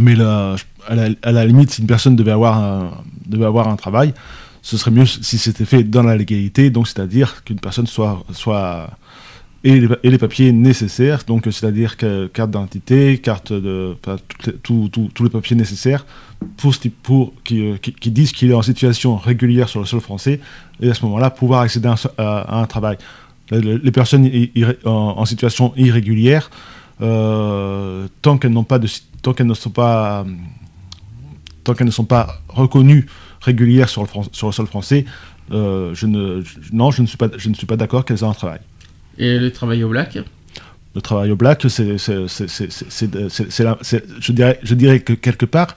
Mais 0.00 0.16
là, 0.16 0.56
à, 0.86 1.32
la, 1.32 1.44
limite, 1.44 1.70
si 1.70 1.82
une 1.82 1.86
personne 1.86 2.16
devait 2.16 2.32
avoir 2.32 2.56
un, 2.56 3.04
devait 3.26 3.44
avoir 3.44 3.68
un 3.68 3.76
travail, 3.76 4.14
ce 4.62 4.78
serait 4.78 4.90
mieux 4.90 5.04
si 5.04 5.36
c'était 5.36 5.66
fait 5.66 5.84
dans 5.84 6.02
la 6.02 6.16
légalité, 6.16 6.70
donc 6.70 6.88
c'est-à-dire 6.88 7.44
qu'une 7.44 7.60
personne 7.60 7.86
soit, 7.86 8.24
soit 8.32 8.88
et 9.64 9.80
les, 10.04 10.18
papiers 10.18 10.52
nécessaires, 10.52 11.24
donc 11.26 11.44
c'est-à-dire 11.46 11.96
carte 11.96 12.50
d'identité, 12.50 13.18
carte 13.18 13.52
de, 13.52 13.96
tous 14.62 15.24
les 15.24 15.30
papiers 15.30 15.56
nécessaires 15.56 16.06
pour, 16.56 16.74
pour 17.02 17.32
qui, 17.42 17.74
qui, 17.80 18.10
disent 18.12 18.30
qu'il 18.30 18.50
est 18.52 18.54
en 18.54 18.62
situation 18.62 19.16
régulière 19.16 19.68
sur 19.68 19.80
le 19.80 19.86
sol 19.86 20.00
français, 20.00 20.40
et 20.80 20.88
à 20.88 20.94
ce 20.94 21.04
moment-là 21.06 21.30
pouvoir 21.30 21.62
accéder 21.62 21.92
à, 22.18 22.60
un 22.60 22.66
travail. 22.66 22.98
Les, 23.50 23.90
personnes 23.90 24.30
en, 24.84 25.24
situation 25.24 25.72
irrégulière, 25.76 26.50
euh, 27.00 28.06
tant 28.22 28.38
qu'elles 28.38 28.52
n'ont 28.52 28.64
pas 28.64 28.78
de, 28.78 28.88
tant 29.22 29.32
qu'elles 29.32 29.46
ne 29.46 29.54
sont 29.54 29.70
pas, 29.70 30.24
tant 31.64 31.74
qu'elles 31.74 31.86
ne 31.86 31.92
sont 31.92 32.04
pas 32.04 32.40
reconnues 32.48 33.06
régulières 33.40 33.88
sur 33.88 34.02
le, 34.02 34.08
sur 34.30 34.46
le 34.46 34.52
sol 34.52 34.66
français, 34.66 35.04
euh, 35.50 35.94
je 35.94 36.06
ne, 36.06 36.44
non, 36.72 36.92
je 36.92 37.02
ne 37.02 37.06
suis 37.06 37.16
pas, 37.16 37.28
je 37.36 37.48
ne 37.48 37.54
suis 37.54 37.66
pas 37.66 37.76
d'accord 37.76 38.04
qu'elles 38.04 38.18
aient 38.18 38.24
un 38.24 38.34
travail. 38.34 38.60
Et 39.18 39.38
le 39.38 39.50
travail 39.50 39.84
au 39.84 39.88
black 39.88 40.18
Le 40.94 41.00
travail 41.00 41.30
au 41.30 41.36
black, 41.36 41.64
c'est, 41.68 41.98
je 41.98 44.32
dirais, 44.32 44.58
je 44.62 44.74
dirais 44.74 45.00
que 45.00 45.12
quelque 45.12 45.46
part, 45.46 45.74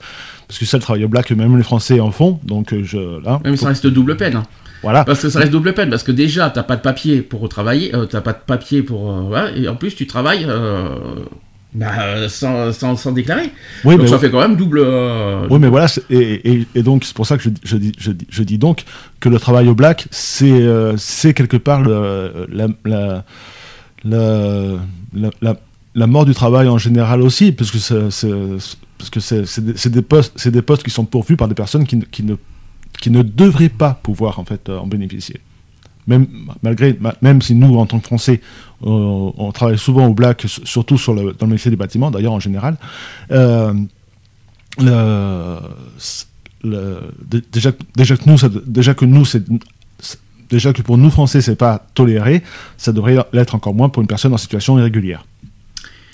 parce 0.48 0.58
que 0.58 0.64
ça, 0.64 0.76
le 0.76 0.82
travail 0.82 1.04
au 1.04 1.08
black, 1.08 1.30
même 1.32 1.56
les 1.56 1.62
Français 1.62 2.00
en 2.00 2.10
font, 2.10 2.40
donc 2.44 2.74
je, 2.82 3.22
là. 3.22 3.40
Même 3.44 3.56
ça 3.56 3.68
reste 3.68 3.86
double 3.86 4.16
peine. 4.16 4.36
Hein. 4.36 4.44
Voilà. 4.82 5.04
Parce 5.04 5.22
que 5.22 5.30
ça 5.30 5.38
reste 5.38 5.52
double 5.52 5.74
peine, 5.74 5.90
parce 5.90 6.02
que 6.02 6.12
déjà, 6.12 6.50
t'as 6.50 6.64
pas 6.64 6.76
de 6.76 6.82
papier 6.82 7.22
pour 7.22 7.48
travailler, 7.48 7.94
euh, 7.94 8.06
t'as 8.06 8.20
pas 8.20 8.32
de 8.32 8.40
papier 8.44 8.82
pour. 8.82 9.34
Euh, 9.34 9.48
et 9.54 9.68
en 9.68 9.76
plus, 9.76 9.94
tu 9.94 10.06
travailles 10.06 10.44
euh, 10.48 10.88
bah, 11.74 12.28
sans, 12.28 12.72
sans, 12.72 12.96
sans, 12.96 13.12
déclarer. 13.12 13.50
Oui, 13.84 13.94
donc 13.94 14.04
mais 14.04 14.08
ça 14.08 14.18
fait 14.18 14.30
quand 14.30 14.40
même 14.40 14.56
double. 14.56 14.80
oui, 15.50 15.58
mais 15.58 15.68
voilà, 15.68 15.86
et, 16.10 16.66
et, 16.74 16.82
donc 16.82 17.04
c'est 17.04 17.14
pour 17.14 17.26
ça 17.26 17.36
que 17.36 17.42
je, 17.42 17.50
je, 17.64 17.76
dis, 17.76 17.92
je, 17.98 18.12
dis, 18.12 18.26
je, 18.28 18.42
dis, 18.42 18.58
donc 18.58 18.84
que 19.20 19.28
le 19.28 19.38
travail 19.38 19.68
au 19.68 19.74
black, 19.74 20.06
c'est 20.10 20.66
c'est 20.96 21.34
quelque 21.34 21.56
part 21.56 21.82
le, 21.82 22.46
la, 22.52 22.68
la, 22.84 23.24
la, 24.04 25.30
la, 25.40 25.56
la 25.94 26.06
mort 26.06 26.24
du 26.24 26.34
travail 26.34 26.68
en 26.68 26.78
général 26.78 27.22
aussi, 27.22 27.52
parce 27.52 27.70
que 27.70 27.78
c'est 27.78 28.10
c'est 29.74 29.90
des, 29.90 30.02
postes, 30.02 30.48
des 30.48 30.62
postes 30.62 30.82
qui 30.82 30.90
sont 30.90 31.04
pourvus 31.04 31.36
par 31.36 31.48
des 31.48 31.54
personnes 31.54 31.86
qui, 31.86 31.98
qui 32.10 32.22
ne 32.22 32.36
qui 33.00 33.10
ne 33.10 33.22
devraient 33.22 33.68
pas 33.68 33.98
pouvoir 34.00 34.38
en 34.38 34.44
fait 34.44 34.68
euh, 34.68 34.78
en 34.78 34.86
bénéficier. 34.86 35.40
Même, 36.06 36.26
malgré, 36.62 36.98
même 37.20 37.42
si 37.42 37.54
nous, 37.54 37.76
en 37.78 37.86
tant 37.86 38.00
que 38.00 38.06
Français, 38.06 38.40
on, 38.82 39.52
travaille 39.52 39.78
souvent 39.78 40.06
au 40.06 40.14
black, 40.14 40.44
surtout 40.46 40.98
dans 41.06 41.46
le 41.46 41.52
métier 41.52 41.70
des 41.70 41.76
bâtiments, 41.76 42.10
d'ailleurs 42.10 42.32
en 42.32 42.40
général, 42.40 42.76
euh, 43.30 43.72
déjà, 47.52 47.72
déjà 47.96 48.16
que 48.16 48.28
nous, 48.28 48.36
déjà 48.66 48.94
que 48.94 49.04
nous, 49.04 49.24
déjà 50.48 50.72
que 50.72 50.82
pour 50.82 50.98
nous 50.98 51.10
Français, 51.10 51.40
c'est 51.40 51.56
pas 51.56 51.86
toléré, 51.94 52.42
ça 52.76 52.92
devrait 52.92 53.16
l'être 53.32 53.54
encore 53.54 53.74
moins 53.74 53.88
pour 53.88 54.02
une 54.02 54.08
personne 54.08 54.32
en 54.34 54.38
situation 54.38 54.78
irrégulière. 54.78 55.24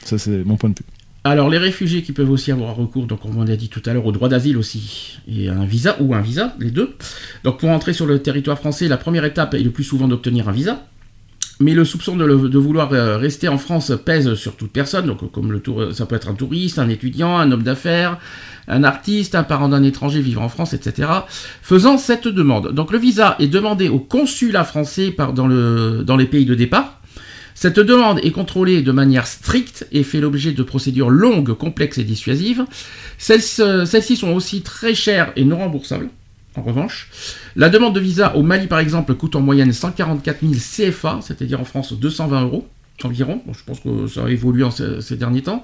Ça, 0.04 0.18
c'est 0.18 0.44
mon 0.44 0.56
point 0.56 0.70
de 0.70 0.74
vue. 0.74 0.84
Alors 1.24 1.50
les 1.50 1.58
réfugiés 1.58 2.02
qui 2.02 2.12
peuvent 2.12 2.30
aussi 2.30 2.52
avoir 2.52 2.74
recours, 2.74 3.06
donc 3.06 3.24
on 3.24 3.44
l'a 3.44 3.56
dit 3.56 3.68
tout 3.68 3.82
à 3.84 3.92
l'heure, 3.92 4.06
au 4.06 4.12
droit 4.12 4.28
d'asile 4.28 4.56
aussi, 4.56 5.18
et 5.28 5.48
un 5.48 5.66
visa 5.66 5.96
ou 6.00 6.14
un 6.14 6.22
visa, 6.22 6.54
les 6.58 6.70
deux. 6.70 6.96
Donc 7.44 7.58
pour 7.58 7.68
entrer 7.68 7.92
sur 7.92 8.06
le 8.06 8.22
territoire 8.22 8.56
français, 8.56 8.88
la 8.88 8.96
première 8.96 9.24
étape 9.24 9.54
est 9.54 9.62
le 9.62 9.70
plus 9.70 9.84
souvent 9.84 10.08
d'obtenir 10.08 10.48
un 10.48 10.52
visa. 10.52 10.86
Mais 11.60 11.74
le 11.74 11.84
soupçon 11.84 12.16
de, 12.16 12.58
vouloir 12.58 12.92
euh, 12.92 13.16
rester 13.16 13.48
en 13.48 13.58
France 13.58 13.92
pèse 14.04 14.34
sur 14.34 14.54
toute 14.54 14.70
personne, 14.70 15.06
donc 15.06 15.30
comme 15.32 15.50
le 15.50 15.58
tour, 15.58 15.92
ça 15.92 16.06
peut 16.06 16.14
être 16.14 16.28
un 16.28 16.34
touriste, 16.34 16.78
un 16.78 16.88
étudiant, 16.88 17.36
un 17.36 17.50
homme 17.50 17.64
d'affaires, 17.64 18.18
un 18.68 18.84
artiste, 18.84 19.34
un 19.34 19.42
parent 19.42 19.68
d'un 19.68 19.82
étranger 19.82 20.20
vivant 20.20 20.44
en 20.44 20.48
France, 20.48 20.72
etc. 20.72 21.08
Faisant 21.62 21.98
cette 21.98 22.28
demande. 22.28 22.72
Donc 22.72 22.92
le 22.92 22.98
visa 22.98 23.34
est 23.40 23.48
demandé 23.48 23.88
au 23.88 23.98
consulat 23.98 24.64
français 24.64 25.14
dans, 25.34 25.48
le, 25.48 26.04
dans 26.04 26.16
les 26.16 26.26
pays 26.26 26.44
de 26.44 26.54
départ 26.54 26.98
cette 27.60 27.80
demande 27.80 28.20
est 28.22 28.30
contrôlée 28.30 28.82
de 28.82 28.92
manière 28.92 29.26
stricte 29.26 29.88
et 29.90 30.04
fait 30.04 30.20
l'objet 30.20 30.52
de 30.52 30.62
procédures 30.62 31.10
longues, 31.10 31.54
complexes 31.54 31.98
et 31.98 32.04
dissuasives. 32.04 32.64
Celles-ci 33.18 34.14
sont 34.14 34.30
aussi 34.30 34.62
très 34.62 34.94
chères 34.94 35.32
et 35.34 35.44
non 35.44 35.58
remboursables. 35.58 36.08
En 36.58 36.62
revanche, 36.62 37.08
la 37.54 37.68
demande 37.68 37.94
de 37.94 38.00
visa 38.00 38.34
au 38.34 38.42
Mali, 38.42 38.66
par 38.66 38.80
exemple, 38.80 39.14
coûte 39.14 39.36
en 39.36 39.40
moyenne 39.40 39.72
144 39.72 40.40
000 40.40 40.52
CFA, 40.54 41.20
c'est-à-dire 41.22 41.60
en 41.60 41.64
France 41.64 41.92
220 41.92 42.42
euros 42.42 42.68
environ. 43.04 43.40
je 43.52 43.62
pense 43.64 43.78
que 43.78 44.08
ça 44.08 44.24
a 44.24 44.28
évolué 44.28 44.64
en 44.64 44.72
ces, 44.72 45.16
derniers 45.16 45.42
temps. 45.42 45.62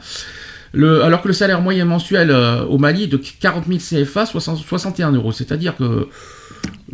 alors 0.75 1.21
que 1.21 1.27
le 1.29 1.35
salaire 1.35 1.61
moyen 1.61 1.85
mensuel 1.85 2.31
euh, 2.31 2.65
au 2.67 2.79
Mali 2.79 3.05
est 3.05 3.09
de 3.09 3.17
40 3.17 3.65
000 3.67 4.05
CFA, 4.05 4.25
61 4.27 5.13
euros. 5.13 5.33
C'est-à-dire 5.33 5.77
que 5.77 6.09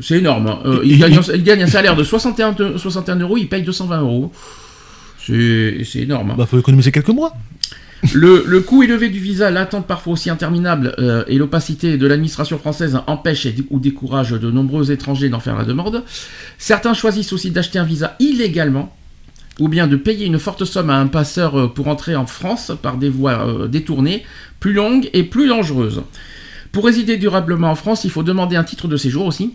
c'est 0.00 0.18
énorme. 0.18 0.46
Hein. 0.46 0.60
Euh, 0.64 0.80
il, 0.82 0.98
gagne, 0.98 1.62
un 1.62 1.66
salaire 1.66 1.94
de 1.94 2.04
61, 2.04 2.78
61 2.78 3.16
euros, 3.16 3.36
il 3.36 3.48
paye 3.48 3.62
220 3.62 4.00
euros. 4.00 4.32
C'est 5.26 5.84
énorme. 5.96 6.28
Il 6.28 6.32
hein. 6.32 6.36
bah, 6.38 6.46
faut 6.46 6.58
économiser 6.58 6.90
quelques 6.90 7.08
mois. 7.08 7.34
Le, 8.14 8.60
coût 8.60 8.82
élevé 8.82 9.10
du 9.10 9.18
visa, 9.18 9.50
l'attente 9.50 9.86
parfois 9.86 10.14
aussi 10.14 10.30
interminable 10.30 10.94
euh, 10.98 11.22
et 11.26 11.36
l'opacité 11.36 11.98
de 11.98 12.06
l'administration 12.06 12.58
française 12.58 12.98
empêchent 13.06 13.48
ou 13.68 13.78
découragent 13.78 14.38
de 14.40 14.50
nombreux 14.50 14.90
étrangers 14.90 15.28
d'en 15.28 15.40
faire 15.40 15.56
la 15.56 15.64
demande. 15.64 16.02
Certains 16.56 16.94
choisissent 16.94 17.32
aussi 17.32 17.50
d'acheter 17.50 17.78
un 17.78 17.84
visa 17.84 18.16
illégalement 18.18 18.94
ou 19.58 19.68
bien 19.68 19.86
de 19.86 19.96
payer 19.96 20.26
une 20.26 20.38
forte 20.38 20.64
somme 20.64 20.88
à 20.88 20.96
un 20.96 21.06
passeur 21.06 21.58
euh, 21.58 21.68
pour 21.68 21.88
entrer 21.88 22.16
en 22.16 22.26
France 22.26 22.72
par 22.80 22.96
des 22.96 23.10
voies 23.10 23.46
euh, 23.46 23.68
détournées, 23.68 24.24
plus 24.58 24.72
longues 24.72 25.10
et 25.12 25.22
plus 25.22 25.48
dangereuses. 25.48 26.02
Pour 26.72 26.86
résider 26.86 27.18
durablement 27.18 27.70
en 27.70 27.74
France, 27.74 28.04
il 28.04 28.10
faut 28.10 28.22
demander 28.22 28.56
un 28.56 28.64
titre 28.64 28.88
de 28.88 28.96
séjour 28.96 29.26
aussi, 29.26 29.54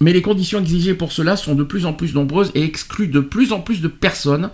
mais 0.00 0.14
les 0.14 0.22
conditions 0.22 0.60
exigées 0.60 0.94
pour 0.94 1.12
cela 1.12 1.36
sont 1.36 1.54
de 1.54 1.64
plus 1.64 1.84
en 1.84 1.92
plus 1.92 2.14
nombreuses 2.14 2.50
et 2.54 2.62
excluent 2.62 3.08
de 3.08 3.20
plus 3.20 3.52
en 3.52 3.60
plus 3.60 3.82
de 3.82 3.88
personnes. 3.88 4.48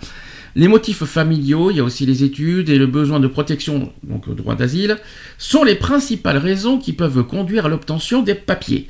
Les 0.59 0.67
motifs 0.67 1.05
familiaux, 1.05 1.71
il 1.71 1.77
y 1.77 1.81
a 1.81 1.85
aussi 1.85 2.05
les 2.05 2.25
études 2.25 2.69
et 2.69 2.79
le 2.79 2.89
besoin 2.89 3.21
de 3.21 3.29
protection, 3.29 3.93
donc 4.03 4.27
le 4.27 4.35
droit 4.35 4.57
d'asile, 4.57 4.97
sont 5.39 5.63
les 5.63 5.77
principales 5.77 6.37
raisons 6.37 6.79
qui 6.79 6.93
peuvent 6.93 7.23
conduire 7.23 7.67
à 7.67 7.69
l'obtention 7.69 8.23
des 8.23 8.35
papiers. 8.35 8.89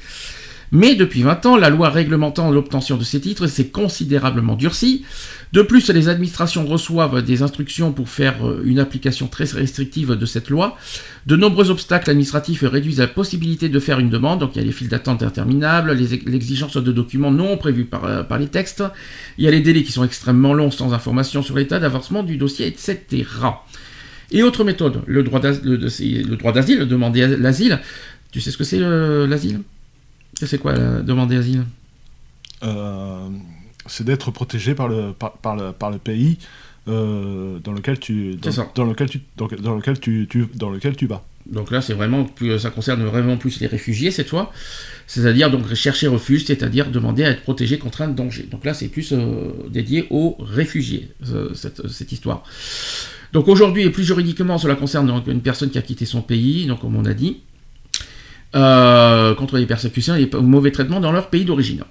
Mais 0.70 0.94
depuis 0.94 1.22
20 1.22 1.46
ans, 1.46 1.56
la 1.56 1.70
loi 1.70 1.88
réglementant 1.88 2.50
l'obtention 2.50 2.96
de 2.96 3.04
ces 3.04 3.20
titres 3.20 3.46
s'est 3.46 3.68
considérablement 3.68 4.54
durcie. 4.54 5.04
De 5.52 5.62
plus, 5.62 5.88
les 5.88 6.08
administrations 6.08 6.66
reçoivent 6.66 7.22
des 7.22 7.42
instructions 7.42 7.92
pour 7.92 8.10
faire 8.10 8.46
euh, 8.46 8.62
une 8.66 8.78
application 8.78 9.28
très 9.28 9.44
restrictive 9.44 10.12
de 10.12 10.26
cette 10.26 10.50
loi. 10.50 10.76
De 11.26 11.36
nombreux 11.36 11.70
obstacles 11.70 12.10
administratifs 12.10 12.64
réduisent 12.64 12.98
la 12.98 13.06
possibilité 13.06 13.70
de 13.70 13.80
faire 13.80 13.98
une 13.98 14.10
demande. 14.10 14.40
Donc 14.40 14.56
il 14.56 14.58
y 14.58 14.62
a 14.62 14.66
les 14.66 14.72
files 14.72 14.88
d'attente 14.88 15.22
interminables, 15.22 15.92
l'exigence 15.92 16.76
de 16.76 16.92
documents 16.92 17.30
non 17.30 17.56
prévus 17.56 17.86
par, 17.86 18.04
euh, 18.04 18.22
par, 18.22 18.38
les 18.38 18.48
textes. 18.48 18.84
Il 19.38 19.44
y 19.44 19.48
a 19.48 19.50
les 19.50 19.60
délais 19.60 19.82
qui 19.82 19.92
sont 19.92 20.04
extrêmement 20.04 20.52
longs 20.52 20.70
sans 20.70 20.92
information 20.92 21.42
sur 21.42 21.56
l'état 21.56 21.78
d'avancement 21.78 22.22
du 22.22 22.36
dossier, 22.36 22.66
etc. 22.66 23.24
Et 24.30 24.42
autre 24.42 24.64
méthode, 24.64 25.00
le 25.06 25.22
droit 25.22 25.40
d'asile, 25.40 26.86
demander 26.86 27.26
l'asile. 27.26 27.80
Tu 28.30 28.42
sais 28.42 28.50
ce 28.50 28.58
que 28.58 28.64
c'est 28.64 28.78
l'asile? 28.78 29.60
C'est 30.46 30.58
quoi 30.58 30.74
demander 31.02 31.36
asile 31.36 31.64
euh, 32.62 33.28
C'est 33.86 34.04
d'être 34.04 34.30
protégé 34.30 34.74
par 34.74 34.88
le, 34.88 35.12
par, 35.12 35.56
le, 35.56 35.72
par 35.72 35.90
le 35.90 35.98
pays 35.98 36.38
euh, 36.86 37.58
dans 37.58 37.72
lequel 37.72 37.98
tu 37.98 38.36
dans, 38.36 38.50
dans, 38.74 38.84
lequel 38.84 39.10
tu 39.10 39.20
dans, 39.36 39.46
lequel 39.74 39.98
tu, 40.00 40.28
dans 40.54 40.70
lequel 40.70 40.96
tu 40.96 41.06
vas. 41.06 41.24
Donc 41.46 41.70
là, 41.70 41.80
c'est 41.80 41.94
vraiment 41.94 42.24
plus, 42.24 42.58
ça 42.58 42.70
concerne 42.70 43.02
vraiment 43.04 43.36
plus 43.38 43.60
les 43.60 43.66
réfugiés 43.66 44.10
cette 44.10 44.28
fois, 44.28 44.52
c'est-à-dire 45.06 45.50
donc 45.50 45.72
chercher 45.74 46.06
refuge, 46.06 46.44
c'est-à-dire 46.44 46.90
demander 46.90 47.24
à 47.24 47.30
être 47.30 47.42
protégé 47.42 47.78
contre 47.78 48.02
un 48.02 48.08
danger. 48.08 48.46
Donc 48.50 48.64
là, 48.64 48.74
c'est 48.74 48.88
plus 48.88 49.12
euh, 49.12 49.50
dédié 49.70 50.06
aux 50.10 50.36
réfugiés 50.40 51.10
cette, 51.54 51.88
cette 51.88 52.12
histoire. 52.12 52.42
Donc 53.32 53.48
aujourd'hui, 53.48 53.82
et 53.82 53.90
plus 53.90 54.04
juridiquement, 54.04 54.58
cela 54.58 54.74
concerne 54.74 55.22
une 55.26 55.42
personne 55.42 55.70
qui 55.70 55.78
a 55.78 55.82
quitté 55.82 56.04
son 56.04 56.22
pays, 56.22 56.66
donc 56.66 56.80
comme 56.80 56.96
on 56.96 57.04
a 57.04 57.14
dit, 57.14 57.38
euh, 58.54 59.34
contre 59.34 59.58
les 59.58 59.66
persécutions 59.66 60.14
et 60.14 60.20
les 60.20 60.40
mauvais 60.40 60.70
traitements 60.70 61.00
dans 61.00 61.12
leur 61.12 61.28
pays 61.28 61.44
d'origine. 61.44 61.84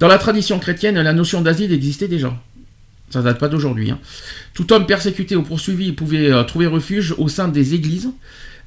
Dans 0.00 0.08
la 0.08 0.18
tradition 0.18 0.58
chrétienne, 0.58 1.00
la 1.00 1.12
notion 1.12 1.40
d'asile 1.40 1.72
existait 1.72 2.08
déjà. 2.08 2.34
Ça 3.10 3.20
ne 3.20 3.24
date 3.24 3.38
pas 3.38 3.48
d'aujourd'hui. 3.48 3.90
Hein. 3.90 3.98
Tout 4.54 4.72
homme 4.72 4.86
persécuté 4.86 5.36
ou 5.36 5.42
poursuivi 5.42 5.92
pouvait 5.92 6.32
euh, 6.32 6.42
trouver 6.44 6.66
refuge 6.66 7.14
au 7.18 7.28
sein 7.28 7.48
des 7.48 7.74
églises 7.74 8.10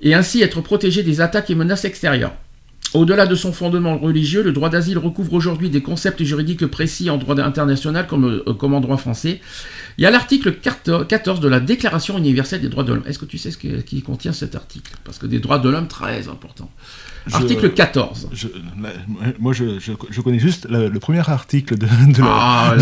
et 0.02 0.14
ainsi 0.14 0.42
être 0.42 0.62
protégé 0.62 1.04
des 1.04 1.22
attaques 1.22 1.50
et 1.50 1.56
menaces 1.56 1.86
extérieures. 1.86 2.34
Au-delà 2.94 3.26
de 3.26 3.36
son 3.36 3.52
fondement 3.52 3.98
religieux, 3.98 4.44
le 4.44 4.52
droit 4.52 4.70
d'asile 4.70 4.98
recouvre 4.98 5.34
aujourd'hui 5.34 5.70
des 5.70 5.82
concepts 5.82 6.22
juridiques 6.24 6.68
précis 6.68 7.10
en 7.10 7.18
droit 7.18 7.40
international 7.40 8.08
comme, 8.08 8.44
euh, 8.48 8.54
comme 8.54 8.74
en 8.74 8.82
droit 8.82 8.98
français. 8.98 9.42
Il 9.98 10.04
y 10.04 10.06
a 10.06 10.12
l'article 10.12 10.54
14 10.54 11.40
de 11.40 11.48
la 11.48 11.60
Déclaration 11.60 12.18
universelle 12.18 12.62
des 12.62 12.70
droits 12.70 12.84
de 12.84 12.94
l'homme. 12.94 13.04
Est-ce 13.08 13.20
que 13.20 13.26
tu 13.26 13.38
sais 13.38 13.52
ce 13.52 13.58
qui 13.58 14.02
contient 14.02 14.32
cet 14.32 14.56
article? 14.56 14.94
Parce 15.04 15.18
que 15.18 15.26
des 15.26 15.40
droits 15.40 15.60
de 15.60 15.70
l'homme, 15.70 15.88
très 15.88 16.30
important. 16.30 16.70
Article 17.32 17.72
14. 17.72 18.30
moi, 19.40 19.54
je, 19.54 20.22
connais 20.22 20.40
juste 20.40 20.68
le, 20.70 20.90
premier 21.00 21.28
article 21.30 21.78
de, 21.78 21.88
ah, 22.24 22.76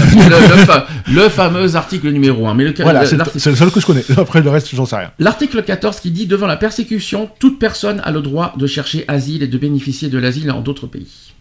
le, 1.07 1.29
fameux 1.29 1.75
article 1.75 2.09
numéro 2.09 2.47
1. 2.47 2.53
Mais 2.53 2.63
le, 2.65 2.73
voilà, 2.79 3.05
c'est 3.05 3.49
le 3.49 3.55
seul 3.55 3.71
que 3.71 3.79
je 3.79 3.85
connais. 3.85 4.03
Après, 4.17 4.41
le 4.41 4.49
reste, 4.49 4.73
j'en 4.75 4.85
sais 4.85 4.97
rien. 4.97 5.11
L'article 5.19 5.63
14 5.63 5.99
qui 5.99 6.11
dit 6.11 6.25
Devant 6.25 6.47
la 6.47 6.57
persécution, 6.57 7.29
toute 7.39 7.59
personne 7.59 8.01
a 8.03 8.11
le 8.11 8.21
droit 8.21 8.53
de 8.57 8.67
chercher 8.67 9.05
asile 9.07 9.43
et 9.43 9.47
de 9.47 9.57
bénéficier 9.57 10.09
de 10.09 10.17
l'asile 10.17 10.51
en 10.51 10.61
d'autres 10.61 10.87
pays. 10.87 11.33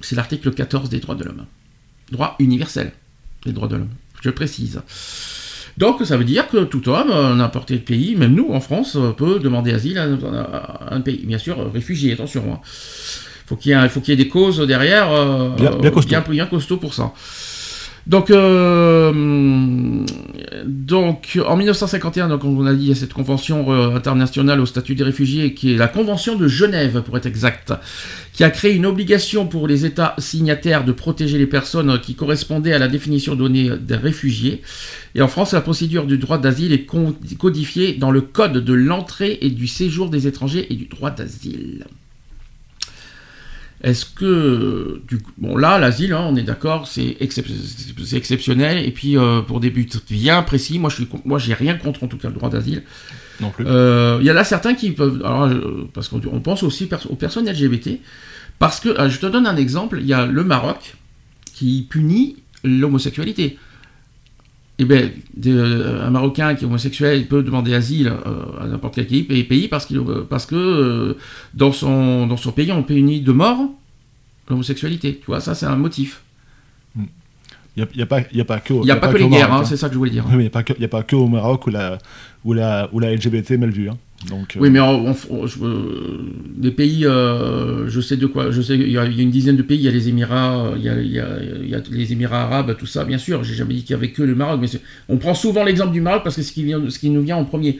C'est 0.00 0.16
l'article 0.16 0.52
14 0.52 0.90
des 0.90 1.00
droits 1.00 1.14
de 1.14 1.24
l'homme. 1.24 1.44
Droit 2.12 2.36
universel 2.38 2.92
des 3.44 3.52
droits 3.52 3.68
de 3.68 3.76
l'homme 3.76 3.88
je 4.24 4.30
précise. 4.30 4.80
Donc 5.78 6.02
ça 6.04 6.16
veut 6.16 6.24
dire 6.24 6.48
que 6.48 6.64
tout 6.64 6.88
homme, 6.88 7.10
euh, 7.10 7.34
n'importe 7.34 7.68
quel 7.68 7.80
pays, 7.80 8.14
même 8.16 8.34
nous 8.34 8.50
en 8.52 8.60
France, 8.60 8.96
euh, 8.96 9.10
peut 9.10 9.38
demander 9.40 9.72
asile 9.72 9.98
à 9.98 10.06
un, 10.90 11.00
pays. 11.00 11.24
Bien 11.24 11.38
sûr, 11.38 11.72
réfugié, 11.72 12.12
attention. 12.12 12.44
Hein. 12.52 12.60
Faut 13.46 13.58
il 13.62 13.88
faut 13.90 14.00
qu'il 14.00 14.18
y 14.18 14.20
ait 14.20 14.24
des 14.24 14.28
causes 14.28 14.60
derrière 14.60 15.12
euh, 15.12 15.50
bien, 15.50 15.90
costaud. 15.90 16.16
bien, 16.30 16.46
costaud 16.46 16.78
pour 16.78 16.94
ça. 16.94 17.12
Donc, 18.06 18.30
euh, 18.30 19.12
donc, 20.66 21.38
en 21.46 21.56
1951, 21.56 22.28
donc, 22.28 22.44
on 22.44 22.66
a 22.66 22.74
dit, 22.74 22.84
il 22.84 22.88
y 22.88 22.92
a 22.92 22.94
cette 22.94 23.14
convention 23.14 23.72
euh, 23.72 23.96
internationale 23.96 24.60
au 24.60 24.66
statut 24.66 24.94
des 24.94 25.04
réfugiés, 25.04 25.54
qui 25.54 25.74
est 25.74 25.76
la 25.78 25.88
Convention 25.88 26.36
de 26.36 26.46
Genève, 26.46 27.02
pour 27.02 27.16
être 27.16 27.24
exact, 27.24 27.72
qui 28.34 28.42
a 28.42 28.50
créé 28.50 28.74
une 28.74 28.84
obligation 28.84 29.46
pour 29.46 29.68
les 29.68 29.86
États 29.86 30.16
signataires 30.18 30.84
de 30.84 30.90
protéger 30.90 31.38
les 31.38 31.46
personnes 31.46 32.00
qui 32.00 32.16
correspondaient 32.16 32.72
à 32.72 32.80
la 32.80 32.88
définition 32.88 33.36
donnée 33.36 33.70
des 33.78 33.94
réfugiés. 33.94 34.60
Et 35.14 35.22
en 35.22 35.28
France, 35.28 35.52
la 35.52 35.60
procédure 35.60 36.04
du 36.04 36.18
droit 36.18 36.38
d'asile 36.38 36.72
est 36.72 36.86
codifiée 37.38 37.94
dans 37.94 38.10
le 38.10 38.20
Code 38.20 38.64
de 38.64 38.72
l'entrée 38.72 39.38
et 39.40 39.50
du 39.50 39.68
séjour 39.68 40.10
des 40.10 40.26
étrangers 40.26 40.66
et 40.68 40.74
du 40.74 40.86
droit 40.86 41.12
d'asile. 41.12 41.86
Est-ce 43.84 44.04
que, 44.04 45.02
bon 45.38 45.56
là, 45.56 45.78
l'asile, 45.78 46.14
hein, 46.14 46.26
on 46.28 46.34
est 46.34 46.42
d'accord, 46.42 46.88
c'est 46.88 47.16
exceptionnel, 47.20 48.84
et 48.84 48.90
puis 48.90 49.16
euh, 49.16 49.42
pour 49.42 49.60
des 49.60 49.70
buts 49.70 49.86
bien 50.10 50.42
précis, 50.42 50.78
moi 50.78 50.90
je 50.90 50.96
suis, 50.96 51.08
moi 51.24 51.38
j'ai 51.38 51.54
rien 51.54 51.74
contre 51.74 52.02
en 52.02 52.08
tout 52.08 52.16
cas 52.16 52.28
le 52.28 52.34
droit 52.34 52.48
d'asile. 52.48 52.82
Euh, 53.60 54.18
il 54.20 54.26
y 54.26 54.30
en 54.30 54.36
a 54.36 54.44
certains 54.44 54.74
qui 54.74 54.92
peuvent, 54.92 55.20
alors, 55.24 55.50
parce 55.92 56.08
qu'on 56.08 56.40
pense 56.40 56.62
aussi 56.62 56.88
aux 57.08 57.16
personnes 57.16 57.48
LGBT, 57.48 58.00
parce 58.58 58.80
que, 58.80 59.08
je 59.08 59.18
te 59.18 59.26
donne 59.26 59.46
un 59.46 59.56
exemple, 59.56 59.98
il 60.00 60.06
y 60.06 60.12
a 60.12 60.26
le 60.26 60.44
Maroc 60.44 60.96
qui 61.54 61.86
punit 61.88 62.36
l'homosexualité. 62.62 63.58
Eh 64.78 64.84
bien, 64.84 65.08
un 65.46 66.10
Marocain 66.10 66.56
qui 66.56 66.64
est 66.64 66.66
homosexuel 66.66 67.28
peut 67.28 67.44
demander 67.44 67.74
asile 67.74 68.08
euh, 68.08 68.60
à 68.60 68.66
n'importe 68.66 68.94
quel 68.94 69.06
pays, 69.06 69.68
parce, 69.68 69.86
qu'il, 69.86 70.00
parce 70.28 70.46
que 70.46 70.56
euh, 70.56 71.14
dans, 71.54 71.70
son, 71.70 72.26
dans 72.26 72.36
son 72.36 72.50
pays, 72.50 72.72
on 72.72 72.82
punit 72.82 73.20
de 73.20 73.32
mort 73.32 73.70
l'homosexualité. 74.48 75.16
Tu 75.20 75.26
vois, 75.26 75.40
ça, 75.40 75.54
c'est 75.54 75.66
un 75.66 75.76
motif. 75.76 76.23
Il 77.76 77.86
n'y 77.96 78.02
a, 78.02 78.04
a 78.04 78.06
pas 78.06 78.20
que, 78.22 78.34
y 78.34 78.40
a, 78.40 78.44
pas, 78.44 78.60
que 78.60 79.18
les 79.18 79.28
guerres, 79.28 79.52
hein, 79.52 79.60
hein. 79.60 79.64
c'est 79.64 79.76
ça 79.76 79.88
que 79.88 79.94
je 79.94 79.98
voulais 79.98 80.10
dire. 80.10 80.24
Oui, 80.28 80.36
mais 80.36 80.44
il 80.44 80.78
n'y 80.78 80.84
a, 80.84 80.88
pas 80.88 81.02
que 81.02 81.16
au 81.16 81.26
Maroc 81.26 81.66
où 81.66 81.70
la, 81.70 81.98
où 82.44 82.52
la, 82.52 82.88
où 82.92 83.00
la 83.00 83.12
LGBT 83.12 83.52
est 83.52 83.56
mal 83.56 83.70
vue. 83.70 83.88
Hein. 83.88 83.98
Donc, 84.28 84.56
oui, 84.58 84.70
mais 84.70 84.78
des 86.56 86.70
pays, 86.70 87.04
euh, 87.04 87.88
je 87.88 88.00
sais 88.00 88.16
de 88.16 88.26
quoi, 88.26 88.50
je 88.52 88.62
sais, 88.62 88.76
il 88.76 88.90
y, 88.90 88.96
a 88.96 89.04
une 89.04 89.30
dizaine 89.30 89.56
de 89.56 89.62
pays, 89.62 89.78
il 89.78 89.84
y 89.84 89.88
a 89.88 89.90
les 89.90 90.08
Émirats, 90.08 90.72
il 90.76 90.82
y 90.82 90.88
a, 90.88 91.00
y 91.00 91.18
a, 91.74 91.80
les 91.90 92.12
Émirats 92.12 92.44
arabes, 92.44 92.76
tout 92.78 92.86
ça, 92.86 93.04
bien 93.04 93.18
sûr. 93.18 93.42
J'ai 93.42 93.54
jamais 93.54 93.74
dit 93.74 93.82
qu'il 93.82 93.90
y 93.90 93.94
avait 93.98 94.12
que 94.12 94.22
le 94.22 94.34
Maroc, 94.34 94.60
mais 94.62 94.68
on 95.08 95.16
prend 95.18 95.34
souvent 95.34 95.64
l'exemple 95.64 95.92
du 95.92 96.00
Maroc 96.00 96.22
parce 96.22 96.36
que 96.36 96.42
c'est 96.42 96.48
ce 96.48 96.54
qui, 96.54 96.64
vient, 96.64 96.80
ce 96.88 96.98
qui 96.98 97.10
nous 97.10 97.22
vient 97.22 97.36
en 97.36 97.44
premier. 97.44 97.78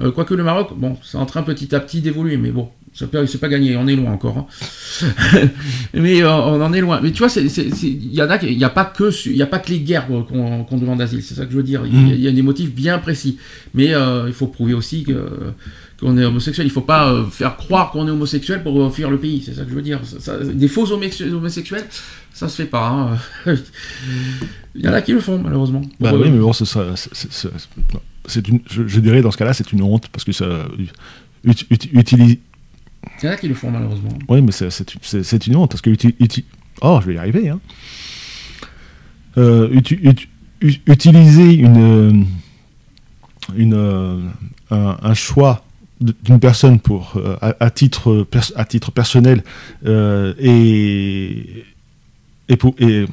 Euh, 0.00 0.12
quoique 0.12 0.34
le 0.34 0.44
Maroc, 0.44 0.74
bon, 0.76 0.96
c'est 1.02 1.18
en 1.18 1.26
train 1.26 1.42
petit 1.42 1.74
à 1.74 1.80
petit 1.80 2.00
d'évoluer, 2.02 2.36
mais 2.36 2.50
bon, 2.50 2.68
c'est 2.94 3.40
pas 3.40 3.48
gagné, 3.48 3.76
on 3.76 3.88
est 3.88 3.96
loin 3.96 4.12
encore. 4.12 4.38
Hein. 4.38 5.48
mais 5.94 6.22
euh, 6.22 6.30
on 6.30 6.62
en 6.62 6.72
est 6.72 6.80
loin. 6.80 7.00
Mais 7.02 7.10
tu 7.10 7.24
vois, 7.24 7.28
il 7.36 8.14
y 8.14 8.22
en 8.22 8.30
a, 8.30 8.40
il 8.40 8.56
n'y 8.56 8.64
a 8.64 8.70
pas 8.70 8.84
que, 8.84 9.10
il 9.28 9.42
a 9.42 9.46
pas 9.46 9.58
que 9.58 9.70
les 9.70 9.80
guerres 9.80 10.06
qu'on 10.06 10.78
demande 10.78 10.98
d'asile. 10.98 11.22
C'est 11.22 11.34
ça 11.34 11.44
que 11.44 11.50
je 11.50 11.56
veux 11.56 11.64
dire. 11.64 11.82
Il 11.84 12.20
y, 12.20 12.28
a, 12.28 12.32
des 12.32 12.42
motifs 12.42 12.72
bien 12.72 12.98
précis. 12.98 13.38
Mais 13.74 13.92
euh, 13.94 14.24
il 14.28 14.32
faut 14.32 14.46
prouver 14.46 14.74
aussi 14.74 15.04
qu'on 15.98 16.16
est 16.16 16.24
homosexuel. 16.24 16.66
Il 16.66 16.70
ne 16.70 16.74
faut 16.74 16.82
pas 16.82 17.10
euh, 17.10 17.24
faire 17.24 17.56
croire 17.56 17.90
qu'on 17.90 18.06
est 18.06 18.12
homosexuel 18.12 18.62
pour 18.62 18.94
fuir 18.94 19.10
le 19.10 19.18
pays. 19.18 19.42
C'est 19.44 19.54
ça 19.54 19.64
que 19.64 19.70
je 19.70 19.74
veux 19.74 19.82
dire. 19.82 20.00
des 20.54 20.68
faux 20.68 20.92
homosexuels, 20.92 21.86
ça 22.32 22.48
se 22.48 22.54
fait 22.54 22.68
pas. 22.68 22.88
Hein. 22.88 23.18
il 24.76 24.84
y 24.84 24.88
en 24.88 24.92
a 24.92 25.02
qui 25.02 25.12
le 25.12 25.20
font 25.20 25.40
malheureusement. 25.42 25.82
Bah 25.98 26.12
oui, 26.14 26.30
mais 26.30 26.38
bon, 26.38 26.52
c'est 26.52 28.48
une, 28.48 28.60
je, 28.70 29.00
dirais 29.00 29.20
dans 29.20 29.32
ce 29.32 29.36
cas-là, 29.36 29.52
c'est 29.52 29.72
une 29.72 29.82
honte 29.82 30.06
parce 30.12 30.22
que 30.22 30.32
ça 30.32 30.66
utilise 31.92 32.38
il 33.22 33.26
y 33.26 33.28
en 33.28 33.32
a 33.32 33.36
qui 33.36 33.48
le 33.48 33.54
font 33.54 33.70
malheureusement. 33.70 34.10
Oui, 34.28 34.42
mais 34.42 34.52
c'est 34.52 35.46
une 35.46 35.56
honte 35.56 35.70
parce 35.70 35.80
que. 35.80 35.90
oh, 36.82 36.98
je 37.00 37.06
vais 37.06 37.14
y 37.14 37.18
arriver. 37.18 37.48
Hein. 37.48 37.60
Euh, 39.36 39.68
utiliser 40.86 41.54
une, 41.54 42.26
une, 43.56 44.30
un, 44.70 45.14
choix 45.14 45.64
d'une 46.00 46.38
personne 46.38 46.78
pour, 46.78 47.14
euh, 47.16 47.36
à, 47.40 47.70
titre, 47.70 48.26
à 48.54 48.64
titre 48.64 48.92
personnel 48.92 49.42
euh, 49.86 50.34
et, 50.38 51.64
et, 52.48 52.56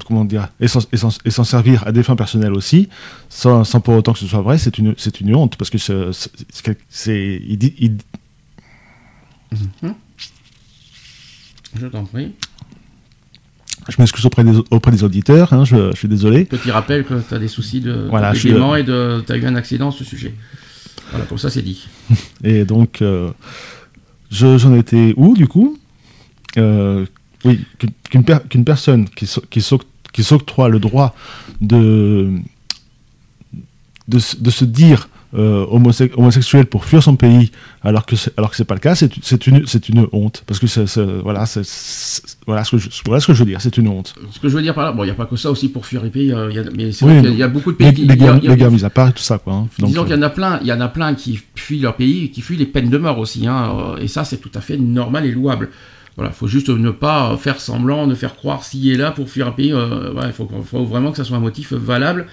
comment 0.06 0.26
dire, 0.26 0.50
et 0.60 0.68
s'en 0.68 1.44
servir 1.44 1.88
à 1.88 1.92
des 1.92 2.04
fins 2.04 2.16
personnelles 2.16 2.54
aussi, 2.54 2.90
sans, 3.30 3.64
sans, 3.64 3.80
pour 3.80 3.96
autant 3.96 4.14
que 4.14 4.20
ce 4.20 4.28
soit 4.28 4.42
vrai, 4.42 4.58
c'est 4.58 4.78
une, 4.78 4.96
une 5.22 5.36
honte 5.36 5.56
parce 5.56 5.70
que 5.70 5.78
c'est. 6.90 7.42
Mhm. 9.52 9.94
Je 11.80 11.88
t'en 11.88 12.06
prie. 12.06 12.34
Je 13.90 13.96
m'excuse 14.00 14.26
auprès 14.26 14.44
des, 14.44 14.58
auprès 14.70 14.92
des 14.92 15.04
auditeurs, 15.04 15.54
hein, 15.54 15.66
je, 15.66 15.94
suis 15.96 16.08
désolé. 16.08 16.46
Petit 16.46 16.72
rappel 16.72 17.04
que 17.04 17.16
tu 17.28 17.34
as 17.34 17.40
des 17.40 17.48
soucis 17.48 17.82
de, 17.82 18.08
voilà, 18.10 18.34
et 18.34 18.84
de, 18.84 19.24
tu 19.26 19.32
as 19.32 19.38
eu 19.38 19.46
un 19.46 19.56
accident 19.56 19.90
à 19.90 19.92
ce 19.92 20.04
sujet. 20.04 20.34
Voilà, 21.10 21.26
comme 21.26 21.38
ça 21.38 21.50
c'est 21.50 21.62
dit. 21.62 21.88
Et 22.44 22.64
donc, 22.64 23.02
euh, 23.02 23.32
j'en 24.30 24.76
étais 24.76 25.14
où 25.18 25.34
du 25.34 25.48
coup? 25.48 25.78
Euh, 26.58 27.06
Oui, 27.44 27.66
qu'une 28.10 28.64
personne 28.64 29.10
qui, 29.10 29.28
qui 29.50 30.24
s'octroie 30.24 30.70
le 30.70 30.80
droit 30.80 31.16
de, 31.60 32.32
de, 34.08 34.20
de, 34.40 34.50
se 34.52 34.66
dire 34.66 35.10
euh, 35.34 35.66
homose- 35.70 36.10
homosexuel 36.16 36.66
pour 36.66 36.84
fuir 36.86 37.02
son 37.02 37.16
pays, 37.16 37.52
alors 37.84 38.06
que 38.06 38.16
alors 38.38 38.50
que 38.50 38.56
c'est 38.58 38.66
pas 38.66 38.74
le 38.74 38.80
cas, 38.82 38.96
c'est, 38.96 39.48
une, 39.48 39.66
c'est 39.66 39.88
une 39.90 40.06
honte. 40.12 40.44
Parce 40.46 40.60
que 40.60 40.68
c'est- 40.68 40.98
voilà, 41.24 41.46
voilà, 42.46 42.64
ce 42.64 42.72
que 42.72 42.78
je, 42.78 42.90
voilà 43.06 43.20
ce 43.22 43.28
que 43.28 43.34
je 43.34 43.40
veux 43.40 43.46
dire, 43.46 43.62
c'est 43.62 43.78
une 43.78 43.88
honte. 43.88 44.14
Ce 44.32 44.40
que 44.40 44.50
je 44.50 44.56
veux 44.56 44.62
dire 44.62 44.74
par 44.74 44.84
là, 44.86 44.92
bon, 44.92 45.04
il 45.04 45.08
n'y 45.08 45.12
a 45.12 45.16
pas 45.16 45.26
que 45.26 45.36
ça 45.38 45.50
aussi 45.50 45.70
pour 45.70 45.86
fuir 45.86 46.04
les 46.04 46.10
pays, 46.10 46.32
euh, 46.34 46.50
il 46.50 46.56
y 46.56 46.60
a- 46.60 46.64
mais 46.76 46.92
c'est 46.92 47.06
Oui, 47.06 47.12
vrai 47.14 47.22
qu'il 47.22 47.24
y 47.24 47.28
a- 47.28 47.30
non. 47.30 47.36
il 47.36 47.40
y 47.40 47.44
a 47.44 47.48
beaucoup 47.48 47.72
de 47.72 47.78
pays 47.78 47.88
Les, 47.88 47.94
qui. 47.94 48.06
les 48.06 48.18
guerres, 48.18 48.38
il 48.38 48.44
y 48.44 48.48
a- 48.48 48.52
les 48.52 48.58
guerres 48.58 48.72
mises 48.72 48.86
à 48.86 48.90
part 48.90 49.10
et 49.10 49.14
tout 49.14 49.24
ça, 49.24 49.38
quoi. 49.38 49.54
hein. 49.54 49.68
Donc, 49.80 49.90
Disons 49.90 50.04
qu'il 50.04 50.12
y 50.12 50.16
euh, 50.16 50.20
en 50.20 50.24
a 50.24 50.30
plein, 50.30 50.60
il 50.62 50.68
y 50.68 50.74
en 50.74 50.82
a 50.82 50.88
plein 50.90 51.14
qui 51.16 51.40
fuient 51.56 51.80
leur 51.80 51.96
pays, 51.96 52.26
et 52.26 52.30
qui 52.32 52.42
fuient 52.42 52.58
les 52.58 52.66
peines 52.66 52.90
de 52.90 52.98
mort 52.98 53.18
aussi, 53.20 53.48
hein, 53.48 53.72
euh, 53.96 53.98
et 54.02 54.08
ça 54.08 54.24
c'est 54.26 54.38
tout 54.38 54.52
à 54.56 54.62
fait 54.62 54.78
normal 54.78 55.26
et 55.26 55.32
louable. 55.32 55.70
Voilà, 56.18 56.32
faut 56.32 56.48
juste 56.48 56.70
ne 56.70 56.92
pas 56.92 57.38
faire 57.38 57.60
semblant, 57.62 58.06
ne 58.06 58.16
faire 58.16 58.36
croire 58.36 58.64
ci 58.64 58.92
et 58.92 58.98
là 58.98 59.12
pour 59.12 59.30
fuir 59.30 59.48
un 59.48 59.52
pays. 59.52 59.72
euh, 59.72 60.14
il 60.26 60.34
faut, 60.34 60.46
vraiment 60.86 61.12
que 61.12 61.18
ça 61.18 61.24
soit 61.24 61.38
un 61.38 61.42
motif 61.42 61.72
valable 61.74 62.28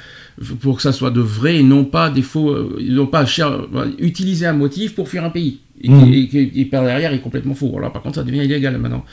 pour 0.61 0.77
que 0.77 0.83
ça 0.83 0.93
soit 0.93 1.11
de 1.11 1.21
vrai 1.21 1.57
et 1.57 1.63
non 1.63 1.85
pas 1.85 2.11
des 2.11 2.23
faux, 2.23 2.51
euh, 2.51 2.77
non 2.81 3.07
pas 3.07 3.25
cher- 3.27 3.67
utiliser 3.99 4.47
un 4.47 4.53
motif 4.53 4.95
pour 4.95 5.09
fuir 5.09 5.25
un 5.25 5.31
pays. 5.31 5.61
Et, 5.81 5.91
Mhm. 5.91 6.13
et 6.13 6.29
qui- 6.29 6.51
et 6.61 6.65
par 6.65 6.83
derrière 6.85 7.13
est 7.13 7.21
complètement 7.21 7.55
faux. 7.55 7.69
Voilà, 7.71 7.91
par 7.91 8.03
contre, 8.03 8.17
ça 8.17 8.25
devient 8.25 8.45
illégal 8.45 8.77
maintenant. 8.79 9.05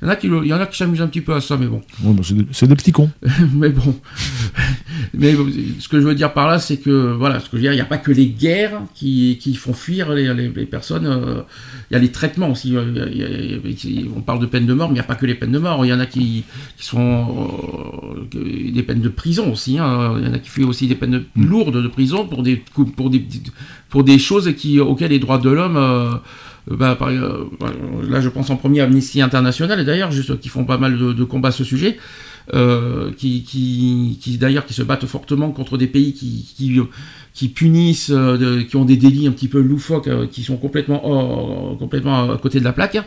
Il 0.00 0.06
y 0.06 0.08
en 0.08 0.10
a 0.12 0.16
qui, 0.16 0.28
le- 0.28 0.42
il 0.44 0.48
y 0.48 0.54
en 0.54 0.60
a 0.60 0.66
qui 0.66 0.76
s'amusent 0.78 1.02
un 1.02 1.06
petit 1.08 1.20
peu 1.20 1.34
à 1.34 1.40
ça, 1.40 1.56
mais 1.58 1.66
bon. 1.66 1.82
ouais, 2.02 2.12
bah, 2.14 2.22
c'est, 2.52 2.66
des, 2.66 2.74
petits 2.76 2.92
cons. 2.92 3.10
mais 3.54 3.68
bon. 3.68 3.94
mais 5.14 5.34
ce 5.78 5.88
que 5.88 6.00
je 6.00 6.06
veux 6.06 6.14
dire 6.14 6.32
par 6.32 6.48
là, 6.48 6.58
c'est 6.58 6.78
que, 6.78 7.12
voilà, 7.12 7.40
ce 7.40 7.44
que 7.44 7.50
je 7.52 7.56
veux 7.56 7.62
dire, 7.62 7.72
il 7.72 7.76
n'y 7.76 7.80
a 7.82 7.84
pas 7.86 7.98
que 7.98 8.10
les 8.12 8.26
guerres 8.26 8.80
qui, 8.94 9.38
qui 9.40 9.54
font 9.54 9.72
fuir 9.74 10.12
les, 10.12 10.32
les- 10.34 10.48
les 10.48 10.66
personnes. 10.66 11.06
euh, 11.06 11.42
Il 11.90 11.94
y 11.94 11.96
a 11.96 12.00
les 12.00 12.10
traitements 12.10 12.50
aussi. 12.50 12.70
il 12.70 13.60
il 13.84 14.08
on 14.16 14.20
parle 14.20 14.40
de 14.40 14.46
peine 14.46 14.66
de 14.66 14.72
mort, 14.74 14.88
mais 14.88 14.92
il 14.94 15.00
n'y 15.00 15.00
a 15.00 15.04
pas 15.04 15.14
que 15.14 15.26
les 15.26 15.34
peines 15.34 15.52
de 15.52 15.58
mort. 15.58 15.84
Il 15.84 15.88
y 15.88 15.92
en 15.92 16.00
a 16.00 16.06
qui, 16.06 16.44
qui 16.78 16.86
sont 16.86 18.24
euh, 18.34 18.70
des 18.72 18.82
peines 18.82 19.00
de 19.00 19.08
prison 19.08 19.52
aussi. 19.52 19.78
hein. 19.78 20.14
Il 20.18 20.26
y 20.26 20.28
en 20.30 20.32
a 20.34 20.38
qui 20.38 20.48
fuient 20.48 20.64
aussi 20.64 20.86
des 20.86 20.94
peines 20.94 21.24
lourdes 21.36 21.82
de 21.82 21.88
prison 21.88 22.26
pour 22.26 22.42
des, 22.42 22.62
pour 22.96 23.10
des, 23.10 23.24
pour 23.94 24.02
des 24.02 24.18
choses 24.18 24.48
auxquelles 24.80 25.12
les 25.12 25.20
droits 25.20 25.38
de 25.38 25.50
l'homme. 25.50 25.76
euh, 25.76 26.14
bah, 26.66 26.96
par- 26.96 27.10
euh, 27.10 27.48
là, 28.08 28.20
je 28.20 28.28
pense 28.28 28.50
en 28.50 28.56
premier 28.56 28.80
à 28.80 28.84
Amnesty 28.86 29.22
International, 29.22 29.78
et 29.78 29.84
d'ailleurs, 29.84 30.10
juste 30.10 30.40
qui 30.40 30.48
font 30.48 30.64
pas 30.64 30.78
mal 30.78 30.98
de, 30.98 31.24
combats 31.24 31.50
à 31.50 31.52
ce 31.52 31.62
sujet, 31.62 31.98
euh, 32.54 33.12
qui, 33.16 34.26
d'ailleurs 34.40 34.66
qui 34.66 34.74
se 34.74 34.82
battent 34.82 35.06
fortement 35.06 35.52
contre 35.52 35.78
des 35.78 35.86
pays 35.86 36.12
qui, 36.12 36.82
qui, 37.34 37.48
punissent, 37.50 38.10
euh, 38.12 38.64
qui 38.64 38.74
ont 38.74 38.84
des 38.84 38.96
délits 38.96 39.28
un 39.28 39.32
petit 39.32 39.46
peu 39.46 39.60
loufoques, 39.60 40.08
euh, 40.08 40.26
qui 40.26 40.42
sont 40.42 40.56
complètement, 40.56 41.76
complètement 41.78 42.32
à 42.32 42.38
côté 42.38 42.58
de 42.58 42.64
la 42.64 42.72
plaque, 42.72 42.98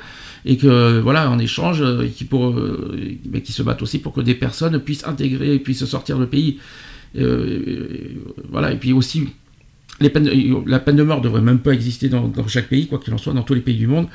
et 0.46 0.56
que 0.56 1.02
voilà, 1.02 1.30
en 1.30 1.38
échange, 1.38 1.82
euh, 1.82 2.08
qui, 2.16 2.24
pour, 2.24 2.52
euh, 2.52 2.96
qui 3.44 3.52
se 3.52 3.62
battent 3.62 3.82
aussi 3.82 4.00
pour 4.00 4.14
que 4.14 4.22
des 4.22 4.36
personnes 4.36 4.80
puissent 4.80 5.06
intégrer, 5.06 5.60
puissent 5.60 5.84
sortir 5.84 6.18
du 6.18 6.28
pays. 6.28 6.60
Euh, 7.18 7.60
voilà, 8.50 8.72
et 8.72 8.78
puis 8.78 8.94
aussi 8.94 9.28
les 10.00 10.10
peines, 10.10 10.30
la 10.66 10.80
peine 10.80 10.96
de 10.96 11.04
mort 11.04 11.22
devrait 11.22 11.42
même 11.42 11.60
pas 11.60 11.72
exister 11.72 12.10
dans, 12.10 12.28
dans 12.28 12.48
chaque 12.48 12.68
pays, 12.70 12.88
quoi 12.88 13.00
qu'il 13.00 13.14
en 13.14 13.18
soit, 13.18 13.34
dans 13.34 13.44
tous 13.44 13.54
les 13.56 13.62
pays 13.62 13.78
du 13.78 13.88
monde. 13.88 14.08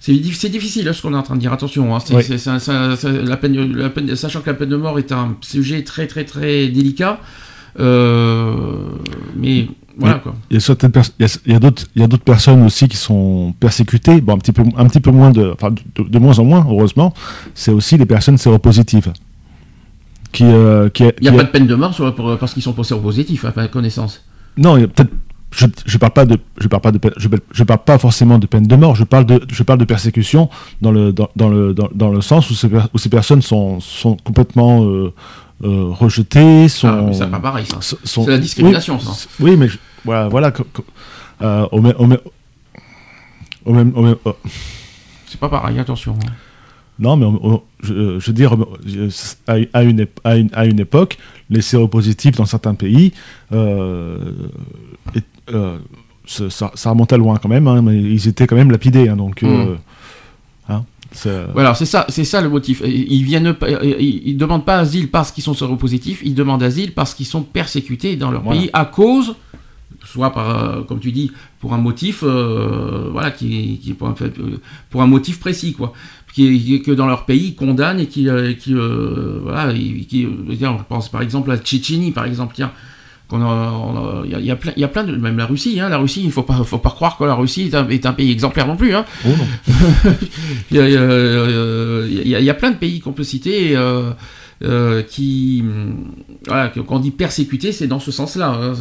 C'est 0.00 0.12
diffi- 0.12 0.38
c'est 0.38 0.48
difficile 0.48 0.86
hein, 0.88 0.92
ce 0.92 1.02
qu'on 1.02 1.12
est 1.12 1.16
en 1.16 1.22
train 1.22 1.34
de 1.34 1.40
dire. 1.40 1.52
Attention, 1.52 1.94
hein, 1.94 1.98
c'est- 2.00 2.14
Oui. 2.14 2.22
c'est- 2.22 2.38
c'est- 2.38 2.58
ça- 2.60 2.94
ça- 2.96 3.10
la 3.10 3.36
peine, 3.36 3.72
la 3.72 3.90
peine- 3.90 4.14
sachant 4.14 4.40
que 4.40 4.50
la 4.50 4.54
peine 4.54 4.68
de 4.68 4.76
mort 4.76 4.98
est 4.98 5.10
un 5.12 5.36
sujet 5.40 5.82
très 5.82 6.06
très 6.06 6.24
très 6.24 6.68
délicat. 6.68 7.20
euh, 7.80 8.88
mais 9.36 9.68
voilà 9.96 10.16
quoi. 10.18 10.34
Il 10.50 10.54
y 10.54 10.56
a 10.56 10.60
certaines 10.60 10.90
il 11.46 11.54
y 11.54 11.58
d'autres, 11.60 11.84
il 11.94 12.02
y 12.02 12.04
a 12.04 12.08
d'autres 12.08 12.24
personnes 12.24 12.62
aussi 12.64 12.88
qui 12.88 12.96
sont 12.96 13.54
persécutées. 13.60 14.20
Bon, 14.20 14.34
un 14.34 14.38
petit 14.38 14.52
peu, 14.52 14.62
un 14.76 14.86
petit 14.86 15.00
peu 15.00 15.10
moins 15.10 15.30
de, 15.30 15.52
enfin, 15.52 15.70
de, 15.70 16.02
de 16.02 16.18
moins 16.18 16.38
en 16.38 16.44
moins, 16.44 16.66
heureusement. 16.68 17.14
C'est 17.54 17.70
aussi 17.70 17.96
les 17.96 18.06
personnes 18.06 18.38
séropositives. 18.38 19.12
Qui, 20.32 20.44
euh, 20.44 20.88
qui, 20.90 21.04
Il 21.04 21.22
n'y 21.22 21.28
a 21.28 21.30
qui- 21.32 21.36
pas 21.38 21.44
de 21.44 21.48
peine 21.50 21.66
de 21.66 21.74
mort 21.74 21.94
sur- 21.94 22.14
pour- 22.14 22.36
parce 22.38 22.52
qu'ils 22.52 22.62
sont 22.62 22.72
positifs, 22.74 23.44
à 23.44 23.52
ma 23.56 23.68
connaissance. 23.68 24.24
Non, 24.58 24.74
peut-être. 24.74 25.10
Je, 25.50 25.64
je 25.86 25.96
parle 25.96 26.12
pas 26.12 26.26
de, 26.26 26.36
je 26.60 26.68
parle 26.68 26.82
pas 26.82 26.92
de, 26.92 26.98
peine- 26.98 27.14
je, 27.16 27.26
je 27.52 27.64
parle 27.64 27.82
pas 27.82 27.96
forcément 27.96 28.38
de 28.38 28.46
peine 28.46 28.66
de 28.66 28.76
mort. 28.76 28.94
Je 28.94 29.04
parle 29.04 29.24
de, 29.24 29.40
je 29.50 29.62
parle 29.62 29.78
de 29.78 29.86
persécution 29.86 30.50
dans 30.82 30.92
le, 30.92 31.10
dans, 31.10 31.30
dans 31.36 31.48
le, 31.48 31.72
dans, 31.72 31.88
dans 31.94 32.10
le 32.10 32.20
sens 32.20 32.50
où 32.50 32.54
ces, 32.54 32.68
per- 32.68 32.82
où 32.92 32.98
ces 32.98 33.08
personnes 33.08 33.40
sont, 33.40 33.80
sont 33.80 34.14
complètement 34.22 34.84
euh, 34.84 35.14
euh, 35.64 35.86
rejetées, 35.90 36.68
sont. 36.68 36.88
Ah, 36.88 37.02
mais 37.02 37.14
c'est 37.14 37.30
pas 37.30 37.38
pareil 37.40 37.64
ça. 37.64 37.78
sont- 37.80 37.96
sont- 38.04 38.24
C'est 38.26 38.30
la 38.32 38.38
discrimination, 38.38 38.98
oui, 38.98 39.04
ça. 39.06 39.26
Oui, 39.40 39.56
mais 39.56 39.68
je- 39.68 39.78
voilà, 40.04 40.28
voilà. 40.28 40.50
co- 40.50 40.66
co- 40.70 40.84
euh, 41.40 41.66
au 41.72 41.80
même, 41.80 41.94
au 41.98 42.06
même, 42.06 42.18
au 43.64 43.72
même, 43.72 43.92
au 43.96 44.02
même- 44.02 44.16
oh, 44.26 44.36
C'est 45.26 45.40
pas 45.40 45.48
pareil, 45.48 45.78
attention. 45.78 46.14
hein. 46.26 46.32
Non, 46.98 47.16
mais 47.16 47.26
on- 47.26 47.40
on- 47.54 47.62
je, 47.82 48.18
je 48.18 48.26
veux 48.26 48.32
dire, 48.32 48.56
je- 48.86 49.08
à, 49.46 49.56
à 49.72 49.82
une, 49.84 50.00
ép- 50.02 50.18
à, 50.24 50.36
une, 50.36 50.50
à 50.52 50.66
une 50.66 50.80
époque, 50.80 51.16
les 51.50 51.60
séropositifs 51.62 52.36
dans 52.36 52.44
certains 52.46 52.74
pays, 52.74 53.12
euh, 53.52 54.18
et- 55.14 55.20
euh, 55.54 55.78
ça, 56.26 56.50
ça- 56.50 56.72
ça 56.74 56.90
remontait 56.90 57.16
loin 57.18 57.36
quand 57.38 57.48
même, 57.48 57.68
hein, 57.68 57.82
mais 57.82 57.96
ils 58.00 58.28
étaient 58.28 58.46
quand 58.46 58.56
même 58.56 58.70
lapidés. 58.70 59.08
hein, 59.08 59.16
donc, 59.16 59.42
euh, 59.42 59.74
Mm. 59.74 59.78
hein, 60.72 60.84
c'est- 61.12 61.46
Voilà, 61.52 61.74
c'est 61.74 61.86
ça, 61.86 62.04
c'est 62.08 62.24
ça 62.24 62.40
le 62.42 62.48
motif. 62.50 62.82
Ils 62.84 63.22
viennent, 63.24 63.54
ils, 63.62 64.22
ils 64.26 64.36
demandent 64.36 64.64
pas 64.64 64.78
asile 64.78 65.08
parce 65.10 65.30
qu'ils 65.32 65.44
sont 65.44 65.54
séropositifs, 65.54 66.20
ils 66.24 66.34
demandent 66.34 66.62
asile 66.62 66.92
parce 66.92 67.14
qu'ils 67.14 67.26
sont 67.26 67.42
persécutés 67.42 68.16
dans 68.16 68.30
leur 68.30 68.42
Voilà. 68.42 68.60
pays 68.60 68.70
à 68.72 68.84
cause, 68.84 69.36
soit 70.04 70.32
par, 70.32 70.48
euh, 70.78 70.82
comme 70.82 71.00
tu 71.00 71.12
dis, 71.12 71.30
pour 71.60 71.72
un 71.74 71.78
motif, 71.78 72.22
euh, 72.22 73.08
voilà, 73.10 73.30
qui, 73.30 73.78
qui 73.82 73.92
pour, 73.94 74.08
un, 74.08 74.14
fait, 74.14 74.38
euh, 74.38 74.60
pour 74.90 75.02
un 75.02 75.06
motif 75.06 75.40
précis, 75.40 75.72
quoi, 75.72 75.92
qui, 76.32 76.82
que 76.82 76.92
dans 76.92 77.06
leur 77.06 77.24
pays 77.24 77.48
ils 77.48 77.54
condamnent 77.54 78.00
et 78.00 78.06
qui, 78.06 78.28
euh, 78.28 78.52
qui 78.54 78.74
euh, 78.74 79.40
voilà, 79.42 79.72
qui, 79.72 80.24
euh, 80.24 80.54
je 80.78 80.82
pense 80.88 81.08
par 81.08 81.22
exemple 81.22 81.50
à 81.50 81.58
Tchétchénie, 81.58 82.12
par 82.12 82.24
exemple, 82.24 82.54
tiens. 82.54 82.72
Il 83.30 83.38
y, 84.24 84.46
y 84.46 84.50
a 84.50 84.56
plein, 84.56 84.72
il 84.74 84.80
y 84.80 84.84
a 84.84 84.88
plein 84.88 85.04
de, 85.04 85.14
même 85.14 85.36
la 85.36 85.44
Russie, 85.44 85.78
hein, 85.80 85.90
la 85.90 85.98
Russie, 85.98 86.22
il 86.24 86.32
faut 86.32 86.44
pas, 86.44 86.64
faut 86.64 86.78
pas 86.78 86.88
croire 86.88 87.18
que 87.18 87.24
la 87.24 87.34
Russie 87.34 87.64
est 87.64 87.74
un, 87.74 87.86
est 87.88 88.06
un 88.06 88.14
pays 88.14 88.30
exemplaire 88.32 88.66
non 88.66 88.76
plus, 88.76 88.94
hein. 88.94 89.04
Oh 89.26 89.28
non. 89.28 89.74
Il 90.70 90.76
y, 90.78 92.34
a, 92.34 92.40
y 92.40 92.54
plein 92.54 92.70
de 92.70 92.76
pays 92.76 93.00
qu'on 93.00 93.12
peut 93.12 93.24
citer 93.24 93.76
euh, 93.76 94.12
euh, 94.64 95.02
qui, 95.02 95.60
hum, 95.64 96.06
voilà, 96.46 96.68
quand 96.68 96.96
on 96.96 96.98
dit 96.98 97.10
persécuté, 97.12 97.70
c'est 97.72 97.86
dans 97.86 98.00
ce 98.00 98.10
sens-là. 98.10 98.48
hein. 98.48 98.74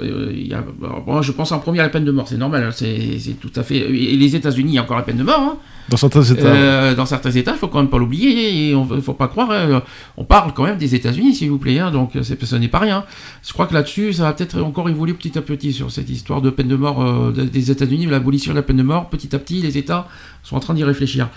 Euh, 0.00 0.32
il 0.34 0.54
alors, 0.54 1.02
moi, 1.06 1.22
je 1.22 1.32
pense 1.32 1.50
en 1.52 1.58
premier 1.58 1.80
à 1.80 1.82
la 1.84 1.88
peine 1.88 2.04
de 2.04 2.12
mort, 2.12 2.28
c'est 2.28 2.36
normal. 2.36 2.62
hein. 2.64 2.70
C'est 2.72 3.40
tout 3.40 3.50
à 3.56 3.62
fait. 3.62 3.76
Et 3.78 4.16
les 4.16 4.36
États-Unis, 4.36 4.72
il 4.72 4.74
y 4.74 4.78
a 4.78 4.82
encore 4.82 4.96
la 4.96 5.02
peine 5.02 5.16
de 5.16 5.24
mort. 5.24 5.40
hein. 5.40 5.56
Dans 5.90 5.98
certains 5.98 6.22
États. 6.22 6.46
Euh, 6.54 6.94
dans 6.94 7.04
certains 7.04 7.30
États, 7.32 7.50
il 7.52 7.58
faut 7.58 7.68
quand 7.68 7.78
même 7.80 7.90
pas 7.90 7.98
l'oublier. 7.98 8.70
Et 8.70 8.74
on 8.74 8.86
faut 9.02 9.12
pas 9.12 9.28
croire. 9.28 9.50
hein. 9.50 9.82
On 10.16 10.24
parle 10.24 10.52
quand 10.54 10.64
même 10.64 10.78
des 10.78 10.94
États-Unis, 10.94 11.34
s'il 11.34 11.50
vous 11.50 11.58
plaît. 11.58 11.78
hein. 11.80 11.90
Donc, 11.90 12.12
ce 12.22 12.56
n'est 12.56 12.68
pas 12.68 12.78
rien. 12.78 13.04
Je 13.46 13.52
crois 13.52 13.66
que 13.66 13.74
là-dessus, 13.74 14.12
ça 14.14 14.22
va 14.22 14.32
peut-être 14.34 14.60
encore 14.62 14.88
évoluer 14.88 15.14
petit 15.14 15.36
à 15.36 15.42
petit 15.42 15.72
sur 15.72 15.90
cette 15.90 16.08
histoire 16.08 16.40
de 16.42 16.50
peine 16.50 16.68
de 16.68 16.76
mort 16.76 17.02
euh, 17.02 17.32
de- 17.32 17.42
des 17.42 17.70
États-Unis, 17.72 18.06
l'abolition 18.06 18.52
de 18.52 18.56
la 18.56 18.62
peine 18.62 18.76
de 18.78 18.82
mort. 18.82 19.08
Petit 19.10 19.34
à 19.34 19.38
petit, 19.38 19.60
les 19.60 19.76
États 19.78 20.06
sont 20.44 20.56
en 20.56 20.60
train 20.60 20.74
d'y 20.74 20.84
réfléchir. 20.84 21.28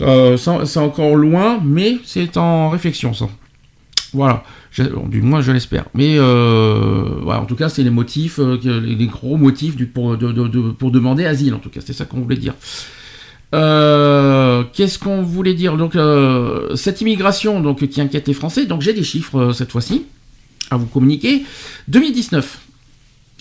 Euh, 0.00 0.36
c'est 0.36 0.78
encore 0.80 1.16
loin, 1.16 1.60
mais 1.64 1.98
c'est 2.04 2.36
en 2.36 2.68
réflexion, 2.70 3.14
ça. 3.14 3.28
Voilà, 4.14 4.42
du 5.08 5.20
moins 5.22 5.40
je 5.42 5.52
l'espère. 5.52 5.84
Mais 5.94 6.16
euh, 6.18 7.04
voilà, 7.22 7.40
en 7.42 7.44
tout 7.46 7.56
cas, 7.56 7.68
c'est 7.68 7.82
les 7.82 7.90
motifs, 7.90 8.38
euh, 8.38 8.58
les, 8.80 9.06
gros 9.06 9.36
motifs 9.36 9.76
du, 9.76 9.86
pour, 9.86 10.16
de- 10.16 10.32
de- 10.32 10.48
de- 10.48 10.70
pour 10.70 10.90
demander 10.90 11.24
asile, 11.26 11.54
en 11.54 11.58
tout 11.58 11.68
cas, 11.70 11.80
c'est 11.84 11.92
ça 11.92 12.04
qu'on 12.06 12.20
voulait 12.20 12.36
dire. 12.36 12.54
Qu'est-ce 13.52 14.98
qu'on 14.98 15.22
voulait 15.22 15.54
dire? 15.54 15.76
Donc, 15.76 15.96
cette 16.76 17.00
immigration 17.00 17.60
donc, 17.60 17.86
qui 17.88 18.00
inquiète 18.00 18.28
les 18.28 18.34
Français, 18.34 18.66
donc 18.66 18.82
j'ai 18.82 18.92
des 18.92 19.04
chiffres 19.04 19.52
cette 19.52 19.72
fois-ci 19.72 20.04
à 20.70 20.76
vous 20.76 20.86
communiquer. 20.86 21.44
2019, 21.88 22.60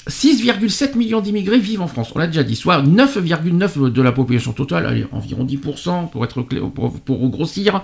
6,7 0.07 0.97
millions 0.97 1.21
d'immigrés 1.21 1.59
vivent 1.59 1.81
en 1.81 1.87
France, 1.87 2.11
on 2.15 2.19
l'a 2.19 2.27
déjà 2.27 2.43
dit, 2.43 2.55
soit 2.55 2.81
9,9 2.81 3.91
de 3.91 4.01
la 4.01 4.11
population 4.11 4.53
totale, 4.53 5.07
environ 5.11 5.45
10% 5.45 6.09
pour, 6.09 6.23
être 6.23 6.41
clé- 6.43 6.61
pour, 6.61 7.29
grossir. 7.29 7.83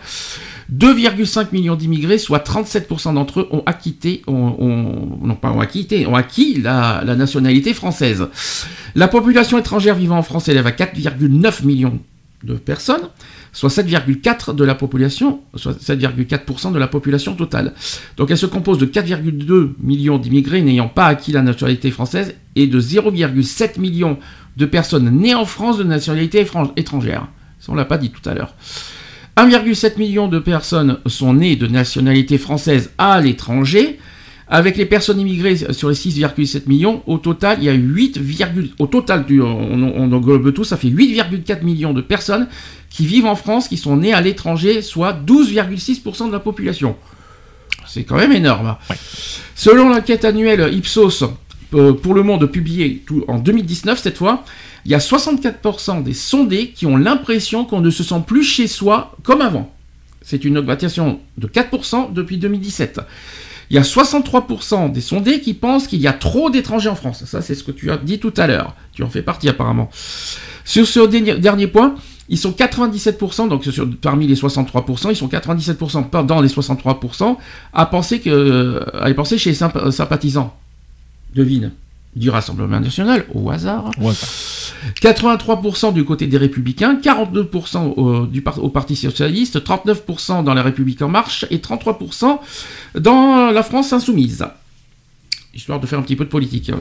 2,5 0.73 1.47
millions 1.51 1.75
d'immigrés, 1.75 2.17
soit 2.17 2.39
37% 2.39 3.15
d'entre 3.15 3.41
eux 3.41 3.47
ont 3.51 3.63
acquitté, 3.65 4.21
ont, 4.27 5.17
non 5.21 5.35
pas 5.35 5.51
ont 5.51 5.59
acquitté, 5.59 6.07
ont 6.07 6.15
acquis 6.15 6.61
la, 6.61 7.03
la 7.05 7.15
nationalité 7.15 7.73
française. 7.73 8.27
La 8.95 9.07
population 9.07 9.57
étrangère 9.57 9.95
vivant 9.95 10.17
en 10.17 10.23
France 10.23 10.47
élève 10.47 10.67
à 10.67 10.71
4,9 10.71 11.65
millions 11.65 11.99
de 12.43 12.55
personnes, 12.55 13.09
soit 13.53 13.69
7,4 13.69 14.53
de 14.55 14.63
la 14.65 14.75
population, 14.75 15.41
soit 15.55 15.79
7,4% 15.79 16.73
de 16.73 16.79
la 16.79 16.87
population 16.87 17.35
totale. 17.35 17.73
Donc 18.17 18.31
elle 18.31 18.37
se 18.37 18.45
compose 18.47 18.79
de 18.79 18.85
4,2 18.85 19.73
millions 19.79 20.17
d'immigrés 20.17 20.61
n'ayant 20.61 20.89
pas 20.89 21.05
acquis 21.05 21.31
la 21.31 21.41
nationalité 21.43 21.91
française 21.91 22.35
et 22.55 22.67
de 22.67 22.81
0,7 22.81 23.79
millions 23.79 24.17
de 24.57 24.65
personnes 24.65 25.09
nées 25.09 25.35
en 25.35 25.45
France 25.45 25.77
de 25.77 25.83
nationalité 25.83 26.43
étran- 26.43 26.71
étrangère. 26.75 27.27
On 27.69 27.75
l'a 27.75 27.85
pas 27.85 27.97
dit 27.97 28.09
tout 28.11 28.27
à 28.29 28.33
l'heure. 28.33 28.53
1,7 29.37 29.97
million 29.97 30.27
de 30.27 30.37
personnes 30.39 30.97
sont 31.05 31.33
nées 31.33 31.55
de 31.55 31.65
nationalité 31.67 32.37
française 32.37 32.91
à 32.97 33.19
l'étranger. 33.21 33.99
Avec 34.55 34.77
les 34.77 34.85
personnes 34.85 35.19
immigrées 35.19 35.55
sur 35.73 35.89
les 35.89 35.95
6,7 35.95 36.67
millions, 36.67 37.01
au 37.07 37.17
total, 37.17 37.57
il 37.59 37.63
y 37.63 37.69
a 37.69 37.73
8, 37.73 38.19
au 38.77 38.85
total, 38.85 39.25
on, 39.31 39.83
on 39.95 40.11
englobe 40.11 40.53
tout, 40.53 40.63
ça 40.63 40.77
fait 40.77 40.89
8,4 40.89 41.63
millions 41.63 41.91
de 41.91 42.01
personnes 42.01 42.47
qui 42.91 43.07
vivent 43.07 43.25
en 43.25 43.35
France, 43.35 43.67
qui 43.67 43.77
sont 43.77 43.97
nées 43.97 44.13
à 44.13 44.21
l'étranger, 44.21 44.83
soit 44.83 45.13
12,6% 45.25 46.27
de 46.27 46.31
la 46.31 46.39
population. 46.39 46.95
C'est 47.87 48.03
quand 48.03 48.15
même 48.17 48.31
énorme. 48.31 48.67
hein. 48.67 48.77
Selon 49.55 49.89
l'enquête 49.89 50.23
annuelle 50.23 50.71
Ipsos 50.71 51.23
euh, 51.73 51.93
pour 51.93 52.13
le 52.13 52.21
monde 52.21 52.45
publié 52.45 53.01
tout- 53.07 53.25
en 53.27 53.39
2019 53.39 53.99
cette 53.99 54.17
fois, 54.17 54.45
il 54.85 54.91
y 54.91 54.95
a 54.95 54.99
64% 54.99 56.03
des 56.03 56.13
sondés 56.13 56.67
qui 56.75 56.85
ont 56.85 56.97
l'impression 56.97 57.65
qu'on 57.65 57.81
ne 57.81 57.89
se 57.89 58.03
sent 58.03 58.21
plus 58.27 58.43
chez 58.43 58.67
soi 58.67 59.15
comme 59.23 59.41
avant. 59.41 59.73
C'est 60.21 60.45
une 60.45 60.59
augmentation 60.59 61.19
de 61.39 61.47
4% 61.47 62.13
depuis 62.13 62.37
2017. 62.37 63.01
Il 63.69 63.75
y 63.75 63.79
a 63.79 63.83
63% 63.83 64.91
des 64.91 65.01
sondés 65.01 65.41
qui 65.41 65.53
pensent 65.53 65.87
qu'il 65.87 65.99
y 66.01 66.07
a 66.07 66.13
trop 66.13 66.49
d'étrangers 66.49 66.89
en 66.89 66.95
France. 66.95 67.23
Ça, 67.25 67.41
c'est 67.41 67.55
ce 67.55 67.63
que 67.63 67.71
tu 67.71 67.91
as 67.91 67.97
dit 67.97 68.19
tout 68.19 68.33
à 68.37 68.47
l'heure. 68.47 68.75
Tu 68.93 69.03
en 69.03 69.09
fais 69.09 69.21
partie 69.21 69.49
apparemment. 69.49 69.89
Sur 70.65 70.87
ce 70.87 70.99
dernier, 71.07 71.67
point, 71.67 71.95
ils 72.29 72.37
sont 72.37 72.51
97%, 72.51 73.49
donc 73.49 73.67
parmi 74.01 74.27
les 74.27 74.35
63%, 74.35 75.09
ils 75.09 75.15
sont 75.15 75.27
97% 75.27 76.09
pas 76.09 76.23
dans 76.23 76.41
les 76.41 76.49
63% 76.49 77.37
à 77.73 77.85
penser 77.85 78.19
que, 78.19 78.81
à 78.93 79.13
penser 79.13 79.37
chez 79.37 79.49
les 79.51 79.55
symp- 79.55 79.91
sympathisants. 79.91 80.55
Devine. 81.35 81.71
Du 82.15 82.29
Rassemblement 82.29 82.79
National, 82.79 83.25
au 83.33 83.49
hasard. 83.49 83.89
Ouais, 83.99 84.13
ça. 84.13 84.27
83% 85.01 85.93
du 85.93 86.03
côté 86.05 86.27
des 86.27 86.37
Républicains, 86.37 86.99
42% 87.01 87.93
au, 87.97 88.25
du 88.27 88.43
au 88.57 88.69
Parti 88.69 88.95
Socialiste, 88.95 89.59
39% 89.63 90.43
dans 90.43 90.53
la 90.53 90.61
République 90.61 91.01
En 91.01 91.09
Marche 91.09 91.45
et 91.49 91.57
33% 91.57 92.37
dans 92.99 93.49
la 93.51 93.63
France 93.63 93.93
Insoumise. 93.93 94.45
Histoire 95.55 95.79
de 95.79 95.87
faire 95.87 95.99
un 95.99 96.03
petit 96.03 96.15
peu 96.15 96.25
de 96.25 96.29
politique. 96.29 96.71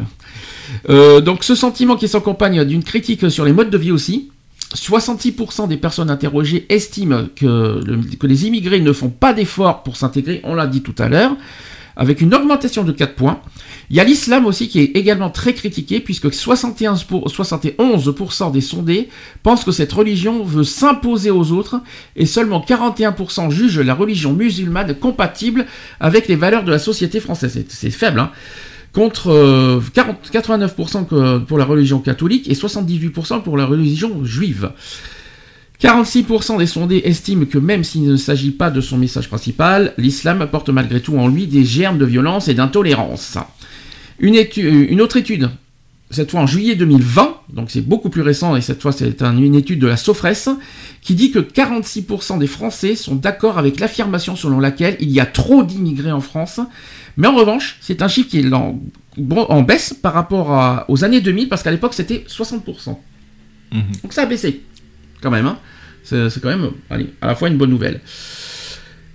Euh, 0.90 1.20
donc 1.20 1.44
ce 1.44 1.54
sentiment 1.54 1.96
qui 1.96 2.08
s'accompagne 2.08 2.64
d'une 2.64 2.84
critique 2.84 3.30
sur 3.30 3.44
les 3.44 3.52
modes 3.52 3.70
de 3.70 3.78
vie 3.78 3.90
aussi. 3.92 4.30
66% 4.74 5.68
des 5.68 5.76
personnes 5.76 6.08
interrogées 6.10 6.64
estiment 6.70 7.24
que, 7.36 7.80
le- 7.84 8.00
que 8.18 8.26
les 8.26 8.46
immigrés 8.46 8.80
ne 8.80 8.92
font 8.92 9.10
pas 9.10 9.34
d'efforts 9.34 9.82
pour 9.82 9.96
s'intégrer, 9.96 10.40
on 10.44 10.54
l'a 10.54 10.66
dit 10.66 10.80
tout 10.80 10.94
à 10.98 11.08
l'heure, 11.10 11.36
avec 11.96 12.20
une 12.20 12.34
augmentation 12.34 12.84
de 12.84 12.92
4 12.92 13.14
points. 13.14 13.40
Il 13.90 13.96
y 13.96 14.00
a 14.00 14.04
l'islam 14.04 14.46
aussi 14.46 14.68
qui 14.68 14.80
est 14.80 14.92
également 14.94 15.28
très 15.30 15.52
critiqué 15.54 16.00
puisque 16.00 16.32
71 16.32 17.04
pour- 17.04 17.28
71% 17.30 18.50
des 18.50 18.60
sondés 18.60 19.08
pensent 19.42 19.64
que 19.64 19.72
cette 19.72 19.92
religion 19.92 20.42
veut 20.44 20.64
s'imposer 20.64 21.30
aux 21.30 21.52
autres 21.52 21.80
et 22.16 22.26
seulement 22.26 22.60
41% 22.66 23.50
jugent 23.50 23.80
la 23.80 23.94
religion 23.94 24.32
musulmane 24.32 24.94
compatible 24.94 25.66
avec 26.00 26.28
les 26.28 26.36
valeurs 26.36 26.64
de 26.64 26.70
la 26.70 26.78
société 26.78 27.20
française. 27.20 27.64
C'est- 27.68 27.90
faible, 27.90 28.20
hein 28.20 28.30
contre 28.94 29.30
euh, 29.30 29.80
40 29.94 30.30
89% 30.30 31.04
que- 31.06 31.38
pour 31.38 31.56
la 31.56 31.64
religion 31.64 31.98
catholique 32.00 32.50
et 32.50 32.54
78% 32.54 33.40
pour 33.40 33.56
la 33.56 33.64
religion 33.64 34.22
juive. 34.22 34.70
46% 35.82 36.58
des 36.58 36.66
sondés 36.66 37.02
estiment 37.04 37.44
que 37.44 37.58
même 37.58 37.82
s'il 37.82 38.04
ne 38.04 38.16
s'agit 38.16 38.52
pas 38.52 38.70
de 38.70 38.80
son 38.80 38.96
message 38.98 39.28
principal, 39.28 39.94
l'islam 39.98 40.46
porte 40.50 40.68
malgré 40.68 41.00
tout 41.00 41.16
en 41.18 41.26
lui 41.26 41.48
des 41.48 41.64
germes 41.64 41.98
de 41.98 42.04
violence 42.06 42.46
et 42.46 42.54
d'intolérance. 42.54 43.36
Une, 44.20 44.36
une 44.56 45.00
autre 45.00 45.16
étude, 45.16 45.50
cette 46.10 46.30
fois 46.30 46.40
en 46.40 46.46
juillet 46.46 46.76
2020, 46.76 47.36
donc 47.52 47.70
c'est 47.72 47.80
beaucoup 47.80 48.10
plus 48.10 48.22
récent 48.22 48.54
et 48.54 48.60
cette 48.60 48.80
fois 48.80 48.92
c'est 48.92 49.22
un- 49.22 49.36
une 49.36 49.56
étude 49.56 49.80
de 49.80 49.88
la 49.88 49.96
Sofres, 49.96 50.56
qui 51.00 51.16
dit 51.16 51.32
que 51.32 51.40
46% 51.40 52.38
des 52.38 52.46
Français 52.46 52.94
sont 52.94 53.16
d'accord 53.16 53.58
avec 53.58 53.80
l'affirmation 53.80 54.36
selon 54.36 54.60
laquelle 54.60 54.96
il 55.00 55.10
y 55.10 55.18
a 55.18 55.26
trop 55.26 55.64
d'immigrés 55.64 56.12
en 56.12 56.20
France, 56.20 56.60
mais 57.16 57.26
en 57.26 57.34
revanche, 57.34 57.78
c'est 57.80 58.02
un 58.02 58.08
chiffre 58.08 58.28
qui 58.28 58.38
est 58.38 58.52
en, 58.52 58.78
baisse 59.62 59.94
par 60.00 60.12
rapport 60.14 60.52
à- 60.52 60.84
aux 60.88 61.02
années 61.02 61.20
2000, 61.20 61.48
parce 61.48 61.64
qu'à 61.64 61.72
l'époque 61.72 61.94
c'était 61.94 62.24
60%. 62.28 63.00
Mhm. 63.72 63.82
Donc 64.04 64.12
ça 64.12 64.22
a 64.22 64.26
baissé, 64.26 64.60
quand 65.20 65.30
même. 65.32 65.46
hein. 65.46 65.58
C'est 66.04 66.40
quand 66.42 66.48
même, 66.48 66.70
allez, 66.90 67.10
à 67.20 67.28
la 67.28 67.34
fois 67.34 67.48
une 67.48 67.56
bonne 67.56 67.70
nouvelle. 67.70 68.00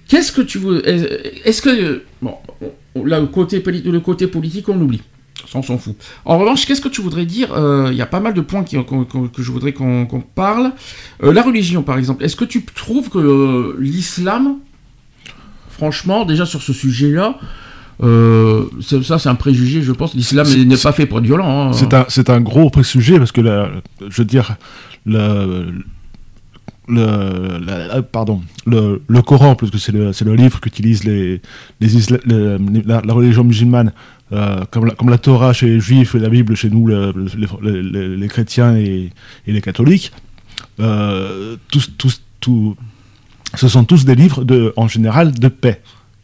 Qu'est-ce 0.07 0.31
que 0.31 0.41
tu 0.41 0.57
veux 0.57 0.81
Est-ce 0.87 1.61
que 1.61 2.03
bon, 2.21 2.35
on- 2.95 3.03
là, 3.05 3.19
le 3.19 3.27
côté, 3.27 3.61
le 3.65 3.99
côté 3.99 4.27
politique, 4.27 4.69
on 4.69 4.79
oublie. 4.79 5.01
Ça, 5.51 5.59
on 5.59 5.61
s'en 5.63 5.77
fout. 5.77 5.95
En 6.25 6.37
revanche, 6.39 6.65
qu'est-ce 6.65 6.81
que 6.81 6.89
tu 6.89 7.01
voudrais 7.01 7.25
dire 7.25 7.53
Euh, 7.53 7.89
Il 7.91 7.97
y 7.97 8.01
a 8.01 8.05
pas 8.05 8.19
mal 8.19 8.33
de 8.33 8.41
points 8.41 8.63
qui- 8.63 8.77
que 8.77 9.41
je 9.43 9.51
voudrais 9.51 9.71
qu'on 9.73 10.23
parle. 10.35 10.71
Euh, 11.23 11.31
la 11.31 11.41
religion, 11.41 11.83
par 11.83 11.97
exemple. 11.97 12.23
Est-ce 12.23 12.35
que 12.35 12.45
tu 12.45 12.63
trouves 12.65 13.09
que 13.09 13.17
euh, 13.19 13.75
l'islam, 13.79 14.55
franchement, 15.69 16.25
déjà 16.25 16.45
sur 16.45 16.61
ce 16.61 16.73
sujet-là, 16.73 17.37
euh, 18.03 18.65
ça 19.03 19.19
c'est 19.19 19.29
un 19.29 19.35
préjugé, 19.35 19.81
je 19.83 19.91
pense. 19.91 20.13
L'islam 20.15 20.47
n'est 20.65 20.77
pas 20.77 20.91
fait 20.91 21.05
pour 21.05 21.19
être 21.19 21.25
violent. 21.25 21.71
hein. 21.71 22.05
C'est 22.09 22.29
un, 22.29 22.33
un 22.35 22.41
gros 22.41 22.69
présujet 22.69 23.17
parce 23.17 23.31
que, 23.31 23.41
la- 23.41 23.69
je 24.09 24.17
veux 24.21 24.25
dire, 24.25 24.55
le, 25.05 25.67
le, 26.87 27.59
la- 27.65 28.01
pardon, 28.01 28.41
le, 28.65 29.01
le 29.07 29.21
Coran, 29.21 29.55
parce 29.55 29.71
que 29.71 29.77
c'est 29.77 29.91
le, 29.91 30.11
le 30.25 30.35
livre 30.35 30.59
qu'utilisent 30.59 31.03
les, 31.03 31.41
les 31.81 31.95
isla- 31.97 32.19
la, 32.27 33.01
la 33.01 33.13
religion 33.13 33.43
musulmane, 33.43 33.91
euh, 34.33 34.63
comme, 34.71 34.85
la, 34.85 34.93
comme 34.95 35.09
la 35.09 35.17
Torah 35.17 35.53
chez 35.53 35.67
les 35.67 35.79
juifs 35.79 36.15
et 36.15 36.19
la 36.19 36.29
Bible 36.29 36.55
chez 36.55 36.69
nous, 36.69 36.87
le- 36.87 37.13
le- 37.13 38.15
les, 38.15 38.27
chrétiens 38.27 38.75
et, 38.77 39.09
et 39.47 39.51
les 39.51 39.61
catholiques. 39.61 40.11
Euh, 40.79 41.55
tous, 41.71 41.91
tous, 41.97 42.21
tous- 42.39 42.75
ce 43.55 43.67
sont 43.67 43.83
tous 43.85 44.05
des 44.05 44.15
livres 44.15 44.43
de, 44.43 44.73
en 44.75 44.87
général 44.87 45.31
de 45.31 45.47
paix. 45.47 45.81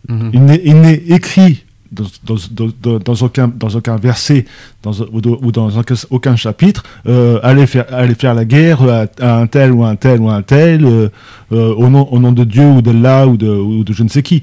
N'est- 0.09 0.61
il 0.65 0.81
n'est 0.81 0.95
écrit 1.07 1.62
dans, 1.93 3.13
aucun, 3.21 3.47
dans 3.47 3.69
aucun 3.75 3.95
verset 3.97 4.45
dans, 4.81 4.91
ou, 5.11 5.21
dans- 5.21 5.37
ou 5.41 5.51
dans 5.51 5.69
aucun, 6.09 6.35
chapitre, 6.35 6.83
euh, 7.07 7.39
allez, 7.43 7.67
faire, 7.67 7.85
allez 7.91 8.15
faire 8.15 8.33
la 8.33 8.45
guerre 8.45 8.81
à, 8.83 9.05
à 9.21 9.37
un 9.39 9.47
tel 9.47 9.71
ou 9.71 9.83
un 9.83 9.95
tel 9.95 10.19
ou 10.21 10.29
un 10.29 10.41
tel, 10.41 10.85
euh, 10.85 11.09
euh, 11.51 11.73
au, 11.75 11.89
nom, 11.89 12.07
au 12.11 12.19
nom 12.19 12.31
de 12.31 12.43
Dieu 12.43 12.65
ou 12.67 12.81
d'Allah 12.81 13.27
ou 13.27 13.37
de, 13.37 13.49
ou 13.49 13.83
de 13.83 13.93
je 13.93 14.03
ne 14.03 14.09
sais 14.09 14.23
qui. 14.23 14.41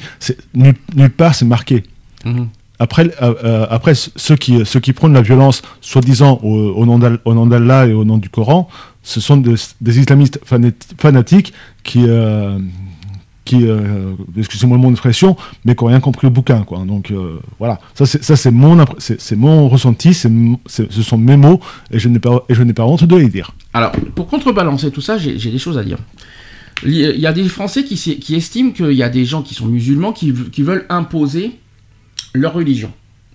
Nulle, 0.54 0.74
nulle 0.94 1.10
part 1.10 1.34
c'est 1.34 1.44
marqué. 1.44 1.82
Mhm. 2.24 2.48
Après, 2.78 3.10
euh, 3.20 3.66
après 3.68 3.92
ceux, 3.94 4.36
qui, 4.36 4.64
ceux 4.64 4.80
qui 4.80 4.94
prônent 4.94 5.12
la 5.12 5.20
violence, 5.20 5.60
soi-disant 5.82 6.40
au, 6.42 6.48
au 6.72 6.86
nom 6.86 7.46
d'Allah 7.46 7.86
et 7.86 7.92
au 7.92 8.04
nom 8.06 8.16
du 8.16 8.30
Coran, 8.30 8.68
ce 9.02 9.20
sont 9.20 9.36
des, 9.36 9.54
des 9.82 9.98
islamistes 9.98 10.40
fanati- 10.48 10.94
fanatiques 10.98 11.52
qui, 11.82 12.04
qui 13.50 13.66
euh, 13.66 14.12
excusez-moi 14.36 14.76
le 14.76 14.82
mot 14.82 14.88
d'expression, 14.90 15.36
mais 15.64 15.74
qui 15.74 15.82
n'ont 15.84 15.90
rien 15.90 16.00
compris 16.00 16.26
au 16.28 16.30
bouquin. 16.30 16.62
Quoi. 16.62 16.78
Donc 16.86 17.10
euh, 17.10 17.38
voilà, 17.58 17.80
ça 17.94 18.06
c'est, 18.06 18.50
mon, 18.50 18.76
mon 19.36 19.68
ressenti, 19.68 20.14
ce 20.14 21.02
sont 21.02 21.18
mes 21.18 21.36
mots, 21.36 21.60
et 21.90 21.98
je 21.98 22.08
n'ai 22.08 22.18
pas, 22.20 22.46
pas 22.76 22.84
honte 22.86 23.04
de 23.04 23.16
les 23.16 23.28
dire. 23.28 23.52
Alors, 23.72 23.92
pour 24.14 24.28
contrebalancer 24.28 24.90
tout 24.90 25.00
ça, 25.00 25.18
j'ai 25.18 25.36
des 25.50 25.58
choses 25.58 25.78
à 25.78 25.84
dire. 25.84 25.98
Il 26.84 26.94
y 26.94 27.26
a- 27.26 27.32
des 27.32 27.48
Français 27.48 27.84
qui, 27.84 27.96
qui 27.96 28.34
estiment 28.34 28.70
qu'il 28.70 28.92
y 28.92 29.02
a 29.02 29.10
des 29.10 29.24
gens 29.26 29.42
qui 29.42 29.54
sont 29.54 29.66
musulmans 29.66 30.12
qui, 30.12 30.32
veulent 30.62 30.86
imposer 30.88 31.52
leur 32.32 32.54
religion 32.54 32.90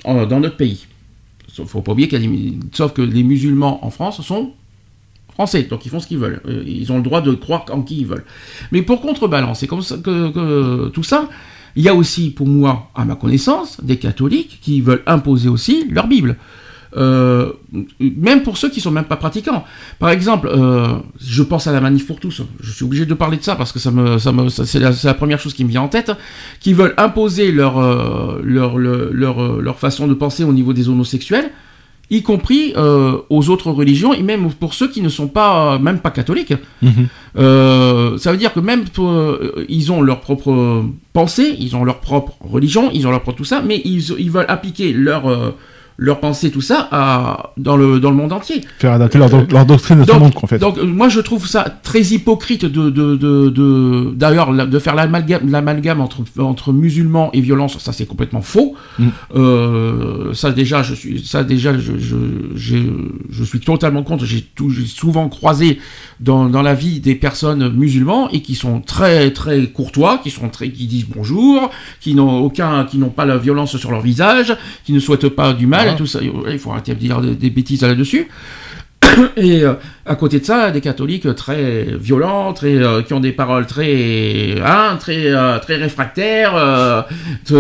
dans 0.06 0.40
notre 0.40 0.58
pays. 0.58 0.88
Faut 1.68 1.82
pas 1.82 1.92
oublier 1.92 2.08
qu'il 2.08 2.22
y 2.22 2.26
a 2.26 2.30
des- 2.30 2.58
sauf 2.74 2.94
que 2.94 3.02
les 3.02 3.24
musulmans 3.24 3.86
en 3.86 3.90
France 3.92 4.22
sont 4.22 4.52
français, 5.36 5.64
donc 5.64 5.86
ils 5.86 5.90
font 5.90 6.00
ce 6.00 6.08
qu'ils 6.08 6.18
veulent. 6.18 6.42
Euh, 6.48 6.64
Ils 6.66 6.92
ont 6.92 6.98
le 6.98 7.04
droit 7.04 7.22
de 7.22 7.34
croire 7.34 7.66
en 7.72 7.82
qui 7.84 8.00
ils 8.00 8.08
veulent. 8.08 8.26
Mais 8.72 8.82
pour 8.82 9.02
contrebalancer 9.02 9.68
comme 9.68 9.82
ça, 9.82 9.98
que, 9.98 10.88
tout 10.90 11.04
ça, 11.04 11.30
il 11.76 11.84
y 11.84 11.90
a 11.90 11.94
aussi, 11.94 12.32
pour 12.32 12.48
moi, 12.48 12.90
à 12.96 13.06
ma 13.06 13.16
connaissance, 13.16 13.78
des 13.84 13.98
catholiques 13.98 14.60
qui 14.62 14.82
veulent 14.82 15.04
imposer 15.06 15.50
aussi 15.50 15.88
leur 15.92 16.08
Bible. 16.08 16.38
Euh, 16.98 17.52
même 18.00 18.44
pour 18.44 18.58
ceux 18.58 18.70
qui 18.70 18.80
sont 18.80 18.92
même 18.92 19.04
pas 19.04 19.18
pratiquants. 19.18 19.66
Par 20.00 20.10
exemple, 20.10 20.48
euh, 20.48 20.96
je 21.20 21.44
pense 21.44 21.68
à 21.68 21.74
la 21.74 21.82
manif 21.82 22.08
pour 22.08 22.22
tous. 22.22 22.42
Je 22.62 22.72
suis 22.72 22.86
obligé 22.86 23.06
de 23.06 23.14
parler 23.14 23.36
de 23.36 23.44
ça 23.44 23.58
parce 23.58 23.74
que 23.74 23.80
c'est 23.80 24.80
la, 24.80 25.14
première 25.14 25.40
chose 25.40 25.54
qui 25.54 25.66
me 25.66 25.70
vient 25.70 25.82
en 25.82 25.90
tête. 25.90 26.14
Qui 26.62 26.72
veulent 26.72 26.94
imposer 26.98 27.52
leur 27.52 27.76
façon 29.78 30.08
de 30.08 30.14
penser 30.14 30.46
au 30.46 30.54
niveau 30.54 30.72
des 30.72 30.88
homosexuels, 30.88 31.52
y 32.10 32.22
compris 32.22 32.74
euh, 32.78 33.18
aux 33.30 33.50
autres 33.50 33.72
religions 33.72 34.14
et 34.14 34.22
même 34.22 34.52
pour 34.54 34.74
ceux 34.74 34.90
qui 34.90 35.02
ne 35.02 35.10
sont 35.10 35.28
pas, 35.28 35.80
même 35.80 36.00
pas 36.00 36.12
catholiques. 36.12 36.54
Euh, 37.38 38.18
ça 38.18 38.32
veut 38.32 38.38
dire 38.38 38.54
que 38.54 38.60
même 38.60 38.86
pour, 38.86 39.10
euh, 39.10 39.66
ils 39.68 39.92
ont 39.92 40.02
leur 40.02 40.22
propre 40.22 40.86
pensée, 41.14 41.56
ils 41.60 41.76
ont 41.76 41.84
leur 41.84 42.00
propre 42.00 42.38
religion, 42.40 42.90
ils 42.94 43.08
ont 43.08 43.12
leur 43.12 43.22
propre 43.22 43.38
tout 43.38 43.44
ça, 43.46 43.62
mais 43.66 43.82
ils, 43.84 44.12
ils 44.20 44.32
veulent 44.32 44.46
appliquer 44.48 44.94
leur 44.94 45.28
euh, 45.28 45.52
leur 45.98 46.20
pensée 46.20 46.52
tout 46.52 46.62
ça 46.62 46.88
à, 46.92 47.52
dans 47.58 47.78
le 47.78 48.00
dans 48.00 48.10
le 48.10 48.18
monde 48.18 48.34
entier. 48.34 48.62
Faire 48.80 48.92
adapter 48.94 49.18
leur, 49.18 49.30
do- 49.30 49.46
leur 49.50 49.66
doctrine 49.66 50.02
à 50.02 50.06
tout 50.06 50.14
le 50.14 50.20
monde, 50.20 50.34
en 50.42 50.48
fait. 50.48 50.58
donc, 50.60 50.78
euh, 50.78 50.86
moi 50.86 51.08
je 51.10 51.22
trouve 51.22 51.48
ça 51.48 51.64
très 51.84 52.02
hypocrite 52.02 52.66
de 52.66 52.90
de 52.90 53.16
de, 53.16 53.50
de- 53.50 54.12
d'ailleurs 54.16 54.52
de 54.54 54.80
faire 54.80 54.96
l'amalgame 54.96 55.50
l'amalgame 55.50 56.02
entre 56.02 56.20
entre 56.38 56.74
musulmans 56.74 57.30
et 57.34 57.40
violence, 57.42 57.78
ça 57.80 57.94
c'est 57.94 58.06
complètement 58.06 58.42
faux. 58.42 58.76
Mm. 59.00 59.08
Euh, 59.36 60.34
ça 60.34 60.52
déjà 60.52 60.84
je 60.84 60.94
suis 60.94 61.26
ça 61.26 61.44
déjà 61.44 61.78
je 61.78 61.94
je, 61.98 63.44
suis 63.44 63.60
totalement 63.60 64.04
contre. 64.04 64.26
J'ai 64.26 64.42
tout- 64.42 64.70
j'ai 64.70 64.86
souvent 64.86 65.30
croisé 65.30 65.80
dans, 66.20 66.46
dans 66.50 66.62
la 66.62 66.74
vie 66.74 67.00
des 67.00 67.16
personnes 67.16 67.70
musulmans 67.74 68.30
et 68.32 68.42
qui 68.42 68.56
sont 68.56 68.82
très 68.82 69.32
très 69.32 69.68
courtois, 69.68 70.20
qui 70.24 70.30
sont 70.32 70.50
très 70.50 70.70
qui 70.70 70.88
disent 70.88 71.06
bonjour, 71.14 71.70
qui 72.02 72.16
n'ont 72.16 72.40
aucun 72.40 72.86
qui 72.86 72.98
n'ont 72.98 73.10
pas 73.10 73.26
la 73.26 73.38
violence 73.38 73.78
sur 73.78 73.92
leur 73.92 74.02
visage, 74.02 74.56
qui 74.86 74.94
ne 74.94 75.00
souhaitent 75.00 75.30
pas 75.30 75.54
du 75.54 75.68
mal 75.68 75.85
Ça. 76.06 76.20
Il 76.22 76.60
faut 76.60 76.72
arrêter 76.72 76.94
de 76.94 77.00
dire 77.00 77.22
des, 77.22 77.50
bêtises 77.50 77.82
là-dessus. 77.82 78.28
Et 79.38 79.64
euh, 79.64 79.74
à 80.06 80.16
côté 80.16 80.40
de 80.40 80.46
ça, 80.46 80.72
des 80.72 80.82
catholiques 80.82 81.34
très 81.36 81.84
violents, 82.00 82.54
très, 82.54 82.76
euh, 82.76 83.02
qui 83.02 83.14
ont 83.14 83.20
des 83.20 83.32
paroles 83.32 83.66
très, 83.66 84.56
hein, 84.64 84.98
très, 85.00 85.28
euh, 85.28 85.60
très 85.60 85.76
réfractaires 85.76 87.06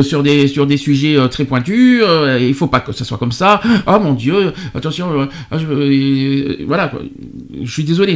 sur 0.01 0.23
des 0.23 0.47
sur 0.47 0.67
des 0.67 0.77
sujets 0.77 1.17
très 1.29 1.45
pointus. 1.45 2.03
il 2.39 2.53
faut 2.53 2.67
pas 2.67 2.79
que 2.79 2.91
ça 2.91 3.03
soit 3.05 3.17
comme 3.17 3.31
ça. 3.31 3.61
Ah 3.85 3.99
mon 3.99 4.13
Dieu, 4.13 4.53
attention. 4.73 5.27
ah, 5.51 5.57
je- 5.57 6.63
voilà. 6.65 6.91
Je 7.61 7.71
suis 7.71 7.83
désolé. 7.83 8.15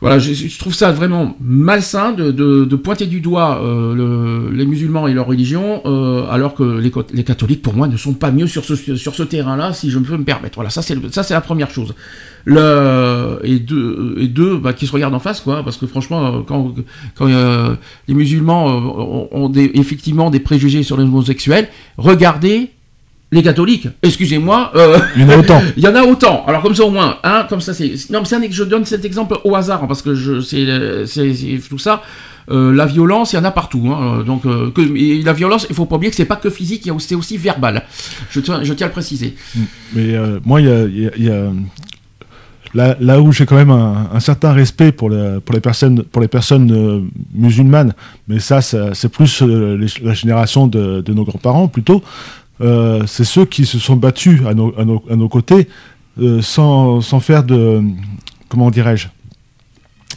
Voilà, 0.00 0.18
je, 0.18 0.34
je 0.34 0.58
trouve 0.58 0.74
ça 0.74 0.92
vraiment 0.92 1.36
malsain 1.40 2.12
de, 2.12 2.30
de- 2.30 2.64
de 2.66 2.76
pointer 2.76 3.06
du 3.06 3.20
doigt 3.20 3.60
euh, 3.62 3.94
le- 3.94 4.50
les 4.54 4.66
musulmans 4.66 5.06
et 5.08 5.14
leur 5.14 5.26
religion, 5.26 5.80
euh, 5.86 6.26
alors 6.30 6.54
que 6.54 6.78
les, 6.78 6.92
les 7.12 7.24
catholiques, 7.24 7.62
pour 7.62 7.74
moi, 7.74 7.88
ne 7.88 7.96
sont 7.96 8.12
pas 8.12 8.30
mieux 8.30 8.46
sur 8.46 8.64
ce, 8.64 8.74
sur 8.96 9.14
ce 9.14 9.22
terrain-là, 9.22 9.72
si 9.72 9.90
je 9.90 9.98
peux 9.98 10.16
me 10.16 10.24
permettre. 10.24 10.56
Voilà, 10.56 10.68
ça 10.70 10.82
c'est 10.82 10.94
la 11.30 11.40
première 11.40 11.70
chose. 11.70 11.94
Le, 12.44 13.38
et 13.44 13.58
deux, 13.58 14.16
et 14.20 14.26
deux 14.28 14.58
bah, 14.58 14.74
qui 14.74 14.86
se 14.86 14.92
regardent 14.92 15.14
en 15.14 15.20
face, 15.20 15.40
quoi, 15.40 15.62
parce 15.64 15.78
que 15.78 15.86
franchement, 15.86 16.26
euh, 16.26 16.40
quand, 16.46 16.74
quand 17.14 17.26
euh, 17.28 17.74
les 18.06 18.14
musulmans 18.14 18.68
euh, 18.68 19.26
ont 19.32 19.48
des, 19.48 19.70
effectivement 19.74 20.28
des 20.30 20.40
préjugés 20.40 20.82
sur 20.82 20.98
les 20.98 21.04
homosexuels, 21.04 21.68
regardez 21.96 22.70
les 23.34 23.42
catholiques. 23.42 23.88
Excusez-moi. 24.02 24.70
euh, 24.76 24.98
Il 25.16 25.22
y 25.22 25.24
en 25.24 25.28
a 25.30 25.36
autant. 25.36 25.60
il 25.76 25.82
y 25.82 25.88
en 25.88 25.94
a 25.94 26.02
autant. 26.02 26.44
Alors 26.46 26.62
comme 26.62 26.74
ça 26.74 26.84
au 26.84 26.90
moins, 26.90 27.18
hein, 27.24 27.46
comme 27.48 27.60
ça 27.60 27.74
c'est. 27.74 27.92
Non, 28.10 28.20
mais 28.20 28.24
c'est 28.26 28.36
un 28.36 28.42
je 28.50 28.64
donne 28.64 28.84
cet 28.84 29.04
exemple 29.04 29.36
au 29.44 29.54
hasard 29.56 29.82
hein, 29.84 29.86
parce 29.86 30.02
que 30.02 30.14
je 30.14 30.40
c'est 30.40 30.64
tout 31.68 31.78
ça. 31.78 32.02
Euh, 32.50 32.74
la 32.74 32.84
violence, 32.84 33.32
il 33.32 33.36
y 33.36 33.38
en 33.38 33.44
a 33.44 33.50
partout. 33.50 33.88
hein, 33.90 34.22
donc 34.26 34.44
euh, 34.44 34.70
que, 34.70 34.82
et 34.96 35.22
la 35.22 35.32
violence, 35.32 35.66
il 35.70 35.74
faut 35.74 35.86
pas 35.86 35.96
oublier 35.96 36.10
que 36.10 36.16
c'est 36.16 36.26
pas 36.26 36.36
que 36.36 36.50
physique, 36.50 36.88
c'est 36.98 37.14
aussi 37.14 37.38
verbal. 37.38 37.82
Je 38.30 38.40
tiens, 38.40 38.62
je 38.62 38.72
tiens 38.74 38.86
à 38.86 38.88
le 38.88 38.92
préciser. 38.92 39.34
Mais 39.94 40.14
euh, 40.14 40.38
moi, 40.44 40.60
il 40.60 40.66
y 40.66 40.70
a, 40.70 40.84
il 40.84 41.02
y 41.04 41.06
a- 41.06 41.10
il 41.16 41.24
y 41.24 41.30
a- 41.30 41.50
là, 42.74 42.96
là 43.00 43.20
où 43.22 43.32
j'ai 43.32 43.46
quand 43.46 43.56
même 43.56 43.70
un, 43.70 44.10
un 44.12 44.20
certain 44.20 44.52
respect 44.52 44.92
pour, 44.92 45.08
le- 45.08 45.40
pour 45.40 45.54
les 45.54 45.60
personnes, 45.60 46.02
pour 46.02 46.20
les 46.20 46.28
personnes 46.28 46.70
euh, 46.70 47.00
musulmanes, 47.34 47.94
mais 48.28 48.40
ça, 48.40 48.60
ça- 48.60 48.92
c'est 48.94 49.08
plus 49.08 49.42
euh, 49.42 49.76
les- 49.78 50.04
la 50.06 50.12
génération 50.14 50.66
de, 50.66 51.00
de 51.00 51.12
nos 51.14 51.24
grands-parents 51.24 51.68
plutôt. 51.68 52.02
Euh, 52.60 53.02
c'est 53.06 53.24
ceux 53.24 53.44
qui 53.44 53.66
se 53.66 53.78
sont 53.78 53.96
battus 53.96 54.40
à 54.46 54.54
nos, 54.54 54.72
à 54.78 54.84
nos, 54.84 55.02
à 55.10 55.16
nos 55.16 55.28
côtés 55.28 55.68
euh, 56.20 56.40
sans, 56.42 57.00
sans 57.00 57.20
faire 57.20 57.42
de 57.44 57.82
comment 58.48 58.70
dirais-je 58.70 59.08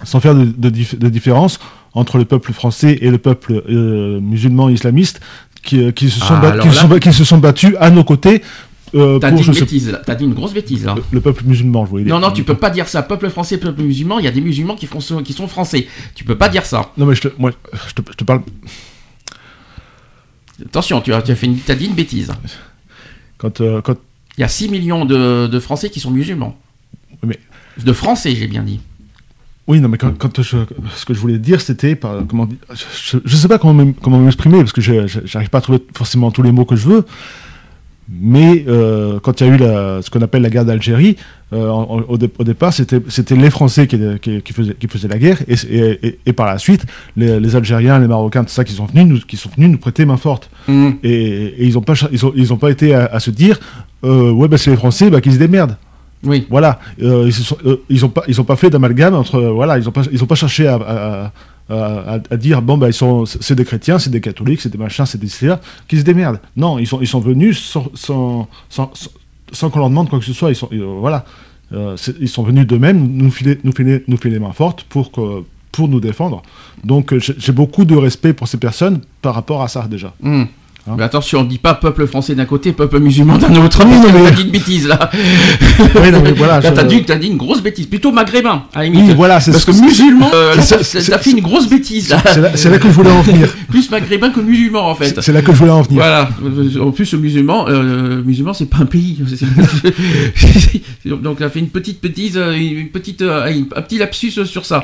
sans 0.04 0.20
faire 0.20 0.36
de, 0.36 0.46
de 0.46 0.70
dif- 0.70 0.98
de 0.98 1.10
différence 1.10 1.60
entre 1.94 2.20
le 2.20 2.26
peuple 2.26 2.54
français 2.54 3.00
et 3.02 3.10
le 3.10 3.18
peuple 3.18 3.64
euh, 3.68 4.20
musulman 4.20 4.70
islamiste 4.70 5.20
qui, 5.64 5.92
qui 5.94 6.10
se 6.12 6.20
sont, 6.20 6.36
Ah, 6.36 6.40
bat- 6.42 6.50
alors 6.52 6.66
qui 6.66 6.70
se 6.72 6.76
là- 6.76 6.82
sont 6.82 6.88
ba- 6.88 7.00
qui 7.00 7.14
se 7.14 7.24
sont 7.24 7.38
battus 7.40 7.74
à 7.80 7.90
nos 7.90 8.04
côtés 8.04 8.44
euh, 8.96 9.18
T'as 9.20 9.32
dit 9.32 9.38
dit 9.38 10.24
une 10.24 10.34
grosse 10.34 10.54
bêtise 10.54 10.86
là. 10.86 10.96
le, 10.96 11.04
le 11.12 11.20
peuple 11.22 11.44
musulman, 11.46 11.84
je 11.86 11.90
voulais 11.90 12.04
dire. 12.06 12.14
Non, 12.14 12.22
non, 12.22 12.32
tu 12.32 12.44
peux 12.46 12.56
pas 12.56 12.70
dire 12.70 12.88
ça. 12.88 13.02
Peuple 13.02 13.30
français, 13.30 13.58
peuple 13.58 13.82
musulman, 13.82 14.20
il 14.20 14.24
y 14.26 14.30
a 14.30 14.32
des 14.32 14.40
musulmans 14.40 14.76
qui, 14.76 14.86
font, 14.86 15.02
ce- 15.02 15.16
qui 15.24 15.34
sont 15.34 15.48
français. 15.50 15.88
Tu 16.16 16.24
peux 16.24 16.38
pas 16.38 16.48
dire 16.48 16.66
ça. 16.66 16.92
Non, 16.96 17.06
mais 17.06 17.14
je 17.16 17.22
te, 17.24 17.28
moi, 17.38 17.52
je 17.90 17.94
te, 17.96 18.02
je 18.12 18.16
te 18.16 18.24
parle. 18.24 18.44
Attention, 20.66 21.02
tu 21.02 21.14
as, 21.14 21.22
tu 21.22 21.32
as, 21.32 21.36
fait 21.36 21.46
une, 21.48 21.58
t'as 21.60 21.76
dit 21.76 21.86
une 21.86 21.94
bêtise. 21.96 22.32
Quand, 23.38 23.62
euh, 23.62 23.82
quand, 23.82 23.96
Il 24.38 24.42
y 24.42 24.44
a 24.44 24.48
6 24.48 24.70
millions 24.70 25.06
de, 25.06 25.48
de 25.48 25.60
Français 25.60 25.90
qui 25.90 26.00
sont 26.00 26.12
musulmans. 26.12 26.58
Mais- 27.26 27.40
De 27.84 27.94
Français, 27.94 28.36
j'ai 28.36 28.48
bien 28.48 28.64
dit. 28.64 28.80
oui, 29.68 29.80
non, 29.80 29.90
mais 29.90 29.98
quand, 29.98 30.18
quand 30.18 30.42
je, 30.42 30.58
ce 30.96 31.06
que 31.06 31.14
je 31.14 31.20
voulais 31.20 31.38
dire, 31.38 31.62
c'était. 31.62 31.96
Comment, 32.28 32.48
je, 32.74 33.18
je 33.24 33.36
sais 33.36 33.48
pas 33.48 33.60
comment 33.60 33.74
m'exprimer, 34.20 34.60
parce 34.60 34.72
que 34.74 34.82
je 34.82 35.06
j'arrive 35.26 35.50
pas 35.50 35.60
à 35.60 35.62
trouver 35.62 35.80
forcément 35.96 36.32
tous 36.32 36.42
les 36.42 36.52
mots 36.52 36.66
que 36.66 36.76
je 36.76 36.88
veux. 36.88 37.06
Mais 38.10 38.64
euh, 38.70 39.20
quand 39.22 39.42
il 39.42 39.48
y 39.48 39.50
a 39.50 39.54
eu 39.54 39.58
la, 39.58 40.02
ce 40.02 40.10
qu'on 40.10 40.22
appelle 40.22 40.42
la 40.42 40.50
guerre 40.50 40.64
d'Algérie, 40.64 41.18
euh, 41.54 41.70
au, 41.70 42.18
dé- 42.18 42.30
au 42.40 42.44
départ, 42.46 42.72
c'était 42.74 43.36
les 43.36 43.50
Français 43.50 43.86
qui, 43.88 44.00
qui, 44.22 44.42
qui 44.42 44.54
faisaient, 44.54 44.76
qui 44.76 44.88
faisaient 44.88 45.08
la 45.10 45.18
guerre, 45.18 45.42
et, 45.48 45.56
et, 45.70 46.08
et- 46.08 46.20
et 46.26 46.34
par 46.34 46.46
la 46.46 46.58
suite, 46.58 46.86
les, 47.18 47.40
les 47.40 47.56
Algériens, 47.56 48.00
les 48.00 48.08
Marocains, 48.08 48.44
tout 48.46 48.50
ça, 48.54 48.64
qui 48.64 48.74
sont 48.74 48.86
venus, 48.86 49.06
nous, 49.08 49.20
qui 49.20 49.36
sont 49.36 49.50
venus 49.56 49.70
nous 49.70 49.78
prêter 49.78 50.06
main 50.06 50.16
forte. 50.18 50.50
Hmm. 50.70 50.92
Et, 51.04 51.56
ils 51.68 51.74
n'ont 51.74 51.82
pas, 51.82 51.94
ils 52.12 52.26
ont, 52.26 52.32
ils 52.36 52.54
ont 52.54 52.58
pas 52.58 52.72
été 52.72 52.94
à, 52.96 53.06
à 53.08 53.20
se 53.20 53.30
dire, 53.32 53.60
euh, 54.06 54.32
ouais, 54.32 54.48
bah, 54.48 54.58
c'est 54.58 54.72
les 54.72 54.78
Français, 54.78 55.10
bah, 55.10 55.20
qu'ils 55.20 55.34
se 55.34 55.40
démerdent. 55.40 55.76
Oui. 56.24 56.48
Voilà, 56.50 56.80
ils, 56.98 57.32
se 57.34 57.44
sont, 57.44 57.58
euh, 57.66 57.78
ils 57.90 58.04
ont 58.04 58.10
pas, 58.10 58.24
ils 58.28 58.40
ont 58.42 58.44
pas 58.46 58.56
fait 58.56 58.70
d'amalgame 58.70 59.14
entre, 59.14 59.40
voilà, 59.40 59.78
ils 59.78 59.88
ont 59.88 59.92
pas, 59.92 60.02
ils 60.12 60.24
ont 60.24 60.28
pas 60.28 60.36
cherché 60.36 60.66
à, 60.68 60.76
à, 60.76 61.32
à- 61.70 62.20
à- 62.30 62.38
dire, 62.38 62.62
bon, 62.62 62.78
bah, 62.78 62.88
ils 62.90 62.94
sont, 62.94 63.26
c'est 63.26 63.56
des 63.56 63.66
chrétiens, 63.66 64.00
c'est 64.00 64.10
des 64.10 64.22
catholiques, 64.22 64.62
c'est 64.62 64.72
des 64.72 64.78
machins, 64.78 65.06
c'est 65.06 65.18
des 65.20 65.28
citoyens, 65.28 65.60
qu'ils 65.88 66.00
se 66.00 66.04
démerdent. 66.04 66.40
Non, 66.56 66.80
ils 66.80 66.88
sont, 66.88 67.00
ils 67.02 67.08
sont 67.08 67.20
venus 67.20 67.60
sans, 67.64 67.88
sans, 67.94 68.48
sans, 68.70 68.92
sans- 69.52 69.70
qu'on 69.70 69.80
leur 69.80 69.90
demande 69.90 70.10
quoi 70.10 70.20
que 70.20 70.26
ce 70.26 70.34
soit. 70.34 70.50
Ils 70.52 70.56
sont, 70.56 70.70
euh, 70.72 70.86
voilà, 71.00 71.26
Euh, 71.74 71.98
ils 72.22 72.30
sont 72.30 72.44
venus 72.44 72.66
d'eux-mêmes 72.66 73.06
nous 73.06 73.30
filer, 73.30 73.60
nous 73.66 73.74
filer, 73.74 74.02
nous 74.08 74.16
filer 74.16 74.36
les 74.36 74.40
mains 74.40 74.54
fortes 74.54 74.84
pour 74.84 75.12
que, 75.12 75.44
pour 75.74 75.90
nous 75.90 76.00
défendre. 76.00 76.42
Donc, 76.86 77.12
euh, 77.12 77.20
j'ai 77.20 77.34
j'ai 77.38 77.52
beaucoup 77.52 77.84
de 77.84 77.94
respect 77.94 78.32
pour 78.32 78.48
ces 78.48 78.58
personnes 78.58 79.02
par 79.22 79.36
rapport 79.36 79.62
à 79.62 79.68
ça 79.68 79.86
déjà. 79.86 80.14
Hmm. 80.22 80.46
Hein 80.90 80.96
Mais 80.98 81.04
attention, 81.04 81.40
on 81.40 81.44
dit 81.44 81.58
pas 81.58 81.74
peuple 81.74 82.08
français 82.08 82.34
d'un 82.36 82.46
côté, 82.46 82.72
peuple 82.72 83.00
musulman 83.00 83.38
d'un 83.38 83.54
autre. 83.58 83.84
Oui, 83.86 83.96
mais- 84.14 84.24
T'as 84.30 84.32
dit 84.36 84.44
une 84.44 84.52
bêtise 84.52 84.88
là. 84.88 85.10
Oui, 86.02 86.12
non, 86.12 86.22
mais 86.24 86.32
voilà, 86.32 86.60
Là, 86.60 86.70
je- 86.70 86.76
t'as 86.76 86.84
dit, 86.84 87.04
t'as 87.04 87.16
dit 87.18 87.28
une 87.28 87.38
grosse 87.38 87.62
bêtise, 87.62 87.86
plutôt 87.88 88.12
maghrébin 88.12 88.64
à 88.74 88.84
limite. 88.84 89.02
Oui, 89.08 89.14
voilà, 89.16 89.40
c'est 89.40 89.52
Parce 89.52 89.66
que 89.66 89.72
musulman, 89.72 90.30
euh, 90.34 90.56
là, 90.56 90.62
c'est- 90.62 90.78
t'as 90.78 90.84
c'est- 90.84 91.12
t'as 91.12 91.18
fait 91.18 91.32
une 91.32 91.42
grosse 91.42 91.68
bêtise 91.68 92.10
là. 92.10 92.22
C'est 92.34 92.40
là, 92.42 92.52
c'est 92.56 92.70
là 92.70 92.78
que 92.78 92.88
je 92.88 92.94
voulais 92.94 93.12
en 93.12 93.22
venir. 93.22 93.48
Plus 93.70 93.90
maghrébin 93.92 94.30
que 94.30 94.40
musulman 94.40 94.90
en 94.90 94.96
fait. 94.96 95.10
C'est 95.16 95.22
c'est 95.22 95.34
là 95.34 95.42
que 95.42 95.52
je 95.52 95.58
voulais 95.58 95.72
en 95.72 95.82
venir. 95.82 96.00
Voilà. 96.02 96.30
En 96.82 96.92
plus, 96.92 97.14
musulman, 97.16 97.66
euh, 97.68 98.22
musulman, 98.24 98.54
c'est 98.54 98.66
pas 98.70 98.78
un 98.80 98.86
pays. 98.86 99.18
Donc, 101.06 101.38
on 101.42 101.44
a 101.46 101.50
fait 101.50 101.60
une 101.60 101.70
petite 101.70 102.02
bêtise, 102.02 102.38
euh, 102.38 102.54
une 102.54 102.90
petite, 102.90 103.22
euh, 103.22 103.52
un 103.76 103.82
petit 103.82 103.98
lapsus 103.98 104.32
sur 104.46 104.66
ça. 104.66 104.84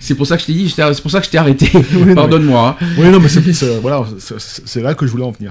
C'est 0.00 0.14
pour 0.14 0.26
ça 0.26 0.36
que 0.36 0.42
je 0.42 0.46
t'ai 0.46 0.52
dit, 0.52 0.72
c'est 0.74 1.02
pour 1.02 1.10
ça 1.10 1.20
que 1.20 1.26
je 1.26 1.30
t'ai 1.30 1.38
arrêté. 1.38 1.70
Pardonne-moi. 2.14 2.76
hein. 2.80 2.86
Oui, 2.98 3.08
non, 3.08 3.20
mais 3.20 3.28
c'est 3.28 3.40
voilà, 3.80 4.04
c'est 4.64 4.80
là 4.82 4.94
que 4.94 5.06
je 5.06 5.10
voulais 5.12 5.24
en 5.24 5.30
venir. 5.30 5.37
Donc, 5.40 5.50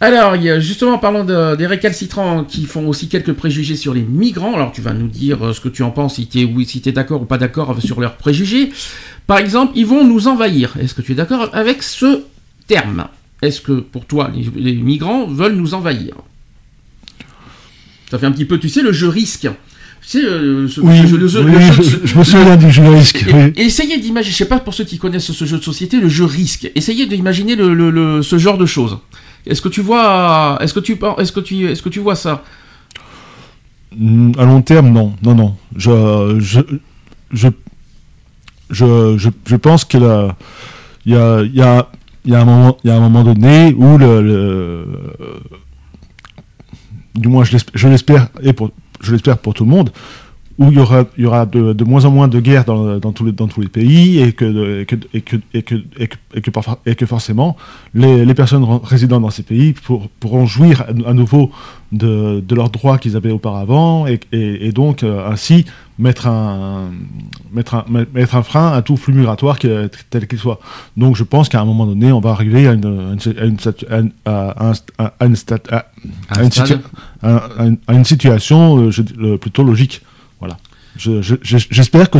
Alors, 0.00 0.36
justement 0.60 0.92
en 0.94 0.98
parlant 0.98 1.24
de- 1.24 1.56
des 1.56 1.66
récalcitrants 1.66 2.44
qui 2.44 2.66
font 2.66 2.86
aussi 2.88 3.08
quelques 3.08 3.32
préjugés 3.32 3.74
sur 3.74 3.94
les 3.94 4.02
migrants, 4.02 4.54
alors 4.54 4.70
tu 4.70 4.80
vas 4.80 4.92
nous 4.94 5.08
dire 5.08 5.44
euh, 5.48 5.52
ce 5.52 5.60
que 5.60 5.68
tu 5.68 5.82
en 5.82 5.90
penses, 5.90 6.14
si 6.16 6.28
tu 6.28 6.40
es, 6.40 6.44
oui, 6.44 6.66
si 6.66 6.80
t'es 6.80 6.92
d'accord 6.92 7.22
ou 7.22 7.24
pas 7.24 7.38
d'accord 7.38 7.76
sur 7.82 8.00
leurs 8.00 8.16
préjugés. 8.16 8.70
Par 9.26 9.38
exemple, 9.38 9.72
ils 9.76 9.86
vont 9.86 10.04
nous 10.04 10.28
envahir. 10.28 10.74
Est-ce 10.80 10.94
que 10.94 11.02
tu 11.02 11.12
es 11.12 11.14
d'accord 11.16 11.50
avec 11.52 11.82
ce 11.82 12.22
terme? 12.68 13.08
Est-ce 13.42 13.60
que 13.60 13.72
pour 13.80 14.04
toi, 14.06 14.30
les, 14.34 14.48
les 14.60 14.74
migrants 14.74 15.26
veulent 15.26 15.56
nous 15.56 15.74
envahir? 15.74 16.14
Ça 18.10 18.18
fait 18.18 18.26
un 18.26 18.32
petit 18.32 18.44
peu, 18.46 18.58
tu 18.58 18.68
sais, 18.68 18.82
le 18.82 18.92
jeu 18.92 19.08
risque. 19.08 19.48
Tu 20.10 20.20
sais, 20.20 20.24
euh, 20.24 20.66
ce, 20.68 20.80
oui, 20.80 20.96
ce 21.02 21.06
jeu- 21.06 21.16
le 21.18 21.28
jeu- 21.28 21.44
oui, 21.44 21.52
le 21.52 21.60
jeu- 21.60 21.82
je, 21.82 22.06
je 22.06 22.18
me 22.18 22.24
souviens 22.24 22.56
du 22.56 22.70
jeu 22.70 22.82
risque. 22.88 23.26
oui. 23.30 23.52
essayez 23.56 23.98
d'imaginer, 23.98 24.32
je 24.32 24.36
sais 24.38 24.48
pas 24.48 24.58
pour 24.58 24.72
ceux 24.72 24.84
qui 24.84 24.96
connaissent 24.96 25.30
ce 25.32 25.44
jeu 25.44 25.58
de 25.58 25.62
société, 25.62 26.00
le 26.00 26.08
jeu 26.08 26.24
risque. 26.24 26.70
Essayez 26.74 27.06
d'imaginer 27.06 27.56
le, 27.56 27.74
le- 27.74 27.90
le- 27.90 28.22
ce 28.22 28.38
genre 28.38 28.56
de 28.56 28.64
choses. 28.64 28.98
Est-ce 29.46 29.60
que 29.60 29.68
tu 29.68 29.82
vois, 29.82 30.56
est-ce 30.62 30.72
que 30.72 30.80
tu, 30.80 30.98
est-ce 31.18 31.32
que 31.32 31.40
tu, 31.40 31.66
est-ce 31.70 31.82
que 31.82 31.90
tu 31.90 32.00
vois 32.00 32.14
ça? 32.16 32.42
Mm, 33.96 34.32
À 34.38 34.44
long 34.46 34.62
terme, 34.62 34.88
non, 34.90 35.14
non, 35.22 35.34
non. 35.34 35.56
Je, 35.76 36.36
je, 36.40 36.60
je, 37.32 37.48
je, 38.70 39.28
je, 39.46 39.56
pense 39.56 39.84
qu'il 39.84 40.00
y 40.00 40.04
a, 40.06 40.34
il 41.04 41.12
y 41.12 41.16
a, 41.16 41.42
y 41.42 41.60
a, 41.60 41.88
y 42.24 42.34
a 42.34 42.40
un 42.40 42.44
moment, 42.46 42.78
il 42.82 42.88
y 42.88 42.90
a 42.90 42.96
un 42.96 43.00
moment 43.00 43.24
donné 43.24 43.74
où 43.76 43.98
le, 43.98 44.22
le- 44.22 44.86
du 47.14 47.28
moins 47.28 47.44
je 47.44 47.52
l'espère, 47.52 47.72
je 47.76 47.88
l'espère 47.88 48.28
et 48.42 48.52
pour, 48.54 48.70
je 49.00 49.12
l'espère 49.12 49.38
pour 49.38 49.54
tout 49.54 49.64
le 49.64 49.70
monde, 49.70 49.90
où 50.58 50.72
il 50.72 50.76
y 50.76 51.24
aura, 51.26 51.46
de, 51.46 51.84
moins 51.84 52.04
en 52.04 52.10
moins 52.10 52.26
de 52.26 52.40
guerres 52.40 52.64
dans, 52.64 53.12
tous, 53.12 53.24
les, 53.24 53.68
pays 53.68 54.18
et 54.18 54.32
que, 54.32 54.84
forcément 57.06 57.56
les, 57.94 58.34
personnes 58.34 58.64
résidant 58.82 59.20
dans 59.20 59.30
ces 59.30 59.44
pays 59.44 59.72
pour- 59.72 60.08
pourront 60.18 60.46
jouir 60.46 60.84
à, 61.06 61.12
nouveau 61.14 61.52
de, 61.92 62.42
leurs 62.50 62.70
droits 62.70 62.98
qu'ils 62.98 63.16
avaient 63.16 63.30
auparavant 63.30 64.06
et 64.08 64.72
donc 64.72 65.04
euh, 65.04 65.30
ainsi 65.30 65.64
mettre 65.98 66.26
un, 66.26 66.90
mettre, 67.52 67.74
un, 67.74 67.84
met- 67.88 68.06
mettre 68.14 68.36
un 68.36 68.42
frein 68.42 68.72
à 68.72 68.82
tout 68.82 68.96
flux 68.96 69.12
migratoire 69.14 69.58
que- 69.58 69.88
tel 70.10 70.26
qu'il 70.28 70.38
soit. 70.38 70.60
Donc 70.96 71.16
je 71.16 71.24
pense 71.24 71.48
qu'à 71.48 71.60
un 71.60 71.64
moment 71.64 71.86
donné, 71.86 72.12
on 72.12 72.20
va 72.20 72.30
arriver 72.30 72.68
à 72.68 72.72
une, 72.72 73.18
situation 78.04 78.90
plutôt 79.40 79.64
logique. 79.64 80.02
Voilà. 80.38 80.56
Je- 80.96 81.22
je- 81.22 81.36
je- 81.42 81.58
J'espère 81.70 82.10
que, 82.10 82.18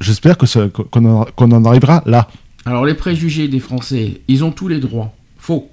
j'espère 0.00 0.36
que 0.38 0.66
qu'on 0.68 1.04
en, 1.04 1.24
qu'on 1.36 1.50
en 1.52 1.64
arrivera 1.64 2.02
là. 2.06 2.28
Alors 2.64 2.84
les 2.84 2.94
préjugés 2.94 3.48
des 3.48 3.60
Français, 3.60 4.20
ils 4.28 4.44
ont 4.44 4.50
tous 4.50 4.68
les 4.68 4.78
droits. 4.80 5.12
Faux. 5.38 5.70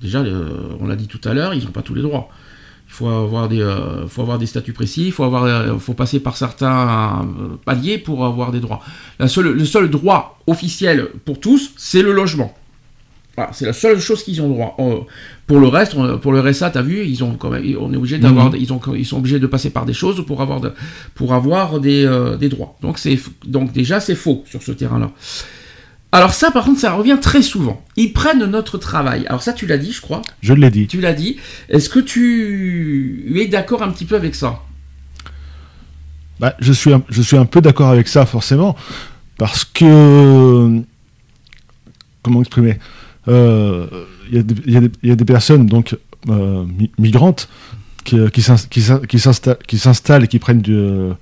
Déjà, 0.00 0.20
euh, 0.20 0.76
on 0.80 0.86
l'a 0.86 0.96
dit 0.96 1.08
tout 1.08 1.20
à 1.28 1.34
l'heure, 1.34 1.52
ils 1.54 1.64
n'ont 1.64 1.70
pas 1.72 1.82
tous 1.82 1.94
les 1.94 2.02
droits. 2.02 2.28
Il 2.92 2.92
faut 2.92 3.08
avoir 3.08 3.48
des, 3.48 3.60
euh, 3.62 4.06
faut 4.08 4.20
avoir 4.22 4.36
des 4.38 4.46
statuts 4.46 4.72
précis, 4.72 5.06
il 5.06 5.12
faut 5.12 5.22
avoir, 5.24 5.44
euh, 5.44 5.78
faut 5.78 5.94
passer 5.94 6.18
par 6.20 6.36
certains 6.36 7.22
euh, 7.40 7.56
paliers 7.64 7.98
pour 7.98 8.24
avoir 8.26 8.50
des 8.50 8.58
droits. 8.60 8.80
La 9.20 9.28
seule, 9.28 9.52
le 9.52 9.64
seul 9.64 9.88
droit 9.88 10.38
officiel 10.48 11.08
pour 11.24 11.38
tous, 11.38 11.70
c'est 11.76 12.02
le 12.02 12.12
logement. 12.12 12.52
Voilà, 13.36 13.52
c'est 13.52 13.64
la 13.64 13.72
seule 13.72 14.00
chose 14.00 14.24
qu'ils 14.24 14.42
ont 14.42 14.48
droit. 14.48 14.76
Euh, 14.80 14.96
pour 15.46 15.60
le 15.60 15.68
reste, 15.68 15.94
on- 15.94 16.18
pour 16.18 16.32
le 16.32 16.40
RSA, 16.40 16.70
t'as 16.70 16.82
vu, 16.82 17.04
ils 17.06 17.22
ont 17.22 17.36
quand 17.36 17.48
même, 17.48 17.64
on 17.80 17.92
est 17.92 17.96
obligé 17.96 18.18
d'avoir, 18.18 18.50
Mhm. 18.50 18.56
ils 18.60 18.72
ont, 18.72 18.80
ils 18.94 19.06
sont 19.06 19.18
obligés 19.18 19.38
de 19.38 19.46
passer 19.46 19.70
par 19.70 19.86
des 19.86 19.94
choses 19.94 20.26
pour 20.26 20.42
avoir, 20.42 20.60
de- 20.60 20.72
pour 21.14 21.32
avoir 21.32 21.78
des, 21.78 22.04
euh, 22.04 22.36
des 22.36 22.48
droits. 22.48 22.76
Donc 22.82 22.98
c'est, 22.98 23.18
donc 23.46 23.72
déjà 23.72 24.00
c'est 24.00 24.16
faux 24.16 24.42
sur 24.50 24.62
ce 24.62 24.72
terrain-là. 24.72 25.12
Alors 26.12 26.34
ça, 26.34 26.50
par 26.50 26.64
contre, 26.64 26.80
ça 26.80 26.92
revient 26.92 27.18
très 27.20 27.40
souvent. 27.42 27.84
Ils 27.96 28.12
prennent 28.12 28.44
notre 28.44 28.78
travail. 28.78 29.26
Alors 29.28 29.42
ça, 29.42 29.52
tu 29.52 29.66
l'as 29.66 29.78
dit, 29.78 29.92
je 29.92 30.00
crois. 30.00 30.22
Je 30.42 30.52
l'ai 30.54 30.70
dit. 30.70 30.88
Tu 30.88 31.00
l'as 31.00 31.12
dit. 31.12 31.36
Est-ce 31.68 31.88
que 31.88 32.00
tu 32.00 33.32
es 33.36 33.46
d'accord 33.46 33.82
un 33.82 33.90
petit 33.90 34.04
peu 34.06 34.16
avec 34.16 34.34
ça? 34.34 34.60
Bah, 36.40 36.54
je, 36.58 36.72
suis 36.72 36.92
un, 36.92 37.02
je 37.10 37.22
suis 37.22 37.36
un 37.36 37.44
peu 37.44 37.60
d'accord 37.60 37.88
avec 37.90 38.08
ça, 38.08 38.26
forcément, 38.26 38.74
parce 39.38 39.64
que. 39.64 40.80
Comment 42.22 42.40
exprimer? 42.40 42.78
Euh, 43.28 43.86
Il 44.30 44.36
y, 44.36 44.38
a 44.38 44.42
des- 44.80 44.90
y 45.02 45.08
y 45.08 45.10
a 45.12 45.16
personnes 45.16 45.66
donc, 45.66 45.96
euh, 46.28 46.64
mi- 46.64 46.90
migrantes 46.98 47.48
qui, 48.04 48.16
qui 48.32 48.42
s'ins- 48.42 48.66
qui 48.70 48.80
s'in- 48.80 49.00
qui 49.00 49.18
s'insta- 49.18 49.58
qui 49.66 49.76
s'installent 49.78 50.24
et 50.24 50.28
qui 50.28 50.38
prennent 50.38 50.62
du. 50.62 50.74
euh, 50.74 51.14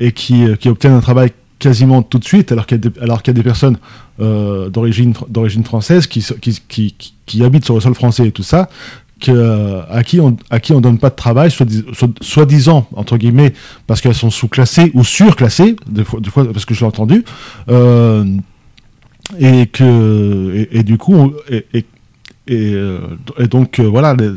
et 0.00 0.12
qui, 0.12 0.44
qui 0.58 0.68
obtiennent 0.68 0.94
un 0.94 1.00
travail 1.00 1.32
quasiment 1.64 2.02
tout 2.02 2.18
de 2.18 2.26
suite, 2.26 2.52
alors 2.52 2.66
qu'il 2.66 2.76
y 2.76 2.86
a 2.86 3.32
des, 3.32 3.42
personnes 3.42 3.78
euh, 4.20 4.68
d'origine 4.68 5.12
fr- 5.12 5.30
d'origine 5.30 5.64
française 5.64 6.06
qui, 6.06 7.42
habitent 7.42 7.64
sur 7.64 7.74
le 7.74 7.80
sol 7.80 7.94
français 7.94 8.26
et 8.26 8.32
tout 8.32 8.42
ça, 8.42 8.68
euh, 9.28 9.80
à 9.88 10.04
qui 10.04 10.20
on 10.20 10.36
à 10.50 10.60
qui 10.60 10.74
on 10.74 10.82
donne 10.82 10.98
pas 10.98 11.08
de 11.08 11.14
travail, 11.14 11.50
soit 11.50 11.66
soi-disant 12.20 12.86
entre 12.94 13.16
guillemets 13.16 13.54
parce 13.86 14.02
qu'elles 14.02 14.14
sont 14.14 14.28
sous-classées 14.28 14.90
ou 14.92 15.04
surclassées, 15.04 15.76
des 15.88 16.04
fois, 16.04 16.20
des 16.20 16.28
fois 16.28 16.44
parce 16.52 16.66
que 16.66 16.74
je 16.74 16.80
l'ai 16.80 16.86
entendu, 16.86 17.24
euh, 17.70 18.26
et 19.38 19.66
que 19.66 20.82
du 20.82 20.98
coup 20.98 21.32
et, 22.46 22.76
donc 23.50 23.80
voilà, 23.80 24.12
les, 24.12 24.32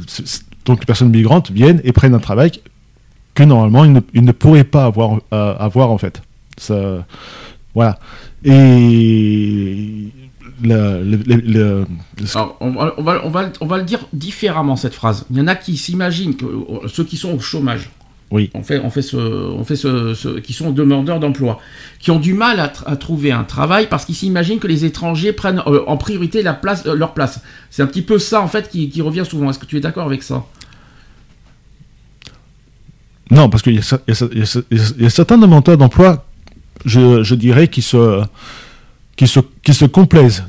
donc 0.64 0.80
les 0.80 0.86
personnes 0.86 1.10
migrantes 1.10 1.52
viennent 1.52 1.82
et 1.84 1.92
prennent 1.92 2.16
un 2.16 2.20
travail 2.20 2.52
que 3.34 3.44
normalement 3.44 3.84
ils 4.14 4.24
ne, 4.24 4.32
pourraient 4.32 4.64
pas 4.64 4.86
avoir 4.86 5.92
en 5.92 5.98
fait. 5.98 6.22
Ça, 6.58 7.06
voilà. 7.74 8.00
Et 8.44 10.08
la- 10.64 11.00
le- 11.00 11.18
le- 11.18 11.36
le- 11.36 11.86
Alors, 12.36 12.58
on 12.60 12.72
va, 12.72 12.94
on, 12.98 13.04
va, 13.04 13.22
on, 13.26 13.30
va, 13.30 13.50
on 13.62 13.66
va 13.68 13.78
le 13.78 13.84
dire 13.84 14.00
différemment 14.14 14.76
cette 14.76 14.94
phrase. 14.96 15.26
Il 15.30 15.38
y 15.38 15.42
en 15.42 15.48
a 15.48 15.56
qui 15.56 15.78
s'imaginent 15.78 16.36
que 16.36 16.46
euh, 16.46 16.88
ceux 16.88 17.04
qui 17.04 17.16
sont 17.18 17.32
au 17.34 17.40
chômage, 17.40 17.90
Oui. 18.32 18.50
on 18.56 18.64
fait, 18.64 18.80
on 18.80 18.90
fait 18.90 19.02
ce, 19.04 19.18
on 19.18 19.64
fait 19.64 19.76
ce, 19.76 20.14
ce- 20.16 20.40
qui 20.40 20.54
sont 20.54 20.72
demandeurs 20.72 21.20
d'emploi, 21.20 21.60
qui 22.00 22.10
ont 22.12 22.20
du 22.20 22.34
mal 22.34 22.60
à, 22.60 22.68
tr- 22.68 22.84
à 22.88 22.96
trouver 22.96 23.32
un 23.32 23.44
travail 23.44 23.88
parce 23.88 24.06
qu'ils 24.06 24.16
s'imaginent 24.16 24.60
que 24.60 24.68
les 24.68 24.84
étrangers 24.86 25.32
prennent 25.34 25.62
euh, 25.68 25.84
en 25.88 25.98
priorité 25.98 26.42
la 26.42 26.54
place, 26.54 26.86
euh, 26.88 26.96
leur 26.96 27.14
place. 27.14 27.42
C'est 27.70 27.84
un 27.84 27.88
petit 27.88 28.02
peu 28.02 28.18
ça 28.18 28.42
en 28.42 28.48
fait 28.48 28.70
qui, 28.70 28.90
qui 28.90 29.02
revient 29.02 29.26
souvent. 29.30 29.50
Est-ce 29.52 29.60
que 29.60 29.66
tu 29.68 29.78
es 29.78 29.82
d'accord 29.82 30.08
avec 30.08 30.24
ça? 30.24 30.44
Non, 33.30 33.50
parce 33.50 33.62
qu'il 33.62 33.74
y, 33.74 33.80
y 33.80 35.02
y 35.04 35.06
a 35.06 35.10
certains 35.10 35.38
demandeurs 35.38 35.78
d'emploi, 35.78 36.26
je, 36.86 37.36
dirais, 37.36 37.68
qui 37.68 37.82
se, 37.82 38.26
complaisent, 39.88 40.44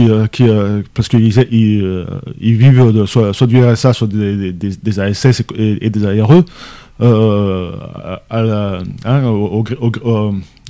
euh, 0.00 0.26
euh, 0.40 0.82
parce 0.94 1.08
qu'ils 1.08 1.38
ils, 1.50 1.82
euh, 1.82 2.04
vivent 2.40 3.06
soit, 3.06 3.46
du 3.46 3.64
RSA, 3.64 3.92
soit 3.92 4.08
des, 4.08 5.00
ASS 5.00 5.42
et, 5.56 5.90
des 5.90 6.06
ARE, 6.06 6.42
hein, 9.04 9.24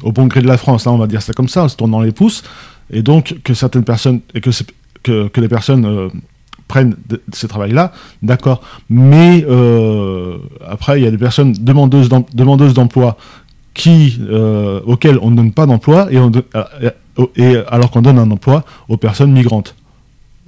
au, 0.02 0.12
bon 0.12 0.26
gré 0.26 0.42
de 0.42 0.46
la 0.48 0.56
France, 0.56 0.86
hein, 0.86 0.92
on 0.92 0.98
va 0.98 1.06
dire 1.06 1.22
ça 1.22 1.32
comme 1.32 1.48
ça, 1.48 1.64
en 1.64 1.68
se 1.68 1.76
tournant 1.76 2.00
les 2.00 2.12
pouces, 2.12 2.42
et 2.90 3.02
donc 3.02 3.36
que 3.44 3.54
certaines 3.54 3.84
personnes, 3.84 4.20
et 4.34 4.40
que, 4.40 4.50
les 5.40 5.48
personnes 5.48 6.10
prennent 6.68 6.96
de, 7.08 7.16
de 7.16 7.34
ce 7.34 7.46
travail-là, 7.46 7.92
d'accord. 8.22 8.60
Mais 8.90 9.46
après, 10.66 11.00
il 11.00 11.04
y 11.04 11.06
a 11.06 11.10
des 11.10 11.18
personnes 11.18 11.52
demandeuses 11.52 12.08
d'em- 12.08 12.24
demandeuses 12.34 12.74
d'emploi 12.74 13.16
qui, 13.76 14.18
euh, 14.28 14.80
auxquelles 14.86 15.18
on 15.22 15.30
ne 15.30 15.36
donne 15.36 15.52
pas 15.52 15.66
d'emploi, 15.66 16.08
et, 16.10 16.18
on 16.18 16.30
don- 16.30 16.42
euh, 16.54 16.90
et 17.36 17.56
alors 17.68 17.90
qu'on 17.90 18.02
donne 18.02 18.18
un 18.18 18.30
emploi 18.30 18.64
aux 18.88 18.96
personnes 18.96 19.32
migrantes. 19.32 19.74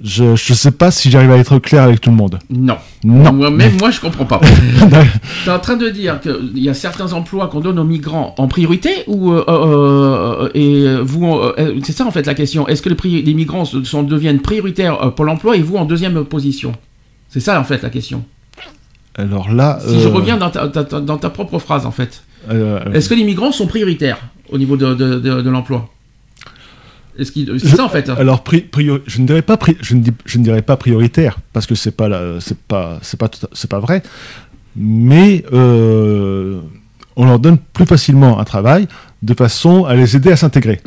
Je 0.01 0.23
ne 0.31 0.35
sais 0.37 0.71
pas 0.71 0.91
si 0.91 1.11
j'arrive 1.11 1.31
à 1.31 1.37
être 1.37 1.59
clair 1.59 1.83
avec 1.83 1.99
tout 1.99 2.09
le 2.09 2.15
monde. 2.15 2.39
Non. 2.49 2.77
Non. 3.03 3.33
Moi, 3.33 3.51
même 3.51 3.73
moi, 3.79 3.91
je 3.91 3.99
comprends 3.99 4.23
pas. 4.23 4.39
tu 5.43 5.49
es 5.49 5.51
en 5.51 5.59
train 5.59 5.75
de 5.75 5.89
dire 5.89 6.21
qu'il 6.21 6.57
y 6.57 6.69
a 6.69 6.73
certains 6.73 7.11
emplois 7.11 7.49
qu'on 7.49 7.59
donne 7.59 7.77
aux 7.79 7.83
migrants 7.83 8.33
en 8.37 8.47
priorité 8.47 8.91
ou 9.07 9.33
euh, 9.33 9.43
euh, 9.49 10.49
et 10.53 10.95
vous, 11.03 11.27
euh, 11.35 11.79
c'est 11.83 11.91
ça 11.91 12.05
en 12.05 12.11
fait 12.11 12.25
la 12.25 12.33
question. 12.33 12.65
Est-ce 12.69 12.81
que 12.81 12.87
les, 12.89 13.33
migrants 13.33 13.65
sont, 13.65 14.03
deviennent 14.03 14.39
prioritaires 14.39 15.03
euh, 15.03 15.09
pour 15.11 15.25
l'emploi 15.25 15.57
et 15.57 15.61
vous 15.61 15.75
en 15.75 15.83
deuxième 15.83 16.23
position? 16.23 16.71
C'est 17.27 17.41
ça 17.41 17.59
en 17.59 17.65
fait 17.65 17.81
la 17.83 17.89
question. 17.89 18.23
Alors 19.15 19.51
là. 19.51 19.79
Si 19.85 19.99
je 19.99 20.07
euh, 20.07 20.11
reviens 20.11 20.37
dans 20.37 20.49
ta, 20.49 20.69
ta- 20.69 20.85
ta- 20.85 21.01
dans 21.01 21.17
ta 21.17 21.29
propre 21.29 21.59
phrase 21.59 21.85
en 21.85 21.91
fait, 21.91 22.23
euh, 22.23 22.28
est-ce 22.93 23.09
que 23.09 23.15
les 23.15 23.23
migrants 23.23 23.51
sont 23.51 23.67
prioritaires 23.67 24.19
au 24.49 24.57
niveau 24.57 24.77
de, 24.77 24.93
de, 24.95 25.19
de- 25.19 25.41
de 25.41 25.49
l'emploi 25.49 25.89
Est-ce 27.17 27.31
C'est 27.59 27.75
ça 27.75 27.85
en 27.85 27.89
fait. 27.89 28.09
Alors, 28.09 28.43
pri- 28.43 28.67
priori- 28.69 29.01
je 29.07 29.19
ne 29.21 29.27
dirais 29.27 29.41
pas, 29.41 29.55
pri- 29.57 29.77
je 29.81 29.95
ne, 29.95 30.01
dis- 30.01 30.13
je 30.25 30.37
ne 30.37 30.43
dirais 30.43 30.61
pas 30.61 30.77
prioritaire 30.77 31.37
parce 31.53 31.65
que 31.65 31.75
c'est 31.75 31.91
pas, 31.95 32.09
c'est 32.39 32.57
pas, 32.57 32.99
c'est 33.01 33.19
pas, 33.19 33.29
c'est 33.53 33.69
pas 33.69 33.79
vrai. 33.79 34.01
Mais 34.75 35.43
euh, 35.51 36.61
on 37.15 37.25
leur 37.25 37.39
donne 37.39 37.57
plus 37.57 37.85
facilement 37.85 38.39
un 38.39 38.43
travail 38.45 38.87
de 39.21 39.33
façon 39.33 39.83
à 39.85 39.95
les 39.95 40.15
aider 40.15 40.31
à 40.31 40.37
s'intégrer. 40.37 40.79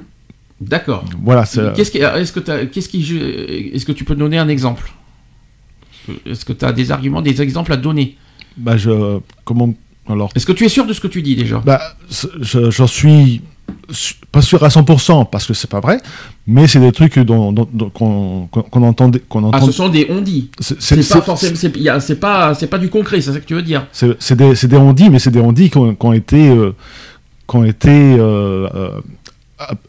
D'accord. 0.61 1.05
Voilà. 1.23 1.45
Qu'est-ce 1.75 1.91
qui, 1.91 1.99
est-ce 1.99 2.33
que 2.33 2.41
t'as- 2.41 2.67
qu'est-ce 2.67 2.89
qui, 2.89 3.05
je- 3.05 3.17
est-ce 3.75 3.85
que 3.85 3.93
tu 3.93 4.05
peux 4.05 4.15
donner 4.15 4.39
un 4.39 4.49
exemple? 4.49 4.93
Est-ce 6.25 6.45
que 6.45 6.53
tu 6.53 6.65
as 6.65 6.73
des 6.73 6.91
arguments, 6.91 7.21
des 7.23 7.43
exemples 7.43 7.73
à 7.73 7.77
donner? 7.77 8.17
Bah, 8.57 8.77
je, 8.77 9.19
comment, 9.45 9.75
alors, 10.09 10.31
Est-ce 10.35 10.47
que 10.47 10.53
tu 10.53 10.65
es 10.65 10.69
sûr 10.69 10.87
de 10.87 10.93
ce 10.93 11.01
que 11.01 11.07
tu 11.09 11.23
dis 11.23 11.37
déjà? 11.37 11.59
Bah, 11.65 11.81
j'en 12.41 12.87
suis 12.87 13.41
su- 13.91 14.15
pas 14.33 14.43
sûr 14.43 14.63
à 14.65 14.69
100% 14.69 15.25
parce 15.27 15.47
que 15.47 15.55
c'est 15.55 15.71
pas 15.71 15.81
vrai, 15.81 15.99
mais 16.47 16.67
c'est 16.67 16.81
des 16.81 16.93
trucs 16.93 17.19
dont, 17.21 17.53
dont- 17.53 17.69
dont- 17.73 17.91
qu'on, 17.91 18.49
qu'on- 18.51 18.63
qu'on 18.63 18.83
entend, 18.83 19.11
qu'on 19.29 19.45
Ah, 19.45 19.57
entend. 19.57 19.67
ce 19.67 19.73
sont 19.73 19.89
des 19.89 20.07
on-dit. 20.11 20.51
c'est, 20.59 20.81
C'est 20.83 21.03
c'est- 21.03 21.15
pas 21.15 21.23
forcément, 21.23 21.57
c'est 21.57 21.77
y 21.77 21.89
a- 21.89 22.01
c'est 22.01 22.17
pas, 22.17 22.55
c'est 22.55 22.67
pas 22.67 22.79
du 22.79 22.89
concret, 22.89 23.21
c'est 23.21 23.33
ça 23.33 23.41
que 23.41 23.45
tu 23.47 23.55
veux 23.55 23.63
dire? 23.63 23.87
C'est 23.93 24.35
des, 24.37 24.55
c'est 24.57 24.67
des 24.69 24.77
on-dit, 24.77 25.09
mais 25.09 25.19
c'est 25.21 25.31
des 25.31 25.41
on-dit 25.41 25.71
qui 25.71 25.79
ont, 25.79 25.95
qui 25.95 26.07
ont 26.07 26.13
été, 26.13 26.49
euh, 26.49 26.75
qui 27.49 27.57
ont 27.57 27.65
été, 27.65 27.91
euh, 27.91 28.69
euh, 28.75 29.01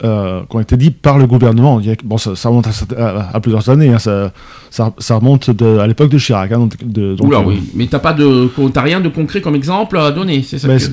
euh, 0.02 0.42
qui 0.48 0.56
ont 0.56 0.60
été 0.60 0.76
dit 0.76 0.90
par 0.90 1.18
le 1.18 1.26
gouvernement. 1.26 1.80
Bon, 2.04 2.18
ça, 2.18 2.34
ça 2.36 2.48
remonte 2.48 2.66
à, 2.66 3.06
à- 3.06 3.36
à 3.36 3.40
plusieurs 3.40 3.68
années. 3.68 3.88
hein, 3.90 3.98
ça, 3.98 4.32
ça, 4.70 4.92
ça 4.98 5.16
remonte 5.16 5.50
de- 5.50 5.78
à 5.78 5.86
l'époque 5.86 6.10
de 6.10 6.18
Chirac. 6.18 6.52
hein, 6.52 6.58
donc, 6.58 6.72
de- 6.84 7.14
donc, 7.14 7.28
Oula, 7.28 7.38
euh, 7.38 7.44
oui. 7.46 7.62
Mais 7.74 7.86
t'as 7.86 7.98
pas 7.98 8.12
de, 8.12 8.48
t'as 8.72 8.82
rien 8.82 9.00
de 9.00 9.08
concret 9.08 9.40
comme 9.40 9.54
exemple 9.54 9.96
à 9.98 10.10
donner, 10.10 10.42
c'est 10.42 10.58
ça 10.58 10.68
Mais, 10.68 10.78
que... 10.78 10.84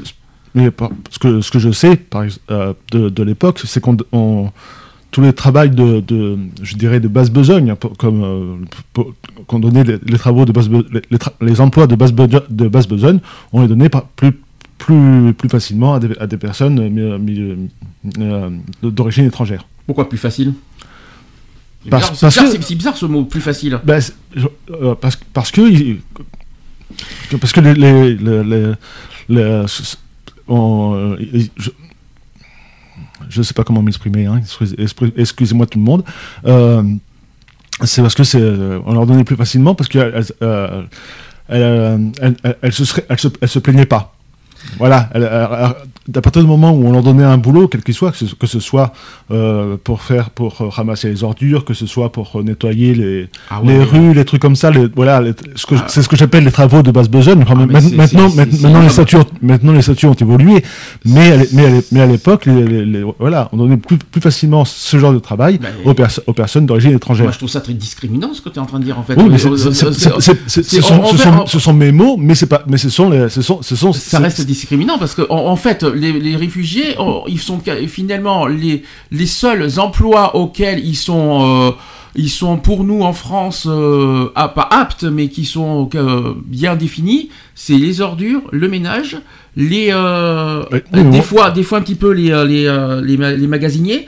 mais 0.56 0.72
par- 0.72 0.92
ce, 1.10 1.20
que, 1.20 1.42
ce 1.42 1.52
que 1.52 1.60
je 1.60 1.72
sais 1.72 1.96
par, 1.96 2.24
euh, 2.52 2.74
de, 2.92 3.10
de 3.10 3.24
l'époque, 3.24 3.62
c'est 3.66 3.80
qu'on 3.82 3.98
on- 4.12 4.50
tous 5.12 5.20
les 5.22 5.34
travaux 5.34 5.68
de, 5.68 6.00
de, 6.00 6.38
je 6.64 6.76
dirais, 6.78 7.02
de 7.02 7.10
basse 7.10 7.30
besogne, 7.30 7.72
hein, 7.72 7.78
comme 7.98 8.24
euh, 8.24 8.56
pour- 8.94 9.12
qu'on 9.46 9.60
donnait 9.60 9.84
les, 9.84 9.98
les 10.08 10.18
travaux 10.18 10.46
de 10.46 10.54
basse 10.54 10.70
be- 10.70 10.86
les, 10.94 11.02
les 11.12 11.18
tra- 11.18 11.34
les 11.42 11.60
emplois 11.60 11.86
de 11.86 11.96
basse, 11.96 12.14
beso- 12.14 12.44
de 12.50 12.68
basse 12.70 12.88
besogne, 12.88 13.20
on 13.52 13.62
les 13.62 13.68
donnait 13.68 13.90
par- 13.90 14.06
plus, 14.06 14.32
plus, 14.86 15.34
plus 15.34 15.50
facilement 15.50 15.94
à 15.94 16.00
des, 16.00 16.18
à 16.20 16.28
des 16.28 16.38
personnes 16.38 16.80
euh, 16.80 17.18
mi- 17.18 17.36
mi- 18.04 18.14
euh, 18.20 18.50
d'origine 18.84 19.26
étrangère. 19.26 19.66
Pourquoi 19.86 20.10
plus 20.10 20.18
facile? 20.18 20.54
C'est 21.84 21.90
bizarre, 21.90 22.00
parce 22.10 22.36
bizarre, 22.36 22.52
que- 22.68 22.74
bizarre 22.76 22.98
ce 22.98 23.06
mot, 23.06 23.24
plus 23.26 23.42
facile. 23.42 23.80
Ben, 23.84 24.00
euh, 24.70 24.96
parce, 24.96 25.16
parce 25.34 25.52
que 25.52 25.62
parce 27.40 27.54
que 27.54 27.60
les, 27.62 27.74
les, 27.74 28.74
les- 29.30 29.66
on, 30.48 30.94
euh, 30.96 31.16
je, 31.58 31.70
je 33.30 33.42
sais 33.42 33.54
pas 33.54 33.64
comment 33.64 33.82
m'exprimer 33.82 34.26
hein, 34.26 34.38
excuse- 34.44 34.76
excuse- 34.78 35.14
excusez-moi 35.16 35.66
tout 35.66 35.80
le 35.80 35.86
monde 35.86 36.04
Euh, 36.46 36.84
c'est 37.84 38.02
parce 38.02 38.14
que 38.16 38.24
c'est 38.24 38.42
euh, 38.42 38.80
on 38.86 38.94
leur 38.94 39.06
donnait 39.08 39.24
plus 39.24 39.36
facilement 39.38 39.74
parce 39.76 39.90
qu'elles 39.90 40.14
elles, 40.16 40.26
euh, 40.44 40.84
elles, 41.48 42.36
elles- 42.44 42.58
elles- 42.62 42.74
se 42.74 42.86
se, 42.86 43.00
elles 43.10 43.50
se 43.50 43.60
plaignaient 43.60 43.86
pas 43.88 44.16
voilà, 44.78 45.10
elles- 45.14 45.24
elles- 45.32 45.76
à 46.16 46.22
partir 46.22 46.42
du 46.42 46.48
moment 46.48 46.72
où 46.72 46.86
on 46.88 46.92
leur 46.92 47.04
donnait 47.04 47.24
un 47.24 47.38
boulot, 47.38 47.68
quel 47.68 47.84
qu'il 47.84 47.94
soit, 47.94 48.12
que 48.12 48.18
ce, 48.18 48.26
que 48.36 48.48
ce 48.48 48.60
soit 48.60 48.92
euh, 49.30 49.78
pour 49.84 50.02
faire, 50.02 50.32
pour 50.32 50.60
euh, 50.62 50.68
ramasser 50.68 51.10
les 51.10 51.24
ordures, 51.24 51.64
que 51.64 51.74
ce 51.76 51.86
soit 51.86 52.12
pour 52.12 52.40
euh, 52.40 52.44
nettoyer 52.44 52.96
les, 52.96 53.30
Ah 53.50 53.62
les 53.64 53.78
ouais. 53.78 53.84
rues, 53.84 54.14
les 54.14 54.26
trucs 54.26 54.42
comme 54.42 54.56
ça, 54.56 54.72
les, 54.72 54.88
voilà, 54.96 55.22
les- 55.22 55.34
ce 55.56 55.66
que- 55.66 55.76
Ah. 55.76 55.86
c'est 55.88 56.02
ce 56.02 56.10
que 56.10 56.16
j'appelle 56.16 56.44
les 56.44 56.52
travaux 56.52 56.82
de 56.82 56.92
basse 56.92 57.10
besogne. 57.10 57.46
Ah, 57.48 57.54
maintenant, 57.56 58.30
maintenant, 58.36 58.82
les 58.82 58.90
statuts, 58.90 59.18
ont- 59.18 59.26
maintenant 59.42 59.74
les 59.74 59.82
statuts 59.84 60.08
ont 60.08 60.14
évolué, 60.14 60.64
mais 61.06 61.32
à 61.34 61.38
mais 61.54 61.82
mais 61.92 62.02
à 62.02 62.06
l'époque, 62.08 62.48
voilà, 63.20 63.50
on 63.54 63.58
donnait 63.58 63.78
plus, 63.78 63.98
plus 63.98 64.22
facilement 64.22 64.66
ce 64.66 64.98
genre 64.98 65.14
de 65.14 65.20
travail 65.20 65.60
Bah, 65.60 65.68
aux, 65.86 65.94
perso- 65.94 66.22
aux 66.28 66.34
personnes 66.34 66.66
d'origine 66.66 66.94
étrangère. 66.94 67.26
Moi, 67.26 67.32
je 67.34 67.38
trouve 67.38 67.50
ça 67.50 67.62
très 67.62 67.74
discriminant 67.74 68.34
ce 68.34 68.42
que 68.42 68.50
tu 68.50 68.56
es 68.56 68.60
en 68.60 68.66
train 68.66 68.80
de 68.80 68.86
dire 68.86 68.98
en 69.00 69.04
fait. 69.04 69.16
Oui, 69.18 69.26
mais 69.30 69.38
ce 69.38 69.56
sont- 71.60 71.74
mes 71.74 71.92
mots, 71.92 72.18
mais 72.18 72.36
c'est 72.36 72.48
pas, 72.48 72.64
mais 72.68 72.78
ce 72.78 72.90
sont 72.90 73.10
les, 73.10 73.30
ce 73.30 73.42
sont, 73.42 73.62
ce 73.62 73.76
sont, 73.76 73.94
ça 73.94 74.20
reste 74.20 74.42
discriminant 74.46 74.98
parce 74.98 75.14
que 75.14 75.22
en 75.30 75.56
fait 75.56 75.86
les, 75.94 76.14
les 76.14 76.36
réfugiés 76.36 76.96
oh, 77.00 77.24
ils 77.28 77.40
sont 77.40 77.60
finalement 77.88 78.48
les, 78.48 78.84
les 79.12 79.26
seuls 79.26 79.80
emplois 79.80 80.36
auxquels 80.36 80.80
ils 80.80 80.96
sont 80.96 81.70
euh, 81.70 81.72
ils 82.16 82.30
sont 82.30 82.58
pour 82.58 82.84
nous 82.84 83.04
en 83.04 83.14
France 83.14 83.66
euh, 83.70 84.30
pas 84.34 84.68
aptes, 84.70 85.04
mais 85.04 85.30
qui 85.30 85.46
sont 85.46 85.90
euh, 85.96 86.34
bien 86.46 86.76
définis. 86.76 87.30
C'est 87.56 87.78
les 87.78 88.02
ordures, 88.02 88.42
le 88.52 88.68
ménage, 88.68 89.18
les 89.56 89.90
euh, 89.92 90.64
oui, 90.94 91.04
des 91.06 91.22
fois, 91.22 91.52
des 91.52 91.64
fois 91.64 91.78
un 91.78 91.82
petit 91.82 91.96
peu 91.96 92.12
les 92.12 92.32
les, 92.46 92.98
les, 93.04 93.38
les 93.38 93.48
magasiniers. 93.48 94.08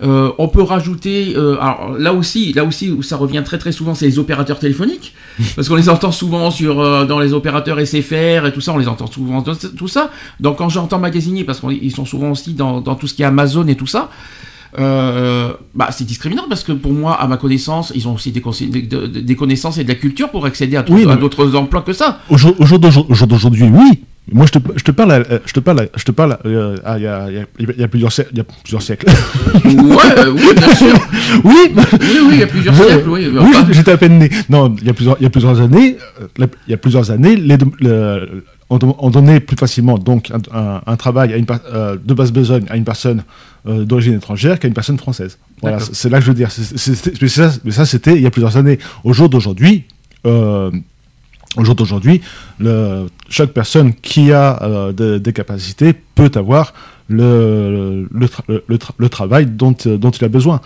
Euh, 0.00 0.30
on 0.38 0.48
peut 0.48 0.62
rajouter, 0.62 1.34
euh, 1.36 1.56
alors 1.60 1.96
là 1.98 2.12
aussi, 2.12 2.52
là 2.52 2.64
aussi 2.64 2.90
où 2.90 3.02
ça 3.02 3.16
revient 3.16 3.42
très 3.44 3.58
très 3.58 3.72
souvent, 3.72 3.94
c'est 3.94 4.06
les 4.06 4.18
opérateurs 4.18 4.58
téléphoniques, 4.58 5.14
parce 5.56 5.68
qu'on 5.68 5.74
les 5.74 5.88
entend 5.88 6.12
souvent 6.12 6.50
sur 6.50 6.80
euh, 6.80 7.04
dans 7.04 7.18
les 7.18 7.32
opérateurs 7.32 7.84
SFR 7.84 8.46
et 8.46 8.52
tout 8.52 8.60
ça, 8.60 8.72
on 8.72 8.78
les 8.78 8.88
entend 8.88 9.06
souvent 9.06 9.42
dans 9.42 9.54
tout 9.54 9.88
ça. 9.88 10.10
Donc 10.38 10.58
quand 10.58 10.68
j'entends 10.68 10.98
magasinier, 11.00 11.44
parce 11.44 11.60
qu'ils 11.60 11.92
sont 11.92 12.04
souvent 12.04 12.30
aussi 12.30 12.54
dans, 12.54 12.80
dans 12.80 12.94
tout 12.94 13.08
ce 13.08 13.14
qui 13.14 13.22
est 13.22 13.26
Amazon 13.26 13.66
et 13.66 13.74
tout 13.74 13.86
ça, 13.86 14.10
euh, 14.78 15.52
bah 15.74 15.88
c'est 15.90 16.04
discriminant 16.04 16.44
parce 16.48 16.62
que 16.62 16.72
pour 16.72 16.92
moi, 16.92 17.14
à 17.14 17.26
ma 17.26 17.38
connaissance, 17.38 17.90
ils 17.94 18.06
ont 18.06 18.14
aussi 18.14 18.32
des, 18.32 18.40
connaissances 19.36 19.78
et 19.78 19.84
de 19.84 19.88
la 19.88 19.94
culture 19.94 20.30
pour 20.30 20.44
accéder 20.44 20.76
à, 20.76 20.84
Oui, 20.88 21.06
d'autres 21.18 21.56
emplois 21.56 21.82
que 21.82 21.92
ça. 21.92 22.20
Au 22.28 22.36
jour, 22.36 22.54
au 22.58 22.66
jour 22.66 22.78
d'aujourd'hui, 22.78 23.64
oui. 23.64 24.04
Moi, 24.30 24.46
je 24.46 24.52
te, 24.52 24.58
je 24.76 24.82
te 24.84 24.90
parle, 24.90 25.12
euh, 25.12 25.38
je 25.46 25.52
te 25.52 25.60
parle, 25.60 25.88
je 25.96 26.04
te 26.04 26.12
parle. 26.12 26.38
euh, 26.44 26.76
ah, 26.84 26.96
Il 26.98 27.02
y, 27.02 27.04
y 27.04 27.08
a- 27.08 27.28
il 27.58 27.80
y 27.80 27.82
a 27.82 27.88
plusieurs, 27.88 28.12
siècles- 28.12 28.30
il 28.32 28.38
y 28.38 28.40
a 28.40 28.44
plusieurs 28.44 28.82
siècles. 28.82 29.06
Ouais, 29.64 30.18
euh, 30.18 30.30
oui, 30.32 30.54
bien 30.56 30.74
sûr. 30.74 30.94
oui. 31.44 31.54
Oui, 31.74 32.18
oui, 32.26 32.30
il 32.32 32.38
y 32.40 32.42
a 32.42 32.46
plusieurs 32.46 32.74
siècles, 32.74 33.08
oui. 33.08 33.28
J'étais 33.70 33.92
à 33.92 33.96
peine 33.96 34.18
né. 34.18 34.30
Non, 34.48 34.74
il 34.80 34.86
y 34.86 34.90
a 34.90 34.94
plusieurs, 34.94 35.16
il 35.20 35.22
y 35.22 35.26
a 35.26 35.30
plusieurs 35.30 35.60
années, 35.60 35.96
euh, 36.20 36.46
il 36.66 36.70
y 36.70 36.74
a 36.74 36.76
plusieurs 36.76 37.10
années, 37.10 37.36
les, 37.36 37.56
deux- 37.56 37.66
le- 37.80 38.44
on, 38.70 38.76
don- 38.76 38.96
on 38.98 39.08
donnait 39.10 39.40
plus 39.40 39.56
facilement 39.56 39.96
donc 39.96 40.30
un, 40.30 40.40
un- 40.56 40.82
un 40.86 40.96
travail 40.96 41.32
à 41.32 41.36
une, 41.38 41.46
euh, 41.72 41.96
de 42.04 42.12
base 42.14 42.30
besogne 42.32 42.64
à 42.68 42.76
une 42.76 42.84
personne 42.84 43.22
euh, 43.66 43.84
d'origine 43.84 44.14
étrangère 44.14 44.58
qu'à 44.58 44.68
une 44.68 44.74
personne 44.74 44.98
française. 44.98 45.38
Voilà, 45.62 45.78
c'est 45.80 46.10
là 46.10 46.18
que 46.18 46.24
je 46.24 46.28
veux 46.30 46.34
dire. 46.34 46.50
Mais 47.64 47.70
ça, 47.72 47.86
c'était 47.86 48.14
il 48.14 48.22
y 48.22 48.26
a 48.26 48.30
plusieurs 48.30 48.56
années. 48.58 48.78
Au 49.04 49.12
jour 49.14 49.28
d'aujourd'hui. 49.30 49.84
euh, 50.26 50.70
au 51.56 51.64
jour 51.64 51.74
d'aujourd'hui, 51.74 52.20
chaque 53.28 53.52
personne 53.52 53.94
qui 53.94 54.32
a 54.32 54.62
euh, 54.62 54.92
de- 54.92 55.18
des 55.18 55.32
capacités 55.32 55.92
peut 55.92 56.30
avoir 56.34 56.74
le, 57.08 58.06
le, 58.10 58.26
tra- 58.26 58.44
le- 58.48 58.62
le 58.66 58.76
tra- 58.76 58.92
le 58.96 59.08
travail 59.08 59.46
dont, 59.46 59.74
euh, 59.86 59.96
dont 59.96 60.10
il 60.10 60.24
a 60.24 60.28
besoin. 60.28 60.60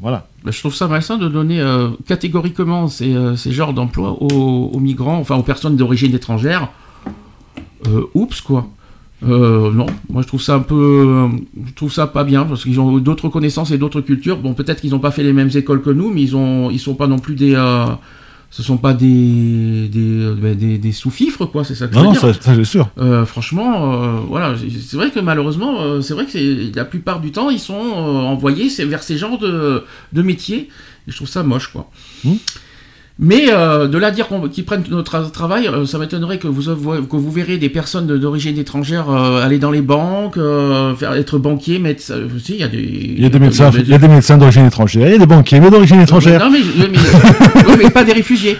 Voilà. 0.00 0.26
Bah, 0.44 0.50
je 0.50 0.58
trouve 0.58 0.74
ça 0.74 0.86
malsain 0.88 1.16
de 1.16 1.28
donner 1.28 1.60
euh, 1.60 1.88
catégoriquement 2.06 2.88
ces, 2.88 3.14
genres 3.52 3.72
d'emplois 3.72 4.20
aux, 4.20 4.78
migrants, 4.80 5.16
enfin 5.18 5.36
aux 5.36 5.42
personnes 5.42 5.76
d'origine 5.76 6.14
étrangère. 6.14 6.68
Oups, 8.14 8.40
quoi. 8.42 8.68
Non, 9.22 9.86
moi 10.10 10.22
je 10.22 10.26
trouve 10.26 10.42
ça 10.42 10.54
un 10.56 10.60
peu, 10.60 11.28
je 11.66 11.72
trouve 11.74 11.92
ça 11.92 12.08
pas 12.08 12.24
bien 12.24 12.44
parce 12.44 12.64
qu'ils 12.64 12.80
ont 12.80 12.98
d'autres 12.98 13.28
connaissances 13.28 13.70
et 13.70 13.78
d'autres 13.78 14.00
cultures. 14.00 14.38
Bon, 14.38 14.52
peut-être 14.52 14.80
qu'ils 14.80 14.90
n'ont 14.90 14.98
pas 14.98 15.12
fait 15.12 15.22
les 15.22 15.32
mêmes 15.32 15.50
écoles 15.54 15.80
que 15.80 15.90
nous, 15.90 16.10
mais 16.12 16.22
ils 16.22 16.34
ont, 16.36 16.70
ils 16.70 16.80
sont 16.80 16.94
pas 16.94 17.06
non 17.06 17.18
plus 17.20 17.34
des, 17.36 17.54
ce 18.54 18.62
sont 18.62 18.76
pas 18.76 18.92
des, 18.92 19.88
des, 19.88 20.54
des, 20.54 20.76
des 20.78 20.92
sous-fifres 20.92 21.46
quoi. 21.46 21.64
C'est 21.64 21.74
ça 21.74 21.86
que 21.88 21.94
je 21.94 21.98
Non, 21.98 22.02
veux 22.02 22.06
non, 22.08 22.12
dire. 22.12 22.20
ça, 22.34 22.40
ça, 22.40 22.54
j'ai 22.54 22.64
sûr. 22.64 22.90
Euh, 22.98 23.24
franchement, 23.24 23.70
euh, 24.04 24.20
voilà, 24.28 24.54
c'est- 24.58 24.68
c'est 24.78 24.96
vrai 24.98 25.10
que 25.10 25.20
malheureusement, 25.20 25.80
euh, 25.80 26.02
c'est 26.02 26.12
vrai 26.12 26.26
que 26.26 26.32
c'est- 26.32 26.76
la 26.76 26.84
plupart 26.84 27.20
du 27.20 27.32
temps, 27.32 27.48
ils 27.48 27.58
sont 27.58 27.72
envoyés 27.74 28.68
c'est- 28.68 28.84
vers 28.84 29.02
ces 29.02 29.16
genres 29.16 29.38
de, 29.38 29.84
de 30.12 30.22
métiers. 30.22 30.68
Et 31.08 31.10
je 31.10 31.16
trouve 31.16 31.28
ça 31.28 31.42
moche, 31.42 31.68
quoi. 31.72 31.90
Hmm. 32.24 32.34
Mais 33.18 33.44
euh, 33.50 33.88
de 33.88 33.98
là 33.98 34.06
à 34.08 34.10
dire 34.10 34.26
qu'on- 34.26 34.48
qu'ils 34.48 34.64
prennent 34.64 34.82
notre 34.90 35.12
tra- 35.18 35.30
travail, 35.30 35.68
euh, 35.68 35.84
ça 35.84 35.98
m'étonnerait 35.98 36.38
que 36.38 36.48
vous, 36.48 36.62
que 36.72 37.16
vous 37.16 37.30
verrez 37.30 37.58
des 37.58 37.68
personnes 37.68 38.06
d'origine 38.18 38.56
étrangère 38.58 39.10
euh, 39.10 39.44
aller 39.44 39.58
dans 39.58 39.70
les 39.70 39.82
banques, 39.82 40.38
euh, 40.38 40.94
faire, 40.94 41.12
être 41.12 41.38
banquier, 41.38 41.78
médecin. 41.78 42.16
si, 42.42 42.54
il 42.54 42.60
y 42.60 42.62
a 42.64 42.68
des. 42.68 42.78
Il 42.78 43.22
y 43.22 43.26
a 43.26 43.28
des 43.28 43.38
médecins, 43.38 43.70
il 43.78 43.88
y 43.88 43.94
a 43.94 43.98
des 43.98 44.08
médecins 44.08 44.38
d'origine 44.38 44.64
étrangère, 44.66 45.06
il 45.08 45.12
y 45.12 45.16
a 45.16 45.18
des 45.18 45.26
banquiers, 45.26 45.60
mais 45.60 45.70
d'origine 45.70 46.00
étrangère. 46.00 46.42
Non, 46.42 46.50
mais, 46.50 46.60
mais, 46.78 46.88
mais- 46.90 46.98
ouais, 47.70 47.76
mais 47.84 47.90
pas 47.90 48.02
des 48.02 48.12
réfugiés. 48.14 48.56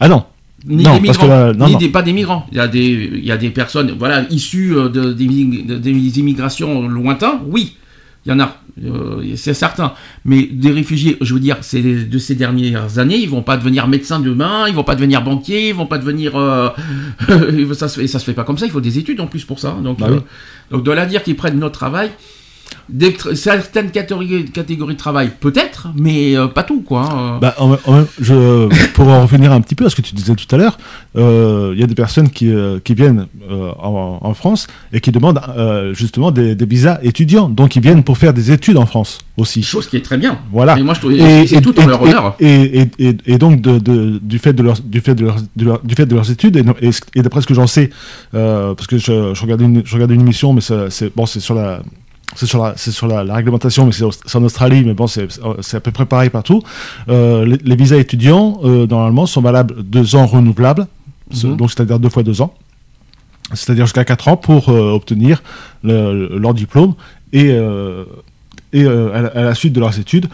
Ah 0.00 0.08
non. 0.08 0.24
Ni 0.66 0.82
Non, 0.82 0.96
des 0.98 1.06
parce 1.06 1.18
que 1.18 1.22
migrants, 1.24 1.38
là, 1.46 1.52
non, 1.52 1.66
ni 1.66 1.72
non. 1.74 1.78
Des, 1.78 1.88
pas 1.90 2.02
des 2.02 2.12
migrants. 2.14 2.46
Il 2.50 2.56
y 2.56 2.60
a 2.60 2.66
des, 2.66 3.10
il 3.14 3.24
y 3.24 3.30
a 3.30 3.36
des 3.36 3.50
personnes, 3.50 3.94
voilà, 3.98 4.24
issues 4.30 4.74
de, 4.92 5.12
des, 5.12 5.26
des 5.78 6.18
immigrations 6.18 6.88
lointains, 6.88 7.40
oui, 7.48 7.76
il 8.26 8.30
y 8.30 8.32
en 8.32 8.40
a, 8.40 8.56
euh, 8.82 9.34
c'est 9.36 9.52
certain. 9.54 9.92
Mais 10.24 10.44
des 10.50 10.70
réfugiés, 10.70 11.18
je 11.20 11.34
veux 11.34 11.40
dire, 11.40 11.58
c'est 11.60 11.82
de 11.82 12.18
ces 12.18 12.34
dernières 12.34 12.98
années, 12.98 13.16
ils 13.18 13.28
vont 13.28 13.42
pas 13.42 13.56
devenir 13.56 13.86
médecins 13.86 14.18
demain, 14.18 14.66
ils 14.66 14.74
vont 14.74 14.82
pas 14.84 14.94
devenir 14.94 15.22
banquiers, 15.22 15.68
ils 15.68 15.74
vont 15.74 15.86
pas 15.86 15.98
devenir, 15.98 16.36
euh, 16.36 16.70
ça 17.74 17.88
se 17.88 18.06
ça 18.06 18.18
se 18.18 18.24
fait 18.24 18.32
pas 18.32 18.44
comme 18.44 18.56
ça. 18.58 18.64
Il 18.66 18.72
faut 18.72 18.80
des 18.80 18.98
études 18.98 19.20
en 19.20 19.26
plus 19.26 19.44
pour 19.44 19.58
ça. 19.60 19.76
Donc, 19.82 19.98
Bah 20.00 20.06
euh, 20.08 20.14
oui. 20.16 20.20
donc 20.70 20.84
de 20.84 20.90
là 20.90 21.04
dire 21.06 21.22
qu'ils 21.22 21.36
prennent 21.36 21.58
notre 21.58 21.78
travail. 21.78 22.10
Des 22.88 23.16
certaines 23.34 23.90
catégories, 23.90 24.44
catégories 24.50 24.92
de 24.94 24.98
travail, 24.98 25.30
peut-être, 25.40 25.88
mais 25.96 26.36
euh, 26.36 26.48
pas 26.48 26.62
tout, 26.64 26.82
quoi. 26.82 27.02
hein. 27.10 27.38
Bah, 27.40 27.54
en- 27.58 27.72
en- 27.86 28.04
je, 28.20 28.68
pour 28.92 29.08
en 29.08 29.22
revenir 29.22 29.52
un 29.52 29.60
petit 29.62 29.74
peu 29.74 29.86
à 29.86 29.90
ce 29.90 29.96
que 29.96 30.02
tu 30.02 30.14
disais 30.14 30.34
tout 30.34 30.54
à 30.54 30.58
l'heure, 30.58 30.76
euh, 31.16 31.72
il 31.74 31.80
y 31.80 31.82
a 31.82 31.86
des 31.86 31.94
personnes 31.94 32.28
qui, 32.28 32.50
euh, 32.52 32.78
qui 32.84 32.94
viennent 32.94 33.26
en, 33.50 34.18
en 34.20 34.34
France 34.34 34.66
et 34.92 35.00
qui 35.00 35.12
demandent 35.12 35.40
justement 35.92 36.30
des, 36.30 36.54
des 36.54 36.66
visas 36.66 36.98
étudiants. 37.02 37.48
Donc 37.48 37.74
ils 37.76 37.82
viennent 37.82 38.02
pour 38.04 38.18
faire 38.18 38.34
des 38.34 38.50
études 38.52 38.76
en 38.76 38.86
France 38.86 39.18
aussi. 39.38 39.62
Chose 39.62 39.86
qui 39.88 39.96
est 39.96 40.04
très 40.04 40.18
bien. 40.18 40.38
Voilà. 40.52 40.76
Mais 40.76 40.82
moi, 40.82 40.94
je 40.94 41.08
Et- 41.10 41.46
c'est 41.46 41.56
et- 41.56 41.62
tout 41.62 41.78
en 41.80 41.84
et- 41.84 41.86
leur 41.86 42.00
et- 42.06 42.10
honneur. 42.10 42.36
Et, 42.38 42.80
et, 42.80 42.90
et, 42.98 43.16
et 43.26 43.38
donc 43.38 43.60
de, 43.62 43.78
de- 43.78 44.18
du 44.22 44.38
fait 44.38 44.52
de 44.52 44.62
leur, 44.62 44.78
du 44.80 45.00
fait 45.00 45.14
de 45.14 45.24
leur, 45.24 45.36
de 45.56 45.64
leur- 45.64 45.80
du 45.82 45.94
fait 45.94 46.06
de 46.06 46.14
leurs 46.14 46.30
études 46.30 46.56
et, 46.56 46.64
et, 46.86 46.90
et 47.14 47.22
d'après 47.22 47.40
ce 47.40 47.46
que 47.46 47.54
j'en 47.54 47.66
sais, 47.66 47.88
parce 48.32 48.86
que 48.86 48.98
je, 48.98 49.32
je 49.34 49.42
regardais 49.42 49.64
une, 49.64 49.82
je 49.86 49.94
regardais 49.94 50.14
une 50.14 50.20
émission, 50.20 50.52
mais 50.52 50.60
c'est 50.60 51.14
bon, 51.16 51.24
c'est 51.26 51.40
sur 51.40 51.54
la 51.54 51.80
c'est 52.36 52.46
sur, 52.46 52.62
la, 52.64 52.74
c'est 52.76 52.90
sur 52.90 53.06
la, 53.06 53.22
la 53.24 53.34
réglementation, 53.34 53.86
mais 53.86 53.92
c'est, 53.92 54.04
en 54.36 54.42
Australie, 54.44 54.82
mais 54.84 54.94
bon, 54.94 55.06
c'est, 55.06 55.28
à 55.74 55.80
peu 55.80 55.90
près 55.92 56.06
pareil 56.06 56.30
partout. 56.30 56.62
Euh, 57.08 57.44
les, 57.44 57.58
les 57.58 57.76
visas 57.76 57.96
étudiants, 57.98 58.60
euh, 58.64 58.86
normalement, 58.86 59.26
sont 59.26 59.40
valables 59.40 59.82
deux 59.82 60.16
ans 60.16 60.26
renouvelables, 60.26 60.86
Mhm. 61.32 61.56
donc 61.56 61.70
c'est-à-dire 61.70 61.98
deux 61.98 62.10
fois 62.10 62.22
deux 62.22 62.42
ans, 62.42 62.52
c'est-à-dire 63.54 63.86
jusqu'à 63.86 64.04
quatre 64.04 64.28
ans 64.28 64.36
pour 64.36 64.68
euh, 64.68 64.90
obtenir 64.92 65.42
le- 65.82 66.28
le- 66.28 66.38
leur 66.38 66.52
diplôme 66.54 66.94
et, 67.32 67.46
et 68.72 68.86
à, 68.86 69.22
la, 69.22 69.28
à 69.28 69.42
la 69.42 69.54
suite 69.54 69.72
de 69.72 69.80
leurs 69.80 69.98
études, 69.98 70.26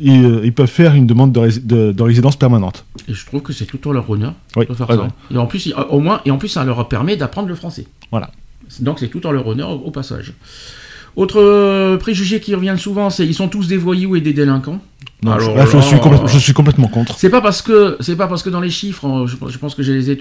ils, 0.00 0.24
euh, 0.24 0.40
ils 0.44 0.52
peuvent 0.52 0.66
faire 0.70 0.94
une 0.94 1.06
demande 1.06 1.32
de, 1.32 1.38
rés- 1.38 1.60
de- 1.62 1.92
de 1.92 2.02
résidence 2.02 2.36
permanente. 2.36 2.84
Et 3.08 3.14
je 3.14 3.24
trouve 3.26 3.42
que 3.42 3.52
c'est 3.52 3.66
tout 3.66 3.86
en 3.88 3.92
leur 3.92 4.08
honneur 4.10 4.34
Oui, 4.56 4.66
de 4.66 4.74
faire 4.74 4.88
raison. 4.88 5.08
ça. 5.08 5.34
Et 5.34 5.38
en 5.38 5.46
plus, 5.46 5.72
au 5.90 6.00
moins, 6.00 6.20
et 6.24 6.30
en 6.30 6.38
plus, 6.38 6.48
ça 6.48 6.64
leur 6.64 6.88
permet 6.88 7.16
d'apprendre 7.16 7.48
le 7.48 7.54
français. 7.54 7.86
Voilà. 8.10 8.30
Donc 8.80 8.98
c'est 9.00 9.08
tout 9.08 9.26
en 9.26 9.32
leur 9.32 9.46
honneur 9.46 9.70
au, 9.70 9.74
au 9.86 9.90
passage. 9.90 10.32
Autre 11.14 11.40
euh, 11.40 11.98
préjugé 11.98 12.40
qui 12.40 12.54
revient 12.54 12.76
souvent, 12.78 13.10
c'est 13.10 13.26
ils 13.26 13.34
sont 13.34 13.48
tous 13.48 13.68
des 13.68 13.76
voyous 13.76 14.16
et 14.16 14.20
des 14.20 14.32
délinquants. 14.32 14.80
Non, 15.22 15.32
Alors 15.32 15.50
je, 15.52 15.56
là, 15.56 15.66
je 15.66 15.78
suis 15.78 15.96
euh, 15.96 16.26
je 16.26 16.38
suis 16.38 16.52
complètement 16.52 16.88
contre. 16.88 17.16
C'est 17.18 17.30
pas 17.30 17.40
parce 17.40 17.62
que 17.62 17.96
c'est 18.00 18.16
pas 18.16 18.26
parce 18.26 18.42
que 18.42 18.50
dans 18.50 18.60
les 18.60 18.70
chiffres, 18.70 19.06
euh, 19.06 19.26
je, 19.26 19.36
je 19.48 19.58
pense 19.58 19.74
que 19.74 19.82
les 19.82 20.18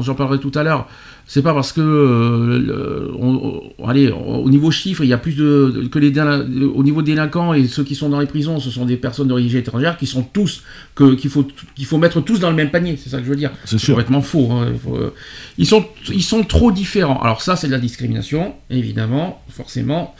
j'en 0.00 0.14
parlerai 0.14 0.38
tout 0.38 0.52
à 0.54 0.62
l'heure. 0.62 0.86
C'est 1.26 1.40
pas 1.42 1.54
parce 1.54 1.72
que 1.72 1.80
euh, 1.80 2.58
le- 2.58 3.14
on- 3.18 3.62
on- 3.78 3.88
allez 3.88 4.10
au 4.10 4.48
niveau 4.50 4.70
chiffres, 4.70 5.02
il 5.04 5.08
y 5.08 5.14
a 5.14 5.18
plus 5.18 5.32
de, 5.34 5.88
que 5.90 5.98
les 5.98 6.12
au 6.20 6.82
niveau 6.82 7.00
délinquants 7.00 7.54
et 7.54 7.66
ceux 7.66 7.82
qui 7.82 7.94
sont 7.94 8.10
dans 8.10 8.20
les 8.20 8.26
prisons, 8.26 8.60
ce 8.60 8.68
sont 8.70 8.84
des 8.84 8.98
personnes 8.98 9.28
d'origine 9.28 9.58
étrangère 9.58 9.96
qui 9.96 10.06
sont 10.06 10.22
tous 10.22 10.62
que 10.94 11.14
qu'il 11.14 11.30
faut 11.30 11.46
qu'il 11.74 11.86
faut 11.86 11.96
mettre 11.96 12.20
tous 12.20 12.40
dans 12.40 12.50
le 12.50 12.56
même 12.56 12.70
panier. 12.70 12.98
C'est 13.02 13.08
ça 13.08 13.18
que 13.18 13.24
je 13.24 13.30
veux 13.30 13.36
dire. 13.36 13.50
C'est 13.64 13.84
complètement 13.86 14.20
faux. 14.20 14.50
hein, 14.52 14.68
il 14.74 14.78
faut, 14.78 14.96
euh, 14.96 15.14
ils 15.56 15.66
sont 15.66 15.86
ils 16.12 16.22
sont 16.22 16.42
trop 16.44 16.70
différents. 16.70 17.18
Alors 17.22 17.40
ça 17.40 17.56
c'est 17.56 17.68
de 17.68 17.72
la 17.72 17.78
discrimination 17.80 18.54
évidemment, 18.68 19.42
forcément. 19.48 20.14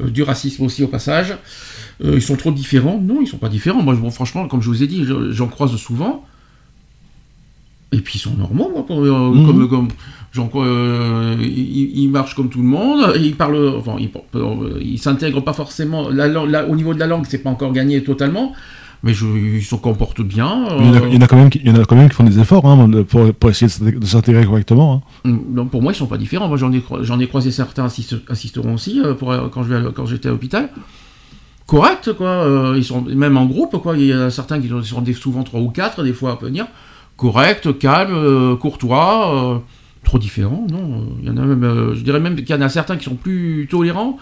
Euh, 0.00 0.10
du 0.10 0.24
racisme 0.24 0.64
aussi 0.64 0.82
au 0.82 0.88
passage. 0.88 1.36
Ils 2.02 2.20
sont 2.20 2.34
trop 2.34 2.50
différents. 2.50 3.00
Non, 3.00 3.20
ils 3.22 3.28
sont 3.28 3.36
pas 3.38 3.48
différents. 3.48 3.80
Moi, 3.80 3.94
bon, 3.94 4.10
franchement, 4.10 4.48
comme 4.48 4.60
je 4.60 4.66
vous 4.66 4.82
ai 4.82 4.88
dit, 4.88 5.04
je- 5.04 5.30
j'en 5.30 5.46
croise 5.46 5.76
souvent. 5.76 6.24
Et 7.92 7.98
puis 8.00 8.14
ils 8.16 8.18
sont 8.20 8.34
normaux, 8.34 8.70
moi, 8.74 8.84
pour- 8.84 9.04
euh, 9.04 9.30
Mhm. 9.32 9.46
comme, 9.46 9.68
comme 9.68 9.88
crois, 10.42 10.64
euh, 10.66 11.36
ils, 11.40 11.98
ils 11.98 12.08
marchent 12.08 12.34
comme 12.34 12.48
tout 12.48 12.60
le 12.60 12.66
monde. 12.66 13.00
Enfin, 13.78 13.96
ils, 13.98 14.10
euh, 14.34 14.78
ils 14.82 14.98
s'intègrent 14.98 15.42
pas 15.42 15.52
forcément. 15.52 16.08
La, 16.10 16.26
langue- 16.28 16.50
la- 16.50 16.66
au 16.66 16.74
niveau 16.76 16.92
de 16.94 16.98
la 16.98 17.06
langue, 17.06 17.24
c'est 17.28 17.38
pas 17.38 17.50
encore 17.50 17.72
gagné 17.72 18.02
totalement, 18.02 18.52
mais 19.02 19.14
je, 19.14 19.26
ils 19.26 19.62
se 19.62 19.74
comportent 19.76 20.22
bien. 20.22 20.64
Il 20.80 20.86
y, 20.86 20.88
en 20.90 20.94
a, 20.94 21.06
il 21.08 21.14
y 21.14 21.16
en 21.18 21.20
a 21.20 21.26
quand 21.26 21.36
même 21.36 21.50
qui, 21.50 21.60
il 21.62 21.68
y 21.68 21.70
en 21.70 21.80
a 21.80 21.84
quand 21.84 21.94
même 21.96 22.08
qui 22.08 22.14
font 22.16 22.24
des 22.24 22.38
efforts 22.40 22.66
hein, 22.66 22.90
pour, 23.08 23.32
pour 23.34 23.50
essayer 23.50 23.66
de 24.00 24.04
s'intégrer- 24.06 24.44
correctement. 24.46 25.02
hein. 25.24 25.28
Mm, 25.30 25.66
pour 25.68 25.82
moi, 25.82 25.92
ils 25.92 25.96
sont 25.96 26.06
pas 26.06 26.16
différents. 26.18 26.48
Moi, 26.48 26.56
j'en 26.56 26.72
ai, 26.72 26.80
cro- 26.80 27.02
j'en 27.02 27.18
ai 27.20 27.26
croisé 27.28 27.50
certains 27.50 27.86
assiste- 27.86 28.22
assisteront 28.28 28.74
aussi 28.74 29.00
euh, 29.04 29.14
pour, 29.14 29.30
euh, 29.30 29.48
quand, 29.52 29.62
je 29.62 29.68
vais 29.74 29.86
à- 29.86 29.92
quand 29.94 30.06
j'étais 30.06 30.28
à 30.28 30.32
l'hôpital. 30.32 30.70
Correct, 31.66 32.12
quoi. 32.12 32.74
ils 32.76 32.84
sont 32.84 33.00
même 33.02 33.36
en 33.38 33.46
groupe, 33.46 33.76
quoi. 33.80 33.96
Il 33.96 34.04
y 34.06 34.12
a 34.12 34.28
certains 34.30 34.60
qui 34.60 34.68
sont- 34.68 34.82
souvent 35.14 35.42
trois 35.44 35.60
ou 35.60 35.70
quatre, 35.70 36.02
des 36.02 36.12
fois 36.12 36.32
à 36.32 36.44
venir. 36.44 36.66
Correct, 37.16 37.78
calme, 37.78 38.56
courtois. 38.58 39.62
Euh, 40.04 40.08
trop 40.08 40.18
différents, 40.18 40.66
non. 40.70 40.78
euh, 40.78 41.04
Il 41.22 41.26
y 41.28 41.30
en 41.30 41.36
a 41.36 41.42
même, 41.44 41.64
euh, 41.64 41.94
je 41.94 42.00
dirais 42.02 42.20
même 42.20 42.36
qu'il 42.36 42.50
y 42.50 42.54
en 42.54 42.60
a 42.60 42.68
certains 42.68 42.96
qui 42.96 43.04
sont 43.04 43.16
plus 43.16 43.66
tolérants, 43.70 44.18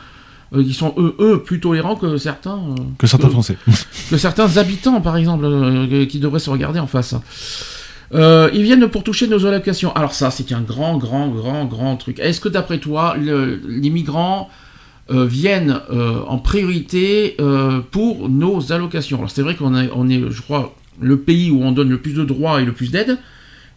euh, 0.55 0.63
qui 0.63 0.75
sont 0.75 0.95
eux, 0.99 1.15
eux 1.21 1.43
plus 1.43 1.61
tolérants 1.61 1.97
que 1.97 2.17
certains. 2.17 2.59
euh, 2.59 2.75
Que 2.99 3.07
certains 3.07 3.27
que- 3.29 3.33
Français. 3.33 3.57
que 4.11 4.17
certains 4.17 4.57
habitants, 4.57 5.01
par 5.01 5.17
exemple, 5.17 5.45
euh, 5.47 6.07
qui 6.07 6.19
devraient 6.19 6.39
se 6.41 6.51
regarder 6.51 6.79
en 6.81 6.87
face. 6.87 7.15
Euh, 8.15 8.51
ils 8.53 8.63
viennent 8.63 8.87
pour 8.89 9.05
toucher 9.05 9.27
nos 9.27 9.47
allocations. 9.47 9.93
Alors 9.95 10.13
ça, 10.13 10.31
c'est 10.31 10.53
un 10.53 10.61
grand, 10.61 10.99
grand, 10.99 11.29
grand, 11.29 11.65
grand 11.65 11.97
truc. 11.97 12.19
Est-ce 12.19 12.41
que 12.41 12.49
d'après 12.51 12.79
toi, 12.79 13.17
le- 13.19 13.61
les 13.67 13.89
migrants 13.91 14.51
euh, 15.11 15.25
viennent 15.25 15.81
euh, 15.91 16.21
en 16.29 16.37
priorité 16.39 17.37
euh, 17.41 17.81
pour 17.91 18.29
nos 18.29 18.71
allocations? 18.73 19.17
Alors 19.19 19.31
c'est 19.31 19.41
vrai 19.43 19.57
qu'on 19.57 19.75
a- 19.75 19.89
on 19.95 20.11
est, 20.11 20.23
je 20.31 20.43
crois, 20.43 20.75
le 21.01 21.19
pays 21.21 21.51
où 21.51 21.63
on 21.63 21.73
donne 21.73 21.89
le 21.89 21.99
plus 21.99 22.13
de 22.13 22.23
droits 22.25 22.61
et 22.61 22.67
le 22.67 22.73
plus 22.73 22.91
d'aide, 22.91 23.17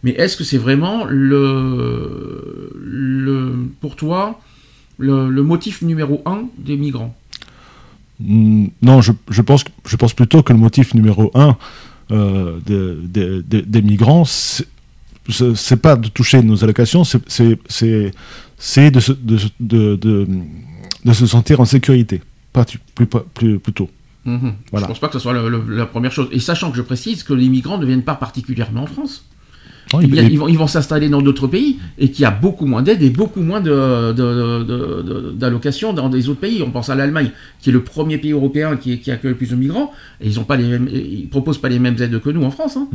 mais 0.06 0.12
est-ce 0.22 0.36
que 0.38 0.44
c'est 0.44 0.56
vraiment 0.66 1.04
le, 1.04 2.70
le, 3.26 3.68
pour 3.80 3.96
toi 3.96 4.40
le, 4.98 5.28
le 5.28 5.42
motif 5.42 5.82
numéro 5.82 6.22
un 6.26 6.40
des 6.58 6.76
migrants? 6.76 7.12
Mm, 8.20 8.66
Non, 8.82 9.00
je, 9.02 9.10
je 9.30 9.42
pense, 9.42 9.64
je 9.84 9.96
pense 9.96 10.14
plutôt 10.14 10.42
que 10.44 10.52
le 10.52 10.60
motif 10.60 10.94
numéro 10.94 11.30
un 11.34 11.56
euh, 12.12 12.58
de- 12.64 13.00
de- 13.16 13.44
de- 13.52 13.60
des 13.74 13.82
migrants, 13.82 14.24
c'est 14.24 14.66
pas 15.86 15.96
de 15.96 16.08
toucher 16.08 16.40
nos 16.42 16.62
allocations, 16.62 17.02
c'est- 17.02 17.18
de, 18.96 19.00
se- 19.00 19.12
de, 19.12 19.36
de, 19.58 19.96
de, 19.96 20.26
de 21.04 21.12
se 21.12 21.26
sentir 21.26 21.58
en 21.60 21.64
sécurité, 21.64 22.22
pas 22.52 22.64
plus, 22.94 23.06
plus, 23.34 23.58
plutôt. 23.58 23.90
Mhm. 24.24 24.54
Voilà. 24.70 24.86
Je 24.86 24.90
pense 24.92 25.00
pas 25.00 25.08
que 25.08 25.14
ce 25.14 25.18
soit 25.18 25.34
la 25.34 25.86
première 25.86 26.12
chose. 26.12 26.28
Et 26.32 26.38
sachant 26.40 26.70
que 26.70 26.76
je 26.76 26.82
précise 26.82 27.22
que 27.24 27.32
les 27.34 27.48
migrants 27.48 27.78
ne 27.78 27.86
viennent 27.86 28.02
pas 28.12 28.14
particulièrement 28.14 28.84
en 28.84 28.86
France. 28.86 29.24
Il- 30.02 30.10
il- 30.26 30.32
ils 30.32 30.38
vont, 30.38 30.48
ils 30.48 30.58
vont 30.58 30.66
s'installer 30.66 31.08
dans 31.08 31.22
d'autres 31.22 31.46
pays 31.46 31.78
et 31.98 32.10
qu'il 32.10 32.22
y 32.22 32.26
a 32.26 32.30
beaucoup 32.32 32.66
moins 32.66 32.82
d'aide 32.82 33.02
et 33.02 33.10
beaucoup 33.10 33.40
moins 33.40 33.60
de- 33.60 34.12
de- 34.12 34.64
de- 34.64 35.02
de- 35.02 35.30
d'allocations 35.36 35.92
dans 35.92 36.08
des 36.08 36.28
autres 36.28 36.40
pays. 36.40 36.60
On 36.66 36.70
pense 36.70 36.88
à 36.90 36.94
l'Allemagne, 36.96 37.30
qui 37.60 37.70
est 37.70 37.72
le 37.72 37.82
premier 37.82 38.18
pays 38.18 38.32
européen 38.32 38.76
qui, 38.76 38.98
qui 38.98 39.10
accueille 39.12 39.30
le 39.32 39.36
plus 39.36 39.50
de 39.50 39.56
migrants, 39.56 39.92
et 40.20 40.26
ils 40.26 40.40
ont 40.40 40.44
pas 40.44 40.56
les 40.56 40.66
mêmes, 40.66 40.88
ils 40.92 41.28
proposent 41.28 41.58
pas 41.58 41.68
les 41.68 41.78
mêmes 41.78 41.96
aides 42.00 42.20
que 42.20 42.30
nous 42.30 42.42
en 42.44 42.50
France. 42.50 42.76
hein. 42.76 42.88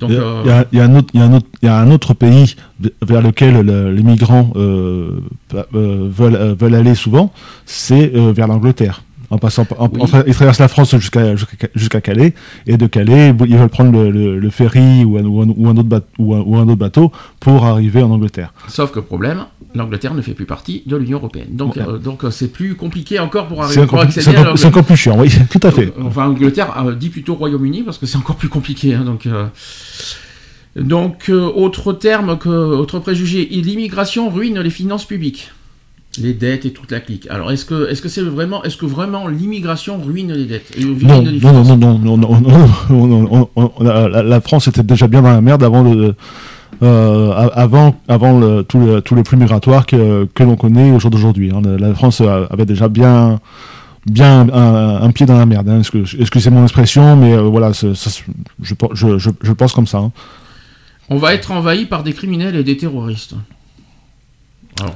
Donc, 0.00 0.10
Il 0.10 0.16
y 0.16 0.18
a- 0.18 0.22
euh, 0.22 0.64
il 0.72 0.78
y, 0.78 0.82
un 0.82 0.96
autre- 0.96 1.08
il 1.14 1.20
y 1.20 1.22
a 1.22 1.26
un 1.26 1.32
autre- 1.34 1.46
il 1.62 1.66
y 1.66 1.68
a 1.68 1.78
un 1.78 1.90
autre 1.90 2.14
pays 2.14 2.56
vers 3.00 3.22
lequel 3.22 3.60
le- 3.60 3.92
les 3.92 4.02
migrants 4.02 4.52
euh, 4.56 5.20
euh, 5.54 6.08
veulent, 6.10 6.34
euh, 6.34 6.54
veulent 6.58 6.74
aller 6.74 6.94
souvent, 6.96 7.32
c'est 7.64 8.06
vers 8.08 8.48
l'Angleterre. 8.48 9.04
En 9.34 9.38
passant, 9.38 9.66
en- 9.78 9.88
Oui. 9.92 10.00
en 10.00 10.04
tra- 10.04 10.22
ils 10.28 10.34
traversent 10.34 10.60
la 10.60 10.68
France 10.68 10.94
jusqu'à 10.96 11.34
jusqu'à 11.74 12.00
Calais, 12.00 12.34
et 12.68 12.76
de 12.76 12.86
Calais, 12.86 13.34
ils 13.48 13.56
veulent 13.56 13.68
prendre 13.68 13.90
le, 13.90 14.10
le- 14.10 14.38
le 14.38 14.50
ferry 14.50 15.04
ou 15.04 15.18
un, 15.18 15.24
ou 15.24 15.42
un- 15.42 15.48
ou 15.56 15.68
un 15.68 15.72
autre 15.76 15.88
bateau, 15.88 16.06
ou 16.20 16.34
un- 16.36 16.40
ou 16.46 16.56
un 16.56 16.62
autre 16.68 16.76
bateau 16.76 17.10
pour 17.40 17.64
arriver 17.66 18.00
en 18.02 18.10
Angleterre. 18.12 18.54
Sauf 18.68 18.92
que 18.92 19.00
problème, 19.00 19.46
l'Angleterre 19.74 20.14
ne 20.14 20.22
fait 20.22 20.34
plus 20.34 20.44
partie 20.46 20.84
de 20.86 20.96
l'Union 20.96 21.18
européenne. 21.18 21.48
Donc, 21.50 21.74
Ouais. 21.74 21.82
euh, 21.88 21.98
donc 21.98 22.22
euh, 22.24 22.30
c'est 22.30 22.46
plus 22.52 22.76
compliqué 22.76 23.18
encore 23.18 23.48
pour 23.48 23.64
arriver 23.64 23.86
pour 23.86 23.98
accéder 23.98 24.24
c'est 24.56 24.66
encore- 24.68 24.84
plus 24.84 24.96
chiant, 24.96 25.18
oui, 25.18 25.28
tout 25.50 25.60
à 25.64 25.72
fait. 25.72 25.92
Enfin, 26.00 26.26
Angleterre 26.28 26.72
euh, 26.86 26.94
dit 26.94 27.08
plutôt 27.08 27.34
Royaume-Uni 27.34 27.82
parce 27.82 27.98
que 27.98 28.06
c'est 28.06 28.16
encore 28.18 28.36
plus 28.36 28.48
compliqué. 28.48 28.94
hein, 28.94 29.02
donc, 29.04 29.26
euh, 29.26 29.46
donc 30.76 31.28
euh, 31.28 31.40
autre 31.54 31.92
terme, 31.92 32.38
que, 32.38 32.48
autre 32.48 32.98
préjugé, 32.98 33.46
l'immigration 33.50 34.28
ruine 34.30 34.60
les 34.60 34.70
finances 34.70 35.04
publiques, 35.04 35.50
les 36.20 36.32
dettes 36.32 36.64
et 36.64 36.72
toute 36.72 36.90
la 36.90 37.00
clique. 37.00 37.26
Alors 37.30 37.50
est-ce 37.50 37.64
que 37.64 37.90
est-ce 37.90 38.02
que 38.02 38.08
c'est 38.08 38.22
vraiment 38.22 38.62
est-ce 38.64 38.76
que 38.76 38.86
vraiment 38.86 39.26
l'immigration 39.28 40.00
ruine 40.00 40.32
les 40.32 40.44
dettes 40.44 40.76
non, 40.80 41.22
non, 41.22 41.76
non, 41.76 41.98
non, 41.98 42.16
non 42.16 42.40
non 42.88 43.06
non 43.06 43.48
non 43.56 43.72
la, 43.80 44.40
France 44.40 44.68
était 44.68 44.82
déjà 44.82 45.08
bien 45.08 45.22
dans 45.22 45.30
la 45.30 45.40
merde 45.40 45.62
avant 45.62 45.82
le 45.82 46.14
euh, 46.82 47.32
avant 47.54 47.96
avant 48.08 48.62
tout 48.62 48.78
le 48.78 49.00
tout 49.00 49.14
le 49.14 49.24
flux 49.24 49.36
migratoire 49.36 49.86
que 49.86 50.26
que 50.34 50.42
l'on 50.42 50.56
connaît 50.56 50.90
au 50.90 51.00
jour 51.00 51.10
d'aujourd'hui. 51.10 51.52
La 51.78 51.94
France 51.94 52.20
avait 52.20 52.66
déjà 52.66 52.88
bien 52.88 53.40
bien 54.06 54.46
un, 54.52 55.10
pied 55.12 55.26
dans 55.26 55.38
la 55.38 55.46
merde. 55.46 55.68
Hein. 55.68 55.80
Excusez 56.18 56.50
mon 56.50 56.62
expression, 56.64 57.16
mais 57.16 57.36
voilà, 57.36 57.72
je, 57.72 57.94
je, 57.94 58.74
je, 58.92 59.30
je, 59.42 59.52
pense 59.52 59.72
comme 59.72 59.86
ça. 59.86 60.10
On 61.08 61.16
va 61.16 61.32
être 61.32 61.52
envahi 61.52 61.86
par 61.86 62.02
des 62.02 62.12
criminels 62.12 62.54
et 62.54 62.64
des 62.64 62.76
terroristes. 62.76 63.34
Alors. 64.80 64.94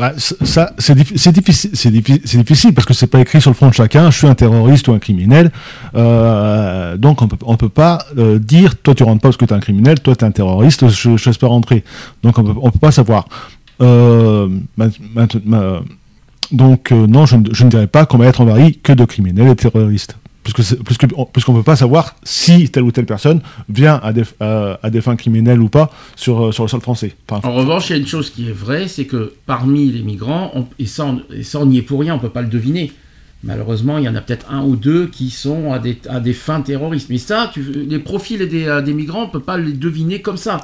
Bah, 0.00 0.12
c'est 0.16 0.92
diffi- 0.96 1.70
c'est 1.74 1.90
difficile, 2.38 2.72
parce 2.74 2.86
que 2.86 2.94
c'est 2.94 3.06
pas 3.06 3.20
écrit 3.20 3.40
sur 3.40 3.50
le 3.50 3.54
front 3.54 3.68
de 3.68 3.74
chacun. 3.74 4.10
Je 4.10 4.16
suis 4.16 4.26
un 4.26 4.34
terroriste 4.34 4.88
ou 4.88 4.92
un 4.92 4.98
criminel, 4.98 5.52
Euh, 5.94 6.96
donc 6.96 7.20
on 7.22 7.28
peut, 7.28 7.36
on 7.44 7.56
peut 7.56 7.68
pas 7.68 7.98
euh, 8.16 8.38
dire 8.38 8.76
toi 8.82 8.94
tu 8.94 9.02
rentres 9.02 9.20
pas 9.20 9.28
parce 9.28 9.36
que 9.36 9.44
tu 9.44 9.52
es 9.52 9.56
un 9.56 9.60
criminel, 9.60 10.00
toi 10.00 10.16
tu 10.16 10.24
es 10.24 10.28
un 10.28 10.30
terroriste, 10.30 10.88
je, 10.88 11.16
je 11.18 11.24
laisse 11.26 11.36
pas 11.38 11.48
rentrer. 11.48 11.84
Donc 12.22 12.38
on 12.38 12.42
peut, 12.44 12.54
peut 12.72 12.78
pas 12.80 12.92
savoir. 12.92 13.26
Euh, 13.82 14.48
donc 16.52 16.90
non, 16.90 17.26
je, 17.26 17.36
ne- 17.36 17.52
je 17.52 17.64
ne 17.64 17.70
dirais 17.70 17.86
pas 17.86 18.06
qu'on 18.06 18.18
va 18.18 18.26
être 18.26 18.40
envahi 18.40 18.78
que 18.78 18.92
de 18.92 19.04
criminels 19.04 19.48
et 19.48 19.56
terroristes. 19.56 20.16
Puisqu'on 20.42 21.52
ne 21.52 21.56
peut 21.58 21.62
pas 21.62 21.76
savoir 21.76 22.16
si 22.22 22.70
telle 22.70 22.82
ou 22.84 22.90
telle 22.92 23.06
personne 23.06 23.40
vient 23.68 24.00
à 24.02 24.12
des, 24.12 24.24
des 24.90 25.00
fins 25.00 25.16
criminelles 25.16 25.60
ou 25.60 25.68
pas 25.68 25.90
sur, 26.16 26.46
euh, 26.46 26.52
sur 26.52 26.64
le 26.64 26.68
sol 26.68 26.80
français. 26.80 27.14
En 27.30 27.52
revanche, 27.54 27.90
il 27.90 27.92
y 27.92 27.96
a 27.96 27.98
une 27.98 28.06
chose 28.06 28.30
qui 28.30 28.48
est 28.48 28.52
vraie, 28.52 28.88
c'est 28.88 29.04
que 29.04 29.34
parmi 29.46 29.90
les 29.90 30.02
migrants, 30.02 30.68
et, 30.78 30.86
ça, 30.86 31.04
on- 31.06 31.20
et 31.32 31.66
n'y 31.66 31.78
est 31.78 31.82
pour 31.82 32.00
rien, 32.00 32.14
on 32.14 32.16
ne 32.16 32.22
peut 32.22 32.30
pas 32.30 32.42
le 32.42 32.48
deviner. 32.48 32.92
Malheureusement, 33.44 33.98
il 33.98 34.04
y 34.04 34.08
en 34.08 34.14
a 34.14 34.20
peut-être 34.20 34.46
un 34.50 34.62
ou 34.62 34.76
deux 34.76 35.06
qui 35.06 35.30
sont 35.30 35.72
à 35.72 35.78
des, 35.78 35.98
à 36.08 36.20
des 36.20 36.34
fins 36.34 36.60
terroristes. 36.60 37.08
Mais 37.10 37.18
ça, 37.18 37.50
les 37.56 37.98
profils 37.98 38.46
des, 38.48 38.66
euh, 38.66 38.82
migrants, 38.94 39.22
on 39.22 39.26
ne 39.26 39.32
peut 39.32 39.40
pas 39.40 39.56
les 39.58 39.72
deviner 39.72 40.20
comme 40.20 40.36
ça. 40.36 40.60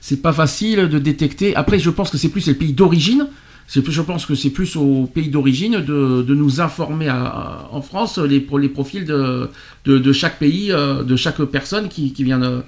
C'est 0.00 0.20
pas 0.22 0.32
facile 0.32 0.88
de 0.88 0.98
détecter. 0.98 1.54
Après, 1.56 1.78
je 1.78 1.90
pense 1.90 2.10
que 2.10 2.18
c'est 2.18 2.28
plus 2.28 2.46
les 2.46 2.54
pays 2.54 2.72
d'origine. 2.72 3.26
Plus- 3.66 3.92
Je 3.92 4.02
pense 4.02 4.26
que 4.26 4.34
c'est 4.34 4.50
plus 4.50 4.76
aux 4.76 5.06
pays 5.06 5.28
d'origine 5.30 5.80
de, 5.80 6.24
nous 6.34 6.60
informer 6.60 7.10
en 7.10 7.80
France 7.82 8.18
les, 8.18 8.40
pro- 8.40 8.58
les 8.58 8.68
profils 8.68 9.04
de, 9.04 10.12
chaque 10.12 10.38
pays, 10.38 10.70
euh, 10.70 11.02
de 11.02 11.16
chaque 11.16 11.42
personne 11.44 11.88
qui, 11.88 12.12
vient. 12.22 12.62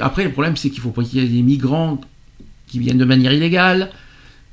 Après, 0.00 0.24
le 0.24 0.32
problème, 0.32 0.56
c'est 0.56 0.70
qu'il 0.70 0.80
faut 0.80 0.90
pas 0.90 1.04
qu'il 1.04 1.20
y 1.20 1.24
ait 1.24 1.28
des 1.28 1.42
migrants 1.42 2.00
qui 2.66 2.78
viennent 2.78 2.98
de 2.98 3.04
manière 3.04 3.32
illégale, 3.32 3.90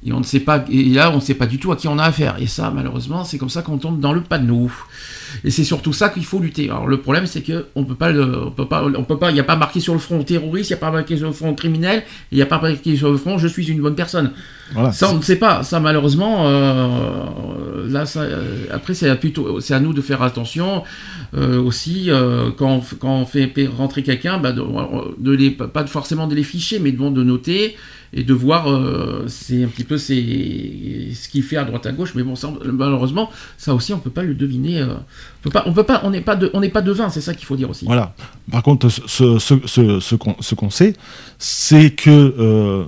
et 0.06 0.11
on 0.14 0.19
ne 0.19 0.24
sait 0.26 0.40
pas, 0.40 0.64
et 0.69 0.86
là, 0.86 1.11
on 1.11 1.15
ne 1.15 1.22
sait 1.22 1.34
pas 1.34 1.48
du 1.48 1.60
tout 1.60 1.72
à 1.72 1.76
qui 1.76 1.88
on 1.88 1.98
a 1.98 2.03
affaire. 2.03 2.38
Et 2.40 2.48
ça, 2.48 2.72
malheureusement, 2.74 3.24
c'est 3.26 3.38
comme 3.38 3.49
ça 3.49 3.61
qu'on 3.64 3.78
tombe 3.78 3.99
dans 3.99 4.14
le 4.14 4.22
panneau. 4.22 4.72
Et 5.44 5.52
c'est 5.52 5.64
surtout 5.64 5.94
ça 5.94 6.10
qu'il 6.10 6.26
faut 6.26 6.40
lutter. 6.40 6.66
Alors, 6.70 6.88
le 6.88 6.99
problème, 7.02 7.26
c'est 7.28 7.41
que 7.41 7.66
on 7.76 7.84
peut 7.84 7.95
pas, 7.95 8.12
on 8.12 8.52
peut 8.52 8.68
pas, 8.68 8.84
on 8.86 9.04
peut 9.04 9.18
pas, 9.18 9.32
il 9.32 9.34
n'y 9.34 9.40
a 9.40 9.44
pas 9.44 9.56
marqué 9.56 9.80
sur 9.80 9.94
le 9.94 9.99
front 9.99 10.24
terroriste, 10.24 10.70
il 10.70 10.74
n'y 10.74 10.78
a 10.78 10.82
pas 10.82 10.91
marqué 10.91 11.18
sur 11.18 11.28
le 11.28 11.34
front 11.34 11.54
criminel, 11.54 12.04
il 12.32 12.36
n'y 12.38 12.41
a 12.41 12.45
pas 12.45 12.60
marqué 12.62 12.95
sur 12.95 13.12
le 13.12 13.18
front 13.18 13.38
je 13.38 13.48
suis 13.48 13.68
une 13.70 13.82
bonne 13.82 13.95
personne. 13.95 14.32
voilà. 14.74 14.91
Ça, 14.91 15.10
on 15.12 15.18
ne 15.18 15.22
sait 15.22 15.36
pas. 15.38 15.64
Ça, 15.64 15.80
malheureusement, 15.80 16.48
euh, 16.48 17.88
là, 17.90 18.06
ça, 18.06 18.22
euh, 18.22 18.66
après, 18.72 18.94
c'est 18.94 19.10
à, 19.10 19.16
plutôt, 19.16 19.60
c'est 19.60 19.74
à 19.74 19.80
nous 19.80 19.94
de 19.94 20.02
faire 20.02 20.22
attention 20.22 20.84
euh, 21.36 21.62
aussi 21.62 22.10
quand, 22.58 22.82
quand 22.99 23.16
on 23.22 23.26
fait 23.26 23.52
rentrer 23.78 24.04
quelqu'un, 24.04 24.38
bah, 24.38 24.52
de, 24.52 24.64
de 25.20 25.32
les, 25.32 25.52
pas 25.52 25.86
forcément 25.88 26.28
de 26.28 26.36
les 26.36 26.44
ficher, 26.44 26.80
mais 26.80 26.91
de, 26.91 26.98
bon, 26.98 27.12
de 27.12 27.24
noter 27.24 27.76
et 28.14 28.24
de 28.24 28.34
voir. 28.34 28.70
euh, 28.72 29.26
c'est 29.28 29.64
un 29.64 29.68
petit 29.68 29.84
peu 29.84 29.98
c'est 29.98 30.16
ce 31.14 31.28
qu'il 31.30 31.44
fait 31.44 31.58
à 31.58 31.64
droite 31.66 31.86
à 31.86 31.91
gauche, 31.91 32.14
mais 32.16 32.24
bon, 32.24 32.36
ça, 32.36 32.52
malheureusement, 32.66 33.30
ça 33.58 33.74
aussi, 33.74 33.94
on 33.94 33.99
peut 33.99 34.10
pas 34.10 34.24
le 34.24 34.34
deviner. 34.34 34.80
euh, 34.82 34.95
on 36.03 36.10
n'est 36.11 36.22
pas 36.22 36.35
de, 36.35 36.49
on 36.53 36.61
devin, 36.81 37.10
c'est 37.10 37.22
ça 37.22 37.34
qu'il 37.34 37.45
faut 37.45 37.56
dire 37.56 37.69
aussi. 37.69 37.85
Voilà. 37.85 38.14
Par 38.52 38.64
contre, 38.64 38.89
ce, 38.89 40.56
qu'on 40.56 40.69
sait, 40.69 40.94
c'est 41.38 41.91
que 41.91 42.10
euh, 42.10 42.85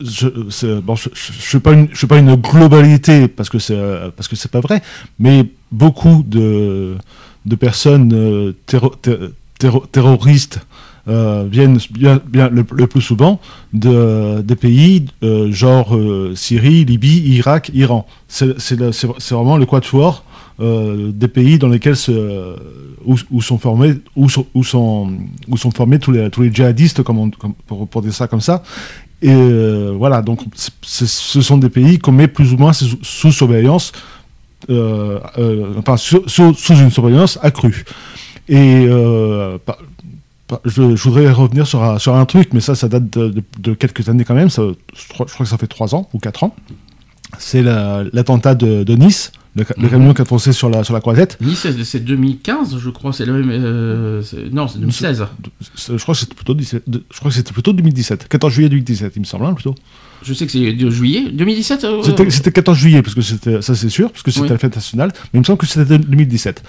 je 0.00 0.26
je 1.92 1.94
fais 1.94 2.06
pas 2.06 2.18
une 2.18 2.34
globalité 2.36 3.28
parce 3.28 3.48
que 3.48 3.58
c'est 3.58 3.76
euh, 3.76 4.10
parce 4.14 4.28
que 4.28 4.36
c'est 4.36 4.50
pas 4.50 4.60
vrai, 4.60 4.82
mais 5.18 5.44
beaucoup 5.70 6.24
de 7.46 7.56
personnes 7.56 8.12
euh, 8.14 8.52
terro- 8.66 8.94
ter- 9.00 9.30
terro- 9.58 9.86
terroristes 9.90 10.60
euh, 11.08 11.46
viennent 11.50 11.78
bien, 11.90 12.20
bien 12.26 12.48
le, 12.48 12.64
le 12.72 12.86
plus 12.86 13.00
souvent 13.00 13.40
de, 13.72 14.40
des 14.42 14.56
pays 14.56 15.06
euh, 15.22 15.50
genre 15.52 15.96
euh, 15.96 16.34
Syrie, 16.34 16.84
Libye, 16.84 17.20
Irak, 17.36 17.70
Iran. 17.74 18.06
C'est 18.28 18.46
vraiment 19.30 19.56
le 19.56 19.66
quatuor 19.66 20.24
euh, 20.60 21.10
des 21.12 21.28
pays 21.28 21.58
dans 21.58 21.68
lesquels 21.68 21.96
se, 21.96 22.54
où, 23.06 23.16
où 23.30 23.40
sont 23.40 23.56
formés 23.58 23.94
où 24.14 24.28
sont, 24.28 24.46
où 24.54 24.62
sont, 24.62 25.10
où 25.48 25.56
sont 25.56 25.70
formés 25.70 25.98
tous 25.98 26.12
les, 26.12 26.28
tous 26.28 26.42
les 26.42 26.52
djihadistes 26.52 27.02
comme, 27.02 27.18
on- 27.18 27.30
comme- 27.30 27.54
pour, 27.66 27.88
pour 27.88 28.02
dire 28.02 28.12
ça 28.12 28.28
comme 28.28 28.42
ça 28.42 28.62
et 29.22 29.30
euh, 29.32 29.94
voilà 29.96 30.20
donc 30.20 30.40
ce 30.82 31.40
sont 31.40 31.56
des 31.56 31.70
pays 31.70 31.98
qu'on 31.98 32.12
met 32.12 32.28
plus 32.28 32.52
ou 32.52 32.58
moins 32.58 32.74
sous, 32.74 32.98
sous 33.02 33.32
surveillance 33.32 33.92
enfin 34.68 35.96
sous, 35.96 36.22
sous- 36.26 36.54
une 36.74 36.90
surveillance 36.90 37.38
accrue 37.42 37.84
et 38.48 38.84
euh, 38.86 39.58
je, 40.64 40.96
je 40.96 41.02
voudrais 41.08 41.30
revenir 41.30 41.66
sur 41.66 41.82
un, 41.82 41.98
sur 41.98 42.14
un 42.16 42.24
truc 42.26 42.50
mais 42.52 42.60
ça 42.60 42.74
ça 42.74 42.88
date 42.88 43.10
de, 43.18 43.28
de- 43.28 43.42
de 43.58 43.74
quelques 43.74 44.08
années 44.08 44.24
quand 44.24 44.34
même 44.34 44.50
ça, 44.50 44.62
je, 44.94 45.08
crois, 45.08 45.26
que 45.26 45.44
ça 45.44 45.58
fait 45.58 45.66
trois 45.66 45.94
ans 45.94 46.08
ou 46.12 46.18
quatre 46.18 46.42
ans 46.44 46.54
c'est 47.38 47.62
la- 47.62 48.04
l'attentat 48.12 48.54
de, 48.54 48.82
de 48.84 48.94
Nice 48.96 49.32
le, 49.56 49.64
le 49.76 49.82
Mhm. 49.84 49.90
camion 49.90 50.14
qui 50.14 50.22
a 50.22 50.24
foncé 50.24 50.52
sur 50.52 50.70
la, 50.70 50.84
sur 50.84 50.94
la 50.94 51.00
croisette 51.00 51.36
Nice, 51.40 51.58
c'est- 51.58 51.82
c'est 51.84 51.98
2015, 52.00 52.78
je 52.78 52.88
crois. 52.90 53.12
C'est 53.12 53.24
le 53.26 53.32
même. 53.32 53.50
euh, 53.50 54.22
non, 54.52 54.68
c'est 54.68 54.78
2016. 54.78 55.26
C'est- 55.74 55.96
Je 55.98 56.02
crois 56.02 56.14
que 56.14 56.20
c'était 56.20 56.36
plutôt, 56.36 56.54
17 56.54 56.88
de- 56.88 57.02
je 57.12 57.18
crois 57.18 57.30
que 57.32 57.36
c'était 57.36 57.52
plutôt 57.52 57.72
2017. 57.72 58.28
14 58.28 58.52
juillet 58.52 58.68
2017, 58.68 59.12
il 59.16 59.20
me 59.20 59.24
semble, 59.24 59.46
hein, 59.46 59.54
plutôt. 59.54 59.74
Je 60.22 60.34
sais 60.34 60.44
que 60.46 60.52
c'est 60.52 60.72
de 60.72 60.90
juillet 60.90 61.30
2017. 61.32 61.84
euh, 61.84 62.02
C'était 62.02 62.28
c'était 62.30 62.52
14 62.52 62.76
juillet, 62.76 63.02
parce 63.02 63.14
que 63.14 63.22
ça 63.22 63.74
c'est 63.74 63.88
sûr, 63.88 64.10
parce 64.10 64.22
que 64.22 64.30
c'était 64.30 64.42
Oui. 64.44 64.48
la 64.50 64.58
fête 64.58 64.74
nationale, 64.74 65.10
mais 65.32 65.38
il 65.38 65.40
me 65.40 65.44
semble 65.44 65.58
que 65.58 65.66
c'était 65.66 65.98
2017. 65.98 66.62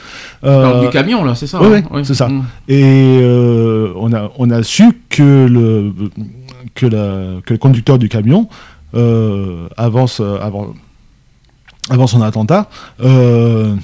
Alors, 0.44 0.78
Euh, 0.78 0.82
du 0.86 0.90
camion 0.90 1.24
là, 1.26 1.36
c'est 1.36 1.48
ça. 1.48 1.62
ouais, 1.62 1.80
hein 1.80 1.84
ouais, 1.92 2.04
c'est 2.06 2.14
ça. 2.14 2.30
Mm. 2.30 2.46
et 2.70 3.20
euh, 3.22 3.92
on, 3.98 4.14
a, 4.14 4.32
on 4.38 4.50
a 4.52 4.64
su 4.64 4.86
que 5.10 5.48
le, 5.50 5.94
que, 6.76 6.86
la, 6.86 7.42
que 7.46 7.54
le 7.54 7.58
conducteur 7.58 8.00
du 8.00 8.08
camion 8.08 8.48
euh, 8.96 9.68
avant, 9.78 10.08
ce- 10.08 10.24
avant, 10.40 10.74
avant 11.90 12.08
son 12.08 12.22
attentat, 12.22 12.70
euh, 13.02 13.76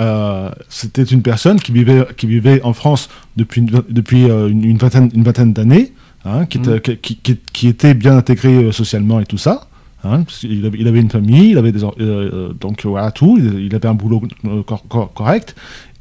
euh, 0.00 0.50
c'était 0.68 1.02
une 1.02 1.22
personne 1.22 1.58
qui 1.60 1.72
vivait, 1.72 2.06
qui 2.16 2.26
vivait 2.26 2.62
en 2.62 2.72
France 2.72 3.08
depuis, 3.36 3.62
depuis 3.88 4.30
euh, 4.30 4.48
une, 4.48 4.64
une 4.64 4.78
vingtaine, 4.78 5.10
une 5.12 5.24
vingtaine 5.24 5.52
d'années, 5.52 5.92
hein, 6.24 6.46
qui, 6.46 6.58
était, 6.58 6.96
qui, 6.96 7.16
qui- 7.16 7.38
qui 7.52 7.68
était 7.68 7.94
bien 7.94 8.16
intégré 8.16 8.52
euh, 8.64 8.72
socialement 8.72 9.20
et 9.20 9.26
tout 9.26 9.38
ça. 9.38 9.66
hein, 10.04 10.24
il 10.44 10.86
avait 10.88 11.00
une 11.00 11.10
famille, 11.10 11.50
il 11.50 11.58
avait 11.58 11.72
des, 11.72 11.82
euh, 11.84 11.90
euh, 12.00 12.52
donc 12.60 12.84
voilà 12.84 13.10
tout, 13.10 13.36
il, 13.38 13.66
il 13.66 13.74
avait 13.74 13.88
un 13.88 13.94
boulot 13.94 14.22
cor- 14.66 14.84
cor- 14.88 15.12
correct. 15.12 15.54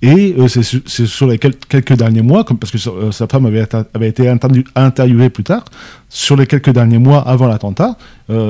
Et 0.04 0.36
euh, 0.38 0.48
c'est 0.48 0.62
su- 0.62 0.84
c'est 0.86 1.08
sur 1.08 1.26
les 1.26 1.40
quel- 1.40 1.56
quelques 1.56 1.94
derniers 1.94 2.22
mois, 2.22 2.44
comme, 2.44 2.60
parce 2.60 2.72
que 2.72 2.78
euh, 2.90 3.12
sa 3.12 3.26
femme 3.28 3.48
avait, 3.48 3.64
été- 3.64 3.82
avait 3.96 4.10
été 4.10 4.28
interview- 4.30 4.64
interviewée 4.76 5.30
plus 5.32 5.44
tard, 5.44 5.66
sur 6.10 6.36
les 6.36 6.46
quelques 6.46 6.70
derniers 6.70 7.00
mois 7.00 7.22
avant 7.28 7.48
l'attentat, 7.48 7.98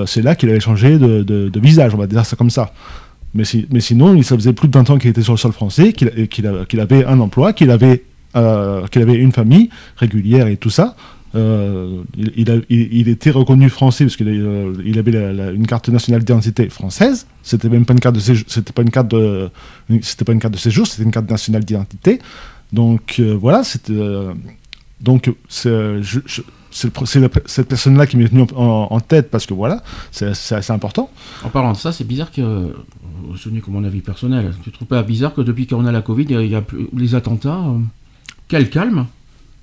c'est 0.06 0.22
là 0.22 0.36
qu'il 0.36 0.50
avait 0.50 0.60
changé 0.60 0.98
de, 0.98 1.24
de- 1.24 1.48
de 1.48 1.60
visage, 1.62 1.94
on 1.96 1.98
va 1.98 2.08
dire 2.08 2.26
ça 2.26 2.36
comme 2.36 2.50
ça. 2.50 2.74
Mais, 3.34 3.46
si- 3.46 3.66
mais 3.72 3.80
sinon, 3.80 4.14
il, 4.16 4.24
ça 4.26 4.36
faisait 4.36 4.52
plus 4.54 4.68
de 4.68 4.78
20 4.78 4.90
ans 4.90 4.98
qu'il 4.98 5.10
était 5.10 5.22
sur 5.22 5.34
le 5.34 5.38
sol 5.38 5.54
français, 5.54 5.94
qu'il 5.94 6.80
avait 6.82 7.06
un 7.06 7.20
emploi, 7.22 7.54
qu'il 7.54 7.72
avait, 7.72 8.04
qu'il 8.92 9.02
avait 9.02 9.16
une 9.16 9.32
famille 9.32 9.70
régulière 9.96 10.48
et 10.48 10.58
tout 10.58 10.70
ça. 10.70 10.96
Euh, 11.36 12.04
il, 12.16 13.10
était 13.10 13.32
reconnu 13.32 13.70
français 13.70 14.06
parce 14.06 14.16
qu'il 14.16 14.28
euh, 14.30 14.74
avait 14.98 15.56
une 15.56 15.68
carte 15.68 15.90
nationale 15.90 16.22
d'identité 16.22 16.70
française. 16.70 17.28
C'était 17.44 17.70
même 17.70 17.86
pas 17.86 17.94
une 17.94 18.00
carte 18.00 18.16
de 18.16 18.20
séjour, 18.22 18.46
c'était 18.48 18.74
pas 18.74 18.82
une 18.82 18.92
carte 18.92 19.10
de, 19.10 19.50
séjour, 20.56 20.88
c'était 20.88 21.04
une 21.04 21.12
carte 21.12 21.30
nationale 21.30 21.66
d'identité. 21.66 22.20
Donc 22.72 23.16
euh, 23.20 23.38
voilà, 23.40 23.62
donc 25.02 25.34
c'est 25.50 26.02
cette 26.72 27.68
personne-là 27.68 28.08
qui 28.08 28.18
m'est 28.18 28.26
venue 28.26 28.46
en, 28.56 29.00
tête 29.00 29.30
parce 29.30 29.46
que 29.46 29.54
voilà, 29.54 29.84
c'est 30.12 30.28
assez 30.28 30.72
important. 30.72 31.10
En 31.44 31.50
parlant 31.50 31.74
de 31.74 31.78
ça, 31.78 31.92
c'est 31.92 32.06
bizarre 32.06 32.32
que, 32.32 32.74
vous 33.24 33.38
souvenez 33.38 33.62
comme 33.62 33.74
mon 33.74 33.84
avis 33.84 34.02
personnel, 34.02 34.54
tu 34.64 34.72
trouves 34.72 34.88
pas 34.88 35.04
bizarre 35.04 35.34
que 35.34 35.42
depuis 35.42 35.68
qu'on 35.68 35.86
a 35.86 35.92
la 35.92 36.02
Covid, 36.02 36.26
il 36.30 36.48
y 36.48 36.56
a, 36.56 36.62
plus- 36.62 36.88
les 36.96 37.16
attentats, 37.16 37.64
quel 38.48 38.70
calme 38.70 39.08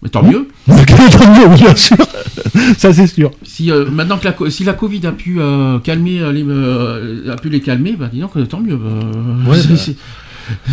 Mais 0.05 0.11
tant 0.11 0.23
mieux. 0.23 0.47
Tant 0.67 1.35
mieux, 1.35 1.57
bien 1.57 1.75
sûr, 1.75 1.97
ça 2.79 2.93
c'est 2.93 3.07
sûr. 3.07 3.31
Si 3.43 3.71
euh, 3.71 3.87
maintenant 3.91 4.19
que 4.19 4.29
la, 4.29 4.51
si 4.51 4.63
la 4.65 4.75
Covid 4.75 5.07
a 5.07 5.13
pu 5.13 5.41
euh, 5.41 5.79
calmer 5.79 6.21
euh, 6.21 6.31
les, 6.33 6.45
euh, 6.47 7.33
a 7.33 7.37
pu 7.37 7.49
les 7.49 7.61
calmer, 7.61 7.93
bah 7.99 8.09
dis 8.13 8.21
donc 8.21 8.33
tant 8.49 8.61
mieux. 8.61 8.75
Ouais, 8.77 9.59
c'est- 9.61 9.69
bah. 9.69 9.77
c'est- 9.77 9.97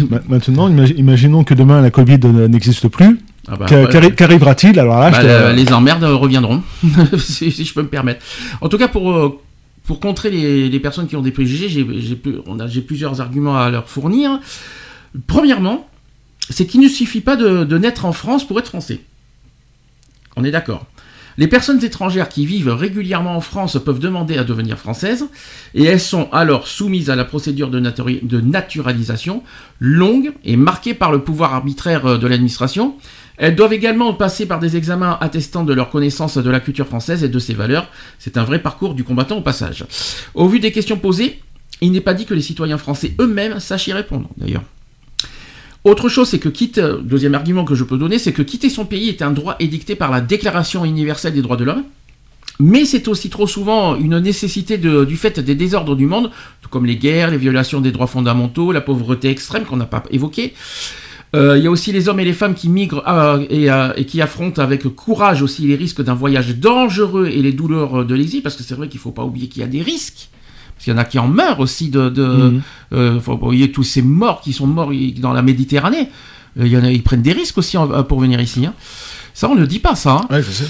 Ma- 0.10 0.20
Maintenant, 0.28 0.70
imagi- 0.70 0.95
imaginons 0.98 1.45
que 1.45 1.53
demain 1.53 1.80
la 1.82 1.91
Covid 1.91 2.20
n'existe 2.49 2.90
plus. 2.90 3.20
Ah 3.48 3.56
bah, 3.56 3.66
Qu'a- 3.68 4.10
Qu'arrivera-t-il 4.12 4.78
Alors 4.78 4.99
là, 4.99 5.12
Bah, 5.12 5.53
les 5.53 5.72
emmerdes 5.72 6.03
reviendront, 6.03 6.62
si, 7.18 7.52
si 7.53 7.64
je 7.64 7.74
peux 7.74 7.82
me 7.82 7.88
permettre. 7.88 8.24
En 8.60 8.68
tout 8.68 8.78
cas, 8.78 8.90
pour, 8.90 9.40
pour 9.86 9.99
contrer 10.02 10.30
les, 10.30 10.68
les 10.70 10.80
personnes 10.82 11.08
qui 11.08 11.16
ont 11.16 11.22
des 11.22 11.32
préjugés, 11.32 11.70
j'ai 11.70 11.88
j'ai 12.02 12.16
plus- 12.18 12.40
on 12.48 12.60
a- 12.60 12.68
j'ai 12.68 12.82
plusieurs 12.82 13.22
arguments 13.22 13.58
à 13.58 13.70
leur 13.70 13.88
fournir. 13.88 14.40
Premièrement, 15.28 15.88
c'est 16.49 16.66
qu'il 16.66 16.82
ne 16.82 16.90
suffit 16.90 17.22
pas 17.22 17.38
de, 17.38 17.64
de 17.64 17.78
naître 17.78 18.03
en 18.06 18.12
France 18.12 18.45
pour 18.45 18.60
être 18.60 18.68
français. 18.68 18.99
On 20.36 20.44
est 20.44 20.52
d'accord. 20.52 20.86
Les 21.38 21.48
personnes 21.48 21.84
étrangères 21.84 22.30
qui 22.30 22.45
vivent 22.45 22.70
régulièrement 22.70 23.36
en 23.36 23.41
France 23.41 23.78
peuvent 23.84 23.99
demander 23.99 24.38
à 24.38 24.44
devenir 24.44 24.78
françaises 24.78 25.26
et 25.74 25.86
elles 25.86 25.99
sont 26.02 26.30
alors 26.32 26.68
soumises 26.68 27.10
à 27.10 27.16
la 27.16 27.24
procédure 27.24 27.70
de, 27.70 27.80
naturalisation 28.41 29.44
longue 29.80 30.34
et 30.44 30.58
marquée 30.58 30.94
par 30.94 31.12
le 31.12 31.24
pouvoir 31.24 31.53
arbitraire 31.53 32.06
euh, 32.06 32.18
de 32.18 32.28
l'administration. 32.28 32.95
Elles 33.38 33.56
doivent 33.56 33.74
également 33.74 34.14
passer 34.14 34.45
par 34.45 34.60
des 34.60 34.76
examens 34.76 35.18
attestant 35.22 35.64
de 35.64 35.74
leur 35.74 35.90
connaissance 35.90 36.38
de 36.38 36.49
la 36.49 36.60
culture 36.60 36.86
française 36.86 37.24
et 37.24 37.30
de 37.30 37.40
ses 37.40 37.53
valeurs. 37.53 37.88
C'est 38.20 38.38
un 38.38 38.44
vrai 38.44 38.60
parcours 38.60 38.94
du 38.94 39.03
combattant 39.03 39.38
au 39.38 39.41
passage. 39.41 39.86
Au 40.36 40.48
vu 40.48 40.60
des 40.60 40.72
questions 40.72 40.98
posées, 40.98 41.41
il 41.80 41.91
n'est 41.91 42.02
pas 42.02 42.14
dit 42.14 42.26
que 42.26 42.36
les 42.36 42.41
citoyens 42.41 42.78
français 42.78 43.16
eux-mêmes 43.20 43.60
sachent 43.60 43.88
y 43.88 43.94
répondre, 43.94 44.30
d'ailleurs. 44.38 44.64
Autre 45.84 46.10
chose, 46.10 46.30
c'est 46.30 46.40
que 46.40 46.49
quitte, 46.49 46.80
deuxième 46.80 47.34
argument 47.34 47.66
que 47.66 47.74
je 47.74 47.84
peux 47.84 47.98
donner, 47.98 48.20
c'est 48.20 48.34
que 48.34 48.44
quitter 48.44 48.70
son 48.70 48.86
pays 48.86 49.10
est 49.10 49.22
un 49.24 49.32
droit 49.32 49.56
édicté 49.60 49.95
par 49.95 50.12
la 50.12 50.22
Déclaration 50.22 50.86
universelle 50.86 51.34
des 51.34 51.41
droits 51.41 51.58
de 51.58 51.64
l'homme. 51.64 51.84
Mais 52.60 52.86
c'est 52.86 53.08
aussi 53.08 53.32
trop 53.32 53.48
souvent 53.48 53.95
une 53.95 54.20
nécessité 54.20 54.78
du 54.78 55.18
fait 55.18 55.40
des 55.40 55.56
désordres 55.56 55.95
du 55.95 56.06
monde, 56.06 56.30
comme 56.70 56.86
les 56.86 56.98
guerres, 56.98 57.32
les 57.32 57.38
violations 57.38 57.82
des 57.82 57.91
droits 57.91 58.06
fondamentaux, 58.06 58.72
la 58.72 58.82
pauvreté 58.82 59.30
extrême 59.30 59.64
qu'on 59.64 59.78
n'a 59.78 59.86
pas 59.86 60.03
évoqué. 60.12 60.53
Euh, 61.36 61.58
Il 61.58 61.64
y 61.64 61.68
a 61.68 61.72
aussi 61.72 61.91
les 61.91 62.10
hommes 62.10 62.20
et 62.20 62.26
les 62.26 62.34
femmes 62.34 62.53
qui 62.53 62.70
migrent 62.70 63.03
euh, 63.08 63.44
et, 63.49 63.72
euh, 63.72 63.94
et 63.95 64.06
qui 64.06 64.22
affrontent 64.22 64.62
avec 64.62 64.84
courage 64.90 65.41
aussi 65.41 65.66
les 65.66 65.76
risques 65.76 66.03
d'un 66.03 66.14
voyage 66.14 66.56
dangereux 66.58 67.28
et 67.28 67.41
les 67.41 67.53
douleurs 67.53 68.06
de 68.06 68.14
l'exil, 68.14 68.44
parce 68.44 68.56
que 68.56 68.64
c'est 68.64 68.76
vrai 68.76 68.90
qu'il 68.90 68.99
ne 68.99 69.03
faut 69.03 69.12
pas 69.12 69.24
oublier 69.24 69.48
qu'il 69.48 69.62
y 69.62 69.66
a 69.66 69.68
des 69.68 69.82
risques. 69.82 70.30
Parce 70.82 70.86
qu'il 70.86 70.94
y 70.94 70.95
en 70.95 70.99
a 70.99 71.06
qui 71.06 71.20
en 71.20 71.28
meurent 71.28 71.60
aussi 71.60 71.90
de... 71.90 72.10
de 72.10 72.53
euh, 72.91 73.20
faut 73.22 73.40
tous 73.72 73.84
ces 73.84 74.02
morts 74.02 74.41
qui 74.41 74.52
sont 74.52 74.66
morts 74.66 74.91
dans 75.20 75.32
la 75.32 75.44
Méditerranée. 75.44 76.10
Euh, 76.60 76.66
Il 76.66 76.72
y 76.72 76.76
en 76.78 76.84
a, 76.84 76.90
ils 76.90 77.03
prennent 77.03 77.22
des 77.22 77.34
risques 77.34 77.60
aussi 77.60 77.78
en- 77.78 78.03
pour 78.03 78.20
venir 78.20 78.41
ici. 78.41 78.66
hein. 78.66 78.74
Ça, 79.36 79.48
on 79.48 79.53
ne 79.53 79.62
le 79.62 79.68
dit 79.68 79.78
pas, 79.78 79.94
ça. 79.94 80.14
hein. 80.24 80.28
Ouais, 80.32 80.41
je 80.41 80.49
sais. 80.49 80.64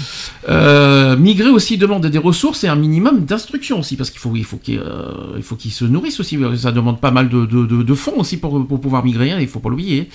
Euh, 0.50 1.16
migrer 1.16 1.48
aussi 1.48 1.78
demande 1.78 2.04
des 2.06 2.18
ressources 2.18 2.62
et 2.62 2.68
un 2.68 2.76
minimum 2.76 3.24
d'instruction 3.24 3.80
aussi, 3.80 3.96
parce 3.96 4.10
qu'il 4.10 4.20
faut, 4.20 4.36
il 4.36 4.44
faut 4.44 4.58
qu'ils 4.58 4.80
euh, 4.80 5.40
se 5.70 5.84
nourrissent 5.86 6.20
aussi. 6.20 6.38
Ça 6.58 6.72
demande 6.72 7.00
pas 7.00 7.10
mal 7.10 7.30
de, 7.30 7.46
de- 7.46 7.64
de- 7.64 7.82
de 7.82 7.94
fonds 7.94 8.18
aussi 8.18 8.36
pour, 8.36 8.66
pour 8.66 8.82
pouvoir 8.82 9.02
migrer, 9.06 9.32
hein, 9.32 9.38
il 9.40 9.48
faut 9.48 9.60
pas 9.60 9.70
l'oublier. 9.70 10.10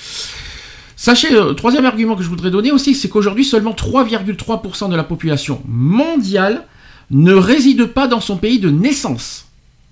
Sachez, 0.95 1.33
euh, 1.33 1.53
troisième 1.53 1.85
argument 1.85 2.15
que 2.15 2.21
je 2.23 2.29
voudrais 2.29 2.51
donner 2.51 2.71
aussi, 2.71 2.93
c'est 2.93 3.09
qu'aujourd'hui, 3.09 3.45
seulement 3.45 3.73
3,3% 3.73 4.89
de 4.89 4.95
la 4.95 5.03
population 5.03 5.61
mondiale 5.67 6.65
ne 7.09 7.33
réside 7.33 7.85
pas 7.85 8.07
dans 8.07 8.21
son 8.21 8.37
pays 8.37 8.59
de 8.59 8.69
naissance. 8.69 9.46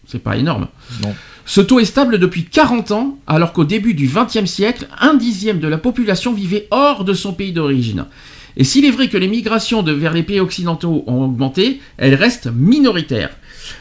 C'est 0.07 0.23
pas 0.23 0.37
énorme. 0.37 0.67
Non. 1.03 1.13
Ce 1.45 1.61
taux 1.61 1.79
est 1.79 1.85
stable 1.85 2.17
depuis 2.17 2.45
40 2.45 2.91
ans, 2.91 3.17
alors 3.27 3.53
qu'au 3.53 3.65
début 3.65 3.93
du 3.93 4.07
XXe 4.07 4.45
siècle, 4.49 4.87
un 4.99 5.13
dixième 5.13 5.59
de 5.59 5.67
la 5.67 5.77
population 5.77 6.33
vivait 6.33 6.67
hors 6.71 7.03
de 7.03 7.13
son 7.13 7.33
pays 7.33 7.53
d'origine. 7.53 8.05
Et 8.57 8.63
s'il 8.63 8.85
est 8.85 8.91
vrai 8.91 9.09
que 9.09 9.17
les 9.17 9.27
migrations 9.27 9.83
de- 9.83 9.91
vers 9.91 10.13
les 10.13 10.23
pays 10.23 10.39
occidentaux 10.39 11.03
ont 11.07 11.23
augmenté, 11.25 11.81
elles 11.97 12.15
restent 12.15 12.49
minoritaires. 12.53 13.31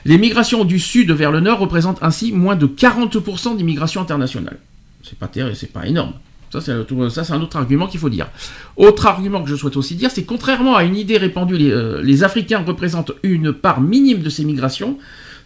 Les 0.05 0.19
migrations 0.19 0.65
du 0.65 0.79
sud 0.79 1.11
vers 1.13 1.31
le 1.31 1.41
nord 1.41 1.59
représentent 1.59 2.03
ainsi 2.03 2.33
moins 2.33 2.57
de 2.57 2.67
40% 2.67 3.55
des 3.57 3.63
migrations 3.65 4.01
internationales. 4.01 4.59
C'est 5.03 5.19
pas 5.19 5.29
terrible, 5.29 5.55
c'est 5.57 5.73
pas 5.73 5.87
énorme. 5.87 6.15
Ça, 6.53 6.61
c'est 6.61 7.33
un- 7.33 7.41
autre 7.43 7.57
argument 7.57 7.87
qu'il 7.89 7.99
faut 8.01 8.09
dire. 8.09 8.29
Autre 8.77 9.07
argument 9.07 9.43
que 9.43 9.51
je 9.51 9.57
souhaite 9.57 9.77
aussi 9.77 9.95
dire, 9.97 10.11
c'est 10.11 10.23
que 10.23 10.29
contrairement 10.29 10.77
à 10.77 10.85
une 10.85 10.97
idée 10.97 11.19
répandue, 11.19 11.57
les, 11.57 11.71
euh, 11.71 12.01
les 12.03 12.23
Africains 12.25 12.63
représentent 12.65 13.13
une 13.25 13.53
part 13.53 13.81
minime 13.81 14.21
de 14.23 14.31
ces 14.31 14.45
migrations. 14.45 14.97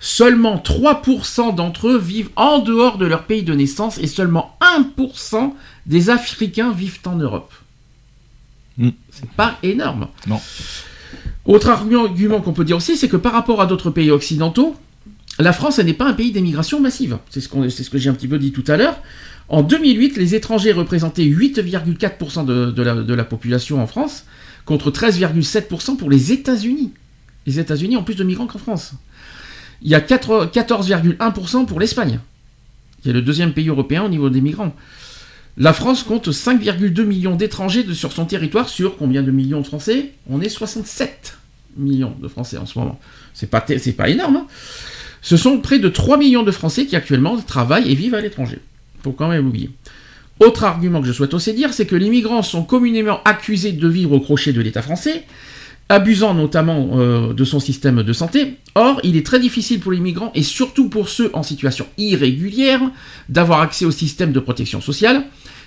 Seulement 0.00 0.56
3% 0.56 1.54
d'entre 1.54 1.88
eux 1.88 1.98
vivent 1.98 2.30
en 2.36 2.60
dehors 2.60 2.98
de 2.98 3.06
leur 3.06 3.24
pays 3.24 3.42
de 3.42 3.54
naissance 3.54 3.98
et 3.98 4.06
seulement 4.06 4.56
1% 4.60 5.52
des 5.86 6.10
Africains 6.10 6.72
vivent 6.72 7.00
en 7.04 7.16
Europe. 7.16 7.52
Mm. 8.76 8.90
C'est 9.10 9.30
pas 9.30 9.58
énorme. 9.62 10.08
Non. 10.26 10.40
Autre 11.46 11.70
argument, 11.70 12.40
qu'on 12.40 12.52
peut 12.52 12.64
dire 12.64 12.76
aussi, 12.76 12.96
c'est 12.96 13.08
que 13.08 13.16
par 13.16 13.32
rapport 13.32 13.60
à 13.60 13.66
d'autres 13.66 13.90
pays 13.90 14.10
occidentaux, 14.10 14.76
la 15.38 15.52
France 15.52 15.78
n'est 15.78 15.94
pas 15.94 16.06
un 16.06 16.12
pays 16.12 16.30
d'émigration 16.30 16.80
massive. 16.80 17.18
C'est 17.30 17.40
ce, 17.40 17.48
que 17.48 17.98
j'ai 17.98 18.10
un 18.10 18.14
petit 18.14 18.28
peu 18.28 18.38
dit 18.38 18.52
tout 18.52 18.64
à 18.68 18.76
l'heure. 18.76 19.00
En 19.48 19.62
2008, 19.62 20.16
les 20.16 20.34
étrangers 20.34 20.72
représentaient 20.72 21.24
8,4% 21.24 22.44
de, 22.44 22.70
de 22.70 22.82
la, 22.82 22.94
de 22.94 23.14
la 23.14 23.24
population 23.24 23.82
en 23.82 23.86
France, 23.86 24.24
contre 24.66 24.90
13,7% 24.90 25.96
pour 25.96 26.10
les 26.10 26.32
États-Unis. 26.32 26.92
Les 27.46 27.58
États-Unis 27.58 27.96
ont 27.96 28.04
plus 28.04 28.16
de 28.16 28.24
migrants 28.24 28.46
qu'en 28.46 28.58
France. 28.58 28.92
Il 29.82 29.88
y 29.88 29.94
a 29.94 30.00
4 30.00 30.46
14,1% 30.52 31.66
pour 31.66 31.80
l'Espagne, 31.80 32.20
qui 33.02 33.10
est 33.10 33.12
le 33.12 33.22
deuxième 33.22 33.52
pays 33.52 33.68
européen 33.68 34.02
au 34.02 34.08
niveau 34.08 34.30
des 34.30 34.40
migrants. 34.40 34.74
La 35.56 35.72
France 35.72 36.02
compte 36.04 36.28
5,2 36.28 37.02
millions 37.04 37.34
d'étrangers 37.34 37.84
sur 37.94 38.12
son 38.12 38.24
territoire, 38.24 38.68
sur 38.68 38.96
combien 38.96 39.22
de 39.22 39.30
millions 39.30 39.60
de 39.60 39.66
Français? 39.66 40.12
On 40.30 40.40
est 40.40 40.48
67 40.48 41.36
millions 41.76 42.14
de 42.20 42.28
Français 42.28 42.58
en 42.58 42.66
ce 42.66 42.78
moment. 42.78 42.98
C'est 43.34 43.50
pas, 43.50 43.60
pas 43.60 44.08
énorme. 44.08 44.36
hein. 44.36 44.46
Ce 45.20 45.36
sont 45.36 45.58
près 45.58 45.78
de 45.78 45.88
3 45.88 46.16
millions 46.16 46.44
de 46.44 46.52
Français 46.52 46.86
qui 46.86 46.94
actuellement 46.96 47.36
travaillent 47.38 47.90
et 47.90 47.94
vivent 47.94 48.14
à 48.14 48.20
l'étranger. 48.20 48.60
Faut 49.02 49.12
quand 49.12 49.28
même 49.28 49.48
oublier. 49.48 49.70
Autre 50.40 50.62
argument 50.62 51.00
que 51.00 51.08
je 51.08 51.12
souhaite 51.12 51.34
aussi 51.34 51.52
dire, 51.52 51.72
c'est 51.72 51.86
que 51.86 51.96
les 51.96 52.08
migrants 52.08 52.42
sont 52.42 52.62
communément 52.62 53.20
accusés 53.24 53.72
de 53.72 53.88
vivre 53.88 54.12
au 54.12 54.20
crochet 54.20 54.52
de 54.52 54.60
l'État 54.60 54.82
français, 54.82 55.24
abusant 55.88 56.34
notamment 56.34 56.90
euh, 56.94 57.32
de 57.32 57.44
son 57.44 57.60
système 57.60 58.02
de 58.02 58.12
santé. 58.12 58.56
Or, 58.74 59.00
il 59.04 59.16
est 59.16 59.24
très 59.24 59.40
difficile 59.40 59.80
pour 59.80 59.92
les 59.92 60.00
migrants, 60.00 60.32
et 60.34 60.42
surtout 60.42 60.88
pour 60.88 61.08
ceux 61.08 61.30
en 61.32 61.42
situation 61.42 61.86
irrégulière, 61.96 62.80
d'avoir 63.28 63.60
accès 63.60 63.84
au 63.84 63.90
système 63.90 64.32
de 64.32 64.40
protection 64.40 64.80
sociale. 64.80 65.24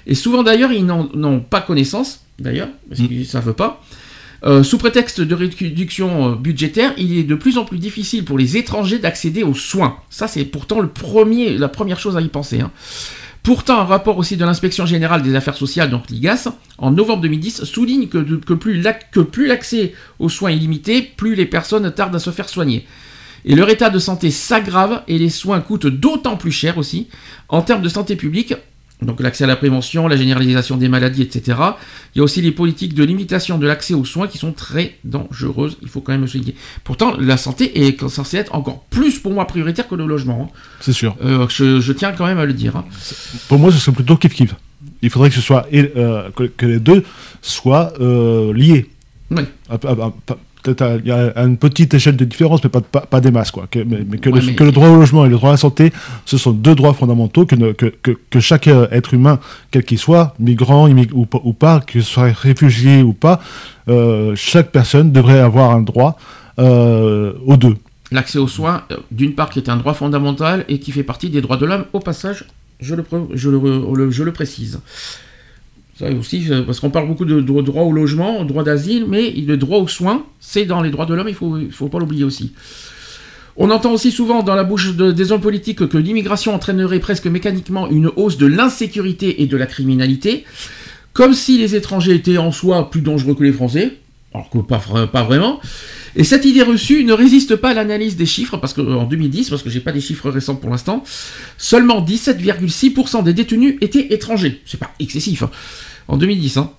Et 0.07 0.15
souvent 0.15 0.43
d'ailleurs, 0.43 0.71
ils 0.71 0.85
n'en 0.85 1.09
n'ont 1.13 1.39
pas 1.39 1.61
connaissance, 1.61 2.21
d'ailleurs, 2.39 2.69
parce 2.89 3.01
qu'ils 3.01 3.19
ne 3.19 3.23
savent 3.23 3.53
pas. 3.53 3.81
Euh, 4.43 4.63
sous 4.63 4.79
prétexte 4.79 5.21
de 5.21 5.35
réduction 5.35 6.31
euh, 6.31 6.35
budgétaire, 6.35 6.93
il 6.97 7.15
est 7.15 7.23
de 7.23 7.35
plus 7.35 7.59
en 7.59 7.65
plus 7.65 7.77
difficile 7.77 8.25
pour 8.25 8.39
les 8.39 8.57
étrangers 8.57 8.97
d'accéder 8.97 9.43
aux 9.43 9.53
soins. 9.53 9.97
Ça, 10.09 10.27
c'est 10.27 10.45
pourtant 10.45 10.79
le 10.79 10.87
premier, 10.87 11.57
la 11.57 11.67
première 11.67 11.99
chose 11.99 12.17
à 12.17 12.21
y 12.21 12.27
penser. 12.27 12.59
hein. 12.59 12.71
Pourtant, 13.43 13.79
un 13.79 13.85
rapport 13.85 14.19
aussi 14.19 14.37
de 14.37 14.45
l'inspection 14.45 14.85
générale 14.85 15.23
des 15.23 15.33
affaires 15.33 15.57
sociales, 15.57 15.89
donc 15.89 16.09
l'IGAS, 16.11 16.49
en 16.77 16.91
novembre 16.91 17.23
2010, 17.23 17.63
souligne 17.63 18.07
que, 18.07 18.53
plus 18.53 19.47
l'accès 19.47 19.93
aux 20.19 20.29
soins 20.29 20.51
est 20.51 20.55
limité, 20.55 21.01
plus 21.01 21.33
les 21.33 21.47
personnes 21.47 21.91
tardent 21.91 22.15
à 22.15 22.19
se 22.19 22.29
faire 22.29 22.49
soigner. 22.49 22.85
Et 23.43 23.55
leur 23.55 23.69
état 23.69 23.89
de 23.89 23.97
santé 23.97 24.29
s'aggrave 24.29 25.01
et 25.07 25.17
les 25.17 25.31
soins 25.31 25.61
coûtent 25.61 25.87
d'autant 25.87 26.37
plus 26.37 26.51
cher 26.51 26.77
aussi. 26.77 27.07
En 27.49 27.63
termes 27.63 27.81
de 27.81 27.89
santé 27.89 28.15
publique, 28.15 28.53
donc 29.01 29.19
l'accès 29.19 29.43
à 29.45 29.47
la 29.47 29.55
prévention, 29.55 30.07
la 30.07 30.15
généralisation 30.15 30.77
des 30.77 30.87
maladies, 30.89 31.23
etc. 31.23 31.57
Il 32.13 32.19
y 32.19 32.21
a 32.21 32.23
aussi 32.23 32.41
les 32.41 32.51
politiques 32.51 32.93
de 32.93 33.03
limitation 33.03 33.57
de 33.57 33.65
l'accès 33.65 33.93
aux 33.93 34.05
soins 34.05 34.27
qui 34.27 34.37
sont 34.37 34.51
très 34.51 34.95
dangereuses, 35.03 35.77
il 35.81 35.87
faut 35.87 36.01
quand 36.01 36.11
même 36.11 36.21
le 36.21 36.27
souligner. 36.27 36.55
Pourtant, 36.83 37.15
la 37.19 37.37
santé 37.37 37.85
est 37.87 38.07
censée 38.07 38.37
être 38.37 38.53
encore 38.53 38.83
plus 38.89 39.19
pour 39.19 39.31
moi 39.33 39.45
prioritaire 39.47 39.87
que 39.87 39.95
le 39.95 40.05
logement. 40.05 40.49
hein. 40.51 40.55
C'est 40.81 40.93
sûr. 40.93 41.15
Euh, 41.23 41.47
je, 41.49 41.79
je 41.79 41.93
tiens 41.93 42.11
quand 42.11 42.25
même 42.25 42.37
à 42.39 42.45
le 42.45 42.53
dire. 42.53 42.75
hein. 42.75 42.85
Pour 43.47 43.57
moi, 43.59 43.71
ce 43.71 43.77
serait 43.79 43.95
plutôt 43.95 44.15
kiff-kiff. 44.15 44.51
Il 45.01 45.09
faudrait 45.09 45.29
que, 45.29 45.35
ce 45.35 45.41
soit, 45.41 45.65
euh, 45.73 46.29
que, 46.35 46.43
que 46.43 46.65
les 46.67 46.79
deux 46.79 47.03
soient 47.41 47.93
euh, 47.99 48.53
liés. 48.53 48.89
Oui. 49.31 49.41
Ah, 49.69 49.77
ah, 49.83 49.95
ah, 50.29 50.35
Peut-être 50.63 50.81
à- 50.83 50.95
il 50.97 51.07
y 51.07 51.11
a 51.11 51.33
une 51.43 51.57
petite 51.57 51.93
échelle 51.93 52.15
de 52.15 52.25
différence, 52.25 52.63
mais 52.63 52.69
pas, 52.69 52.81
pas, 52.81 53.01
pas 53.01 53.19
des 53.19 53.31
masses. 53.31 53.49
Quoi. 53.51 53.65
Que, 53.71 53.79
mais 53.79 54.05
mais 54.07 54.17
que, 54.19 54.29
Ouais, 54.29 54.39
le, 54.41 54.45
mais- 54.47 54.53
que 54.55 54.63
le 54.63 54.71
droit 54.71 54.89
au 54.89 54.95
logement 54.95 55.25
et 55.25 55.29
le 55.29 55.35
droit 55.35 55.49
à 55.49 55.53
la 55.53 55.57
santé, 55.57 55.91
ce 56.25 56.37
sont 56.37 56.51
deux 56.51 56.75
droits 56.75 56.93
fondamentaux 56.93 57.45
que, 57.45 57.55
ne- 57.55 57.71
que, 57.71 57.87
que, 57.87 58.11
que 58.29 58.39
chaque 58.39 58.67
euh, 58.67 58.87
être 58.91 59.13
humain, 59.13 59.39
quel 59.71 59.83
qu'il 59.83 59.97
soit, 59.97 60.35
migrant 60.39 60.87
immig- 60.87 61.11
ou, 61.13 61.25
pas- 61.25 61.41
ou 61.43 61.53
pas, 61.53 61.79
que 61.79 61.99
ce 62.01 62.07
soit 62.11 62.31
réfugié 62.31 63.01
ou 63.01 63.13
pas, 63.13 63.41
euh, 63.89 64.33
chaque 64.35 64.71
personne 64.71 65.11
devrait 65.11 65.39
avoir 65.39 65.71
un 65.71 65.81
droit 65.81 66.17
euh, 66.59 67.33
aux 67.45 67.57
deux. 67.57 67.75
L'accès 68.11 68.37
aux 68.39 68.47
soins, 68.47 68.83
d'une 69.09 69.33
part, 69.35 69.49
qui 69.49 69.59
est 69.59 69.69
un 69.69 69.77
droit 69.77 69.93
fondamental 69.93 70.65
et 70.67 70.79
qui 70.79 70.91
fait 70.91 71.03
partie 71.03 71.29
des 71.29 71.41
droits 71.41 71.57
de 71.57 71.65
l'homme, 71.65 71.85
au 71.93 71.99
passage, 71.99 72.45
je 72.81 72.93
le, 72.93 73.03
pre- 73.03 73.27
je 73.33 73.49
le, 73.49 73.57
re- 73.57 73.95
le- 73.95 74.11
je 74.11 74.23
le 74.23 74.31
précise. 74.33 74.79
Aussi, 76.19 76.47
parce 76.65 76.79
qu'on 76.79 76.89
parle 76.89 77.07
beaucoup 77.07 77.25
de, 77.25 77.41
droit 77.41 77.83
au 77.83 77.91
logement, 77.91 78.43
droit 78.43 78.63
d'asile, 78.63 79.05
mais 79.07 79.31
le 79.31 79.55
droit 79.57 79.77
aux 79.79 79.87
soins, 79.87 80.25
c'est 80.39 80.65
dans 80.65 80.81
les 80.81 80.89
droits 80.89 81.05
de 81.05 81.13
l'homme, 81.13 81.27
il 81.29 81.65
ne 81.65 81.69
faut, 81.69 81.87
pas 81.89 81.99
l'oublier 81.99 82.23
aussi. 82.23 82.53
On 83.57 83.69
entend 83.69 83.91
aussi 83.93 84.11
souvent 84.11 84.43
dans 84.43 84.55
la 84.55 84.63
bouche 84.63 84.95
de- 84.95 85.11
des 85.11 85.31
hommes 85.31 85.41
politiques 85.41 85.87
que 85.87 85.97
l'immigration 85.97 86.55
entraînerait 86.55 86.99
presque 86.99 87.27
mécaniquement 87.27 87.89
une 87.89 88.09
hausse 88.15 88.37
de 88.37 88.45
l'insécurité 88.45 89.41
et 89.43 89.45
de 89.45 89.57
la 89.57 89.65
criminalité, 89.65 90.45
comme 91.13 91.33
si 91.33 91.57
les 91.57 91.75
étrangers 91.75 92.15
étaient 92.15 92.37
en 92.37 92.51
soi 92.51 92.89
plus 92.89 93.01
dangereux 93.01 93.35
que 93.35 93.43
les 93.43 93.51
Français, 93.51 93.97
alors 94.33 94.49
que 94.49 94.57
pas 94.59 95.23
vraiment. 95.23 95.59
Et 96.15 96.23
cette 96.23 96.45
idée 96.45 96.61
reçue 96.63 97.03
ne 97.03 97.13
résiste 97.13 97.55
pas 97.57 97.69
à 97.71 97.73
l'analyse 97.73 98.15
des 98.15 98.25
chiffres, 98.25 98.57
parce 98.57 98.73
que 98.73 98.81
en 98.81 99.03
2010, 99.03 99.49
parce 99.49 99.61
que 99.63 99.69
j'ai 99.69 99.79
pas 99.81 99.91
des 99.91 100.01
chiffres 100.01 100.29
récents 100.29 100.55
pour 100.55 100.69
l'instant, 100.69 101.03
seulement 101.57 102.01
17,6% 102.01 103.23
des 103.23 103.33
détenus 103.33 103.75
étaient 103.81 104.13
étrangers. 104.13 104.61
C'est 104.65 104.79
pas 104.79 104.91
excessif. 104.99 105.43
hein. 105.43 105.51
En 106.11 106.17
2010, 106.17 106.57
hein. 106.57 106.71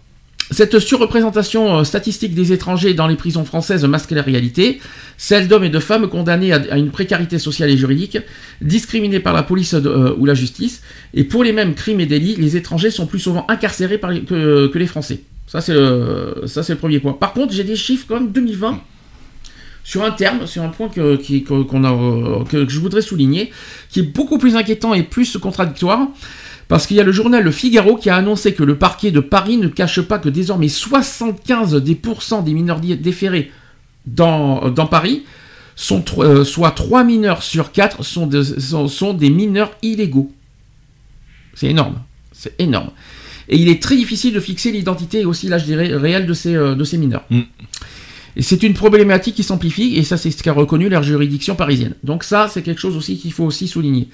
Cette 0.50 0.78
surreprésentation 0.78 1.78
euh, 1.78 1.84
statistique 1.84 2.34
des 2.34 2.52
étrangers 2.52 2.92
dans 2.92 3.06
les 3.06 3.16
prisons 3.16 3.46
françaises 3.46 3.82
masque 3.86 4.10
la 4.10 4.20
réalité, 4.20 4.78
celle 5.16 5.48
d'hommes 5.48 5.64
et 5.64 5.70
de 5.70 5.78
femmes 5.78 6.06
condamnés 6.09 6.52
à, 6.52 6.76
une 6.76 6.90
précarité 6.90 7.38
sociale 7.38 7.70
et 7.70 7.78
juridique, 7.78 8.18
discriminés 8.60 9.20
par 9.20 9.32
la 9.32 9.42
police 9.42 9.72
euh, 9.72 10.14
ou 10.18 10.26
la 10.26 10.34
justice, 10.34 10.82
et 11.14 11.24
pour 11.24 11.44
les 11.44 11.52
mêmes 11.52 11.72
crimes 11.74 12.00
et 12.00 12.06
délits, 12.06 12.36
les 12.36 12.59
étrangers 12.59 12.90
sont 12.90 13.06
plus 13.06 13.20
souvent 13.20 13.46
incarcérés 13.48 13.98
que, 13.98 14.70
les 14.74 14.86
Français. 14.86 15.22
Ça 15.46 15.62
c'est 15.62 15.72
le, 15.72 16.74
premier 16.74 17.00
point. 17.00 17.14
Par 17.14 17.32
contre, 17.32 17.54
j'ai 17.54 17.64
des 17.64 17.76
chiffres 17.76 18.12
même 18.12 18.32
2020 18.32 18.82
sur 19.84 20.04
un 20.04 20.10
terme, 20.10 20.46
sur 20.46 20.62
un 20.62 20.68
point 20.68 20.90
euh, 20.98 21.16
que 21.16 22.68
je 22.68 22.78
voudrais 22.78 23.02
souligner, 23.02 23.50
qui 23.88 24.00
est 24.00 24.14
beaucoup 24.14 24.36
plus 24.36 24.56
inquiétant 24.56 24.92
et 24.92 25.02
plus 25.02 25.38
contradictoire, 25.38 26.09
parce 26.72 26.86
qu'il 26.86 26.96
y 26.96 27.00
a 27.00 27.04
le 27.04 27.12
journal 27.12 27.44
Le 27.44 27.50
Figaro 27.50 27.96
qui 27.96 28.08
a 28.08 28.16
annoncé 28.16 28.54
que 28.54 28.62
le 28.62 28.78
parquet 28.78 29.10
de 29.10 29.20
Paris 29.20 29.58
ne 29.58 29.68
cache 29.68 30.00
pas 30.00 30.18
que 30.18 30.30
désormais 30.30 30.68
75 30.68 31.74
des 31.74 31.94
pourcents 31.94 32.40
des 32.40 32.54
mineurs 32.54 32.80
déférés 32.80 33.52
dans, 34.06 34.70
dans 34.70 34.86
Paris, 34.86 35.24
sont, 35.76 36.02
euh, 36.20 36.44
soit 36.44 36.70
3 36.70 37.04
mineurs 37.04 37.42
sur 37.42 37.72
4 37.72 38.02
sont, 38.02 38.26
de- 38.26 38.42
sont, 38.42 38.88
sont 38.88 39.12
des 39.12 39.28
mineurs 39.28 39.72
illégaux. 39.82 40.32
C'est 41.52 41.68
énorme, 41.68 42.00
c'est 42.32 42.54
énorme. 42.58 42.88
Et 43.50 43.58
il 43.58 43.68
est 43.68 43.82
très 43.82 43.96
difficile 43.96 44.32
de 44.32 44.40
fixer 44.40 44.72
l'identité 44.72 45.20
et 45.20 45.24
aussi 45.26 45.48
l'âge 45.48 45.64
ré- 45.68 45.94
réel 45.94 46.24
de 46.26 46.32
ces, 46.32 46.54
euh, 46.56 46.74
de 46.74 46.84
ces 46.84 46.96
mineurs. 46.96 47.24
Mm. 47.28 47.40
Et 48.36 48.42
c'est 48.42 48.62
une 48.62 48.72
problématique 48.72 49.34
qui 49.34 49.42
s'amplifie, 49.42 49.96
et 49.98 50.04
ça 50.04 50.16
c'est 50.16 50.30
ce 50.30 50.42
qu'a 50.42 50.54
reconnu 50.54 50.88
la 50.88 51.02
juridiction 51.02 51.54
parisienne. 51.54 51.96
Donc 52.02 52.24
ça, 52.24 52.48
c'est 52.50 52.62
quelque 52.62 52.80
chose 52.80 52.96
aussi 52.96 53.18
qu'il 53.18 53.34
faut 53.34 53.44
aussi 53.44 53.68
souligner. 53.68 54.08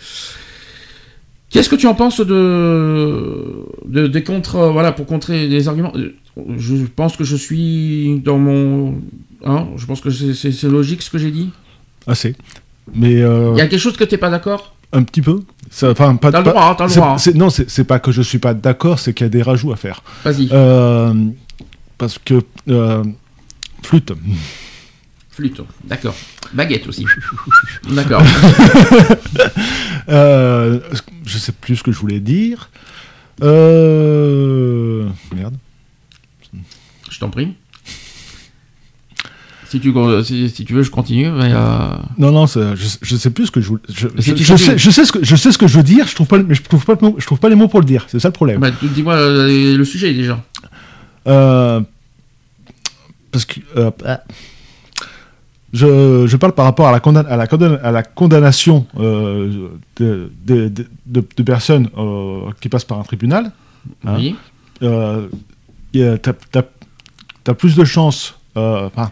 Qu'est-ce 1.50 1.68
que 1.70 1.76
tu 1.76 1.86
en 1.86 1.94
penses 1.94 2.20
de, 2.20 3.64
de 3.86 4.06
des 4.06 4.22
contre, 4.22 4.56
euh, 4.56 4.70
voilà, 4.70 4.92
pour 4.92 5.06
contrer 5.06 5.46
les 5.48 5.68
arguments? 5.68 5.92
Je 6.58 6.74
pense 6.94 7.16
que 7.16 7.24
je 7.24 7.36
suis 7.36 8.20
dans 8.24 8.38
mon, 8.38 8.94
hein, 9.44 9.66
je 9.76 9.86
pense 9.86 10.00
que 10.00 10.10
c'est- 10.10 10.62
logique 10.64 11.02
ce 11.02 11.10
que 11.10 11.18
j'ai 11.18 11.30
dit? 11.30 11.50
Assez. 12.06 12.36
Mais 12.94 13.16
euh, 13.22 13.52
Il 13.54 13.58
y 13.58 13.60
a 13.62 13.66
quelque 13.66 13.80
chose 13.80 13.96
que 13.96 14.04
t'es 14.04 14.18
pas 14.18 14.30
d'accord? 14.30 14.74
un 14.92 15.02
petit 15.02 15.20
peu. 15.20 15.40
Enfin, 15.82 16.16
pas, 16.16 16.32
T'as 16.32 16.38
le 16.38 16.44
droit, 16.48 16.70
hein, 16.70 16.74
t'as 16.76 16.86
le 16.86 16.94
droit, 16.94 17.16
hein. 17.18 17.32
Non, 17.34 17.50
c'est 17.50 17.84
pas 17.84 17.98
que 17.98 18.10
je 18.10 18.22
suis 18.22 18.38
pas 18.38 18.54
d'accord, 18.54 18.98
c'est 18.98 19.12
qu'il 19.12 19.24
y 19.24 19.26
a 19.26 19.30
des 19.30 19.42
rajouts 19.42 19.70
à 19.72 19.76
faire. 19.76 20.02
Vas-y, 20.24 20.48
Euh, 20.50 21.12
parce 21.98 22.18
que 22.18 22.40
euh, 22.70 23.04
flûte. 23.82 24.12
Flûte. 25.38 25.60
D'accord. 25.84 26.14
Baguette 26.52 26.86
aussi. 26.88 27.06
D'accord. 27.90 28.22
Euh, 30.10 30.80
je 31.26 31.36
sais 31.36 31.52
plus 31.52 31.76
ce 31.76 31.82
que 31.82 31.92
je 31.92 31.98
voulais 31.98 32.18
dire. 32.20 32.70
Euh, 33.42 35.06
Merde. 35.36 35.54
Je 37.10 37.18
t'en 37.18 37.28
prie. 37.28 37.52
Si 39.68 39.80
tu, 39.80 39.92
si, 40.24 40.48
si 40.48 40.64
tu 40.64 40.72
veux, 40.72 40.82
je 40.82 40.90
continue. 40.90 41.28
mais, 41.30 41.52
euh, 41.52 41.88
Non, 42.16 42.32
non, 42.32 42.46
je, 42.46 42.74
je 43.02 43.16
sais 43.16 43.28
plus 43.28 43.46
ce 43.48 43.50
que 43.50 43.60
je 43.60 43.68
voulais. 43.68 43.82
Je, 43.90 44.08
je- 44.16 44.56
sais, 44.56 44.78
je 44.78 44.90
sais 44.90 45.04
ce 45.04 45.12
que 45.12 45.22
je 45.22 45.36
sais 45.36 45.52
ce 45.52 45.58
que 45.58 45.66
je 45.66 45.76
veux 45.76 45.82
dire. 45.82 46.06
Je 46.08 46.14
trouve 46.14 46.26
pas, 46.26 46.38
mais 46.38 46.54
je 46.54 46.62
trouve 46.62 46.86
pas, 46.86 46.96
je 47.18 47.26
trouve 47.26 47.38
pas 47.38 47.50
les 47.50 47.54
mots 47.54 47.68
pour 47.68 47.80
le 47.80 47.84
dire. 47.86 48.06
C'est 48.08 48.18
ça 48.18 48.28
le 48.28 48.32
problème. 48.32 48.60
bah, 48.60 48.70
Dis-moi 48.82 49.12
euh, 49.14 49.76
le 49.76 49.84
sujet 49.84 50.14
déjà. 50.14 50.42
Euh, 51.26 51.82
parce 53.30 53.44
que 53.44 53.60
euh, 53.76 53.90
ah. 54.06 54.22
Je, 55.72 56.26
je 56.26 56.36
parle 56.36 56.52
par 56.54 56.64
rapport 56.64 56.86
à 56.88 56.92
la, 56.92 57.00
condamn- 57.00 57.26
à 57.26 57.36
la, 57.36 57.46
condamn- 57.46 57.78
à 57.82 57.90
la 57.90 58.02
condamnation 58.02 58.86
euh, 58.98 59.68
de, 59.96 60.30
de- 60.46 60.68
de- 61.06 61.42
personnes 61.42 61.88
euh, 61.96 62.50
qui 62.60 62.68
passent 62.68 62.84
par 62.84 62.98
un 62.98 63.02
tribunal. 63.02 63.52
Hein. 64.06 64.16
Oui. 64.16 64.36
Euh, 64.82 65.26
t'as- 66.52 66.62
t'as 67.44 67.54
plus 67.54 67.74
de 67.76 67.84
chances, 67.84 68.34
euh, 68.56 68.86
enfin, 68.86 69.10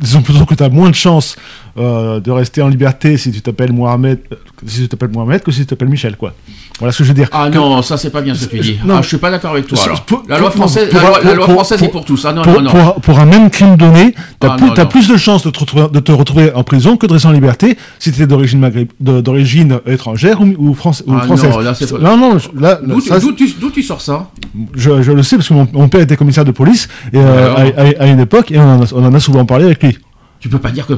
disons 0.00 0.22
plutôt 0.22 0.44
que 0.44 0.54
tu 0.54 0.62
as 0.62 0.68
moins 0.68 0.90
de 0.90 0.94
chances 0.94 1.36
euh, 1.78 2.20
de 2.20 2.30
rester 2.30 2.60
en 2.62 2.68
liberté 2.68 3.16
si 3.16 3.30
tu 3.32 3.40
t'appelles 3.40 3.72
Mohamed, 3.72 4.18
si 4.66 4.82
tu 4.82 4.88
t'appelles 4.88 5.10
Mohamed 5.12 5.42
que 5.42 5.50
si 5.52 5.60
tu 5.60 5.66
t'appelles 5.66 5.88
Michel, 5.88 6.16
quoi. 6.16 6.34
Voilà 6.78 6.92
ce 6.92 6.98
que 6.98 7.04
je 7.04 7.08
veux 7.10 7.14
dire. 7.14 7.28
Ah 7.32 7.48
non, 7.48 7.80
ça 7.82 7.96
c'est 7.96 8.10
pas 8.10 8.22
bien 8.22 8.34
ce 8.34 8.46
que 8.46 8.56
tu 8.56 8.60
dis. 8.62 8.78
Non. 8.84 8.96
ah, 8.96 9.02
je 9.02 9.08
suis 9.08 9.16
pas 9.18 9.30
d'accord 9.30 9.52
avec 9.52 9.66
toi. 9.66 9.78
C'est- 9.78 9.88
alors. 9.88 10.02
pour- 10.02 10.22
la 10.28 10.38
loi 10.38 10.50
française, 10.50 10.88
pour- 10.90 11.00
la 11.00 11.34
loi, 11.34 11.46
la 11.46 11.52
française 11.54 11.82
est 11.82 11.88
pour 11.88 12.04
tous. 12.04 12.24
Ah 12.24 12.32
non, 12.32 12.42
pour, 12.42 12.60
non, 12.60 12.72
non. 12.74 12.94
pour- 13.00 13.18
un 13.20 13.24
même 13.26 13.50
crime 13.50 13.76
donné, 13.76 14.14
tu 14.40 14.46
as, 14.46 14.52
Ah, 14.52 14.86
plus, 14.86 15.08
de 15.08 15.16
chances 15.16 15.44
de 15.44 15.50
te, 15.50 15.60
retrouver, 15.60 15.86
de 15.92 16.00
te 16.00 16.10
retrouver 16.12 16.52
en 16.54 16.64
prison 16.64 16.96
que 16.96 17.06
de 17.06 17.12
rester 17.12 17.28
en 17.28 17.32
liberté 17.32 17.76
si 17.98 18.10
tu 18.12 18.22
es 18.22 18.26
d'origine, 18.26 19.78
étrangère 19.86 20.40
ou, 20.40 20.54
ou, 20.58 20.74
France- 20.74 21.02
ou 21.06 21.12
Ah, 21.14 21.22
française. 21.22 21.50
non, 21.50 21.60
là, 21.60 21.74
c'est 21.74 21.90
pas- 21.90 21.98
non, 21.98 22.38
là, 22.58 22.80
D'où 22.82 23.00
tu, 23.00 23.46
tu- 23.72 23.82
sors 23.82 24.00
ça? 24.00 24.30
je, 24.74 25.02
je 25.02 25.12
le 25.12 25.22
sais 25.22 25.36
parce 25.36 25.48
que 25.48 25.54
mon, 25.54 25.68
mon 25.72 25.88
père 25.88 26.00
était 26.00 26.16
commissaire 26.16 26.44
de 26.44 26.50
police 26.52 26.88
et, 27.12 27.16
euh, 27.18 27.54
à, 27.54 27.60
à- 27.80 28.02
à 28.04 28.06
une 28.06 28.20
époque 28.20 28.50
et 28.50 28.58
on 28.58 28.62
en, 28.62 28.82
a, 28.82 28.86
on 28.94 29.04
en 29.04 29.14
a 29.14 29.20
souvent 29.20 29.44
parlé 29.44 29.61
avec 29.66 29.82
lui. 29.82 29.98
Tu 30.40 30.48
peux 30.48 30.58
pas 30.58 30.70
dire 30.72 30.86
que 30.88 30.94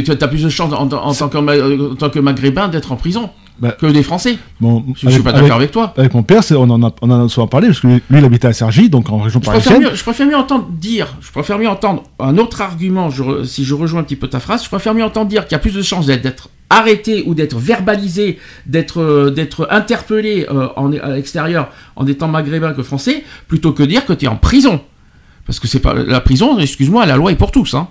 tu 0.00 0.10
as 0.12 0.28
plus 0.28 0.44
de 0.44 0.48
chances 0.48 0.72
en, 0.72 0.88
en 0.92 1.14
tant 1.14 1.28
que, 1.28 1.38
ma- 1.38 1.90
en 1.92 1.96
tant 1.96 2.10
que 2.10 2.20
maghrébin 2.20 2.68
d'être 2.68 2.92
en 2.92 2.96
prison 2.96 3.28
Bah, 3.58 3.72
que 3.72 3.86
des 3.86 4.04
Français. 4.04 4.38
Bon, 4.60 4.84
Je, 4.94 5.08
je 5.08 5.14
suis 5.14 5.22
pas 5.22 5.32
d'accord 5.32 5.56
avec 5.56 5.72
toi. 5.72 5.92
avec 5.96 6.14
mon 6.14 6.22
père, 6.22 6.42
on 6.52 6.70
en, 6.70 6.80
a, 6.84 6.92
on 7.02 7.10
en 7.10 7.24
a 7.24 7.28
souvent 7.28 7.48
parlé 7.48 7.66
parce 7.66 7.80
que 7.80 7.88
lui, 7.88 8.00
il 8.08 8.24
habitait 8.24 8.46
à 8.46 8.52
Cergy, 8.52 8.88
donc 8.88 9.10
en 9.10 9.18
région 9.18 9.40
Je 9.42 9.50
préfère, 9.50 9.64
parisienne. 9.72 9.90
mieux, 9.90 9.96
je 9.96 10.02
préfère 10.04 10.26
mieux 10.28 10.36
entendre 10.36 10.68
dire, 10.70 11.16
je 11.20 11.32
préfère 11.32 11.58
mieux 11.58 11.68
entendre 11.68 12.04
un 12.20 12.38
autre 12.38 12.60
argument, 12.62 13.10
je 13.10 13.42
si 13.42 13.64
je 13.64 13.74
rejoins 13.74 14.00
un 14.00 14.04
petit 14.04 14.14
peu 14.14 14.28
ta 14.28 14.38
phrase, 14.38 14.62
je 14.62 14.68
préfère 14.68 14.94
mieux 14.94 15.02
entendre 15.04 15.26
dire 15.28 15.44
qu'il 15.46 15.52
y 15.56 15.56
a 15.56 15.60
plus 15.60 15.74
de 15.74 15.82
chances 15.82 16.06
d'être- 16.06 16.50
arrêté 16.70 17.24
ou 17.26 17.34
d'être 17.34 17.56
verbalisé, 17.58 18.38
d'être 18.66 19.00
euh, 19.00 19.30
d'être 19.30 19.66
interpellé 19.70 20.46
euh, 20.50 20.68
en, 20.76 20.92
à 20.92 21.10
l'extérieur 21.10 21.68
en 21.96 22.06
étant 22.06 22.26
maghrébin 22.28 22.72
que 22.72 22.82
français, 22.84 23.22
plutôt 23.48 23.72
que 23.72 23.82
dire 23.82 24.06
que 24.06 24.12
tu 24.12 24.24
es 24.24 24.28
en 24.28 24.36
prison. 24.36 24.80
Parce 25.46 25.60
que 25.60 25.68
c'est 25.68 25.80
pas 25.80 25.92
la 25.94 26.20
prison, 26.20 26.58
excuse-moi, 26.58 27.04
la 27.06 27.16
loi 27.16 27.30
est 27.32 27.36
pour 27.36 27.50
tous. 27.52 27.74
Hein. 27.74 27.88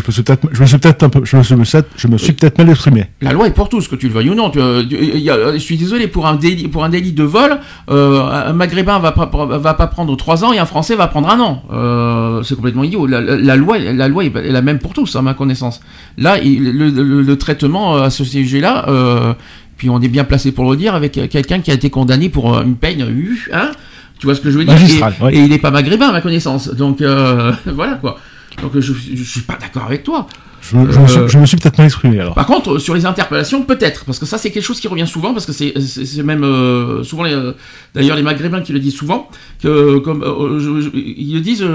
Je 0.00 0.06
me 0.06 0.12
suis 0.12 0.22
peut-être, 0.22 0.48
je 0.52 0.60
me 0.62 0.66
suis 0.66 0.78
peut-être 0.78 1.02
un 1.02 1.08
peu, 1.08 1.20
je 1.24 1.36
me 1.36 1.42
suis, 1.42 1.54
je 1.96 2.08
me 2.08 2.16
suis 2.18 2.32
peut-être 2.32 2.58
mal 2.58 2.70
exprimé. 2.70 3.04
La 3.20 3.32
loi 3.32 3.46
est 3.46 3.50
pour 3.52 3.68
tous, 3.68 3.88
que 3.88 3.96
tu 3.96 4.08
le 4.08 4.14
veuilles 4.14 4.30
ou 4.30 4.34
non. 4.34 4.50
Tu, 4.50 4.58
euh, 4.60 4.82
tu- 4.88 4.96
y 4.96 5.30
a- 5.30 5.52
je 5.52 5.58
suis 5.58 5.76
désolé, 5.76 6.08
pour 6.08 6.26
un 6.26 6.36
délit, 6.36 6.68
pour 6.68 6.84
un 6.84 6.88
délit 6.88 7.12
de 7.12 7.22
vol, 7.24 7.58
euh, 7.90 8.20
un 8.48 8.52
maghrébin 8.52 8.98
va 8.98 9.12
pas, 9.12 9.28
va 9.46 9.74
pas 9.74 9.86
prendre 9.86 10.16
3 10.16 10.44
ans 10.44 10.52
et 10.52 10.58
un 10.58 10.66
français 10.66 10.94
va 10.96 11.06
prendre 11.08 11.28
un 11.28 11.40
an. 11.40 11.62
Euh, 11.72 12.42
c'est 12.42 12.54
complètement 12.54 12.84
idiot. 12.84 13.06
La, 13.06 13.20
loi, 13.56 13.78
la 13.78 14.08
loi 14.08 14.24
est 14.24 14.32
la 14.50 14.62
même 14.62 14.78
pour 14.78 14.92
tous, 14.94 15.14
à 15.16 15.22
ma 15.22 15.34
connaissance. 15.34 15.80
Là, 16.18 16.38
il- 16.38 16.72
le, 16.76 16.88
le- 16.90 17.22
le 17.22 17.38
traitement 17.38 17.96
euh, 17.96 18.02
à 18.04 18.10
ce 18.10 18.24
sujet-là, 18.24 18.86
euh, 18.88 19.34
puis 19.76 19.90
on 19.90 20.00
est 20.00 20.08
bien 20.08 20.24
placé 20.24 20.52
pour 20.52 20.70
le 20.70 20.76
dire, 20.76 20.94
avec 20.94 21.18
euh, 21.18 21.26
quelqu'un 21.28 21.60
qui 21.60 21.70
a 21.70 21.74
été 21.74 21.90
condamné 21.90 22.28
pour 22.28 22.56
euh, 22.56 22.62
une 22.62 22.76
peine, 22.76 23.02
euh, 23.02 23.34
hein? 23.52 23.70
Tu 24.18 24.26
vois 24.26 24.36
ce 24.36 24.40
que 24.40 24.50
je 24.52 24.58
veux 24.58 24.64
dire? 24.64 24.74
Magistral, 24.74 25.14
et, 25.20 25.24
ouais. 25.24 25.34
et 25.34 25.38
il 25.40 25.48
n'est 25.50 25.58
pas 25.58 25.72
maghrébin, 25.72 26.08
à 26.08 26.12
ma 26.12 26.20
connaissance. 26.20 26.68
Donc 26.72 27.00
euh, 27.00 27.52
voilà 27.66 27.94
quoi. 27.94 28.18
Donc 28.60 28.72
je, 28.78 28.92
suis 29.24 29.40
pas 29.42 29.56
d'accord 29.60 29.84
avec 29.84 30.02
toi. 30.04 30.26
Je, 30.60 30.76
me- 30.76 30.92
je 30.92 30.98
me 31.00 31.06
suis, 31.08 31.18
Euh, 31.18 31.28
je 31.28 31.38
me 31.38 31.46
suis 31.46 31.56
peut-être 31.56 31.76
mal 31.78 31.86
exprimé 31.86 32.20
alors. 32.20 32.34
Par 32.34 32.46
contre, 32.46 32.78
sur 32.78 32.94
les 32.94 33.04
interpellations, 33.06 33.62
peut-être, 33.62 34.04
parce 34.04 34.18
que 34.20 34.26
ça, 34.26 34.38
c'est 34.38 34.50
quelque 34.52 34.62
chose 34.62 34.78
qui 34.78 34.86
revient 34.86 35.06
souvent, 35.08 35.32
parce 35.32 35.44
que 35.46 35.52
c'est 35.52 35.72
c'est- 35.80 36.04
c'est 36.04 36.22
même 36.22 36.44
euh, 36.44 37.02
souvent, 37.02 37.24
les, 37.24 37.32
euh, 37.32 37.52
d'ailleurs, 37.94 38.14
les 38.16 38.22
Maghrébins 38.22 38.60
qui 38.60 38.72
le 38.72 38.78
disent 38.78 38.94
souvent, 38.96 39.28
que 39.60 39.98
comme 39.98 40.22
je- 40.22 40.96
ils 40.96 41.34
le 41.34 41.40
disent, 41.40 41.66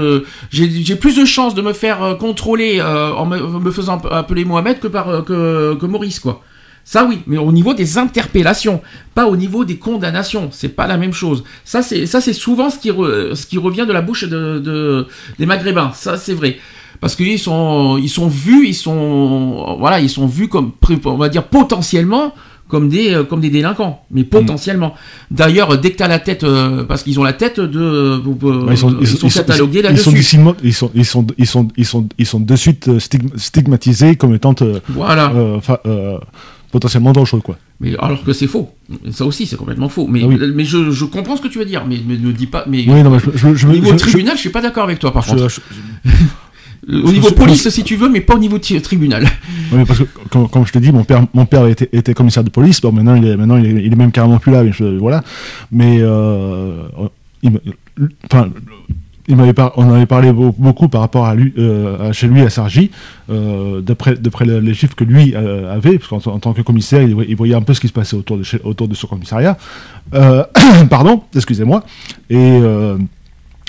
j'ai 0.50 0.70
j'ai 0.70 0.96
plus 0.96 1.16
de 1.16 1.24
chances 1.26 1.54
de 1.54 1.60
me 1.62 1.72
faire 1.74 2.16
contrôler 2.18 2.80
en 2.80 3.26
me, 3.26 3.38
me 3.58 3.70
faisant 3.70 3.98
appeler 4.10 4.44
Mohamed 4.46 4.78
que 4.80 4.88
par 4.88 5.24
que, 5.24 5.74
que 5.74 5.86
Maurice, 5.86 6.20
quoi. 6.20 6.42
Ça 6.90 7.04
oui, 7.06 7.18
mais 7.26 7.36
au 7.36 7.52
niveau 7.52 7.74
des 7.74 7.98
interpellations, 7.98 8.80
pas 9.14 9.26
au 9.28 9.36
niveau 9.36 9.66
des 9.66 9.76
condamnations, 9.76 10.48
c'est 10.52 10.70
pas 10.70 10.86
la 10.86 10.96
même 10.96 11.12
chose. 11.12 11.44
Ça 11.62 11.82
c'est 11.82 12.06
ça 12.06 12.22
c'est 12.22 12.32
souvent 12.32 12.70
ce 12.70 12.78
qui 12.78 12.90
re- 12.90 13.34
ce 13.34 13.44
qui 13.46 13.58
revient 13.58 13.84
de 13.86 13.92
la 13.92 14.00
bouche 14.00 14.24
de, 14.24 14.58
de- 14.58 15.06
des 15.38 15.44
Maghrébins, 15.44 15.92
ça 15.94 16.16
c'est 16.16 16.32
vrai. 16.32 16.56
Parce 17.02 17.14
qu'ils 17.14 17.38
sont 17.38 17.98
ils 17.98 18.08
sont 18.08 18.26
vus, 18.28 18.66
ils 18.68 18.74
sont 18.74 19.76
voilà, 19.78 20.00
ils 20.00 20.08
sont 20.08 20.26
vus 20.26 20.48
comme 20.48 20.72
on 21.04 21.16
va 21.18 21.28
dire 21.28 21.44
potentiellement 21.44 22.32
comme 22.68 22.88
des 22.88 23.12
euh, 23.12 23.22
comme 23.24 23.40
des 23.42 23.50
délinquants, 23.50 23.94
mais 24.10 24.24
potentiellement. 24.24 24.94
D'ailleurs, 25.30 25.76
dès 25.78 25.90
que 25.92 25.98
tu 25.98 26.02
as 26.02 26.08
la 26.08 26.18
tête 26.18 26.42
euh, 26.44 26.84
parce 26.84 27.02
qu'ils 27.02 27.20
ont 27.20 27.24
la 27.24 27.34
tête 27.34 27.60
de 27.60 27.80
euh, 27.80 28.18
Ouais, 28.64 28.72
ils 28.72 28.78
sont, 28.78 29.28
catalogués 29.44 29.80
ils 29.90 29.98
sont, 29.98 30.10
là-dessus. 30.12 30.34
ils 30.64 30.74
sont, 30.74 30.90
ils 30.96 31.04
sont, 31.04 31.26
ils 31.36 31.46
sont, 31.46 31.68
ils 31.76 31.84
sont, 31.86 32.08
ils 32.18 32.26
sont 32.26 32.40
de 32.40 32.56
suite 32.56 32.88
euh, 32.88 32.98
stigm- 32.98 33.36
stigmatisés 33.36 34.16
comme 34.16 34.34
étant 34.34 34.54
euh, 34.62 34.80
Voilà. 34.88 35.30
Potentiellement 36.70 37.12
dangereux, 37.12 37.40
quoi. 37.40 37.58
Mais 37.80 37.96
alors 37.98 38.22
que 38.24 38.32
c'est 38.32 38.46
faux. 38.46 38.70
Ça 39.10 39.24
aussi, 39.24 39.46
c'est 39.46 39.56
complètement 39.56 39.88
faux. 39.88 40.06
Mais, 40.06 40.20
Ah 40.22 40.26
oui. 40.26 40.38
mais 40.54 40.64
je, 40.64 40.90
je 40.90 41.04
comprends 41.04 41.36
ce 41.36 41.42
que 41.42 41.48
tu 41.48 41.58
veux 41.58 41.64
dire. 41.64 41.84
Mais, 41.86 41.98
mais 42.06 42.16
ne 42.16 42.32
dis 42.32 42.46
pas. 42.46 42.64
Mais 42.68 42.84
Oui, 42.88 43.02
non, 43.02 43.10
mais 43.10 43.18
je, 43.18 43.30
je, 43.36 43.54
je, 43.54 43.66
au 43.66 43.72
niveau 43.72 43.92
tribunal, 43.94 44.34
je, 44.36 44.40
suis 44.40 44.50
pas 44.50 44.60
d'accord 44.62 44.84
avec 44.84 44.98
toi, 44.98 45.12
par 45.12 45.24
contre. 45.26 45.48
Au 46.90 47.12
niveau 47.12 47.30
police, 47.32 47.68
si 47.68 47.84
tu 47.84 47.96
veux, 47.96 48.08
mais 48.08 48.22
pas 48.22 48.34
au 48.34 48.38
niveau 48.38 48.58
tribunal. 48.58 49.26
Oui, 49.72 49.84
parce 49.86 49.98
que, 49.98 50.04
comme, 50.30 50.48
comme 50.48 50.66
je 50.66 50.72
te 50.72 50.78
dis, 50.78 50.90
mon 50.90 51.04
père, 51.04 51.26
mon 51.34 51.44
père 51.44 51.66
était, 51.66 51.88
était 51.92 52.14
commissaire 52.14 52.44
de 52.44 52.48
police. 52.48 52.80
Bon, 52.80 52.92
maintenant, 52.92 53.14
il 53.14 53.26
est, 53.26 53.36
maintenant, 53.36 53.58
il 53.58 53.66
est, 53.66 53.84
il 53.84 53.92
est 53.92 53.96
même 53.96 54.10
carrément 54.10 54.38
plus 54.38 54.52
là. 54.52 54.62
Mais 54.62 54.72
voilà. 54.98 55.22
Mais, 55.70 55.98
euh, 56.00 56.84
il 57.42 57.50
me- 57.50 57.60
enfin, 58.32 58.48
on 59.28 59.88
en 59.88 59.92
avait 59.94 60.06
parlé 60.06 60.32
beau- 60.32 60.54
beaucoup 60.56 60.88
par 60.88 61.00
rapport 61.02 61.26
à 61.26 61.34
lui, 61.34 61.52
euh, 61.58 62.12
chez 62.12 62.26
lui 62.26 62.40
à 62.42 62.50
Sargy, 62.50 62.90
euh, 63.30 63.80
d'après, 63.80 64.14
d'après 64.16 64.44
le- 64.44 64.60
les 64.60 64.74
chiffres 64.74 64.94
que 64.96 65.04
lui 65.04 65.34
euh, 65.36 65.72
avait, 65.74 65.98
parce 65.98 66.08
qu'en 66.08 66.32
en 66.32 66.38
tant 66.38 66.52
que 66.52 66.62
commissaire, 66.62 67.02
il, 67.02 67.14
voy- 67.14 67.26
il 67.28 67.36
voyait 67.36 67.54
un 67.54 67.62
peu 67.62 67.74
ce 67.74 67.80
qui 67.80 67.88
se 67.88 67.92
passait 67.92 68.16
autour 68.16 68.38
de, 68.38 68.44
autour 68.64 68.88
de 68.88 68.94
son 68.94 69.06
commissariat. 69.06 69.56
Pardon, 70.90 71.22
excusez-moi. 71.34 71.84
Et 72.30 72.36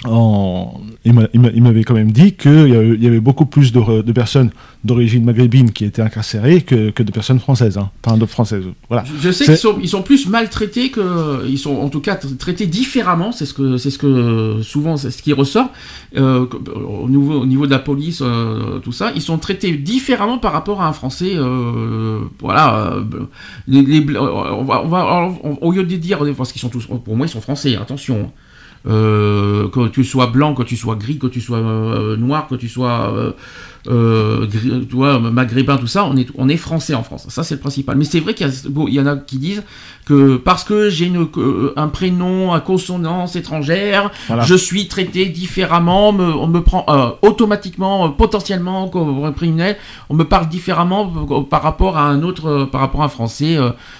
en- 0.05 0.79
il 1.03 1.13
m'a- 1.13 1.27
il 1.33 1.39
m'a- 1.41 1.49
il 1.53 1.61
m'avait 1.61 1.83
quand 1.83 1.93
même 1.93 2.11
dit 2.11 2.33
qu'il 2.33 2.69
y, 2.69 3.07
avait- 3.07 3.19
beaucoup 3.19 3.45
plus 3.45 3.71
de, 3.73 4.11
personnes 4.13 4.49
d'origine 4.85 5.25
maghrébine 5.25 5.71
qui 5.71 5.83
étaient 5.83 6.01
incarcérées 6.01 6.61
que, 6.61 6.89
que 6.91 7.03
de 7.03 7.11
personnes 7.11 7.39
françaises, 7.39 7.77
hein. 7.77 7.89
enfin 8.05 8.17
de 8.17 8.25
françaises. 8.25 8.63
Voilà. 8.87 9.03
Je, 9.21 9.29
sais 9.29 9.43
qu'ils 9.43 9.57
sont, 9.57 9.77
ils 9.81 9.89
sont 9.89 10.01
plus 10.01 10.27
maltraités 10.29 10.89
que, 10.89 11.45
ils 11.49 11.57
sont 11.57 11.75
en 11.75 11.89
tout 11.89 11.99
cas 11.99 12.15
tra- 12.15 12.37
traités 12.37 12.65
différemment. 12.65 13.33
C'est 13.33 13.45
ce 13.45 13.53
que, 13.53 13.75
c'est 13.77 13.89
ce 13.89 13.97
que 13.97 14.61
souvent, 14.63 14.95
c'est 14.95 15.11
ce 15.11 15.21
qui 15.21 15.33
ressort 15.33 15.69
euh, 16.15 16.45
au 17.03 17.09
niveau, 17.09 17.41
au 17.41 17.45
niveau 17.45 17.65
de 17.65 17.71
la 17.71 17.79
police, 17.79 18.21
euh, 18.21 18.79
tout 18.79 18.93
ça. 18.93 19.11
Ils 19.15 19.21
sont 19.21 19.37
traités 19.37 19.71
différemment 19.73 20.37
par 20.37 20.53
rapport 20.53 20.81
à 20.81 20.87
un 20.87 20.93
Français. 20.93 21.33
euh, 21.35 22.19
voilà. 22.39 22.95
les, 23.67 23.81
les 23.81 23.99
bl- 24.01 24.17
on 24.17 24.63
va, 24.63 24.81
on 24.83 24.87
va- 24.87 25.29
on- 25.43 25.57
au 25.61 25.71
lieu 25.73 25.83
de 25.83 25.95
dire, 25.97 26.19
parce 26.37 26.53
qu'ils 26.53 26.61
sont 26.61 26.69
tous, 26.69 26.85
pour 27.03 27.15
moi, 27.17 27.25
ils 27.25 27.29
sont 27.29 27.41
français. 27.41 27.75
Attention. 27.75 28.31
Euh, 28.87 29.67
que 29.67 29.89
tu 29.89 30.05
sois 30.05 30.27
blanc, 30.27 30.53
que 30.55 30.63
tu 30.63 30.77
sois 30.77 30.95
gris, 30.95 31.17
que 31.19 31.27
tu 31.27 31.41
sois 31.41 31.57
euh, 31.57 32.15
noir, 32.15 32.47
que 32.47 32.55
tu 32.55 32.69
sois 32.69 33.13
euh, 33.87 34.45
gris- 34.47 34.87
maghrébin, 35.31 35.75
tout 35.77 35.85
ça, 35.87 36.05
on 36.05 36.15
est, 36.15 36.27
on 36.35 36.47
est 36.47 36.55
français 36.57 36.95
en 36.95 37.03
France. 37.03 37.25
Ça, 37.29 37.43
c'est 37.43 37.55
le 37.55 37.59
principal. 37.59 37.97
Mais 37.97 38.05
c'est 38.05 38.21
vrai 38.21 38.33
qu'il 38.33 38.47
y, 38.47 38.69
bon, 38.69 38.87
en 39.01 39.05
a 39.05 39.17
qui 39.17 39.37
disent 39.37 39.63
que 40.05 40.37
parce 40.37 40.63
que 40.63 40.89
j'ai 40.89 41.11
un 41.75 41.87
prénom 41.89 42.53
à 42.53 42.61
consonance 42.61 43.35
étrangère, 43.35 44.11
Voilà. 44.27 44.43
je 44.43 44.55
suis 44.55 44.87
traité 44.87 45.25
différemment, 45.25 46.13
me- 46.13 46.33
on 46.35 46.47
me 46.47 46.61
prend 46.61 46.85
automatiquement, 47.21 48.09
potentiellement, 48.11 48.87
comme 48.87 49.23
un 49.25 49.33
criminel, 49.33 49.75
on 50.09 50.15
me 50.15 50.23
parle 50.23 50.47
différemment 50.47 51.05
par 51.49 51.63
rapport 51.63 51.97
à 51.97 52.07
un 52.07 52.23
autre, 52.23 52.63
par 52.71 52.79
rapport 52.81 53.01
à 53.01 53.05
un 53.05 53.09
français, 53.09 53.57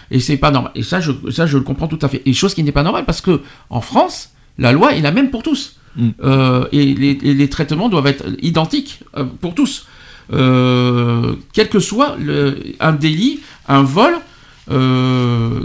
et 0.10 0.20
c'est 0.22 0.38
pas 0.38 0.52
normal. 0.52 0.72
Et 0.76 0.84
ça, 0.84 1.02
je, 1.02 1.12
ça, 1.32 1.46
je 1.46 1.58
le 1.58 1.64
comprends 1.64 1.88
tout 1.88 2.00
à 2.02 2.08
fait. 2.08 2.22
Et 2.26 2.34
chose 2.34 2.54
qui 2.54 2.64
n'est 2.64 2.72
pas 2.72 2.84
normale 2.84 3.06
parce 3.06 3.22
que 3.22 3.42
en 3.70 3.82
France, 3.82 4.32
la 4.60 4.72
loi 4.72 4.94
est 4.96 5.02
la 5.02 5.12
même 5.12 5.30
pour 5.32 5.42
tous. 5.44 5.78
Mm. 5.96 6.10
Euh, 6.24 6.66
et, 6.72 6.94
les, 6.94 7.18
et 7.24 7.34
les 7.34 7.50
traitements 7.50 7.90
doivent 7.90 8.08
être 8.08 8.26
identiques 8.42 9.00
euh, 9.18 9.24
pour 9.42 9.56
tous. 9.56 9.88
Euh, 10.32 11.34
quel 11.54 11.70
que 11.70 11.80
soit 11.80 12.16
le, 12.20 12.58
un 12.80 12.92
délit, 12.92 13.40
un 13.68 13.82
vol, 13.82 14.14
euh, 14.70 15.62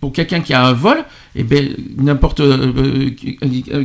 pour 0.00 0.12
quelqu'un 0.12 0.40
qui 0.40 0.54
a 0.54 0.66
un 0.66 0.72
vol, 0.72 1.04
et 1.36 1.42
ben 1.42 1.68
n'importe 1.98 2.40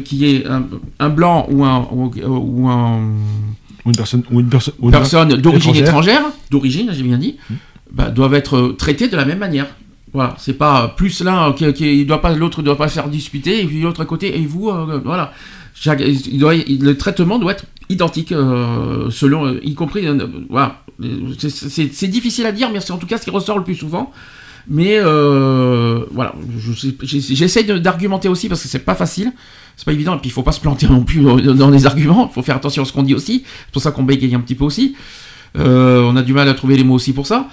qui, 0.06 0.26
est 0.26 0.48
un, 0.48 0.64
un 1.00 1.10
blanc 1.10 1.48
ou 1.50 1.66
un 1.66 1.88
ou, 1.92 2.10
ou 2.26 2.70
un 2.70 3.02
Ou 3.86 3.90
une 3.90 3.96
personne, 3.96 4.24
ou 4.32 4.40
une 4.40 4.50
perso- 4.50 4.74
ou 4.80 4.86
une 4.88 4.92
personne 4.92 5.30
d'origine 5.36 5.76
étrangère. 5.76 6.20
étrangère, 6.20 6.32
d'origine, 6.52 6.92
j'ai 6.94 7.04
bien 7.04 7.18
dit, 7.18 7.36
bah, 7.92 8.10
doivent 8.10 8.36
être 8.36 8.76
traités 8.78 9.10
de 9.10 9.18
la 9.18 9.26
même 9.26 9.40
manière. 9.40 9.68
Voilà, 10.14 10.36
c'est 10.40 10.54
pas 10.58 10.88
plus 10.98 11.22
l'un 11.24 11.54
qui, 11.54 11.72
qui 11.74 12.00
il 12.02 12.08
doit 12.08 12.22
pas 12.22 12.34
l'autre 12.34 12.62
doit 12.64 12.78
pas 12.78 12.88
faire 12.88 13.08
disputer 13.10 13.62
et 13.62 13.66
puis 13.66 13.82
l'autre 13.82 14.02
à 14.02 14.06
côté 14.06 14.40
et 14.40 14.46
vous 14.46 14.70
euh, 14.70 15.00
voilà. 15.06 15.32
Chaque- 15.76 16.02
le 16.02 16.94
traitement 16.94 17.38
doit 17.40 17.52
être 17.54 17.66
identique 17.90 18.32
euh, 18.32 19.10
selon 19.12 19.46
euh, 19.46 19.60
y 19.64 19.76
compris 19.76 20.08
euh, 20.08 20.26
voilà. 20.50 20.82
C'est- 21.38 22.08
difficile 22.08 22.46
à 22.48 22.52
dire 22.52 22.70
mais 22.74 22.82
c'est 22.82 22.92
en 22.92 22.98
tout 22.98 23.06
cas 23.08 23.18
ce 23.18 23.24
qui 23.24 23.30
ressort 23.30 23.58
le 23.58 23.64
plus 23.64 23.76
souvent. 23.76 24.12
Mais 24.68 24.98
euh, 25.00 26.06
voilà, 26.12 26.36
j'essaie 27.02 27.64
d'argumenter 27.64 28.28
aussi 28.28 28.50
parce 28.50 28.62
que 28.62 28.68
c'est 28.68 28.80
pas 28.80 28.94
facile, 28.94 29.32
c'est 29.76 29.86
pas 29.86 29.94
évident 29.94 30.16
et 30.16 30.20
puis 30.20 30.30
il 30.30 30.34
faut 30.34 30.44
pas 30.44 30.52
se 30.52 30.60
planter 30.60 30.88
non 30.88 31.02
plus 31.04 31.22
dans 31.24 31.70
les 31.72 31.86
arguments, 31.88 32.30
il 32.30 32.34
faut 32.34 32.44
faire 32.44 32.58
attention 32.58 32.84
à 32.84 32.86
ce 32.86 32.94
qu'on 32.94 33.02
dit 33.04 33.16
aussi. 33.16 33.44
C'est 33.46 33.72
pour 33.72 33.82
ça 33.82 33.92
qu'on 33.92 34.04
bégaye 34.04 34.36
un 34.36 34.42
petit 34.42 34.56
peu 34.56 34.66
aussi. 34.66 34.96
Euh, 35.58 36.02
on 36.04 36.16
a 36.16 36.22
du 36.22 36.34
mal 36.34 36.48
à 36.48 36.54
trouver 36.54 36.78
les 36.78 36.84
mots 36.84 36.96
aussi 36.96 37.14
pour 37.14 37.26
ça. 37.28 37.48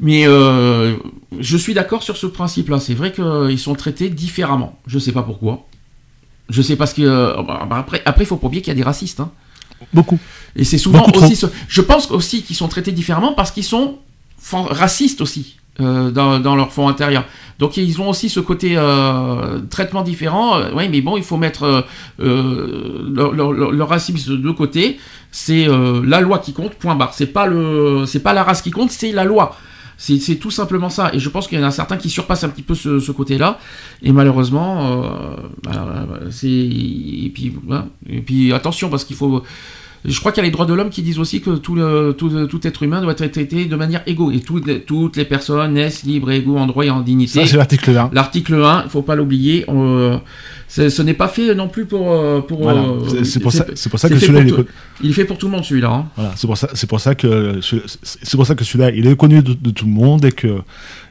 Mais 0.00 0.26
euh, 0.26 0.96
je 1.38 1.56
suis 1.56 1.74
d'accord 1.74 2.02
sur 2.02 2.16
ce 2.16 2.26
principe-là. 2.26 2.78
C'est 2.80 2.94
vrai 2.94 3.12
qu'ils 3.12 3.58
sont 3.58 3.74
traités 3.74 4.08
différemment. 4.10 4.78
Je 4.86 4.98
sais 4.98 5.12
pas 5.12 5.22
pourquoi. 5.22 5.66
Je 6.48 6.62
sais 6.62 6.76
parce 6.76 6.92
que 6.94 7.02
euh, 7.02 7.42
bah, 7.42 7.66
après, 7.72 8.02
après, 8.04 8.24
il 8.24 8.26
faut 8.26 8.36
pas 8.36 8.46
oublier 8.46 8.62
qu'il 8.62 8.70
y 8.72 8.76
a 8.76 8.76
des 8.76 8.82
racistes. 8.82 9.20
hein. 9.20 9.30
Beaucoup. 9.94 10.18
Et 10.56 10.64
c'est 10.64 10.78
souvent 10.78 11.04
Beaucoup 11.04 11.20
aussi. 11.24 11.36
ce- 11.36 11.46
Je 11.68 11.80
pense 11.80 12.10
aussi 12.10 12.42
qu'ils 12.42 12.56
sont 12.56 12.68
traités 12.68 12.90
différemment 12.92 13.32
parce 13.34 13.50
qu'ils 13.52 13.64
sont 13.64 13.98
racistes 14.52 15.20
aussi 15.20 15.56
euh, 15.80 16.10
dans, 16.10 16.40
dans 16.40 16.56
leur 16.56 16.72
fond 16.72 16.88
intérieur. 16.88 17.24
Donc 17.58 17.76
ils 17.76 18.00
ont 18.00 18.08
aussi 18.08 18.28
ce 18.28 18.40
côté 18.40 18.74
euh, 18.76 19.58
traitement 19.70 20.02
différent. 20.02 20.58
Euh, 20.58 20.70
oui, 20.74 20.88
mais 20.88 21.00
bon, 21.00 21.16
il 21.16 21.22
faut 21.24 21.36
mettre 21.36 21.64
euh, 21.64 21.80
euh, 22.20 23.08
leur, 23.12 23.32
leur- 23.32 23.52
leur- 23.52 23.88
racisme 23.88 24.36
de 24.40 24.50
côté. 24.50 24.98
C'est 25.30 25.66
la 26.04 26.20
loi 26.20 26.38
qui 26.38 26.52
compte. 26.52 26.74
Point 26.74 26.94
barre. 26.94 27.12
C'est 27.14 27.26
pas 27.26 27.46
le, 27.46 28.04
c'est 28.06 28.20
pas 28.22 28.32
la 28.32 28.44
race 28.44 28.62
qui 28.62 28.70
compte, 28.70 28.90
c'est 28.90 29.12
la 29.12 29.24
loi. 29.24 29.56
C'est 30.00 30.36
tout 30.36 30.50
simplement 30.52 30.90
ça. 30.90 31.10
Et 31.12 31.18
je 31.18 31.28
pense 31.28 31.48
qu'il 31.48 31.58
y 31.58 31.62
en 31.62 31.66
a 31.66 31.70
certains 31.72 31.96
qui 31.96 32.08
surpassent 32.08 32.44
un 32.44 32.48
petit 32.48 32.62
peu 32.62 32.74
ce, 32.76 33.00
ce 33.00 33.10
côté-là. 33.12 33.58
Et 34.02 34.12
malheureusement, 34.12 35.02
bah, 35.64 36.06
c'est. 36.30 36.48
Et 36.48 37.30
puis, 37.34 37.52
voilà. 37.66 37.86
et 38.08 38.20
puis 38.20 38.52
attention, 38.52 38.88
parce 38.90 39.04
qu'il 39.04 39.16
faut. 39.16 39.42
Je 40.08 40.18
crois 40.20 40.32
qu'il 40.32 40.42
y 40.42 40.44
a 40.44 40.48
les 40.48 40.50
droits 40.52 40.66
de 40.66 40.74
l'homme 40.74 40.90
qui 40.90 41.02
disent 41.02 41.18
aussi 41.18 41.40
que 41.40 41.50
tout, 41.56 41.74
le- 41.74 42.14
tout, 42.16 42.46
tout 42.46 42.66
être 42.66 42.82
humain 42.82 43.00
doit 43.00 43.12
être 43.12 43.30
traité 43.32 43.66
de 43.66 43.76
manière 43.76 44.02
égaux. 44.06 44.30
Et 44.30 44.40
toutes 44.40 44.66
les, 44.66 44.80
toutes 44.80 45.16
les 45.16 45.24
personnes 45.24 45.74
naissent 45.74 46.02
libres 46.04 46.30
et 46.30 46.36
égaux 46.38 46.56
en 46.58 46.66
droit 46.66 46.84
et 46.84 46.90
en 46.90 47.00
dignité. 47.00 47.40
Ça, 47.40 47.46
c'est 47.46 47.56
l'article 47.56 47.96
1. 47.96 48.10
L'article 48.12 48.54
1, 48.54 48.80
il 48.80 48.84
ne 48.84 48.88
faut 48.90 49.02
pas 49.02 49.14
l'oublier. 49.14 49.64
on- 49.68 50.20
c'est- 50.66 50.90
ce 50.90 51.02
n'est 51.02 51.14
pas 51.14 51.28
fait 51.28 51.54
non 51.54 51.68
plus 51.68 51.84
pour. 51.86 52.12
euh, 52.12 52.40
pour 52.40 52.62
Voilà. 52.62 52.80
euh, 52.82 53.24
C'est- 53.24 53.40
pour 53.40 53.52
ça, 53.52 53.64
pour 53.90 53.98
ça 53.98 54.08
que 54.08 54.18
celui-là, 54.18 54.40
il 54.42 54.64
Il 55.02 55.10
est 55.10 55.12
fait 55.14 55.24
pour 55.24 55.38
tout 55.38 55.46
le 55.46 55.52
monde 55.52 55.64
celui-là. 55.64 55.90
hein. 55.90 56.06
voilà. 56.16 56.32
C'est 56.36 56.46
pour 56.46 56.56
ça, 56.58 56.68
c'est 56.74 56.88
pour 56.88 57.00
ça 57.00 57.14
que 57.14 58.64
celui-là, 58.64 58.90
il 58.90 59.06
est 59.06 59.16
connu 59.16 59.42
de, 59.42 59.54
de 59.54 59.70
tout 59.70 59.84
le 59.86 59.90
monde 59.92 60.24
et 60.24 60.32
que 60.32 60.58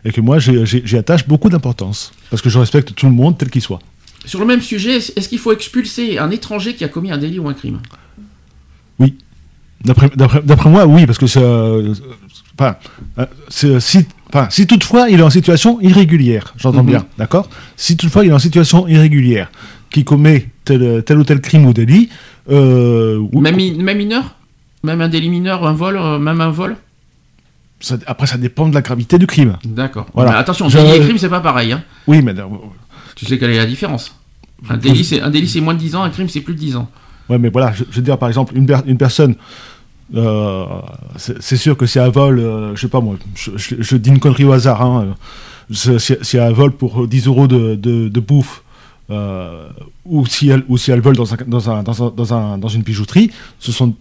et 0.06 0.12
que 0.12 0.22
moi, 0.22 0.38
j'y 0.40 0.98
attache 0.98 1.28
beaucoup 1.28 1.50
d'importance 1.50 2.12
parce 2.30 2.42
que 2.42 2.50
je 2.50 2.58
respecte 2.60 2.94
tout 2.96 3.06
le 3.08 3.12
monde 3.14 3.38
tel 3.38 3.50
qu'il 3.50 3.62
soit. 3.62 3.80
Sur 4.26 4.40
le 4.40 4.46
même 4.46 4.62
sujet, 4.62 4.98
est-ce 4.98 5.30
qu'il 5.30 5.40
faut 5.40 5.52
expulser 5.54 6.18
un 6.18 6.30
étranger 6.32 6.74
qui 6.76 6.84
a 6.84 6.88
commis 6.90 7.12
un 7.12 7.18
délit 7.18 7.40
ou 7.40 7.48
un 7.48 7.54
crime? 7.54 7.80
D'après- 9.84 10.70
moi, 10.70 10.86
oui, 10.86 11.06
parce 11.06 11.18
que 11.18 11.28
ça, 11.28 11.40
euh, 11.40 11.94
enfin, 12.60 12.76
euh, 13.20 13.26
c'est- 13.48 13.80
si, 13.80 14.06
enfin, 14.30 14.48
si 14.50 14.66
toutefois 14.68 15.10
il 15.10 15.20
est 15.20 15.24
en 15.24 15.30
situation 15.30 15.80
irrégulière, 15.82 16.54
j'entends 16.58 16.84
Mhm. 16.84 16.90
bien, 16.90 17.06
d'accord? 17.18 17.50
Si 17.76 17.96
toutefois 17.96 18.26
il 18.26 18.30
est 18.32 18.34
en 18.34 18.40
situation 18.40 18.88
irrégulière, 18.88 19.52
qui 19.90 20.04
commet 20.04 20.50
tel, 20.66 21.04
tel 21.06 21.18
ou 21.20 21.24
tel 21.24 21.40
crime 21.42 21.66
ou 21.66 21.74
délit, 21.74 22.10
euh, 22.50 23.18
ou- 23.32 23.40
même, 23.40 23.56
mi- 23.56 23.72
même 23.78 23.98
mineur 23.98 24.34
Même 24.84 25.02
un 25.02 25.10
délit 25.10 25.30
mineur, 25.30 25.66
un 25.66 25.74
vol, 25.74 25.98
euh, 25.98 26.20
même 26.20 26.40
un 26.40 26.52
vol? 26.52 26.78
Ça- 27.80 27.98
après 28.06 28.28
ça 28.28 28.38
dépend 28.38 28.68
de 28.70 28.74
la 28.76 28.82
gravité 28.82 29.18
du 29.18 29.26
crime. 29.28 29.58
D'accord. 29.66 30.06
Voilà. 30.14 30.32
Mais 30.32 30.38
attention, 30.38 30.68
délit 30.68 30.98
et 30.98 31.00
crime, 31.02 31.18
c'est 31.18 31.30
pas 31.30 31.40
pareil. 31.42 31.72
hein. 31.72 31.84
Oui, 32.06 32.22
mais 32.22 32.34
Tu 33.16 33.26
sais 33.26 33.38
quelle 33.40 33.50
est 33.52 33.58
la 33.58 33.66
différence? 33.66 34.16
Un 34.70 34.78
délit, 34.78 35.04
c'est 35.04 35.20
un 35.22 35.30
délit, 35.32 35.48
c'est 35.48 35.62
moins 35.62 35.74
de 35.74 35.80
10 35.80 35.96
ans, 35.96 36.04
un 36.04 36.10
crime, 36.12 36.30
c'est 36.30 36.42
plus 36.42 36.54
de 36.54 36.60
10 36.60 36.76
ans. 36.76 36.90
Ouais, 37.30 37.38
mais 37.38 37.50
voilà, 37.50 37.74
je, 37.74 37.84
je 37.90 37.96
veux 37.98 38.02
dire, 38.02 38.18
par 38.18 38.30
exemple, 38.30 38.56
une, 38.58 38.66
per- 38.66 38.82
une 38.86 38.98
personne 38.98 39.36
euh, 40.16 40.66
c'est 41.18 41.58
sûr 41.58 41.76
que 41.76 41.86
si 41.86 42.00
un 42.00 42.08
vol, 42.10 42.40
euh, 42.40 42.76
je 42.76 42.82
sais 42.82 42.88
pas 42.88 43.02
moi, 43.02 43.16
je, 43.36 43.52
je- 43.58 43.76
je 43.80 43.98
dis 43.98 44.10
une 44.10 44.20
connerie 44.20 44.46
au 44.46 44.54
hasard, 44.54 44.82
hein, 44.82 45.16
euh, 45.88 46.00
si, 46.00 46.16
si 46.22 46.38
un 46.40 46.52
vol 46.52 46.72
pour 46.72 47.08
10 47.08 47.28
euros 47.28 47.48
de, 47.48 47.76
de, 47.76 48.08
de 48.08 48.20
bouffe, 48.22 48.64
euh, 49.10 49.68
ou, 50.06 50.26
si 50.26 50.48
elle, 50.50 50.64
ou 50.70 50.78
si 50.78 50.92
elle 50.92 51.02
vole 51.02 51.16
dans, 51.18 51.34
un, 51.34 51.38
dans, 51.46 51.70
un, 51.70 51.84
dans, 51.84 52.04
un, 52.08 52.10
dans, 52.16 52.34
un- 52.34 52.58
dans 52.58 52.68
une 52.70 52.84
bijouterie, 52.84 53.32
ce 53.60 53.74
sont, 53.74 53.94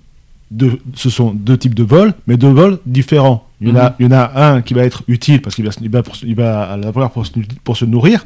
deux, 0.52 0.78
ce 0.94 1.10
sont 1.10 1.32
deux 1.32 1.58
types 1.58 1.74
de 1.74 1.82
vols, 1.82 2.14
mais 2.28 2.36
deux 2.36 2.50
vols 2.52 2.78
différents. 2.86 3.44
Il 3.60 3.68
y, 3.68 3.70
en 3.70 3.74
Mhm. 3.74 3.80
a, 3.80 3.96
il 3.98 4.04
y 4.06 4.08
en 4.08 4.12
a 4.12 4.30
un 4.52 4.62
qui 4.62 4.74
va 4.74 4.82
être 4.84 5.02
utile 5.08 5.42
parce 5.42 5.56
qu'il 5.56 5.64
va, 5.64 5.72
il 5.80 5.90
va, 5.90 6.02
pour- 6.04 6.14
il 6.22 6.36
va 6.36 6.76
l'avoir 6.76 7.10
pour, 7.10 7.24
pour 7.64 7.76
se 7.76 7.84
nourrir, 7.84 8.24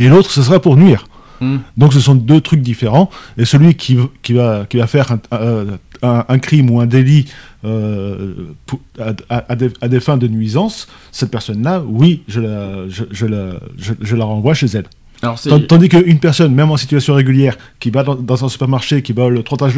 et 0.00 0.08
l'autre, 0.08 0.30
ce 0.32 0.42
sera 0.42 0.58
pour 0.60 0.76
nuire. 0.76 1.06
Hmm. 1.40 1.58
Donc 1.76 1.92
ce 1.92 2.00
sont 2.00 2.14
deux 2.14 2.40
trucs 2.40 2.62
différents. 2.62 3.10
Et 3.36 3.44
celui 3.44 3.74
qui, 3.74 3.96
va, 4.32 4.66
qui 4.68 4.76
va 4.76 4.86
faire 4.86 5.12
un, 5.12 5.20
un- 5.32 5.64
un- 6.02 6.24
un 6.28 6.38
crime 6.38 6.70
ou 6.70 6.80
un 6.80 6.86
délit 6.86 7.26
euh, 7.64 8.34
pour- 8.66 8.80
à, 8.98 9.56
des, 9.56 9.70
à 9.80 9.88
des 9.88 10.00
fins 10.00 10.16
de 10.16 10.28
nuisance, 10.28 10.86
cette 11.12 11.30
personne-là, 11.30 11.82
oui, 11.86 12.22
je 12.28 12.40
la, 12.40 12.88
je, 12.88 13.04
je 13.10 13.26
la, 13.26 13.54
je, 13.78 13.92
je 14.00 14.16
la 14.16 14.24
renvoie 14.24 14.54
chez 14.54 14.66
elle. 14.66 14.86
Alors 15.22 15.38
Tandis 15.66 15.88
qu'une 15.88 16.20
personne, 16.20 16.54
même 16.54 16.70
en 16.70 16.76
situation 16.76 17.14
régulière, 17.14 17.56
qui 17.80 17.90
va 17.90 18.04
dans, 18.04 18.14
dans 18.14 18.44
un 18.44 18.48
supermarché, 18.48 19.02
qui 19.02 19.12
vole 19.12 19.42
trois 19.42 19.58
tranches, 19.58 19.74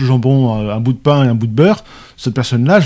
de 0.00 0.04
jambon, 0.06 0.54
un, 0.54 0.68
un 0.76 0.80
bout 0.80 0.92
de 0.92 0.98
pain 0.98 1.24
et 1.24 1.28
un 1.28 1.34
bout 1.34 1.48
de 1.48 1.52
beurre, 1.52 1.82
cette 2.16 2.34
personne-là, 2.34 2.78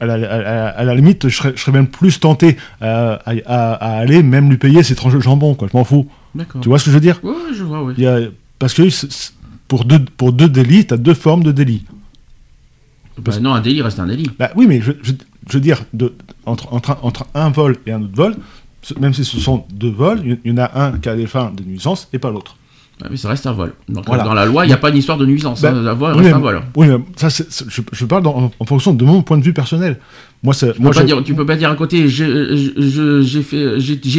à 0.00 0.06
la, 0.06 0.14
à 0.14 0.18
la- 0.18 0.68
à 0.68 0.84
la 0.84 0.94
limite, 0.94 1.28
je 1.28 1.36
serais, 1.36 1.52
je 1.56 1.60
serais 1.60 1.72
même 1.72 1.88
plus 1.88 2.18
tenté 2.20 2.56
à, 2.80 3.14
à- 3.46 3.96
aller 3.98 4.22
même 4.22 4.50
lui 4.50 4.56
payer 4.58 4.82
ses 4.82 4.94
tranches 4.94 5.14
de 5.14 5.20
jambon, 5.20 5.54
quoi. 5.54 5.68
Je 5.72 5.76
m'en 5.76 5.84
fous. 5.84 6.06
Tu 6.60 6.68
vois 6.68 6.78
ce 6.78 6.84
que 6.84 6.90
je 6.90 6.94
veux 6.94 7.00
dire? 7.00 7.20
Ouais, 7.22 7.32
je 7.56 7.62
vois, 7.62 7.82
oui. 7.82 7.94
il 7.96 8.04
y 8.04 8.06
a- 8.06 8.20
parce 8.58 8.74
que 8.74 8.82
pour 9.68 9.84
deux, 9.84 9.98
pour 10.16 10.32
deux 10.32 10.48
délits, 10.48 10.86
tu 10.86 10.94
as 10.94 10.96
deux 10.96 11.14
formes 11.14 11.42
de 11.44 11.52
délits. 11.52 11.84
Bah 13.18 13.38
non, 13.40 13.54
un 13.54 13.60
délit 13.60 13.80
reste 13.82 14.00
un 14.00 14.06
délit. 14.06 14.28
Bah 14.38 14.50
oui, 14.56 14.66
mais 14.66 14.80
je, 14.80 14.92
je- 15.02 15.12
je 15.48 15.52
veux 15.52 15.60
dire, 15.60 15.84
de, 15.92 16.14
entre, 16.46 16.72
entre, 16.72 16.90
un- 16.90 16.98
entre 17.02 17.26
un 17.34 17.50
vol 17.50 17.76
et 17.86 17.92
un 17.92 18.02
autre 18.02 18.14
vol, 18.16 18.34
même 18.98 19.14
si 19.14 19.24
ce 19.24 19.38
sont 19.38 19.64
deux 19.72 19.90
vols, 19.90 20.38
il 20.44 20.50
y 20.50 20.52
en 20.52 20.58
a 20.58 20.70
un 20.86 20.98
qui 20.98 21.08
a 21.08 21.14
des 21.16 21.26
fins 21.26 21.52
de 21.56 21.62
nuisance 21.62 22.08
et 22.12 22.18
pas 22.18 22.30
l'autre. 22.30 22.56
Mais 23.10 23.16
ça 23.16 23.28
reste 23.28 23.46
un 23.46 23.52
vol. 23.52 23.74
Donc 23.88 24.06
Voilà. 24.06 24.22
dans 24.22 24.34
la 24.34 24.46
loi, 24.46 24.64
il 24.64 24.68
n'y 24.68 24.74
a 24.74 24.78
pas 24.78 24.90
une 24.90 24.96
histoire 24.96 25.18
de 25.18 25.26
nuisance. 25.26 25.60
Bah, 25.62 25.72
hein. 25.74 25.82
La 25.82 25.94
voie 25.94 26.12
oui, 26.12 26.18
reste 26.18 26.28
mais- 26.30 26.36
un 26.36 26.38
vol. 26.38 26.62
Oui, 26.76 26.86
mais 26.86 26.98
ça, 27.16 27.28
c'est- 27.28 27.50
c'est- 27.50 27.64
je, 27.68 27.82
je 27.92 28.04
parle 28.04 28.22
dans- 28.22 28.36
en, 28.36 28.52
en 28.58 28.64
fonction 28.64 28.94
de 28.94 29.04
mon 29.04 29.22
point 29.22 29.36
de 29.36 29.42
vue 29.42 29.52
personnel. 29.52 29.98
Moi, 30.44 30.54
c'est, 30.54 30.74
Tu 30.74 30.80
moi, 30.80 30.92
peux, 30.92 30.98
pas 31.00 31.04
dire, 31.04 31.24
tu 31.24 31.34
peux 31.34 31.46
pas 31.46 31.56
dire 31.56 31.70
à 31.70 31.74
côté, 31.74 32.08
j'ai 32.08 32.32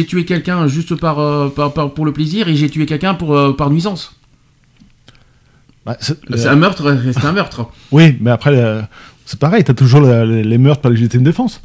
tué 0.06 0.24
quelqu'un 0.24 0.66
juste 0.66 0.94
par, 0.96 1.18
euh, 1.18 1.48
par- 1.48 1.72
par- 1.72 1.94
pour 1.94 2.04
le 2.04 2.12
plaisir 2.12 2.48
et 2.48 2.56
j'ai 2.56 2.68
tué 2.68 2.84
quelqu'un 2.86 3.14
pour 3.14 3.36
euh, 3.36 3.52
par 3.56 3.70
nuisance. 3.70 4.12
bah, 5.84 5.96
c'est- 6.00 6.18
C'est 6.34 6.46
euh, 6.46 6.52
un 6.52 6.56
meurtre, 6.56 6.90
reste 6.90 7.24
un 7.24 7.32
meurtre. 7.32 7.66
oui, 7.92 8.16
mais 8.20 8.30
après, 8.30 8.86
c'est 9.24 9.38
pareil, 9.38 9.64
tu 9.64 9.70
as 9.70 9.74
toujours 9.74 10.00
la- 10.00 10.24
les, 10.26 10.42
les 10.44 10.58
meurtres 10.58 10.82
par 10.82 10.90
légitime 10.90 11.22
défense. 11.22 11.62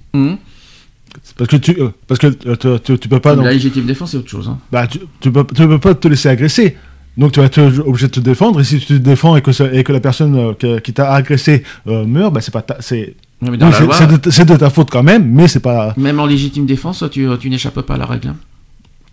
C'est 1.24 1.36
Parce 1.36 1.50
que 1.50 1.58
tu, 1.58 1.76
parce 2.08 2.20
que 2.20 2.28
tu, 2.28 2.80
tu- 2.84 2.98
tu 3.00 3.08
peux 3.10 3.20
pas. 3.20 3.36
donc- 3.36 3.44
La 3.44 3.52
légitime 3.52 3.86
défense, 3.86 4.12
c'est 4.12 4.18
autre 4.18 4.30
chose. 4.30 4.48
hein. 4.48 4.60
Bah, 4.72 4.88
tu, 4.88 5.00
tu 5.20 5.30
peux, 5.30 5.44
tu 5.54 5.68
peux 5.68 5.78
pas 5.80 5.94
te 5.94 6.08
laisser 6.08 6.30
agresser. 6.30 6.78
Donc 7.18 7.34
tu 7.34 7.40
vas 7.40 7.46
être 7.48 7.62
obligé 7.86 8.08
de 8.08 8.12
te 8.12 8.20
défendre. 8.20 8.62
Et 8.62 8.64
si 8.64 8.80
tu 8.80 8.86
te 8.86 8.94
défends 8.94 9.36
et 9.36 9.42
que, 9.42 9.52
ça- 9.52 9.72
et 9.74 9.84
que 9.84 9.92
la 9.92 10.00
personne 10.00 10.36
euh, 10.36 10.54
que- 10.54 10.80
qui 10.80 10.94
t'a 10.94 11.12
agressé 11.14 11.64
euh, 11.88 12.06
meurt, 12.06 12.34
bah, 12.34 12.42
c'est 12.42 12.52
pas 12.52 12.66
c'est 12.80 13.16
oui, 13.42 13.58
de, 13.58 14.56
ta 14.56 14.70
faute 14.70 14.90
quand 14.92 15.04
même, 15.04 15.28
mais 15.28 15.48
c'est 15.48 15.60
pas. 15.60 15.94
même 15.98 16.20
en 16.20 16.26
légitime 16.28 16.66
défense, 16.66 17.04
tu, 17.12 17.28
tu 17.40 17.50
n'échappes 17.50 17.82
pas 17.82 17.96
à 17.96 17.98
la 17.98 18.06
règle. 18.06 18.30
hein. 18.30 18.36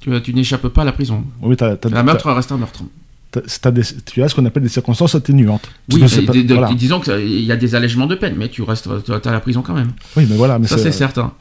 Tu, 0.00 0.10
tu 0.22 0.34
n'échappes 0.34 0.68
pas 0.68 0.82
à 0.82 0.84
la 0.84 0.92
prison. 0.92 1.24
Oui, 1.42 1.56
Un 1.92 2.02
meurtre 2.02 2.30
reste 2.30 2.52
un 2.52 2.58
meurtre. 2.58 2.82
des- 3.72 3.82
tu 4.06 4.22
as 4.22 4.28
ce 4.28 4.34
qu'on 4.34 4.44
appelle 4.46 4.62
des 4.62 4.68
circonstances 4.68 5.14
atténuantes. 5.14 5.68
Oui, 5.92 6.00
que 6.00 6.20
pas- 6.26 6.32
de- 6.32 6.54
voilà. 6.54 6.72
disons 6.74 7.00
qu'il 7.00 7.40
y 7.42 7.50
a 7.52 7.56
des 7.56 7.74
allègements 7.74 8.06
de 8.06 8.14
peine, 8.14 8.34
mais 8.38 8.48
tu 8.48 8.62
restes, 8.62 8.88
tu 9.04 9.12
as 9.12 9.32
la 9.32 9.40
prison 9.40 9.62
quand 9.62 9.74
même. 9.74 9.92
Oui, 10.16 10.26
mais 10.28 10.36
voilà. 10.36 10.58
Mais 10.58 10.66
Ça, 10.68 10.78
c'est 10.78 10.92
certain. 10.92 11.32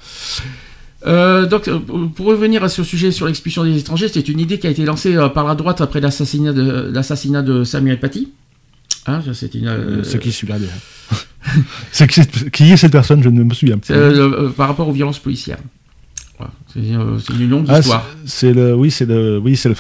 Euh, 1.06 1.46
donc, 1.46 1.68
euh, 1.68 1.80
pour 1.80 2.26
revenir 2.26 2.70
sur 2.70 2.82
le 2.84 2.88
sujet 2.88 3.12
sur 3.12 3.28
l'expulsion 3.28 3.64
des 3.64 3.78
étrangers, 3.78 4.08
c'est 4.08 4.28
une 4.30 4.40
idée 4.40 4.58
qui 4.60 4.68
a 4.68 4.70
été 4.70 4.84
lancée 4.84 5.16
euh, 5.16 5.30
par 5.30 5.46
la 5.46 5.56
droite 5.56 5.80
après 5.82 6.02
l'assassinat 6.02 6.54
de, 6.54 6.90
l'assassinat 6.92 7.44
de 7.44 7.64
Samuel 7.64 8.00
Paty. 8.00 8.30
Hein, 9.06 9.22
c'est 9.34 9.54
une, 9.54 9.68
euh, 9.68 10.02
qui 10.20 10.32
celui-là 10.32 10.60
déjà 10.60 10.72
C'est 11.92 12.08
qui, 12.08 12.72
est 12.72 12.78
cette 12.78 12.92
personne 12.92 13.24
Je 13.24 13.30
ne 13.30 13.44
me 13.44 13.54
souviens 13.54 13.78
plus. 13.78 13.94
euh, 13.94 14.50
par 14.50 14.68
rapport 14.68 14.90
aux 14.90 14.92
violences 14.92 15.20
policières. 15.20 15.60
Voilà. 16.38 16.52
C'est, 16.74 16.80
une 17.36 17.50
longue 17.50 17.66
Ah, 17.70 17.80
histoire. 17.80 18.06
c'est 18.26 18.54
le. 18.54 18.76
Oui, 18.76 18.92
c'est 18.92 19.06
le. 19.06 19.38
Oui, 19.38 19.56
c'est 19.56 19.72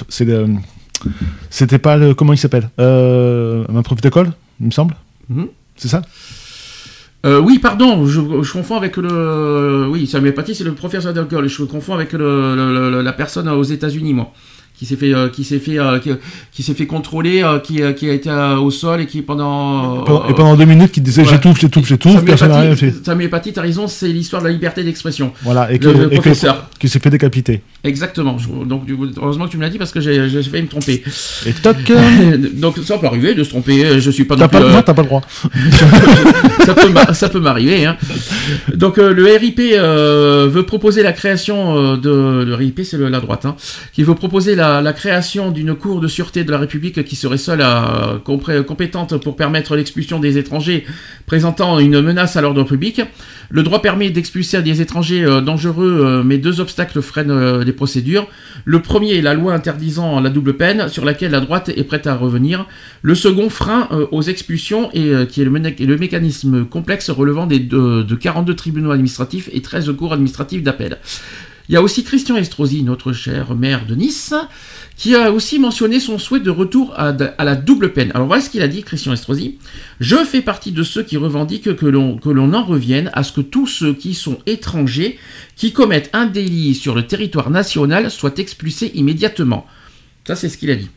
C'était 1.49 1.80
pas 1.80 1.98
le. 1.98 2.14
Comment 2.14 2.34
il 2.34 2.38
s'appelle? 2.38 2.69
Un 2.77 3.81
prof 3.84 3.99
d'école, 4.02 4.31
il 4.60 4.68
me 4.68 4.72
semble. 4.72 4.95
Mhm. 5.30 5.48
C'est 5.76 5.89
ça? 5.89 6.02
Euh, 7.28 7.40
oui, 7.41 7.60
pardon, 7.60 8.06
je, 8.06 8.22
confonds 8.54 8.78
avec 8.78 8.95
le. 8.98 9.88
Oui, 9.90 10.08
Samuel 10.08 10.34
Paty, 10.34 10.56
c'est 10.56 10.64
le 10.64 10.74
professeur 10.74 11.14
d'école. 11.14 11.48
Je 11.49 11.64
confonds 11.64 11.94
avec 11.94 12.14
le, 12.14 12.56
le- 12.56 12.90
le- 12.90 13.02
la 13.02 13.14
personne 13.14 13.49
aux 13.49 13.64
États-Unis, 13.64 14.14
moi. 14.14 14.32
Qui 14.78 14.86
s'est 14.86 14.95
fait, 14.95 15.12
euh, 15.12 15.28
qui 15.30 15.44
s'est 15.44 15.58
fait, 15.58 15.80
euh, 15.80 15.98
qui, 15.98 16.12
qui 16.52 16.62
s'est 16.62 16.76
fait 16.76 16.86
contrôler, 16.86 17.41
euh, 17.41 17.58
qui, 17.58 17.82
qui 17.95 18.08
a 18.10 18.14
été 18.14 18.30
au 18.62 18.70
sol 18.70 19.02
et 19.02 19.08
qui 19.08 19.24
pendant. 19.24 20.04
Et 20.30 20.34
pendant 20.36 20.56
deux 20.56 20.66
minutes, 20.66 20.95
il 20.98 21.02
disait 21.04 21.24
voilà. 21.24 21.38
j'étouffe, 21.38 21.60
j'étouffe, 21.60 21.88
j'étouffe, 21.88 22.24
personne 22.24 22.49
n'a 22.49 22.60
rien 22.62 22.76
fait. 22.76 22.94
Samuel 23.04 23.32
Paty, 23.32 23.54
t'as 23.54 23.64
raison, 23.64 23.88
c'est 23.88 24.08
l'histoire 24.10 24.44
de 24.44 24.48
la 24.48 24.54
liberté 24.54 24.84
d'expression. 24.84 25.34
Voilà, 25.41 25.72
et, 25.74 25.80
Le- 25.80 25.94
le 25.94 25.98
que- 25.98 26.04
que- 26.10 26.14
professeur. 26.14 26.70
qui 26.80 26.90
s'est 26.90 26.99
fait 26.99 27.10
décapiter. 27.10 27.64
Exactement. 27.84 28.38
Donc, 28.66 28.84
heureusement 29.20 29.45
que 29.48 29.52
tu 29.52 29.58
me 29.58 29.64
l'as 29.64 29.70
dit 29.72 29.80
parce 29.80 29.91
que 29.91 29.99
j'ai 29.99 30.30
j'ai 30.30 30.44
failli 30.44 30.62
me 30.64 30.68
tromper. 30.70 31.04
Et 31.48 31.54
toc 31.54 31.76
donc, 32.54 32.78
ça 32.86 32.99
peut 32.99 33.08
arriver 33.08 33.34
de 33.34 33.44
se 33.44 33.49
tromper. 33.49 33.99
Je 33.99 34.12
suis 34.12 34.26
pas. 34.26 34.36
T'as 34.36 34.48
pas, 34.48 34.62
euh, 34.62 34.82
pas 34.84 34.94
le 35.02 35.04
droit. 35.08 35.22
ça 36.66 36.74
peut 36.76 36.90
m'a- 36.90 37.14
ça 37.14 37.30
peut 37.30 37.40
m'arriver. 37.40 37.86
Hein. 37.86 37.98
Donc 38.76 38.98
euh, 38.98 39.14
le 39.14 39.26
RIP 39.26 39.60
euh, 39.60 40.48
veut 40.52 40.64
proposer 40.64 41.02
la 41.04 41.14
création 41.14 41.95
de 41.98 42.44
le 42.45 42.54
RIP 42.56 42.82
c'est 42.84 42.98
le- 42.98 43.10
la 43.10 43.20
droite 43.20 43.45
hein, 43.45 43.56
qui 43.94 44.04
veut 44.04 44.16
proposer 44.16 44.56
la, 44.56 44.66
la 44.81 44.94
création 44.94 45.52
d'une 45.52 45.76
cour 45.76 45.99
de 45.99 46.07
sûreté 46.07 46.44
de 46.44 46.52
la 46.52 46.57
République 46.57 47.03
qui 47.03 47.15
serait 47.15 47.38
seule 47.38 47.61
à, 47.61 48.19
compétente 48.26 49.18
pour 49.18 49.35
permettre 49.35 49.76
l'expulsion 49.76 50.19
des 50.19 50.38
étrangers 50.38 50.85
présentant 51.26 51.80
une 51.80 52.02
menace 52.02 52.35
à 52.35 52.41
l'ordre 52.41 52.64
public. 52.64 53.02
Le 53.49 53.64
droit 53.64 53.81
permet 53.81 54.10
d'expulser 54.10 54.61
des 54.61 54.81
étrangers 54.81 55.23
euh, 55.23 55.41
dangereux, 55.41 56.02
euh, 56.03 56.23
mais 56.23 56.38
deux 56.38 56.60
obstacles 56.60 57.02
freinent 57.02 57.31
euh, 57.31 57.64
les 57.64 57.72
procédures. 57.72 58.27
Le 58.65 58.81
premier 58.81 59.15
est 59.15 59.22
la 59.22 59.34
loi 59.34 59.53
interdisant 59.53 60.19
la 60.19 60.30
double 60.30 60.57
peine, 60.57 60.89
sur 60.89 61.06
laquelle 61.06 61.31
la 61.31 61.39
droite 61.39 61.69
est 61.69 61.84
prête 61.84 62.07
à 62.07 62.15
revenir. 62.15 62.65
Le 63.02 63.15
second 63.15 63.49
frein 63.49 63.88
aux 64.11 64.22
expulsions, 64.22 64.89
qui 64.89 65.41
est 65.41 65.45
le, 65.45 65.98
mécanisme 65.98 66.65
complexe 66.65 67.10
relevant 67.10 67.48
de, 67.48 67.57
de 67.57 68.15
42 68.15 68.56
tribunaux 68.56 68.91
administratifs 68.91 69.49
et 69.53 69.61
13 69.61 69.94
cours 69.95 70.14
administratifs 70.14 70.64
d'appel. 70.64 70.98
Il 71.69 71.73
y 71.73 71.76
a 71.76 71.81
aussi 71.81 72.06
Christian 72.06 72.38
Estrosi, 72.38 72.81
notre 72.81 73.11
cher 73.11 73.53
maire 73.53 73.85
de 73.85 73.94
Nice, 73.94 74.34
qui 74.95 75.15
a 75.15 75.34
aussi 75.34 75.60
mentionné 75.60 75.99
son 75.99 76.18
souhait 76.18 76.39
de 76.39 76.49
retour 76.49 76.94
à, 76.95 77.11
la 77.11 77.56
double 77.56 77.91
peine. 77.91 78.11
Alors 78.14 78.27
voilà 78.27 78.41
ce 78.41 78.49
qu'il 78.49 78.61
a 78.61 78.69
dit, 78.69 78.84
Christian 78.84 79.11
Estrosi. 79.11 79.57
Je 79.99 80.15
fais 80.15 80.41
partie 80.41 80.72
de 80.72 80.84
ceux 80.84 81.03
qui 81.03 81.18
revendiquent 81.18 81.76
que 81.76 81.85
l'on 81.85 82.18
que 82.18 82.30
l'on 82.30 82.53
en 82.53 82.64
revienne 82.64 83.11
à 83.14 83.23
ce 83.23 83.34
que 83.34 83.41
tous 83.41 83.68
ceux 83.68 83.94
qui 83.94 84.14
sont 84.14 84.39
étrangers, 84.45 85.19
qui 85.57 85.73
commettent 85.73 86.10
un 86.14 86.26
délit 86.26 86.73
sur 86.73 86.95
le 86.95 87.06
territoire 87.06 87.49
national, 87.49 88.11
soient 88.11 88.38
expulsés 88.38 88.91
immédiatement. 88.95 89.65
Ça, 90.26 90.38
c'est 90.38 90.49
ce 90.49 90.57
qu'il 90.57 90.72
a 90.72 90.76
dit. 90.76 90.89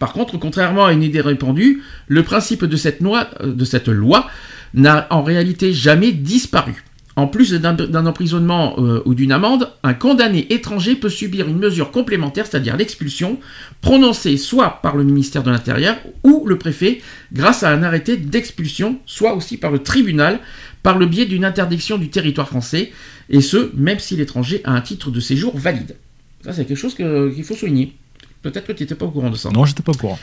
Par 0.00 0.12
contre, 0.12 0.36
contrairement 0.36 0.86
à 0.86 0.92
une 0.92 1.04
idée 1.04 1.20
répandue, 1.20 1.82
le 2.08 2.22
principe 2.24 2.64
de 2.64 2.76
cette 2.76 3.00
loi, 3.00 3.28
euh, 3.40 3.52
de 3.52 3.64
cette 3.64 3.88
loi 3.88 4.28
n'a 4.74 5.06
en 5.10 5.22
réalité 5.22 5.72
jamais 5.72 6.12
disparu. 6.12 6.84
En 7.18 7.26
plus 7.26 7.52
d'un 7.52 8.06
emprisonnement 8.06 8.76
euh, 8.78 9.02
ou 9.04 9.12
d'une 9.12 9.32
amende, 9.32 9.72
un 9.82 9.92
condamné 9.92 10.46
étranger 10.52 10.94
peut 10.94 11.08
subir 11.08 11.48
une 11.48 11.58
mesure 11.58 11.90
complémentaire, 11.90 12.46
c'est-à-dire 12.46 12.76
l'expulsion, 12.76 13.40
prononcée 13.80 14.36
soit 14.36 14.78
par 14.82 14.96
le 14.96 15.02
ministère 15.02 15.42
de 15.42 15.50
l'Intérieur 15.50 15.96
ou 16.22 16.44
le 16.46 16.58
préfet 16.58 17.00
grâce 17.32 17.64
à 17.64 17.70
un 17.72 17.82
arrêté 17.82 18.16
d'expulsion, 18.16 19.00
soit 19.04 19.34
aussi 19.34 19.56
par 19.56 19.72
le 19.72 19.80
tribunal 19.80 20.38
par 20.84 20.96
le 20.96 21.06
biais 21.06 21.26
d'une 21.26 21.44
interdiction 21.44 21.98
du 21.98 22.08
territoire 22.08 22.46
français, 22.46 22.92
et 23.30 23.40
ce, 23.40 23.72
même 23.74 23.98
si 23.98 24.14
l'étranger 24.14 24.60
a 24.62 24.70
un 24.70 24.80
titre 24.80 25.10
de 25.10 25.18
séjour 25.18 25.58
valide. 25.58 25.96
Ça, 26.44 26.52
c'est 26.52 26.66
quelque 26.66 26.78
chose 26.78 26.94
qu'il 26.94 27.42
faut 27.42 27.56
souligner. 27.56 27.96
Peut-être 28.42 28.68
que 28.68 28.72
tu 28.72 28.84
n'étais 28.84 28.94
pas 28.94 29.06
au 29.06 29.10
courant 29.10 29.30
de 29.30 29.36
ça. 29.36 29.50
Non, 29.50 29.64
j'étais 29.64 29.82
pas 29.82 29.90
au 29.90 29.96
courant. 29.96 30.20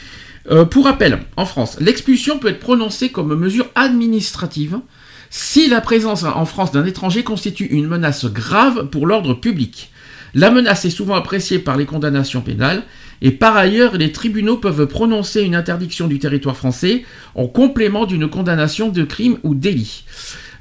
Euh, 0.49 0.63
pour 0.63 0.85
rappel, 0.85 1.19
en 1.35 1.45
France, 1.45 1.76
l'expulsion 1.81 2.39
peut 2.39 2.47
être 2.47 2.61
prononcée 2.61 3.09
comme 3.09 3.35
mesure 3.35 3.67
administrative 3.76 4.80
si 5.38 5.68
la 5.68 5.82
présence 5.82 6.24
en 6.24 6.45
France 6.45 6.72
d'un 6.72 6.86
étranger 6.86 7.26
constitue 7.26 7.66
une 7.66 7.88
menace 7.88 8.24
grave 8.24 8.88
pour 8.90 9.06
l'ordre 9.06 9.34
public. 9.34 9.91
La 10.34 10.49
menace 10.49 10.86
est 10.86 10.90
souvent 10.90 11.16
appréciée 11.16 11.60
par 11.60 11.76
les 11.76 11.86
condamnations 11.86 12.40
pénales 12.40 12.84
et 13.22 13.32
par 13.32 13.57
ailleurs 13.57 13.98
les 13.98 14.14
tribunaux 14.14 14.56
peuvent 14.56 14.88
prononcer 14.88 15.41
une 15.41 15.53
interdiction 15.53 16.07
du 16.07 16.20
territoire 16.20 16.56
français 16.56 17.03
en 17.36 17.48
complément 17.48 18.06
d'une 18.06 18.30
condamnation 18.30 18.88
de 18.88 19.03
crime 19.03 19.38
ou 19.44 19.56
délit. 19.56 20.06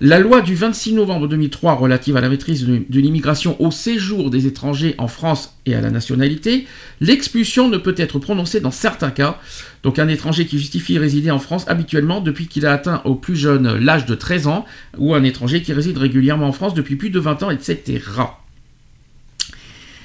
La 0.00 0.18
loi 0.18 0.40
du 0.40 0.54
26 0.54 0.94
novembre 0.94 1.28
2003 1.28 1.74
relative 1.74 2.16
à 2.16 2.20
la 2.20 2.28
maîtrise 2.28 2.66
de, 2.66 3.00
l'immigration 3.00 3.60
au 3.60 3.70
séjour 3.70 4.30
des 4.30 4.46
étrangers 4.46 4.94
en 4.98 5.06
France 5.06 5.56
et 5.66 5.74
à 5.74 5.80
la 5.80 5.90
nationalité, 5.90 6.66
l'expulsion 7.00 7.68
ne 7.68 7.76
peut 7.76 7.94
être 7.96 8.18
prononcée 8.18 8.60
dans 8.60 8.72
certains 8.72 9.10
cas. 9.10 9.38
Donc 9.84 9.98
un 9.98 10.08
étranger 10.08 10.46
qui 10.46 10.58
justifie 10.58 10.98
résider 10.98 11.30
en 11.30 11.38
France 11.38 11.64
habituellement 11.68 12.20
depuis 12.20 12.48
qu'il 12.48 12.66
a 12.66 12.72
atteint 12.72 13.02
au 13.04 13.14
plus 13.14 13.36
jeune 13.36 13.78
l'âge 13.78 14.06
de 14.06 14.14
13 14.14 14.48
ans, 14.48 14.64
ou 14.98 15.14
un 15.14 15.22
étranger 15.22 15.62
qui 15.62 15.72
réside 15.72 15.98
régulièrement 15.98 16.48
en 16.48 16.52
France 16.52 16.74
depuis 16.74 16.96
plus 16.96 17.10
de 17.10 17.20
20 17.20 17.44
ans, 17.44 17.50
etc. 17.50 18.00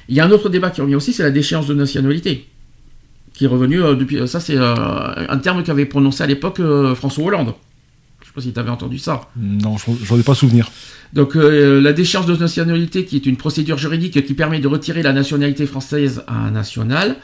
Il 0.07 0.15
y 0.15 0.19
a 0.19 0.25
un 0.25 0.31
autre 0.31 0.49
débat 0.49 0.69
qui 0.69 0.81
revient 0.81 0.95
aussi, 0.95 1.13
c'est 1.13 1.23
la 1.23 1.31
déchéance 1.31 1.67
de 1.67 1.73
nationalité. 1.73 2.47
Qui 3.33 3.45
est 3.45 3.47
revenu 3.47 3.81
euh, 3.81 3.95
depuis. 3.95 4.27
Ça, 4.27 4.39
c'est 4.39 4.57
euh, 4.57 4.73
un 4.75 5.37
terme 5.37 5.63
qu'avait 5.63 5.85
prononcé 5.85 6.23
à 6.23 6.27
l'époque 6.27 6.59
euh, 6.59 6.93
François 6.93 7.25
Hollande. 7.25 7.53
Je 8.29 8.31
sais 8.31 8.35
pas 8.35 8.41
si 8.41 8.53
tu 8.53 8.59
avais 8.59 8.69
entendu 8.69 8.99
ça. 8.99 9.21
Non, 9.35 9.75
j'en- 9.77 10.19
ai 10.19 10.21
pas 10.23 10.35
souvenir. 10.35 10.69
Donc 11.13 11.35
euh, 11.35 11.81
la 11.81 11.93
déchéance 11.93 12.27
de 12.27 12.35
nationalité, 12.35 13.03
qui 13.05 13.15
est 13.15 13.25
une 13.25 13.37
procédure 13.37 13.79
juridique 13.79 14.23
qui 14.23 14.33
permet 14.35 14.59
de 14.59 14.67
retirer 14.67 15.01
la 15.01 15.13
nationalité 15.13 15.65
française 15.65 16.21
à 16.27 16.35
un 16.35 16.51
national. 16.51 17.15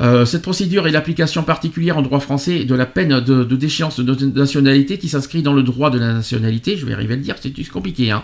Euh, 0.00 0.26
cette 0.26 0.42
procédure 0.42 0.86
est 0.86 0.90
l'application 0.90 1.44
particulière 1.44 1.96
en 1.96 2.02
droit 2.02 2.20
français 2.20 2.64
de 2.64 2.74
la 2.74 2.84
peine 2.84 3.20
de, 3.20 3.42
de 3.44 3.56
déchéance 3.56 4.00
de 4.00 4.26
nationalité 4.26 4.98
qui 4.98 5.08
s'inscrit 5.08 5.40
dans 5.40 5.54
le 5.54 5.62
droit 5.62 5.88
de 5.88 5.98
la 5.98 6.12
nationalité. 6.12 6.76
Je 6.76 6.84
vais 6.84 6.92
arriver 6.92 7.14
à 7.14 7.16
le 7.16 7.22
dire, 7.22 7.36
c'est 7.40 7.52
compliqué. 7.68 8.10
Hein. 8.10 8.22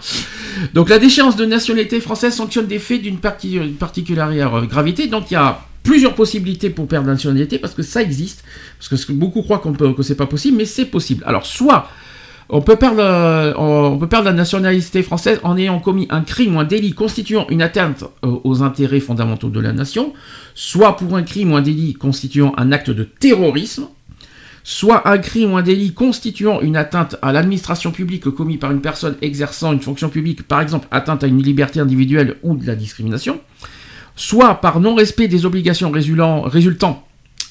Donc 0.75 0.91
la 0.91 0.99
déchéance 0.99 1.37
de 1.37 1.47
nationalité 1.47 2.01
française 2.01 2.35
sanctionne 2.35 2.67
des 2.67 2.81
faits 2.81 3.01
d'une 3.01 3.17
parti- 3.19 3.55
une 3.55 3.75
particulière 3.75 4.67
gravité. 4.67 5.07
Donc 5.07 5.31
il 5.31 5.35
y 5.35 5.37
a 5.39 5.61
plusieurs 5.85 6.15
possibilités 6.15 6.69
pour 6.69 6.87
perdre 6.89 7.07
la 7.07 7.15
nationalité 7.15 7.59
parce 7.59 7.73
que 7.73 7.83
ça 7.83 8.03
existe. 8.03 8.45
Parce 8.79 8.89
que 8.91 8.97
ce 8.97 9.07
que 9.07 9.13
beaucoup 9.13 9.41
croient 9.43 9.61
qu'on 9.61 9.73
peut, 9.73 9.95
que 9.95 10.03
c'est 10.03 10.17
pas 10.17 10.27
possible, 10.27 10.59
mais 10.59 10.67
c'est 10.67 10.85
possible. 10.85 11.23
Alors 11.27 11.47
soit 11.47 11.89
on 12.53 12.63
peut, 12.63 12.77
perdre, 12.77 13.01
euh, 13.01 13.53
on 13.57 13.99
la 14.25 14.33
nationalité 14.33 15.03
française 15.03 15.41
en 15.45 15.57
ayant 15.57 15.79
commis 15.79 16.07
un 16.11 16.23
crime 16.23 16.57
ou 16.57 16.61
un 16.61 16.65
délit 16.65 16.93
constituant 16.93 17.47
une 17.49 17.63
atteinte 17.63 18.05
euh, 18.25 18.39
aux 18.45 18.63
intérêts 18.63 19.01
fondamentaux 19.01 19.51
de 19.51 19.61
la 19.61 19.73
nation, 19.73 20.13
soit 20.55 20.97
pour 20.97 21.17
un 21.17 21.23
crime 21.23 21.53
ou 21.53 21.57
un 21.57 21.63
délit 21.63 21.95
constituant 21.95 22.53
un 22.57 22.73
acte 22.73 22.91
de 22.91 23.05
terrorisme, 23.05 23.87
soit 24.65 25.09
un 25.09 25.19
crime 25.19 25.53
ou 25.53 25.57
un 25.57 25.63
délit 25.63 25.95
constituant 25.95 26.61
une 26.61 26.77
atteinte 26.77 27.17
à 27.23 27.33
l'administration 27.33 27.93
publique 27.93 28.29
commis 28.31 28.57
par 28.57 28.73
une 28.73 28.81
personne 28.81 29.17
exerçant 29.23 29.73
une 29.73 29.81
fonction 29.81 30.09
publique, 30.09 30.43
par 30.43 30.61
exemple 30.61 30.89
atteinte 30.91 31.23
à 31.23 31.29
une 31.29 31.43
liberté 31.43 31.79
individuelle 31.79 32.37
ou 32.43 32.57
de 32.57 32.67
la 32.67 32.75
discrimination, 32.75 33.41
soit 34.17 34.61
par 34.61 34.81
non-respect 34.81 35.29
des 35.29 35.47
obligations 35.47 35.91
résultant, 35.91 37.07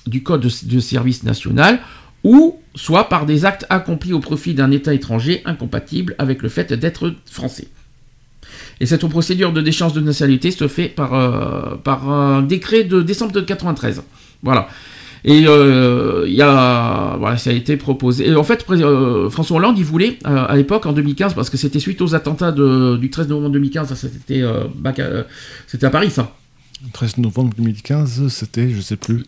du 0.07 0.23
Code 0.23 0.41
de, 0.41 0.49
de 0.76 0.80
service 0.80 1.23
national, 1.23 1.80
ou 2.23 2.59
soit 2.75 3.09
par 3.09 3.25
des 3.25 3.45
actes 3.45 3.65
accomplis 3.69 4.13
au 4.13 4.19
profit 4.19 4.53
d'un 4.53 4.71
État 4.71 4.93
étranger 4.93 5.41
incompatible 5.45 6.15
avec 6.17 6.41
le 6.41 6.49
fait 6.49 6.73
d'être 6.73 7.13
français. 7.29 7.67
Et 8.81 8.85
cette 8.85 9.05
procédure 9.07 9.51
de 9.53 9.61
déchéance 9.61 9.93
de 9.93 10.01
nationalité 10.01 10.51
se 10.51 10.67
fait 10.67 10.87
par, 10.87 11.13
euh, 11.13 11.75
par 11.75 12.09
un 12.09 12.41
décret 12.41 12.83
de 12.83 13.01
décembre 13.01 13.31
de 13.33 13.41
93. 13.41 14.03
Voilà. 14.41 14.69
Et 15.25 15.43
euh, 15.47 16.25
y 16.29 16.41
a, 16.41 17.17
voilà, 17.19 17.37
ça 17.37 17.49
a 17.49 17.53
été 17.53 17.75
proposé. 17.75 18.29
Et 18.29 18.35
en 18.35 18.43
fait, 18.45 18.65
euh, 18.69 19.29
François 19.29 19.57
Hollande, 19.57 19.77
il 19.77 19.83
voulait, 19.83 20.17
euh, 20.25 20.45
à 20.47 20.55
l'époque, 20.55 20.85
en 20.85 20.93
2015, 20.93 21.33
parce 21.33 21.49
que 21.49 21.57
c'était 21.57 21.79
suite 21.79 22.01
aux 22.01 22.15
attentats 22.15 22.53
du 22.53 23.09
13 23.09 23.27
novembre 23.27 23.49
2015, 23.51 23.89
ça, 23.89 23.95
c'était 23.95 24.43
à- 24.43 24.67
à 25.81 25.89
Paris, 25.89 26.09
ça. 26.11 26.33
13 26.93 27.17
novembre 27.17 27.51
2015, 27.57 28.29
c'était, 28.29 28.69
je 28.69 28.79
sais 28.79 28.95
plus. 28.95 29.25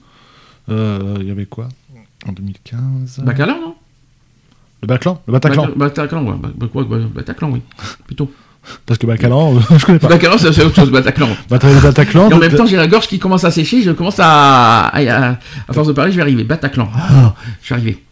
Il 0.69 1.23
y 1.27 1.31
avait 1.31 1.45
quoi? 1.45 1.68
En 2.27 2.31
2015 2.34 3.22
Bacalan, 3.23 3.56
non? 3.61 3.76
Le 4.81 4.88
Bataclan? 4.88 5.22
Le 5.27 5.34
Bataclan 5.34 5.69
Bataclan, 5.76 6.23
ouais. 6.26 6.35
Bah, 6.41 6.49
Bataclan, 7.15 7.49
oui. 7.52 7.61
Plutôt. 8.06 8.31
Parce 8.85 8.99
que 8.99 9.07
Bataclan, 9.07 9.60
je 9.77 9.85
connais 9.85 9.99
pas. 9.99 10.07
Bataclan, 10.07 10.38
c'est 10.38 10.64
autre 10.64 10.76
chose, 10.76 10.91
Bataclan. 10.91 11.30
Bata- 11.49 11.72
Le 11.73 11.80
Bataclan. 11.80 12.30
Et 12.30 12.34
en 12.34 12.38
même 12.39 12.53
temps, 12.53 12.65
j'ai 12.65 12.77
la 12.77 12.88
gorge 12.88 13.07
qui 13.07 13.18
commence 13.19 13.43
à 13.43 13.52
sécher, 13.52 13.81
je 13.81 13.91
commence 13.91 14.19
à. 14.19 14.88
À, 14.88 14.98
à- 14.99 15.38
à 15.68 15.73
force 15.73 15.88
de 15.88 15.93
parler, 15.93 16.11
je 16.11 16.18
vais 16.18 16.22
arriver. 16.22 16.43
Bataclan. 16.43 16.89
Ah, 16.95 17.34
je 17.64 17.73
vais 17.73 17.80
arriver. 17.80 18.03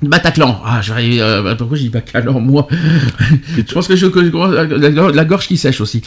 Bataclan. 0.00 0.60
Ah, 0.64 0.80
je 0.80 0.88
vais 0.92 0.98
arriver. 1.00 1.20
euh, 1.22 1.42
bah, 1.42 1.56
pourquoi 1.56 1.76
j'ai 1.76 1.84
dit 1.84 1.88
Bacalan, 1.90 2.40
moi? 2.40 2.68
Je 3.56 3.62
pense 3.74 3.88
que 3.88 3.96
je, 3.96 4.06
que 4.06 4.24
je 4.24 4.30
commence- 4.30 4.52
la- 4.52 5.10
la 5.12 5.24
gorge 5.24 5.46
qui 5.48 5.56
sèche 5.56 5.80
aussi. 5.80 6.02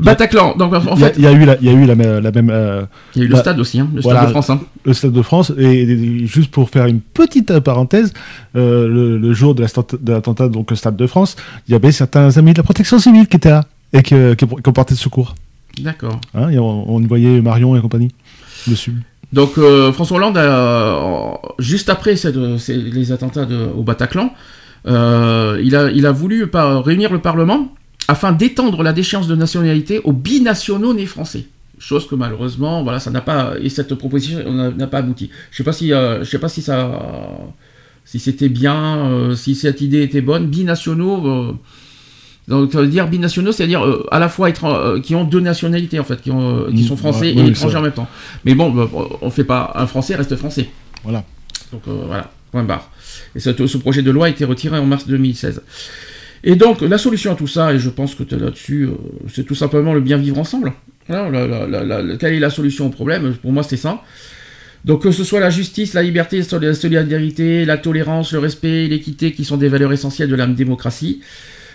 Bataclan. 0.00 0.56
Donc, 0.56 0.72
en 0.74 0.96
fait, 0.96 1.14
il 1.18 1.22
y, 1.22 1.26
a 1.26 1.32
eu 1.32 1.44
la, 1.44 1.56
il 1.60 1.66
y 1.66 1.68
a 1.68 1.72
eu 1.72 1.84
la, 1.84 1.94
même- 1.94 2.18
la 2.20 2.30
même 2.30 2.50
euh, 2.50 2.82
il 3.14 3.18
y 3.18 3.22
a 3.22 3.24
eu 3.26 3.28
le 3.28 3.34
bah, 3.34 3.40
stade 3.40 3.60
aussi, 3.60 3.78
hein, 3.80 3.88
le 3.94 4.00
stade 4.02 4.26
de 4.26 4.30
France. 4.30 4.50
hein. 4.50 4.60
le 4.84 4.92
Stade 4.94 5.12
de 5.12 5.22
France 5.22 5.52
et, 5.58 5.82
et 5.82 6.26
juste 6.26 6.50
pour 6.50 6.70
faire 6.70 6.86
une 6.86 7.00
petite 7.00 7.58
parenthèse, 7.60 8.12
euh, 8.56 8.88
le, 8.88 9.18
le 9.18 9.32
jour 9.34 9.54
de 9.54 9.62
l'attentat 10.06 10.48
donc 10.48 10.72
au 10.72 10.74
Stade 10.74 10.96
de 10.96 11.06
France, 11.06 11.36
il 11.68 11.72
y 11.72 11.74
avait 11.74 11.92
certains 11.92 12.36
amis 12.38 12.52
de 12.52 12.58
la 12.58 12.62
protection 12.64 12.98
civile 12.98 13.26
qui 13.28 13.36
étaient 13.36 13.50
là 13.50 13.64
et 13.92 14.02
qui, 14.02 14.14
qui, 14.36 14.46
qui 14.46 14.68
ont 14.68 14.72
porté 14.72 14.94
de 14.94 14.98
secours. 14.98 15.34
D'accord. 15.80 16.18
Hein, 16.34 16.56
on, 16.58 16.84
on 16.88 17.00
voyait 17.00 17.40
Marion 17.40 17.76
et 17.76 17.80
compagnie 17.80 18.10
dessus. 18.66 18.94
Donc 19.32 19.56
euh, 19.58 19.92
François 19.92 20.18
Hollande, 20.18 20.36
a, 20.38 21.38
juste 21.58 21.88
après 21.90 22.16
cette- 22.16 22.58
ces- 22.58 22.76
les 22.76 23.12
attentats 23.12 23.44
de- 23.46 23.68
au 23.76 23.82
Bataclan, 23.82 24.30
euh, 24.86 25.60
il, 25.62 25.76
a, 25.76 25.90
il 25.90 26.06
a 26.06 26.12
voulu 26.12 26.46
par- 26.48 26.84
réunir 26.84 27.12
le 27.12 27.18
Parlement 27.20 27.68
afin 28.12 28.30
d'étendre 28.32 28.82
la 28.82 28.92
déchéance 28.92 29.26
de 29.32 29.36
nationalité 29.36 30.00
aux 30.04 30.12
binationaux 30.12 30.94
nés 30.94 31.06
français. 31.06 31.44
Chose 31.78 32.06
que 32.08 32.14
malheureusement, 32.14 32.82
voilà, 32.84 33.00
ça 33.00 33.10
n'a 33.10 33.20
pas 33.20 33.54
et 33.60 33.68
cette 33.68 33.94
proposition 34.02 34.38
n'a 34.52 34.86
pas 34.86 34.98
abouti. 34.98 35.30
Je 35.50 35.56
sais 35.58 35.64
pas 35.64 35.72
si, 35.72 35.92
euh, 35.92 36.22
je 36.24 36.30
sais 36.32 36.38
pas 36.38 36.48
si 36.48 36.62
ça, 36.62 36.78
si 38.04 38.18
c'était 38.20 38.48
bien, 38.48 38.80
euh, 39.10 39.34
si 39.34 39.54
cette 39.54 39.80
idée 39.80 40.02
était 40.02 40.20
bonne. 40.20 40.46
Binationaux. 40.46 41.26
euh, 41.26 41.52
donc 42.48 42.72
ça 42.72 42.80
veut 42.80 42.88
dire 42.88 43.06
binationaux, 43.08 43.52
c'est-à-dire 43.52 43.84
euh, 43.84 44.04
à 44.10 44.18
la 44.18 44.28
fois 44.28 44.48
étran- 44.50 44.74
euh, 44.76 45.00
qui 45.00 45.14
ont 45.14 45.24
deux 45.24 45.40
nationalités 45.40 45.98
en 46.00 46.04
fait, 46.04 46.20
qui, 46.20 46.30
ont, 46.30 46.66
qui 46.70 46.82
Mm, 46.82 46.86
sont 46.86 46.96
français 46.96 47.32
ouais, 47.34 47.42
et 47.42 47.48
étrangers 47.48 47.76
en 47.78 47.82
même 47.82 47.92
temps. 47.92 48.08
Mais 48.44 48.54
bon, 48.54 48.70
bah, 48.70 48.88
on 49.20 49.30
fait 49.30 49.44
pas 49.44 49.72
un 49.76 49.86
français 49.86 50.14
reste 50.16 50.34
français. 50.36 50.68
Voilà. 51.04 51.24
Donc 51.72 51.82
voilà, 51.86 52.30
point 52.52 52.64
barre. 52.64 52.90
Et 53.34 53.40
ce, 53.40 53.50
ce 53.66 53.78
projet 53.78 54.02
de 54.02 54.10
loi 54.10 54.26
a 54.26 54.28
été 54.28 54.44
retiré 54.44 54.76
en 54.78 54.86
mars 54.86 55.06
2016. 55.06 55.62
Et 56.44 56.56
donc 56.56 56.80
la 56.80 56.98
solution 56.98 57.32
à 57.32 57.34
tout 57.34 57.46
ça, 57.46 57.72
et 57.72 57.78
je 57.78 57.88
pense 57.88 58.14
que 58.14 58.22
tu 58.24 58.34
es 58.34 58.38
là-dessus, 58.38 58.84
euh, 58.84 58.92
c'est 59.32 59.44
tout 59.44 59.54
simplement 59.54 59.94
le 59.94 60.00
bien 60.00 60.16
vivre 60.16 60.38
ensemble. 60.38 60.72
Voilà, 61.08 61.30
la- 61.30 61.46
la- 61.46 61.66
la- 61.66 61.84
la- 61.84 62.02
la- 62.02 62.16
quelle 62.16 62.34
est 62.34 62.40
la 62.40 62.50
solution 62.50 62.86
au 62.86 62.90
problème 62.90 63.34
Pour 63.40 63.52
moi, 63.52 63.62
c'est 63.62 63.76
ça. 63.76 64.02
Donc 64.84 65.02
que 65.02 65.12
ce 65.12 65.22
soit 65.22 65.38
la 65.38 65.50
justice, 65.50 65.94
la 65.94 66.02
liberté, 66.02 66.42
la 66.60 66.74
solidarité, 66.74 67.64
la 67.64 67.78
tolérance, 67.78 68.32
le 68.32 68.40
respect, 68.40 68.88
l'équité, 68.88 69.30
qui 69.32 69.44
sont 69.44 69.56
des 69.56 69.68
valeurs 69.68 69.92
essentielles 69.92 70.28
de 70.28 70.34
la 70.34 70.46
démocratie. 70.48 71.20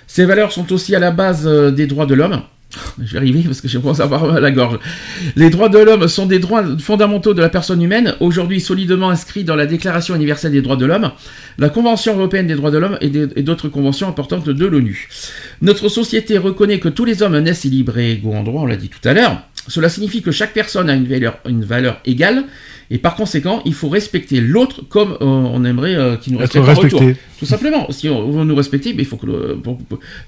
Ces 0.08 0.26
valeurs 0.26 0.52
sont 0.52 0.72
aussi 0.74 0.94
à 0.96 1.00
la 1.00 1.12
base 1.12 1.48
euh, 1.48 1.72
des 1.72 1.88
droits 1.88 2.06
de 2.06 2.14
l'homme. 2.16 2.42
Je 3.02 3.14
vais 3.14 3.18
arriver 3.20 3.44
parce 3.44 3.62
que 3.62 3.68
je 3.68 3.78
commence 3.80 4.00
à 4.00 4.04
avoir 4.04 4.40
la 4.40 4.52
gorge. 4.52 4.80
Les 5.36 5.50
droits 5.50 5.70
de 5.70 5.78
l'homme 5.78 6.08
sont 6.08 6.26
des 6.26 6.40
droits 6.40 6.64
fondamentaux 6.80 7.34
de 7.34 7.42
la 7.42 7.50
personne 7.50 7.82
humaine, 7.82 8.16
aujourd'hui 8.20 8.60
solidement 8.60 9.10
inscrits 9.10 9.44
dans 9.44 9.56
la 9.56 9.66
Déclaration 9.66 10.16
universelle 10.16 10.52
des 10.52 10.62
droits 10.62 10.76
de 10.76 10.86
l'homme, 10.86 11.12
la 11.58 11.70
Convention 11.70 12.16
européenne 12.16 12.48
des 12.48 12.56
droits 12.56 12.72
de 12.72 12.78
l'homme 12.78 12.98
et 13.02 13.10
d'autres 13.10 13.70
conventions 13.70 14.08
importantes 14.08 14.50
de 14.50 14.66
l'ONU. 14.66 15.08
Notre 15.62 15.88
société 15.90 16.38
reconnaît 16.38 16.80
que 16.80 16.90
tous 16.90 17.06
les 17.06 17.24
hommes 17.24 17.40
naissent 17.40 17.64
libres 17.66 17.98
et 17.98 18.14
égaux 18.14 18.34
en 18.34 18.44
droit, 18.44 18.64
on 18.64 18.66
l'a 18.66 18.76
dit 18.76 18.90
tout 18.90 19.08
à 19.08 19.14
l'heure. 19.14 19.42
Cela 19.70 19.90
signifie 19.90 20.22
que 20.22 20.32
chaque 20.32 20.54
personne 20.54 20.90
a 20.90 20.96
une 20.96 21.08
valeur, 21.08 21.40
une 21.48 21.64
valeur 21.64 22.00
égale, 22.06 22.46
et 22.90 22.98
par 22.98 23.16
conséquent, 23.16 23.62
il 23.66 23.74
faut 23.74 23.90
respecter 23.90 24.40
l'autre 24.40 24.82
comme 24.88 25.14
euh, 25.14 25.26
on 25.26 25.66
aimerait 25.66 25.96
euh, 25.96 26.16
qu'il 26.16 26.34
nous 26.34 26.40
respecte 26.40 26.66
en 26.66 26.74
retour. 26.74 27.00
respecté. 27.02 27.20
Tout 27.38 27.46
simplement. 27.46 27.92
Si 27.92 28.08
on 28.08 28.32
veut 28.32 28.46
nous 28.46 28.56
respecter, 28.56 28.94
mais 28.94 29.04
il 29.04 29.06
faut 29.06 29.18
que 29.18 29.28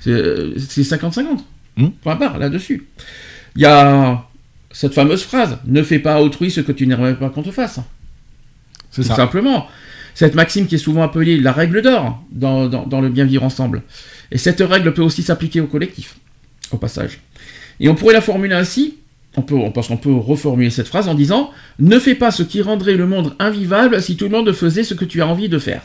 c'est 0.01 0.57
c'est 0.57 0.81
50-50. 0.81 1.39
Hmm. 1.79 1.89
Point 2.01 2.15
barre, 2.15 2.37
là-dessus. 2.37 2.87
Il 3.55 3.61
y 3.61 3.65
a 3.65 4.25
cette 4.71 4.93
fameuse 4.93 5.23
phrase 5.23 5.57
ne 5.65 5.81
fais 5.81 5.99
pas 5.99 6.15
à 6.15 6.21
autrui 6.21 6.51
ce 6.51 6.61
que 6.61 6.71
tu 6.71 6.85
n'aimerais 6.87 7.15
pas 7.15 7.29
qu'on 7.29 7.41
te 7.43 7.51
fasse. 7.51 7.79
C'est 8.91 9.01
Tout 9.01 9.07
ça. 9.07 9.15
simplement. 9.15 9.67
Cette 10.15 10.35
maxime 10.35 10.67
qui 10.67 10.75
est 10.75 10.79
souvent 10.79 11.03
appelée 11.03 11.37
la 11.39 11.51
règle 11.51 11.81
d'or 11.81 12.21
dans, 12.31 12.67
dans- 12.67 12.85
dans 12.85 13.01
le 13.01 13.09
bien 13.09 13.25
vivre 13.25 13.43
ensemble. 13.43 13.83
Et 14.31 14.37
cette 14.37 14.59
règle 14.59 14.93
peut 14.93 15.01
aussi 15.01 15.23
s'appliquer 15.23 15.61
au 15.61 15.67
collectif, 15.67 16.17
au 16.71 16.77
passage. 16.77 17.19
Et 17.79 17.87
on 17.89 17.95
pourrait 17.95 18.13
la 18.13 18.21
formuler 18.21 18.55
ainsi, 18.55 18.95
on 19.37 19.41
peut, 19.41 19.55
on- 19.55 19.71
qu'on 19.71 19.97
peut 19.97 20.13
reformuler 20.13 20.69
cette 20.71 20.87
phrase 20.87 21.07
en 21.07 21.13
disant 21.15 21.51
Ne 21.79 21.97
fais 21.99 22.15
pas 22.15 22.31
ce 22.31 22.43
qui 22.43 22.61
rendrait 22.61 22.95
le 22.97 23.05
monde 23.07 23.35
invivable 23.39 24.01
si 24.01 24.17
tout 24.17 24.25
le 24.25 24.31
monde 24.31 24.51
faisait 24.51 24.83
ce 24.83 24.93
que 24.93 25.05
tu 25.05 25.21
as 25.21 25.27
envie 25.27 25.49
de 25.49 25.59
faire. 25.59 25.83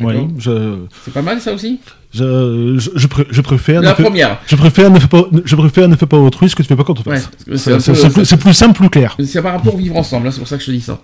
Oui, 0.00 0.12
D'accord 0.14 0.28
je, 0.38 0.76
C'est 1.04 1.14
pas 1.14 1.22
mal 1.22 1.40
ça 1.40 1.52
aussi 1.54 1.78
je, 2.14 2.76
je, 2.78 2.90
je, 2.94 3.06
pr- 3.08 3.26
je 3.30 3.40
préfère. 3.42 3.82
La 3.82 3.92
première. 3.92 4.38
je 4.46 4.56
préfère 4.56 4.90
ne 4.90 4.98
fais 4.98 5.06
pas, 5.08 5.24
je 5.44 5.54
préfère 5.56 5.86
ne 5.88 5.96
fais 5.96 6.06
pas 6.06 6.16
autrui 6.16 6.48
ce 6.48 6.56
que 6.56 6.62
tu 6.62 6.68
fais 6.68 6.76
pas 6.76 6.84
quand 6.84 6.98
on 7.06 7.10
Ouais, 7.10 7.18
que 7.46 7.56
c'est 7.56 8.36
plus, 8.38 8.54
simple, 8.54 8.74
plus 8.78 8.88
clair. 8.88 9.16
C'est 9.22 9.42
par 9.42 9.52
rapport 9.52 9.74
au 9.74 9.76
vivre 9.78 9.96
ensemble, 9.96 10.26
hein, 10.26 10.30
c'est 10.30 10.38
pour 10.38 10.48
ça 10.48 10.56
que 10.56 10.62
je 10.62 10.66
te 10.68 10.70
dis 10.72 10.80
ça. 10.80 10.98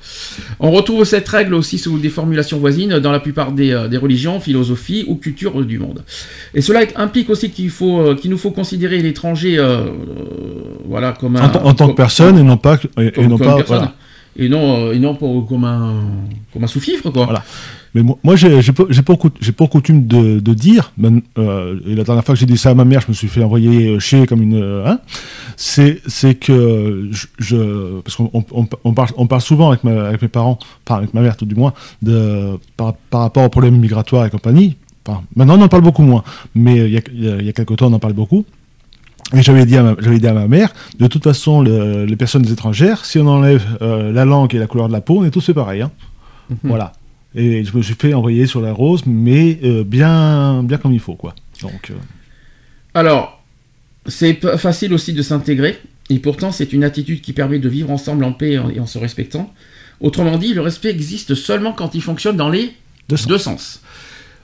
On 0.59 0.71
retrouve 0.71 1.05
cette 1.05 1.29
règle 1.29 1.53
aussi 1.55 1.77
sous 1.79 1.99
des 1.99 2.09
formulations 2.09 2.59
voisines 2.59 2.99
dans 2.99 3.13
la 3.13 3.21
plupart 3.21 3.53
des, 3.53 3.73
euh, 3.73 3.89
des 3.89 3.99
religions, 3.99 4.41
philosophies 4.41 5.05
ou 5.07 5.17
cultures 5.17 5.63
du 5.67 5.79
monde. 5.79 6.03
Et 6.55 6.63
cela 6.63 6.81
implique 6.97 7.29
aussi 7.29 7.51
qu'il 7.51 7.69
faut, 7.71 8.01
euh, 8.01 8.15
qu'il 8.15 8.31
nous 8.31 8.39
faut 8.39 8.53
considérer 8.53 8.99
l'étranger, 9.03 9.59
euh, 9.59 9.65
euh, 9.65 9.91
voilà, 10.89 11.13
comme 11.13 11.37
un, 11.37 11.43
En, 11.45 11.49
tant- 11.51 11.65
en 11.65 11.75
tant 11.75 11.89
que 11.89 11.95
personne 11.97 12.39
et 12.39 12.43
non 12.43 12.57
pas, 12.57 12.79
et, 12.99 13.07
et 13.07 13.13
comme- 13.13 13.27
non 13.27 13.39
pas, 13.39 13.61
voilà. 13.67 13.95
et 14.37 14.49
non, 14.49 14.87
euh, 14.89 14.93
et 14.93 14.99
non 14.99 15.15
pour, 15.15 15.47
comme 15.47 15.65
un, 15.65 16.05
comme 16.55 16.65
un 16.65 16.69
sous-fifre, 16.69 17.11
quoi. 17.11 17.25
Voilà. 17.25 17.43
Mais 17.95 18.03
moi, 18.03 18.17
moi, 18.25 18.37
j'ai 18.37 18.61
cou- 18.73 18.87
j'ai 19.41 19.53
pour 19.53 19.69
coutume 19.69 20.07
de, 20.07 20.41
de 20.41 20.55
dire, 20.55 20.93
ben, 20.97 21.21
euh, 21.39 21.79
et 21.87 21.95
la 21.95 22.05
dernière 22.05 22.25
fois 22.25 22.35
que 22.35 22.41
j'ai 22.41 22.47
dit 22.47 22.57
ça 22.57 22.71
à 22.71 22.75
ma 22.75 22.85
mère, 22.87 23.03
je 23.03 23.09
me 23.09 23.13
suis 23.13 23.29
fait 23.29 23.45
envoyer 23.45 23.89
euh, 23.89 23.99
chier 23.99 24.27
comme 24.27 24.41
une. 24.43 24.55
euh, 24.63 24.87
hein, 24.87 24.99
c'est 25.57 26.35
que 26.35 27.09
je, 27.11 27.27
je- 27.39 28.01
parce 28.01 28.17
qu'on 28.17 28.31
on, 28.85 28.95
parle, 28.95 29.11
on 29.17 29.27
parle 29.27 29.43
souvent 29.43 29.69
avec, 29.71 29.85
ma- 29.85 30.05
avec 30.09 30.23
mes 30.23 30.29
parents, 30.29 30.59
enfin 30.87 30.99
avec 30.99 31.13
ma 31.15 31.21
mère 31.21 31.37
tout 31.37 31.45
du 31.45 31.55
moins, 31.55 31.75
de, 32.01 32.59
par, 32.77 32.95
par 33.11 33.21
rapport 33.21 33.45
aux 33.45 33.49
problèmes 33.51 33.77
migratoires 33.77 34.25
et 34.27 34.31
compagnie. 34.31 34.77
Enfin, 35.07 35.23
maintenant, 35.37 35.59
on 35.59 35.63
en 35.63 35.69
parle 35.69 35.83
beaucoup 35.83 36.03
moins, 36.03 36.23
mais 36.55 36.77
il 36.77 36.93
y 36.93 36.97
a, 36.97 37.01
y 37.13 37.29
a, 37.29 37.43
y 37.43 37.49
a 37.49 37.53
quelques 37.53 37.77
temps, 37.77 37.89
on 37.89 37.93
en 37.93 37.99
parlait 37.99 38.15
beaucoup. 38.17 38.45
Et 39.35 39.43
j'avais 39.43 39.67
dit, 39.67 39.77
à 39.77 39.83
ma- 39.83 39.97
j'avais 39.99 40.19
dit 40.19 40.27
à 40.27 40.33
ma 40.33 40.49
mère, 40.49 40.73
de 40.99 41.07
toute 41.09 41.25
façon, 41.25 41.61
le- 41.61 42.05
les 42.07 42.17
personnes 42.17 42.49
étrangères, 42.51 43.05
si 43.05 43.19
on 43.19 43.27
enlève 43.27 43.65
euh, 43.83 44.13
la 44.13 44.25
langue 44.25 44.55
et 44.55 44.59
la 44.59 44.67
couleur 44.67 44.89
de 44.89 44.93
la 44.93 45.01
peau, 45.01 45.19
on 45.21 45.25
est 45.25 45.31
tous 45.31 45.45
fait 45.45 45.55
pareil. 45.55 45.83
Hein. 45.83 45.91
Voilà. 46.65 46.93
Et 47.35 47.65
je 47.65 47.77
me 47.77 47.83
suis 47.83 47.95
fait 47.95 48.13
envoyer 48.15 48.47
sur 48.47 48.61
la 48.61 48.73
rose, 48.73 49.03
mais 49.07 49.59
euh, 49.65 49.85
bien, 49.85 50.63
bien 50.63 50.77
comme 50.79 50.93
il 50.93 51.01
faut, 51.01 51.15
quoi. 51.15 51.35
Donc, 51.63 51.91
euh, 51.91 51.95
Alors, 52.95 53.43
c'est 54.07 54.35
facile 54.59 54.93
aussi 54.93 55.13
de 55.13 55.23
s'intégrer, 55.23 55.79
et 56.11 56.19
pourtant 56.19 56.53
c'est 56.53 56.73
une 56.73 56.85
attitude 56.85 57.21
qui 57.23 57.33
permet 57.33 57.59
de 57.59 57.69
vivre 57.69 57.91
ensemble 57.91 58.25
en 58.25 58.33
paix 58.33 58.53
et 58.53 58.59
en- 58.59 58.69
et 58.71 58.81
en 58.81 58.87
se 58.87 58.99
respectant. 58.99 59.53
Autrement 60.01 60.37
dit, 60.37 60.53
le 60.53 60.61
respect 60.61 60.91
existe 60.91 61.35
seulement 61.35 61.73
quand 61.73 61.95
il 61.95 62.03
fonctionne 62.03 62.37
dans 62.37 62.51
les 62.51 62.73
deux 63.09 63.17
sens. 63.17 63.27
deux 63.29 63.39
sens. 63.39 63.83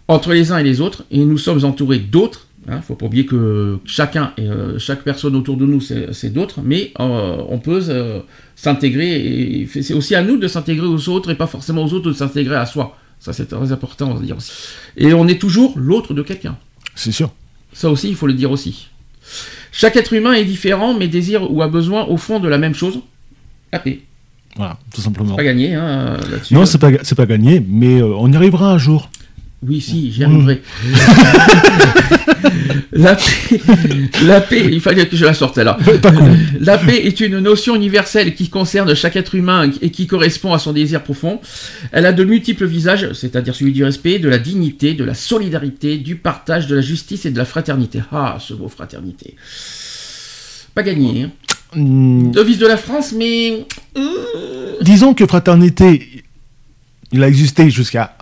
Entre 0.07 0.33
les 0.33 0.53
uns 0.53 0.59
et 0.59 0.63
les 0.65 0.81
autres, 0.81 1.05
et 1.11 1.19
nous 1.19 1.37
sommes 1.39 1.65
entourés 1.65 1.99
d'autres. 1.99 2.47
Il 2.71 2.77
ne 2.77 2.83
faut 2.83 2.95
pas 2.95 3.07
oublier 3.07 3.25
que 3.25 3.79
chacun, 3.87 4.33
et, 4.37 4.43
euh, 4.43 4.79
chaque 4.79 5.03
personne 5.03 5.35
autour 5.37 5.57
de 5.57 5.65
nous, 5.65 5.81
c'est 5.81 6.33
d'autres, 6.33 6.61
mais 6.63 6.93
euh, 7.01 7.37
on 7.49 7.59
peut 7.59 7.83
euh, 7.89 8.21
s'intégrer, 8.57 9.17
et 9.63 9.67
c'est 9.67 9.95
aussi 9.95 10.15
à 10.15 10.23
nous 10.23 10.37
de 10.37 10.49
s'intégrer 10.49 10.87
aux 10.87 11.09
autres, 11.09 11.31
et 11.31 11.35
pas 11.35 11.47
forcément 11.47 11.85
aux 11.85 11.93
autres 11.95 12.09
de 12.09 12.15
s'intégrer 12.15 12.57
à 12.57 12.67
soi. 12.67 12.97
Ça, 13.21 13.33
c'est 13.33 13.47
très 13.47 13.73
important 13.73 14.17
à 14.17 14.21
dire 14.21 14.37
aussi. 14.37 14.53
Et 14.97 15.15
on 15.15 15.27
est 15.27 15.41
toujours 15.41 15.75
l'autre 15.79 16.15
de 16.15 16.23
quelqu'un. 16.23 16.57
c'est 16.95 17.13
sûr. 17.13 17.33
Ça 17.73 17.91
aussi, 17.91 18.09
il 18.09 18.15
faut 18.15 18.27
le 18.27 18.35
dire 18.35 18.51
aussi. 18.51 18.89
Chaque 19.73 19.97
être 19.97 20.13
humain 20.13 20.33
est 20.33 20.45
différent, 20.45 20.95
mais 20.95 21.09
désire 21.09 21.51
ou 21.51 21.63
a 21.63 21.69
besoin 21.69 22.05
au 22.05 22.17
fond 22.17 22.39
de 22.39 22.49
la 22.49 22.59
même 22.59 22.75
chose 22.75 23.01
la 23.73 23.79
paix. 23.79 24.01
Voilà, 24.57 24.79
tout 24.95 25.01
simplement. 25.01 25.37
Pas 25.37 25.45
gagné 25.45 25.75
hein, 25.75 26.17
là-dessus. 26.31 26.55
Non, 26.55 26.65
c'est 26.67 26.79
pas, 26.79 26.91
pas 26.91 27.27
gagné, 27.27 27.65
mais 27.67 28.03
on 28.03 28.31
y 28.33 28.37
arrivera 28.37 28.73
un 28.73 28.79
jour. 28.79 29.11
Oui, 29.67 29.81
si, 29.81 30.13
j'y 30.13 30.23
arriverai. 30.23 30.63
la, 32.93 33.17
paix, 33.17 33.61
la 34.25 34.41
paix, 34.41 34.69
il 34.71 34.81
fallait 34.81 35.09
que 35.09 35.17
je 35.17 35.25
la 35.25 35.35
sorte 35.35 35.59
là. 35.59 35.77
La 36.61 36.79
paix 36.79 37.05
est 37.05 37.21
une 37.21 37.41
notion 37.41 37.75
universelle 37.75 38.37
qui 38.37 38.51
concerne 38.51 38.95
chaque 38.95 39.17
être 39.17 39.35
humain 39.35 39.69
et 39.83 39.91
qui 39.91 40.07
correspond 40.07 40.53
à 40.53 40.61
son 40.61 40.73
désir 40.73 41.03
profond. 41.03 41.41
Elle 41.91 42.07
a 42.07 42.13
de 42.13 42.23
multiples 42.23 42.67
visages, 42.67 43.13
c'est-à-dire 43.15 43.55
celui 43.55 43.73
du 43.73 43.83
respect, 43.83 44.21
de 44.21 44.29
la 44.29 44.39
dignité, 44.39 44.95
de 44.95 45.03
la 45.03 45.15
solidarité, 45.15 45.99
du 45.99 46.15
partage, 46.15 46.69
de 46.69 46.77
la 46.77 46.83
justice 46.83 47.27
et 47.27 47.33
de 47.33 47.39
la 47.39 47.45
fraternité. 47.45 48.01
Ah, 48.13 48.37
ce 48.39 48.55
mot 48.55 48.69
fraternité. 48.69 49.35
Pas 50.73 50.85
gagné. 50.85 51.25
Hein. 51.25 51.31
Devise 51.75 52.59
de 52.59 52.67
la 52.67 52.77
France, 52.77 53.13
mais 53.13 53.67
disons 54.83 55.15
que 55.15 55.27
fraternité, 55.27 56.23
il 57.11 57.25
a 57.25 57.29
existé 57.29 57.71
jusqu'à 57.71 58.18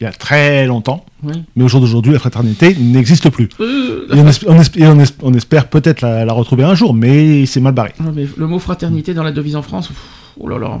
il 0.00 0.04
y 0.04 0.06
a 0.06 0.12
très 0.12 0.66
longtemps, 0.66 1.04
Oui. 1.22 1.34
mais 1.56 1.64
au 1.64 1.68
jour 1.68 1.80
d'aujourd'hui, 1.80 2.12
la 2.12 2.18
fraternité 2.18 2.74
n'existe 2.74 3.28
plus. 3.28 3.48
Euh, 3.60 4.06
Et 4.14 4.18
on, 4.20 4.24
esp- 4.26 4.44
on 4.48 4.58
esp- 4.58 4.80
et 4.82 4.86
on 4.86 4.96
esp- 4.96 5.18
on 5.22 5.34
espère 5.34 5.68
peut-être 5.68 6.00
la, 6.00 6.24
la 6.24 6.32
retrouver 6.32 6.64
un 6.64 6.74
jour, 6.74 6.94
mais 6.94 7.44
c'est 7.46 7.60
mal 7.60 7.74
barré. 7.74 7.92
non, 8.00 8.12
mais 8.14 8.26
le 8.36 8.46
mot 8.46 8.58
fraternité 8.58 9.12
dans 9.14 9.22
la 9.22 9.32
devise 9.32 9.56
en 9.56 9.62
France, 9.62 9.88
pff, 9.88 9.98
oh 10.38 10.48
là 10.48 10.58
là. 10.58 10.80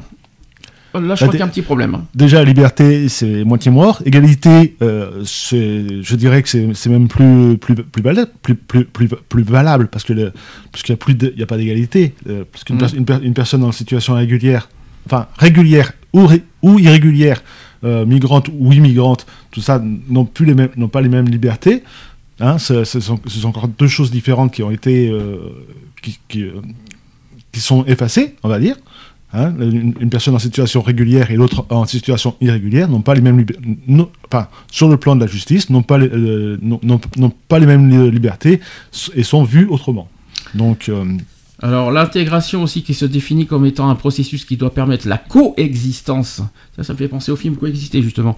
Là, 0.92 1.00
je 1.00 1.06
Bah, 1.08 1.14
crois 1.14 1.28
qu'il 1.28 1.38
y 1.38 1.42
a 1.42 1.44
un 1.44 1.48
petit 1.48 1.62
problème. 1.62 1.94
hein. 1.94 2.04
Déjà, 2.16 2.42
liberté, 2.42 3.08
c'est 3.08 3.44
moitié 3.44 3.70
mort. 3.70 4.02
Égalité, 4.04 4.74
euh, 4.82 5.22
je 5.22 6.16
dirais 6.16 6.42
que 6.42 6.48
c'est 6.48 6.88
même 6.88 7.06
plus, 7.06 7.56
plus, 7.58 7.76
plus, 7.76 8.02
valable, 8.02 8.30
plus, 8.42 8.56
plus, 8.56 8.86
plus, 8.86 9.06
plus 9.28 9.42
valable, 9.44 9.86
parce 9.86 10.02
qu'il 10.02 10.16
n'y 10.16 10.22
a, 10.24 11.42
a 11.42 11.46
pas 11.46 11.56
d'égalité. 11.58 12.14
euh, 12.28 12.42
parce 12.50 12.64
qu'une 12.64 12.76
Mm. 12.78 12.88
une, 12.96 13.04
per- 13.04 13.18
une 13.22 13.34
personne 13.34 13.62
en 13.62 13.70
situation 13.70 14.14
régulière, 14.14 14.68
enfin 15.06 15.28
régulière 15.38 15.92
ou, 16.12 16.26
ré- 16.26 16.42
ou 16.62 16.80
irrégulière, 16.80 17.40
euh, 17.84 18.04
migrante 18.06 18.48
ou 18.58 18.72
immigrante, 18.72 19.26
tout 19.50 19.60
ça 19.60 19.82
n'ont 20.08 20.24
plus 20.24 20.46
les 20.46 20.54
mêmes, 20.54 20.70
n'ont 20.76 20.88
pas 20.88 21.00
les 21.00 21.08
mêmes 21.08 21.28
libertés. 21.28 21.82
Hein, 22.40 22.58
ce, 22.58 22.84
sont, 22.84 23.20
encore 23.44 23.68
deux 23.68 23.88
choses 23.88 24.10
différentes 24.10 24.52
qui 24.52 24.62
ont 24.62 24.70
été, 24.70 25.10
euh, 25.10 25.36
euh, 26.36 26.52
qui 27.52 27.60
sont 27.60 27.84
effacées, 27.84 28.36
on 28.42 28.48
va 28.48 28.58
dire. 28.58 28.76
Hein, 29.32 29.52
une, 29.60 30.10
personne 30.10 30.34
en 30.34 30.40
situation 30.40 30.82
régulière 30.82 31.30
et 31.30 31.36
l'autre 31.36 31.64
en 31.70 31.84
situation 31.84 32.34
irrégulière 32.40 32.88
n'ont 32.88 33.00
pas 33.02 33.14
les 33.14 33.20
mêmes 33.20 33.46
non- 33.86 34.10
enfin, 34.26 34.48
sur 34.72 34.88
le 34.88 34.96
plan 34.96 35.14
de 35.14 35.20
la 35.20 35.28
justice 35.28 35.70
n'ont 35.70 35.82
pas 35.84 35.98
les, 35.98 36.10
n'ont- 36.60 36.80
pas 37.46 37.60
les 37.60 37.66
mêmes 37.66 37.88
li- 37.88 38.10
libertés 38.10 38.58
et 39.14 39.22
sont 39.22 39.44
vues 39.44 39.68
autrement. 39.68 40.08
Donc 40.54 40.90
Alors 41.62 41.92
l'intégration 41.92 42.62
aussi 42.62 42.82
qui 42.82 42.94
se 42.94 43.04
définit 43.04 43.46
comme 43.46 43.66
étant 43.66 43.90
un 43.90 43.94
processus 43.94 44.44
qui 44.44 44.56
doit 44.56 44.72
permettre 44.72 45.06
la 45.08 45.18
coexistence. 45.18 46.40
Ça, 46.76 46.82
ça 46.84 46.92
me 46.92 46.98
fait 46.98 47.08
penser 47.08 47.30
au 47.32 47.36
film 47.36 47.56
Coexister 47.56 48.02
justement. 48.02 48.36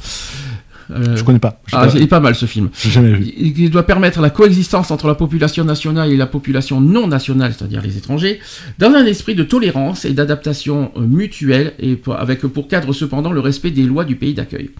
Euh, 0.90 1.16
je 1.16 1.22
connais 1.22 1.38
pas. 1.38 1.60
Ah, 1.72 1.86
pas- 1.86 1.92
il 1.94 2.02
est 2.02 2.06
pas 2.08 2.20
mal 2.20 2.34
ce 2.34 2.46
film. 2.46 2.68
jamais 2.74 3.12
vu. 3.12 3.32
Il 3.38 3.70
doit 3.70 3.84
permettre 3.84 4.20
la 4.20 4.30
coexistence 4.30 4.90
entre 4.90 5.06
la 5.06 5.14
population 5.14 5.64
nationale 5.64 6.10
et 6.10 6.16
la 6.16 6.26
population 6.26 6.80
non 6.80 7.06
nationale, 7.06 7.54
c'est-à-dire 7.56 7.80
les 7.80 7.96
étrangers, 7.96 8.40
dans 8.78 8.92
un 8.92 9.06
esprit 9.06 9.34
de 9.34 9.44
tolérance 9.44 10.04
et 10.04 10.12
d'adaptation 10.12 10.90
euh, 10.96 11.00
mutuelle, 11.00 11.74
et 11.78 11.98
avec 12.18 12.40
pour 12.40 12.66
cadre 12.68 12.92
cependant 12.92 13.32
le 13.32 13.40
respect 13.40 13.70
des 13.70 13.84
lois 13.84 14.04
du 14.04 14.16
pays 14.16 14.34
d'accueil. 14.34 14.70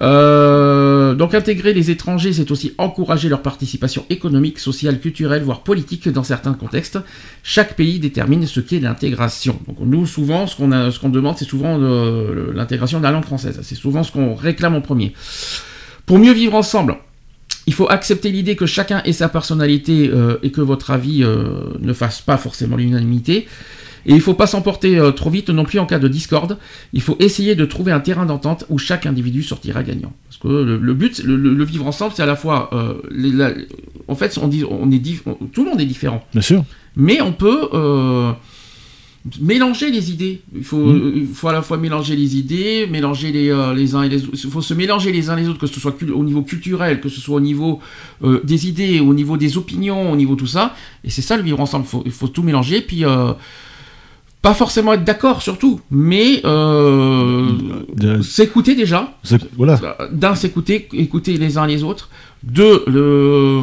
Euh, 0.00 1.14
donc 1.14 1.34
intégrer 1.34 1.72
les 1.72 1.90
étrangers, 1.90 2.32
c'est 2.32 2.50
aussi 2.50 2.72
encourager 2.78 3.28
leur 3.28 3.42
participation 3.42 4.04
économique, 4.10 4.58
sociale, 4.58 5.00
culturelle, 5.00 5.42
voire 5.42 5.62
politique 5.62 6.08
dans 6.08 6.22
certains 6.22 6.54
contextes. 6.54 6.98
Chaque 7.42 7.74
pays 7.74 7.98
détermine 7.98 8.46
ce 8.46 8.60
qu'est 8.60 8.80
l'intégration. 8.80 9.58
Donc 9.66 9.78
nous, 9.80 10.06
souvent, 10.06 10.46
ce 10.46 10.56
qu'on 10.56 11.08
demande, 11.08 11.36
c'est 11.38 11.44
souvent 11.44 11.78
euh, 11.80 12.52
l'intégration 12.54 12.98
de 12.98 13.04
la 13.04 13.10
langue 13.10 13.24
française. 13.24 13.58
C'est 13.62 13.74
souvent 13.74 14.02
ce 14.02 14.12
qu'on 14.12 14.34
réclame 14.34 14.74
en 14.74 14.80
premier. 14.80 15.14
Pour 16.06 16.18
mieux 16.18 16.32
vivre 16.32 16.54
ensemble, 16.54 16.96
il 17.66 17.74
faut 17.74 17.88
accepter 17.90 18.30
l'idée 18.30 18.56
que 18.56 18.66
chacun 18.66 19.02
ait 19.04 19.12
sa 19.12 19.28
personnalité 19.28 20.08
euh, 20.12 20.38
et 20.42 20.52
que 20.52 20.60
votre 20.60 20.90
avis 20.90 21.24
ne 21.80 21.92
fasse 21.92 22.20
pas 22.20 22.36
forcément 22.36 22.76
l'unanimité. 22.76 23.48
Et 24.08 24.12
il 24.12 24.16
ne 24.16 24.20
faut 24.20 24.34
pas 24.34 24.46
s'emporter 24.46 24.98
euh, 24.98 25.12
trop 25.12 25.30
vite 25.30 25.50
non 25.50 25.64
plus 25.64 25.78
en 25.78 25.86
cas 25.86 25.98
de 25.98 26.08
discorde. 26.08 26.56
Il 26.92 27.02
faut 27.02 27.16
essayer 27.20 27.54
de 27.54 27.64
trouver 27.66 27.92
un 27.92 28.00
terrain 28.00 28.26
d'entente 28.26 28.64
où 28.70 28.78
chaque 28.78 29.04
individu 29.06 29.42
sortira 29.42 29.82
gagnant. 29.82 30.12
Parce 30.28 30.38
que 30.38 30.48
le, 30.48 30.78
le 30.78 30.94
but, 30.94 31.22
le, 31.24 31.64
vivre 31.64 31.86
ensemble, 31.86 32.12
c'est 32.16 32.22
à 32.22 32.26
la 32.26 32.34
fois... 32.36 32.70
euh, 32.72 32.94
les- 33.10 33.30
la- 33.30 33.52
en 34.08 34.14
fait, 34.14 34.36
on 34.42 34.48
dit, 34.48 34.64
on 34.68 34.90
est 34.90 35.02
on- 35.26 35.34
tout 35.52 35.62
le 35.64 35.70
monde 35.70 35.80
est 35.80 35.86
différent. 35.86 36.24
Bien 36.32 36.40
sûr. 36.42 36.64
Mais 36.96 37.20
on 37.20 37.32
peut 37.32 37.68
euh, 37.74 38.32
mélanger 39.40 39.90
les 39.90 40.10
idées. 40.10 40.40
Il 40.56 40.64
faut, 40.64 40.78
Mm. 40.86 41.12
il 41.16 41.26
faut 41.26 41.48
à 41.48 41.52
la 41.52 41.60
fois 41.62 41.76
mélanger 41.76 42.16
les 42.16 42.36
idées, 42.38 42.86
mélanger 42.90 43.30
les, 43.30 43.50
euh, 43.50 43.74
les 43.74 43.94
uns 43.94 44.02
et 44.04 44.08
les 44.08 44.24
autres. 44.24 44.38
Il 44.42 44.50
faut 44.50 44.62
se 44.62 44.72
mélanger 44.74 45.12
les 45.12 45.28
uns 45.28 45.36
les 45.36 45.48
autres, 45.48 45.58
que 45.60 45.66
ce 45.66 45.78
soit 45.80 45.94
au 46.14 46.24
niveau 46.24 46.42
culturel, 46.42 47.00
que 47.00 47.08
ce 47.10 47.20
soit 47.20 47.36
au 47.36 47.40
niveau 47.40 47.80
euh, 48.24 48.40
des 48.44 48.68
idées, 48.68 49.00
au 49.00 49.12
niveau 49.12 49.36
des 49.36 49.58
opinions, 49.58 50.10
au 50.10 50.16
niveau 50.16 50.34
tout 50.34 50.46
ça. 50.46 50.74
Et 51.04 51.10
c'est 51.10 51.20
ça 51.22 51.36
le 51.36 51.42
vivre 51.42 51.60
ensemble. 51.60 51.84
Il 52.06 52.12
faut, 52.12 52.28
tout 52.28 52.42
mélanger. 52.42 52.80
Puis. 52.80 53.04
euh, 53.04 53.32
pas 54.42 54.54
forcément 54.54 54.92
être 54.92 55.04
d'accord 55.04 55.42
surtout, 55.42 55.80
mais 55.90 56.40
euh, 56.44 57.50
De- 57.94 58.22
s'écouter 58.22 58.74
déjà, 58.74 59.12
voilà. 59.56 59.78
d'un 60.12 60.34
s'écouter, 60.34 60.88
écouter 60.92 61.36
les 61.36 61.58
uns 61.58 61.66
les 61.66 61.82
autres, 61.82 62.08
deux 62.42 62.84
le 62.86 63.62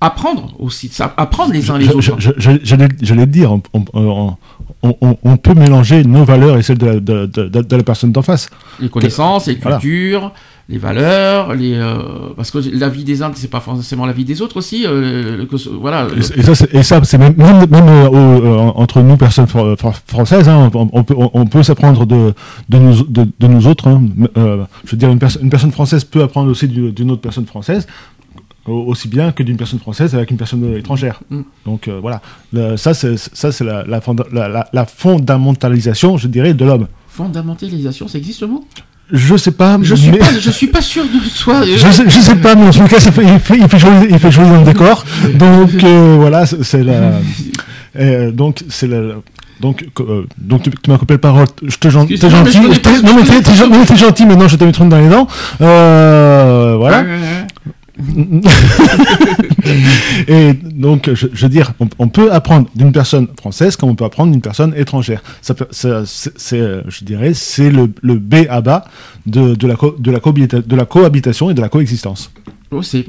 apprendre 0.00 0.54
aussi, 0.58 0.90
apprendre 1.16 1.52
les 1.52 1.70
uns 1.70 1.78
les 1.78 1.86
Je- 1.86 1.92
autres. 1.92 2.00
je- 2.18 2.30
je- 2.36 2.50
je- 2.62 2.76
J'allais 3.02 3.26
dire, 3.26 3.52
on, 3.52 3.62
on- 3.72 4.36
on- 4.82 5.36
peut 5.38 5.54
mélanger 5.54 6.04
nos 6.04 6.24
valeurs 6.24 6.58
et 6.58 6.62
celles 6.62 6.76
de 6.78 6.86
la, 6.86 6.94
de- 7.00 7.26
de- 7.26 7.48
de- 7.48 7.62
de 7.62 7.76
la 7.76 7.82
personne 7.82 8.12
d'en 8.12 8.20
face. 8.22 8.48
les 8.80 8.88
connaissances, 8.90 9.46
les 9.46 9.54
Voilà. 9.56 9.78
Les 10.68 10.78
valeurs, 10.78 11.54
les 11.54 11.74
euh, 11.74 11.98
parce 12.36 12.50
que 12.50 12.58
la 12.72 12.88
vie 12.88 13.04
des 13.04 13.22
uns 13.22 13.30
c'est 13.34 13.50
pas 13.50 13.60
forcément 13.60 14.06
la 14.06 14.12
vie 14.14 14.24
des 14.24 14.40
autres 14.40 14.56
aussi. 14.56 14.86
euh, 14.86 15.36
le- 15.38 15.44
que 15.44 15.56
voilà. 15.78 16.06
Et, 16.16 16.40
et 16.40 16.42
ça, 16.42 16.54
c'est- 16.54 16.74
et 16.74 16.82
ça, 16.82 17.04
c'est 17.04 17.18
même, 17.18 17.34
même, 17.36 17.68
même, 17.68 17.88
euh, 17.88 18.56
entre 18.74 19.02
nous, 19.02 19.16
personnes 19.18 19.44
fr- 19.44 19.76
fr- 19.76 20.00
françaises, 20.06 20.48
hein, 20.48 20.70
on, 20.74 20.88
on 20.92 21.04
peut, 21.04 21.14
on, 21.18 21.30
on 21.34 21.44
peut 21.46 21.62
s'apprendre 21.62 22.06
de, 22.06 22.32
de, 22.70 22.78
nous, 22.78 23.02
de, 23.02 23.26
de 23.38 23.46
nous 23.46 23.66
autres. 23.66 23.88
hein. 23.88 24.02
Je 24.84 24.90
veux 24.92 24.96
dire, 24.96 25.10
une, 25.10 25.18
perso- 25.18 25.40
une 25.42 25.50
personne 25.50 25.72
française 25.72 26.02
peut 26.04 26.22
apprendre 26.22 26.50
aussi 26.50 26.66
du- 26.66 26.92
d'une 26.92 27.10
autre 27.10 27.20
personne 27.20 27.44
française, 27.46 27.86
au- 28.66 28.84
aussi 28.86 29.08
bien 29.08 29.32
que 29.32 29.42
d'une 29.42 29.58
personne 29.58 29.80
française 29.80 30.14
avec 30.14 30.30
une 30.30 30.38
personne 30.38 30.64
étrangère. 30.76 31.20
Mm. 31.28 31.40
Donc 31.66 31.90
voilà, 32.00 32.22
Le- 32.54 32.78
ça, 32.78 32.94
c'est 32.94 33.16
la, 33.60 33.84
la, 33.84 34.00
fonda- 34.00 34.24
la, 34.32 34.48
la- 34.48 34.68
la 34.72 34.86
fondamentalisation, 34.86 36.16
je 36.16 36.28
dirais, 36.28 36.54
de 36.54 36.64
l'homme. 36.64 36.86
Fondamentalisation, 37.08 38.08
ça 38.08 38.16
existe 38.18 38.40
ce 38.40 38.44
mot? 38.46 38.64
Je 39.12 39.36
sais 39.36 39.50
pas, 39.50 39.78
Je 39.82 39.94
suis 39.94 40.10
mais- 40.10 40.18
pas, 40.18 40.26
je 40.40 40.50
suis 40.50 40.66
pas 40.66 40.80
sûr 40.80 41.04
de 41.04 41.28
soi. 41.28 41.62
je 41.66 41.90
sais, 41.90 42.04
je 42.08 42.20
sais 42.20 42.36
pas, 42.36 42.54
mais 42.54 42.66
en 42.68 42.70
tout 42.70 42.84
cas, 42.84 42.98
ça 43.00 43.12
fait- 43.12 43.22
il, 43.22 43.38
fait, 43.38 43.58
il, 43.58 43.68
fait 43.68 43.78
joli, 43.78 44.06
il 44.10 44.18
fait 44.18 44.30
joli 44.30 44.48
dans 44.48 44.60
le 44.60 44.64
décor. 44.64 45.04
Donc 45.34 45.70
euh, 45.84 46.16
voilà, 46.18 46.46
c'est 46.46 46.82
la. 46.82 47.12
euh, 47.98 48.30
donc 48.32 48.62
c'est 48.68 48.86
la. 48.88 49.00
Donc, 49.60 49.84
euh, 50.00 50.24
donc 50.36 50.62
tu, 50.62 50.70
tu 50.70 50.90
m'as 50.90 50.98
coupé 50.98 51.14
la 51.14 51.18
parole. 51.18 51.46
Je 51.62 51.76
te 51.76 51.88
gen- 51.88 52.06
t'es 52.08 52.16
gentil. 52.28 52.60
non, 52.60 52.68
mais 52.68 53.24
t'es, 53.84 53.96
gentil, 53.96 54.26
maintenant 54.26 54.48
je 54.48 54.56
te 54.56 54.64
une 54.64 54.88
dans 54.88 54.98
les 54.98 55.08
dents. 55.08 55.28
Euh, 55.60 56.74
voilà. 56.78 57.02
Ouais, 57.02 57.04
ouais, 57.04 57.10
ouais. 57.12 57.72
Et 60.28 60.52
donc, 60.54 61.10
je, 61.12 61.26
je 61.32 61.42
veux 61.42 61.48
dire, 61.48 61.72
on, 61.80 61.88
on 61.98 62.08
peut 62.08 62.32
apprendre 62.32 62.68
d'une 62.74 62.92
personne 62.92 63.28
française 63.38 63.76
comme 63.76 63.90
on 63.90 63.94
peut 63.94 64.04
apprendre 64.04 64.32
d'une 64.32 64.40
personne 64.40 64.74
étrangère. 64.76 65.22
Ça, 65.42 65.54
c'est, 65.70 66.82
je 66.88 67.04
dirais, 67.04 67.34
c'est 67.34 67.70
le, 67.70 67.90
le 68.02 68.18
B 68.18 68.34
à 68.48 68.60
bas 68.60 68.84
de, 69.26 69.54
de, 69.54 69.66
la 69.66 69.76
co- 69.76 69.96
de, 69.98 70.10
la 70.10 70.18
cohabita- 70.18 70.66
de 70.66 70.76
la 70.76 70.84
cohabitation 70.86 71.50
et 71.50 71.54
de 71.54 71.60
la 71.60 71.68
coexistence. 71.68 72.32
C'est 72.82 73.06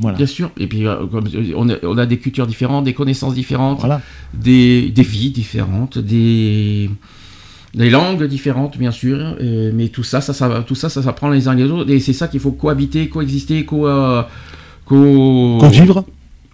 Voilà. 0.00 0.16
bien 0.16 0.26
sûr. 0.26 0.50
Et 0.58 0.66
puis, 0.66 0.86
euh, 0.86 0.96
euh, 1.14 1.52
on, 1.56 1.68
a, 1.70 1.74
on 1.84 1.98
a 1.98 2.06
des 2.06 2.18
cultures 2.18 2.46
différentes, 2.46 2.84
des 2.84 2.94
connaissances 2.94 3.34
différentes, 3.34 3.80
Voilà. 3.80 4.00
des, 4.34 4.90
des 4.90 5.02
vies 5.02 5.30
différentes, 5.30 5.98
des, 5.98 6.90
des 7.74 7.88
langues 7.90 8.24
différentes, 8.24 8.76
bien 8.78 8.90
sûr. 8.90 9.16
euh, 9.40 9.70
mais 9.74 9.88
tout 9.88 10.02
ça, 10.04 10.20
ça, 10.20 10.32
ça, 10.32 10.64
tout 10.66 10.74
ça, 10.74 10.88
ça 10.88 11.02
s'apprend 11.02 11.30
les 11.30 11.48
uns 11.48 11.54
les 11.54 11.64
autres. 11.64 11.90
Et 11.90 12.00
c'est 12.00 12.12
ça 12.12 12.28
qu'il 12.28 12.40
faut 12.40 12.52
cohabiter, 12.52 13.08
coexister, 13.08 13.64
co, 13.64 13.86
euh, 13.86 14.22
co, 14.84 15.58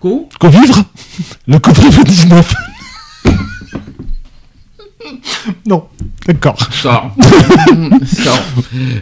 co- 0.00 0.28
Co-vivre 0.38 0.84
Le 1.46 1.58
Covid-19 1.58 2.44
Non, 5.66 5.84
d'accord. 6.26 6.56
Ça. 6.72 7.10
ça. 8.06 8.32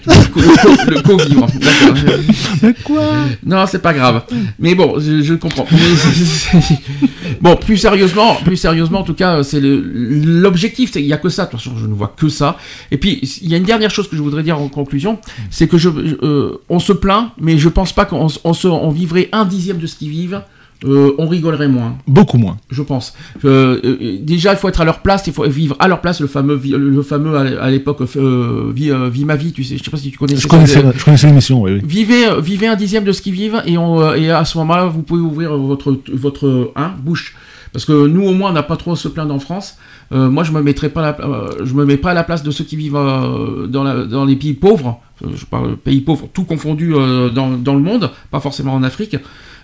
Le 0.07 0.31
co- 0.31 0.41
le 0.41 0.57
co- 0.63 0.91
le 0.91 1.03
co-vivre. 1.03 1.47
D'accord. 1.47 2.15
Mais 2.63 2.75
quoi? 2.85 3.03
Non, 3.45 3.65
c'est 3.67 3.81
pas 3.83 3.93
grave. 3.95 4.23
Mais 4.59 4.75
bon, 4.75 4.99
je, 4.99 5.23
je 5.23 5.35
comprends. 5.35 5.67
Mais 5.71 5.79
bon, 7.41 7.57
plus 7.57 7.77
sérieusement, 7.77 8.37
plus 8.45 8.57
sérieusement, 8.57 9.01
en 9.01 9.05
tout 9.05 9.15
cas, 9.15 9.43
c'est 9.43 9.61
l'objectif. 9.61 10.93
Il 10.97 11.03
y 11.07 11.13
a 11.13 11.17
que 11.19 11.29
ça. 11.29 11.47
De 11.47 11.51
toute 11.51 11.61
façon, 11.61 11.77
je 11.79 11.87
ne 11.87 11.95
vois 11.95 12.15
que 12.17 12.29
ça. 12.29 12.57
Et 12.91 12.99
puis, 12.99 13.21
il 13.43 13.49
y 13.51 13.55
a 13.55 13.57
une 13.57 13.65
dernière 13.65 13.91
chose 13.91 14.09
que 14.09 14.17
je 14.17 14.23
voudrais 14.23 14.43
dire 14.43 14.61
en 14.61 14.69
conclusion, 14.69 15.19
c'est 15.51 15.69
que 15.69 15.79
je, 15.79 15.89
je- 15.91 16.17
euh, 16.27 16.61
on 16.69 16.79
se 16.79 16.93
plaint, 16.93 17.31
mais 17.41 17.59
je 17.59 17.69
pense 17.69 17.93
pas 17.93 18.05
qu'on 18.05 18.27
on 18.45 18.53
on 18.65 18.91
vivrait 18.91 19.29
un 19.33 19.45
dixième 19.45 19.79
de 19.79 19.87
ce 19.87 19.97
qu'ils 19.97 20.11
vivent. 20.11 20.43
Euh, 20.85 21.13
on 21.19 21.27
rigolerait 21.27 21.69
moins, 21.69 21.97
Beaucoup 22.07 22.37
moins. 22.37 22.59
je 22.71 22.83
pense. 22.83 23.15
Euh, 23.47 23.81
euh, 23.83 24.19
déjà, 24.21 24.53
il 24.53 24.59
faut 24.59 24.69
être 24.69 24.83
à 24.83 24.85
leur 24.85 25.01
place, 25.01 25.27
il 25.27 25.33
faut 25.33 25.49
vivre 25.49 25.75
à 25.79 25.89
leur 25.89 26.01
place. 26.03 26.21
Le 26.21 26.27
fameux, 26.27 26.61
le 26.63 27.03
fameux 27.03 27.35
à 27.37 27.71
l'époque, 27.71 28.03
vie, 28.03 28.91
vie 29.11 29.25
ma 29.25 29.37
vie. 29.37 29.53
Tu 29.53 29.65
sais, 29.65 29.79
je 29.79 29.85
sais 29.85 29.91
pas 29.91 29.97
si 29.97 30.11
tu 30.11 30.19
connais. 30.19 30.37
Je 30.37 30.47
connaissais, 30.47 30.83
je 30.95 31.05
connaissais 31.05 31.29
l'émission, 31.29 31.63
oui, 31.63 31.73
oui. 31.75 31.81
Vivez, 31.85 32.27
vivez 32.43 32.67
un 32.67 32.77
dixième 32.77 33.05
de 33.05 33.13
ce 33.13 33.23
qu'ils 33.23 33.33
vivent 33.33 33.63
et, 33.65 33.79
on, 33.79 34.13
et 34.15 34.31
à 34.31 34.45
ce 34.45 34.59
moment-là, 34.59 34.87
vous 34.87 35.03
pouvez 35.03 35.21
ouvrir 35.23 35.57
votre, 35.57 35.99
votre 36.13 36.73
hein, 36.77 36.93
bouche. 37.03 37.35
Parce 37.73 37.85
que 37.85 38.07
nous, 38.07 38.27
au 38.27 38.33
moins, 38.33 38.51
on 38.51 38.55
n'a 38.55 38.63
pas 38.63 38.77
trop 38.77 38.93
à 38.93 38.97
se 38.97 39.09
plaindre 39.09 39.35
en 39.35 39.39
France. 39.39 39.77
Euh, 40.13 40.31
moi, 40.31 40.45
je 40.45 40.53
me 40.53 40.63
mettrai 40.63 40.89
pas, 40.89 41.03
la- 41.03 41.21
euh, 41.27 41.51
je 41.65 41.75
me 41.75 41.85
mets 41.85 41.97
pas 41.99 42.13
à 42.13 42.15
la 42.15 42.23
place 42.25 42.43
de 42.43 42.51
ceux 42.51 42.65
qui 42.65 42.77
vivent 42.77 42.97
euh, 42.97 43.67
dans, 43.67 43.83
la- 43.83 44.05
dans 44.05 44.25
les 44.25 44.37
pays 44.37 44.55
pauvres. 44.55 45.01
Je 45.35 45.45
parle 45.47 45.77
pays 45.77 46.01
pauvres, 46.03 46.29
tout 46.33 46.45
confondu 46.45 46.93
dans, 47.35 47.51
dans 47.57 47.75
le 47.75 47.81
monde, 47.81 48.11
pas 48.31 48.39
forcément 48.41 48.75
en 48.75 48.83
Afrique. 48.83 49.17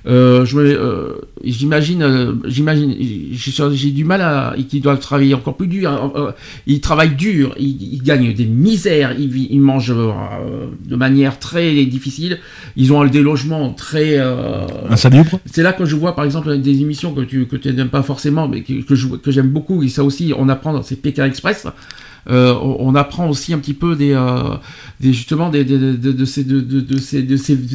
Euh, 0.06 0.44
euh, 0.54 1.14
j'imagine, 1.44 2.02
euh, 2.02 2.32
j'imagine, 2.46 2.96
j'ai 3.32 3.90
du 3.90 4.04
mal 4.04 4.20
à, 4.20 4.54
qu'ils 4.68 4.80
doivent 4.80 4.98
travailler 4.98 5.34
encore 5.34 5.56
plus 5.56 5.68
dur. 5.68 5.90
Euh, 5.90 6.20
euh, 6.20 6.32
ils 6.66 6.80
travaillent 6.80 7.14
dur, 7.14 7.54
ils, 7.58 7.94
ils 7.94 8.02
gagnent 8.02 8.32
des 8.32 8.46
misères, 8.46 9.14
ils, 9.18 9.52
ils 9.52 9.60
mangent 9.60 9.92
euh, 9.96 10.66
de 10.84 10.96
manière 10.96 11.38
très 11.38 11.84
difficile. 11.84 12.38
Ils 12.76 12.92
ont 12.92 13.04
des 13.04 13.22
logements 13.22 13.72
très. 13.72 14.18
euh, 14.18 14.66
Insalubre 14.90 15.38
c'est 15.46 15.62
là 15.62 15.72
que 15.72 15.84
je 15.84 15.94
vois 15.96 16.16
par 16.16 16.24
exemple 16.24 16.56
des 16.58 16.80
émissions 16.80 17.14
que 17.14 17.20
tu 17.20 17.46
que 17.46 17.56
tu 17.56 17.72
n'aimes 17.72 17.88
pas 17.88 18.02
forcément, 18.02 18.48
mais 18.48 18.62
que, 18.62 19.16
que 19.16 19.30
j'aime 19.30 19.48
beaucoup. 19.48 19.82
Et 19.82 19.88
ça 19.88 20.02
aussi, 20.02 20.32
on 20.36 20.48
apprend 20.48 20.72
dans 20.72 20.82
ces 20.82 20.96
Pékin 20.96 21.26
Express. 21.26 21.66
Euh, 22.30 22.54
on, 22.54 22.94
apprend 22.94 23.28
aussi 23.28 23.52
un 23.52 23.58
petit 23.58 23.74
peu 23.74 23.96
des, 23.96 24.16
justement 25.00 25.50
de, 25.50 26.24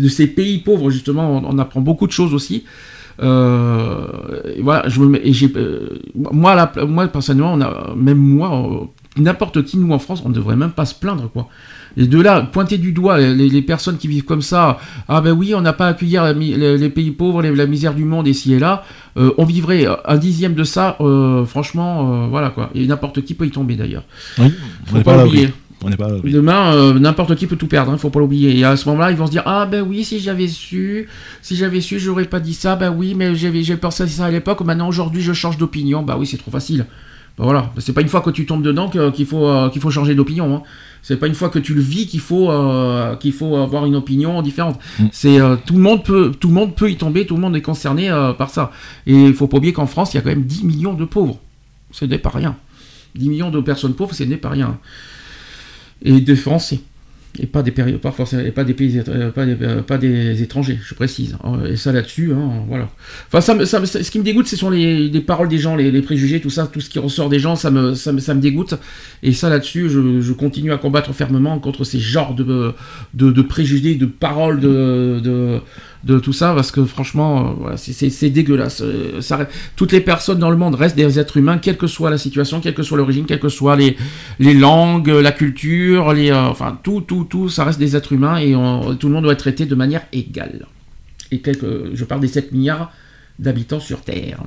ces, 0.10 0.28
pays 0.28 0.60
pauvres 0.60 0.90
justement. 0.90 1.42
On, 1.46 1.58
apprend 1.60 1.82
beaucoup 1.82 2.08
de 2.08 2.14
choses 2.14 2.34
aussi. 2.34 2.64
Voilà, 3.20 4.88
moi 6.88 7.08
personnellement, 7.08 7.58
même 7.96 8.18
moi 8.18 8.52
euh, 8.56 8.86
n'importe 9.22 9.64
qui 9.66 9.78
nous 9.78 9.92
en 9.94 10.00
France, 10.00 10.22
on 10.26 10.30
ne 10.30 10.34
devrait 10.34 10.56
même 10.56 10.72
pas 10.72 10.86
se 10.86 10.96
plaindre 10.96 11.30
quoi. 11.32 11.50
Et 11.98 12.06
de 12.06 12.22
là, 12.22 12.42
pointer 12.42 12.78
du 12.78 12.92
doigt 12.92 13.18
les, 13.18 13.50
les 13.50 13.62
personnes 13.64 13.98
qui 13.98 14.08
vivent 14.08 14.24
comme 14.24 14.44
ça, 14.44 14.78
ah 15.10 15.20
ben 15.20 15.32
oui, 15.32 15.56
on 15.56 15.62
n'a 15.62 15.74
pas 15.74 15.88
à 15.88 15.90
accueillir 15.90 16.24
la 16.24 16.34
les, 16.34 16.78
les 16.78 16.90
pays 16.90 17.10
pauvres, 17.12 17.42
les- 17.42 17.56
la 17.56 17.66
misère 17.66 17.96
du 17.96 18.06
monde 18.06 18.28
ici 18.28 18.54
et 18.54 18.60
là, 18.60 18.84
euh, 19.18 19.32
on 19.40 19.46
vivrait 19.46 19.88
un 20.06 20.18
dixième 20.18 20.54
de 20.54 20.64
ça, 20.64 20.96
euh, 21.02 21.44
franchement, 21.46 22.26
euh, 22.26 22.28
voilà 22.28 22.52
quoi. 22.52 22.70
Et 22.76 22.86
n'importe 22.86 23.24
qui 23.26 23.34
peut 23.34 23.48
y 23.48 23.52
tomber 23.52 23.76
d'ailleurs. 23.76 24.04
Oui. 24.38 24.54
Faut 24.86 24.98
On 24.98 25.02
pas 25.02 25.16
pas, 25.16 25.24
l'oublier. 25.24 25.50
On 25.84 25.90
pas. 25.92 26.10
Demain, 26.24 26.94
n'importe 27.00 27.36
qui 27.36 27.48
peut 27.48 27.56
tout 27.56 27.68
perdre, 27.68 27.92
hein, 27.92 27.98
faut 27.98 28.10
pas 28.12 28.20
l'oublier. 28.20 28.58
Et 28.60 28.64
à 28.64 28.78
ce 28.78 28.88
moment-là, 28.90 29.12
ils 29.12 29.18
vont 29.18 29.26
se 29.28 29.32
dire 29.32 29.44
ah 29.46 29.66
ben 29.66 29.82
oui, 29.82 30.04
si 30.04 30.20
j'avais 30.20 30.48
su, 30.48 31.08
si 31.42 31.56
j'avais 31.56 31.82
su, 31.82 32.00
j'aurais 32.00 32.26
pas 32.26 32.40
dit 32.40 32.54
ça. 32.54 32.76
Ben 32.76 32.94
oui, 32.96 33.14
mais 33.16 33.36
j'avais 33.36 33.64
j'ai 33.64 33.76
pensé 33.78 34.04
à 34.04 34.08
ça 34.08 34.26
à 34.26 34.32
l'époque. 34.32 34.62
Maintenant 34.62 34.88
aujourd'hui, 34.88 35.22
je 35.22 35.34
change 35.34 35.58
d'opinion. 35.58 36.04
Bah 36.04 36.16
oui, 36.20 36.26
c'est 36.28 36.38
trop 36.38 36.52
facile. 36.52 36.86
Ben 37.38 37.44
voilà, 37.44 37.72
c'est 37.78 37.94
pas 37.94 38.02
une 38.02 38.08
fois 38.08 38.22
que 38.22 38.32
tu 38.32 38.48
tombes 38.48 38.64
dedans 38.64 38.90
qu'il 38.90 39.26
faut 39.28 39.70
qu'il 39.72 39.80
faut 39.82 39.92
changer 39.92 40.16
d'opinion. 40.16 40.56
Hein. 40.56 40.62
C'est 41.02 41.18
pas 41.18 41.28
une 41.28 41.36
fois 41.36 41.50
que 41.50 41.60
tu 41.60 41.74
le 41.74 41.82
vis 41.82 42.08
qu'il 42.08 42.20
faut 42.20 42.52
euh, 42.52 43.16
qu'il 43.16 43.34
faut 43.34 43.56
avoir 43.56 43.86
une 43.86 43.96
opinion 43.96 44.42
différente. 44.42 44.80
Mm. 45.00 45.06
C'est 45.12 45.40
euh, 45.40 45.56
tout 45.66 45.76
le 45.76 45.82
monde 45.82 46.04
peut 46.04 46.32
tout 46.40 46.50
le 46.50 46.54
monde 46.54 46.76
peut 46.76 46.90
y 46.92 46.98
tomber, 46.98 47.26
tout 47.26 47.36
le 47.36 47.42
monde 47.42 47.56
est 47.56 47.62
concerné 47.62 48.10
euh, 48.10 48.34
par 48.34 48.50
ça. 48.50 48.72
Et 49.06 49.14
il 49.14 49.34
faut 49.34 49.48
pas 49.48 49.58
oublier 49.58 49.74
qu'en 49.74 49.88
France, 49.88 50.14
il 50.14 50.18
y 50.18 50.20
a 50.20 50.22
quand 50.22 50.30
même 50.30 50.44
10 50.44 50.64
millions 50.66 50.94
de 50.94 51.06
pauvres. 51.06 51.40
Ce 51.92 52.06
n'est 52.06 52.20
pas 52.20 52.30
rien. 52.30 52.56
10 53.16 53.30
millions 53.30 53.50
de 53.50 53.62
personnes 53.62 53.94
pauvres, 53.94 54.14
ce 54.14 54.24
n'est 54.24 54.38
pas 54.38 54.50
rien 54.50 54.78
et 56.02 56.22
des 56.22 56.36
Français. 56.36 56.82
Et 57.40 57.46
pas 57.46 57.62
des 57.62 57.72
pas 57.72 58.12
forcément, 58.12 58.50
pas 58.52 58.64
des 58.64 58.74
pays, 58.74 59.02
euh, 59.08 59.32
pas 59.32 59.46
des, 59.46 59.56
euh, 59.62 59.82
pas 59.82 59.98
des 59.98 60.42
étrangers, 60.42 60.80
je 60.84 60.96
précise. 60.96 61.38
hein. 61.44 61.60
Et 61.70 61.76
ça 61.76 61.92
là-dessus, 61.92 62.32
hein, 62.34 62.64
voilà. 62.68 62.90
Enfin, 63.32 63.42
ce 63.42 64.12
qui 64.12 64.20
me 64.20 64.24
dégoûte, 64.24 64.48
ce 64.48 64.56
sont 64.56 64.70
les, 64.70 65.08
les 65.08 65.22
paroles 65.22 65.48
des 65.48 65.60
gens, 65.60 65.76
les, 65.76 66.02
préjugés, 66.02 66.42
tout 66.42 66.50
ça, 66.50 66.68
tout 66.68 66.82
ce 66.82 66.90
qui 66.90 67.00
ressort 67.00 67.30
des 67.30 67.40
gens, 67.40 67.56
ça 67.56 67.70
me, 67.70 68.34
dégoûte. 68.40 68.76
Et 69.24 69.34
ça 69.34 69.50
là-dessus, 69.50 69.90
je, 69.90 70.32
continue 70.34 70.72
à 70.72 70.78
combattre 70.78 71.14
fermement 71.14 71.60
contre 71.60 71.84
ces 71.84 72.00
genres 72.00 72.34
de, 72.34 72.74
de, 73.14 73.32
de 73.32 73.42
préjugés, 73.42 73.96
de 73.96 74.06
paroles, 74.06 74.60
de, 74.60 75.62
de 76.08 76.18
tout 76.20 76.34
ça, 76.34 76.54
parce 76.56 76.72
que 76.72 76.84
franchement, 76.86 77.40
euh, 77.40 77.54
voilà, 77.60 77.78
c'est- 77.78 78.30
dégueulasse. 78.30 78.82
Euh, 78.82 79.22
Ça, 79.22 79.48
toutes 79.76 79.92
les 79.92 80.02
personnes 80.02 80.40
dans 80.40 80.50
le 80.50 80.58
monde 80.58 80.76
restent 80.76 80.96
des 80.96 81.20
êtres 81.20 81.38
humains, 81.38 81.58
quelle 81.60 81.78
que 81.78 81.88
soit 81.88 82.10
la 82.10 82.18
situation, 82.18 82.62
quelle 82.62 82.74
que 82.74 82.84
soit 82.84 82.98
l'origine, 82.98 83.26
quelles 83.26 83.40
que 83.40 83.50
soient 83.50 83.76
les, 83.76 83.96
les 84.40 84.54
langues, 84.54 85.10
la 85.10 85.32
culture, 85.32 86.14
les, 86.14 86.32
euh, 86.32 86.46
enfin 86.48 86.80
tout, 86.82 87.02
tout, 87.02 87.26
tout, 87.30 87.50
ça 87.50 87.64
reste 87.66 87.80
des 87.80 87.96
êtres 87.96 88.14
humains 88.14 88.38
et 88.38 88.56
on- 88.56 88.96
tout 88.96 89.08
le 89.08 89.14
monde 89.14 89.24
doit 89.24 89.34
être 89.34 89.40
traité 89.40 89.66
de 89.66 89.76
manière 89.76 90.02
égale. 90.14 90.66
Et 91.32 91.40
quelques, 91.42 91.94
je 91.94 92.04
parle 92.06 92.22
des 92.22 92.28
7 92.30 92.52
milliards 92.54 92.92
d'habitants 93.38 93.80
sur 93.82 94.00
Terre. 94.02 94.40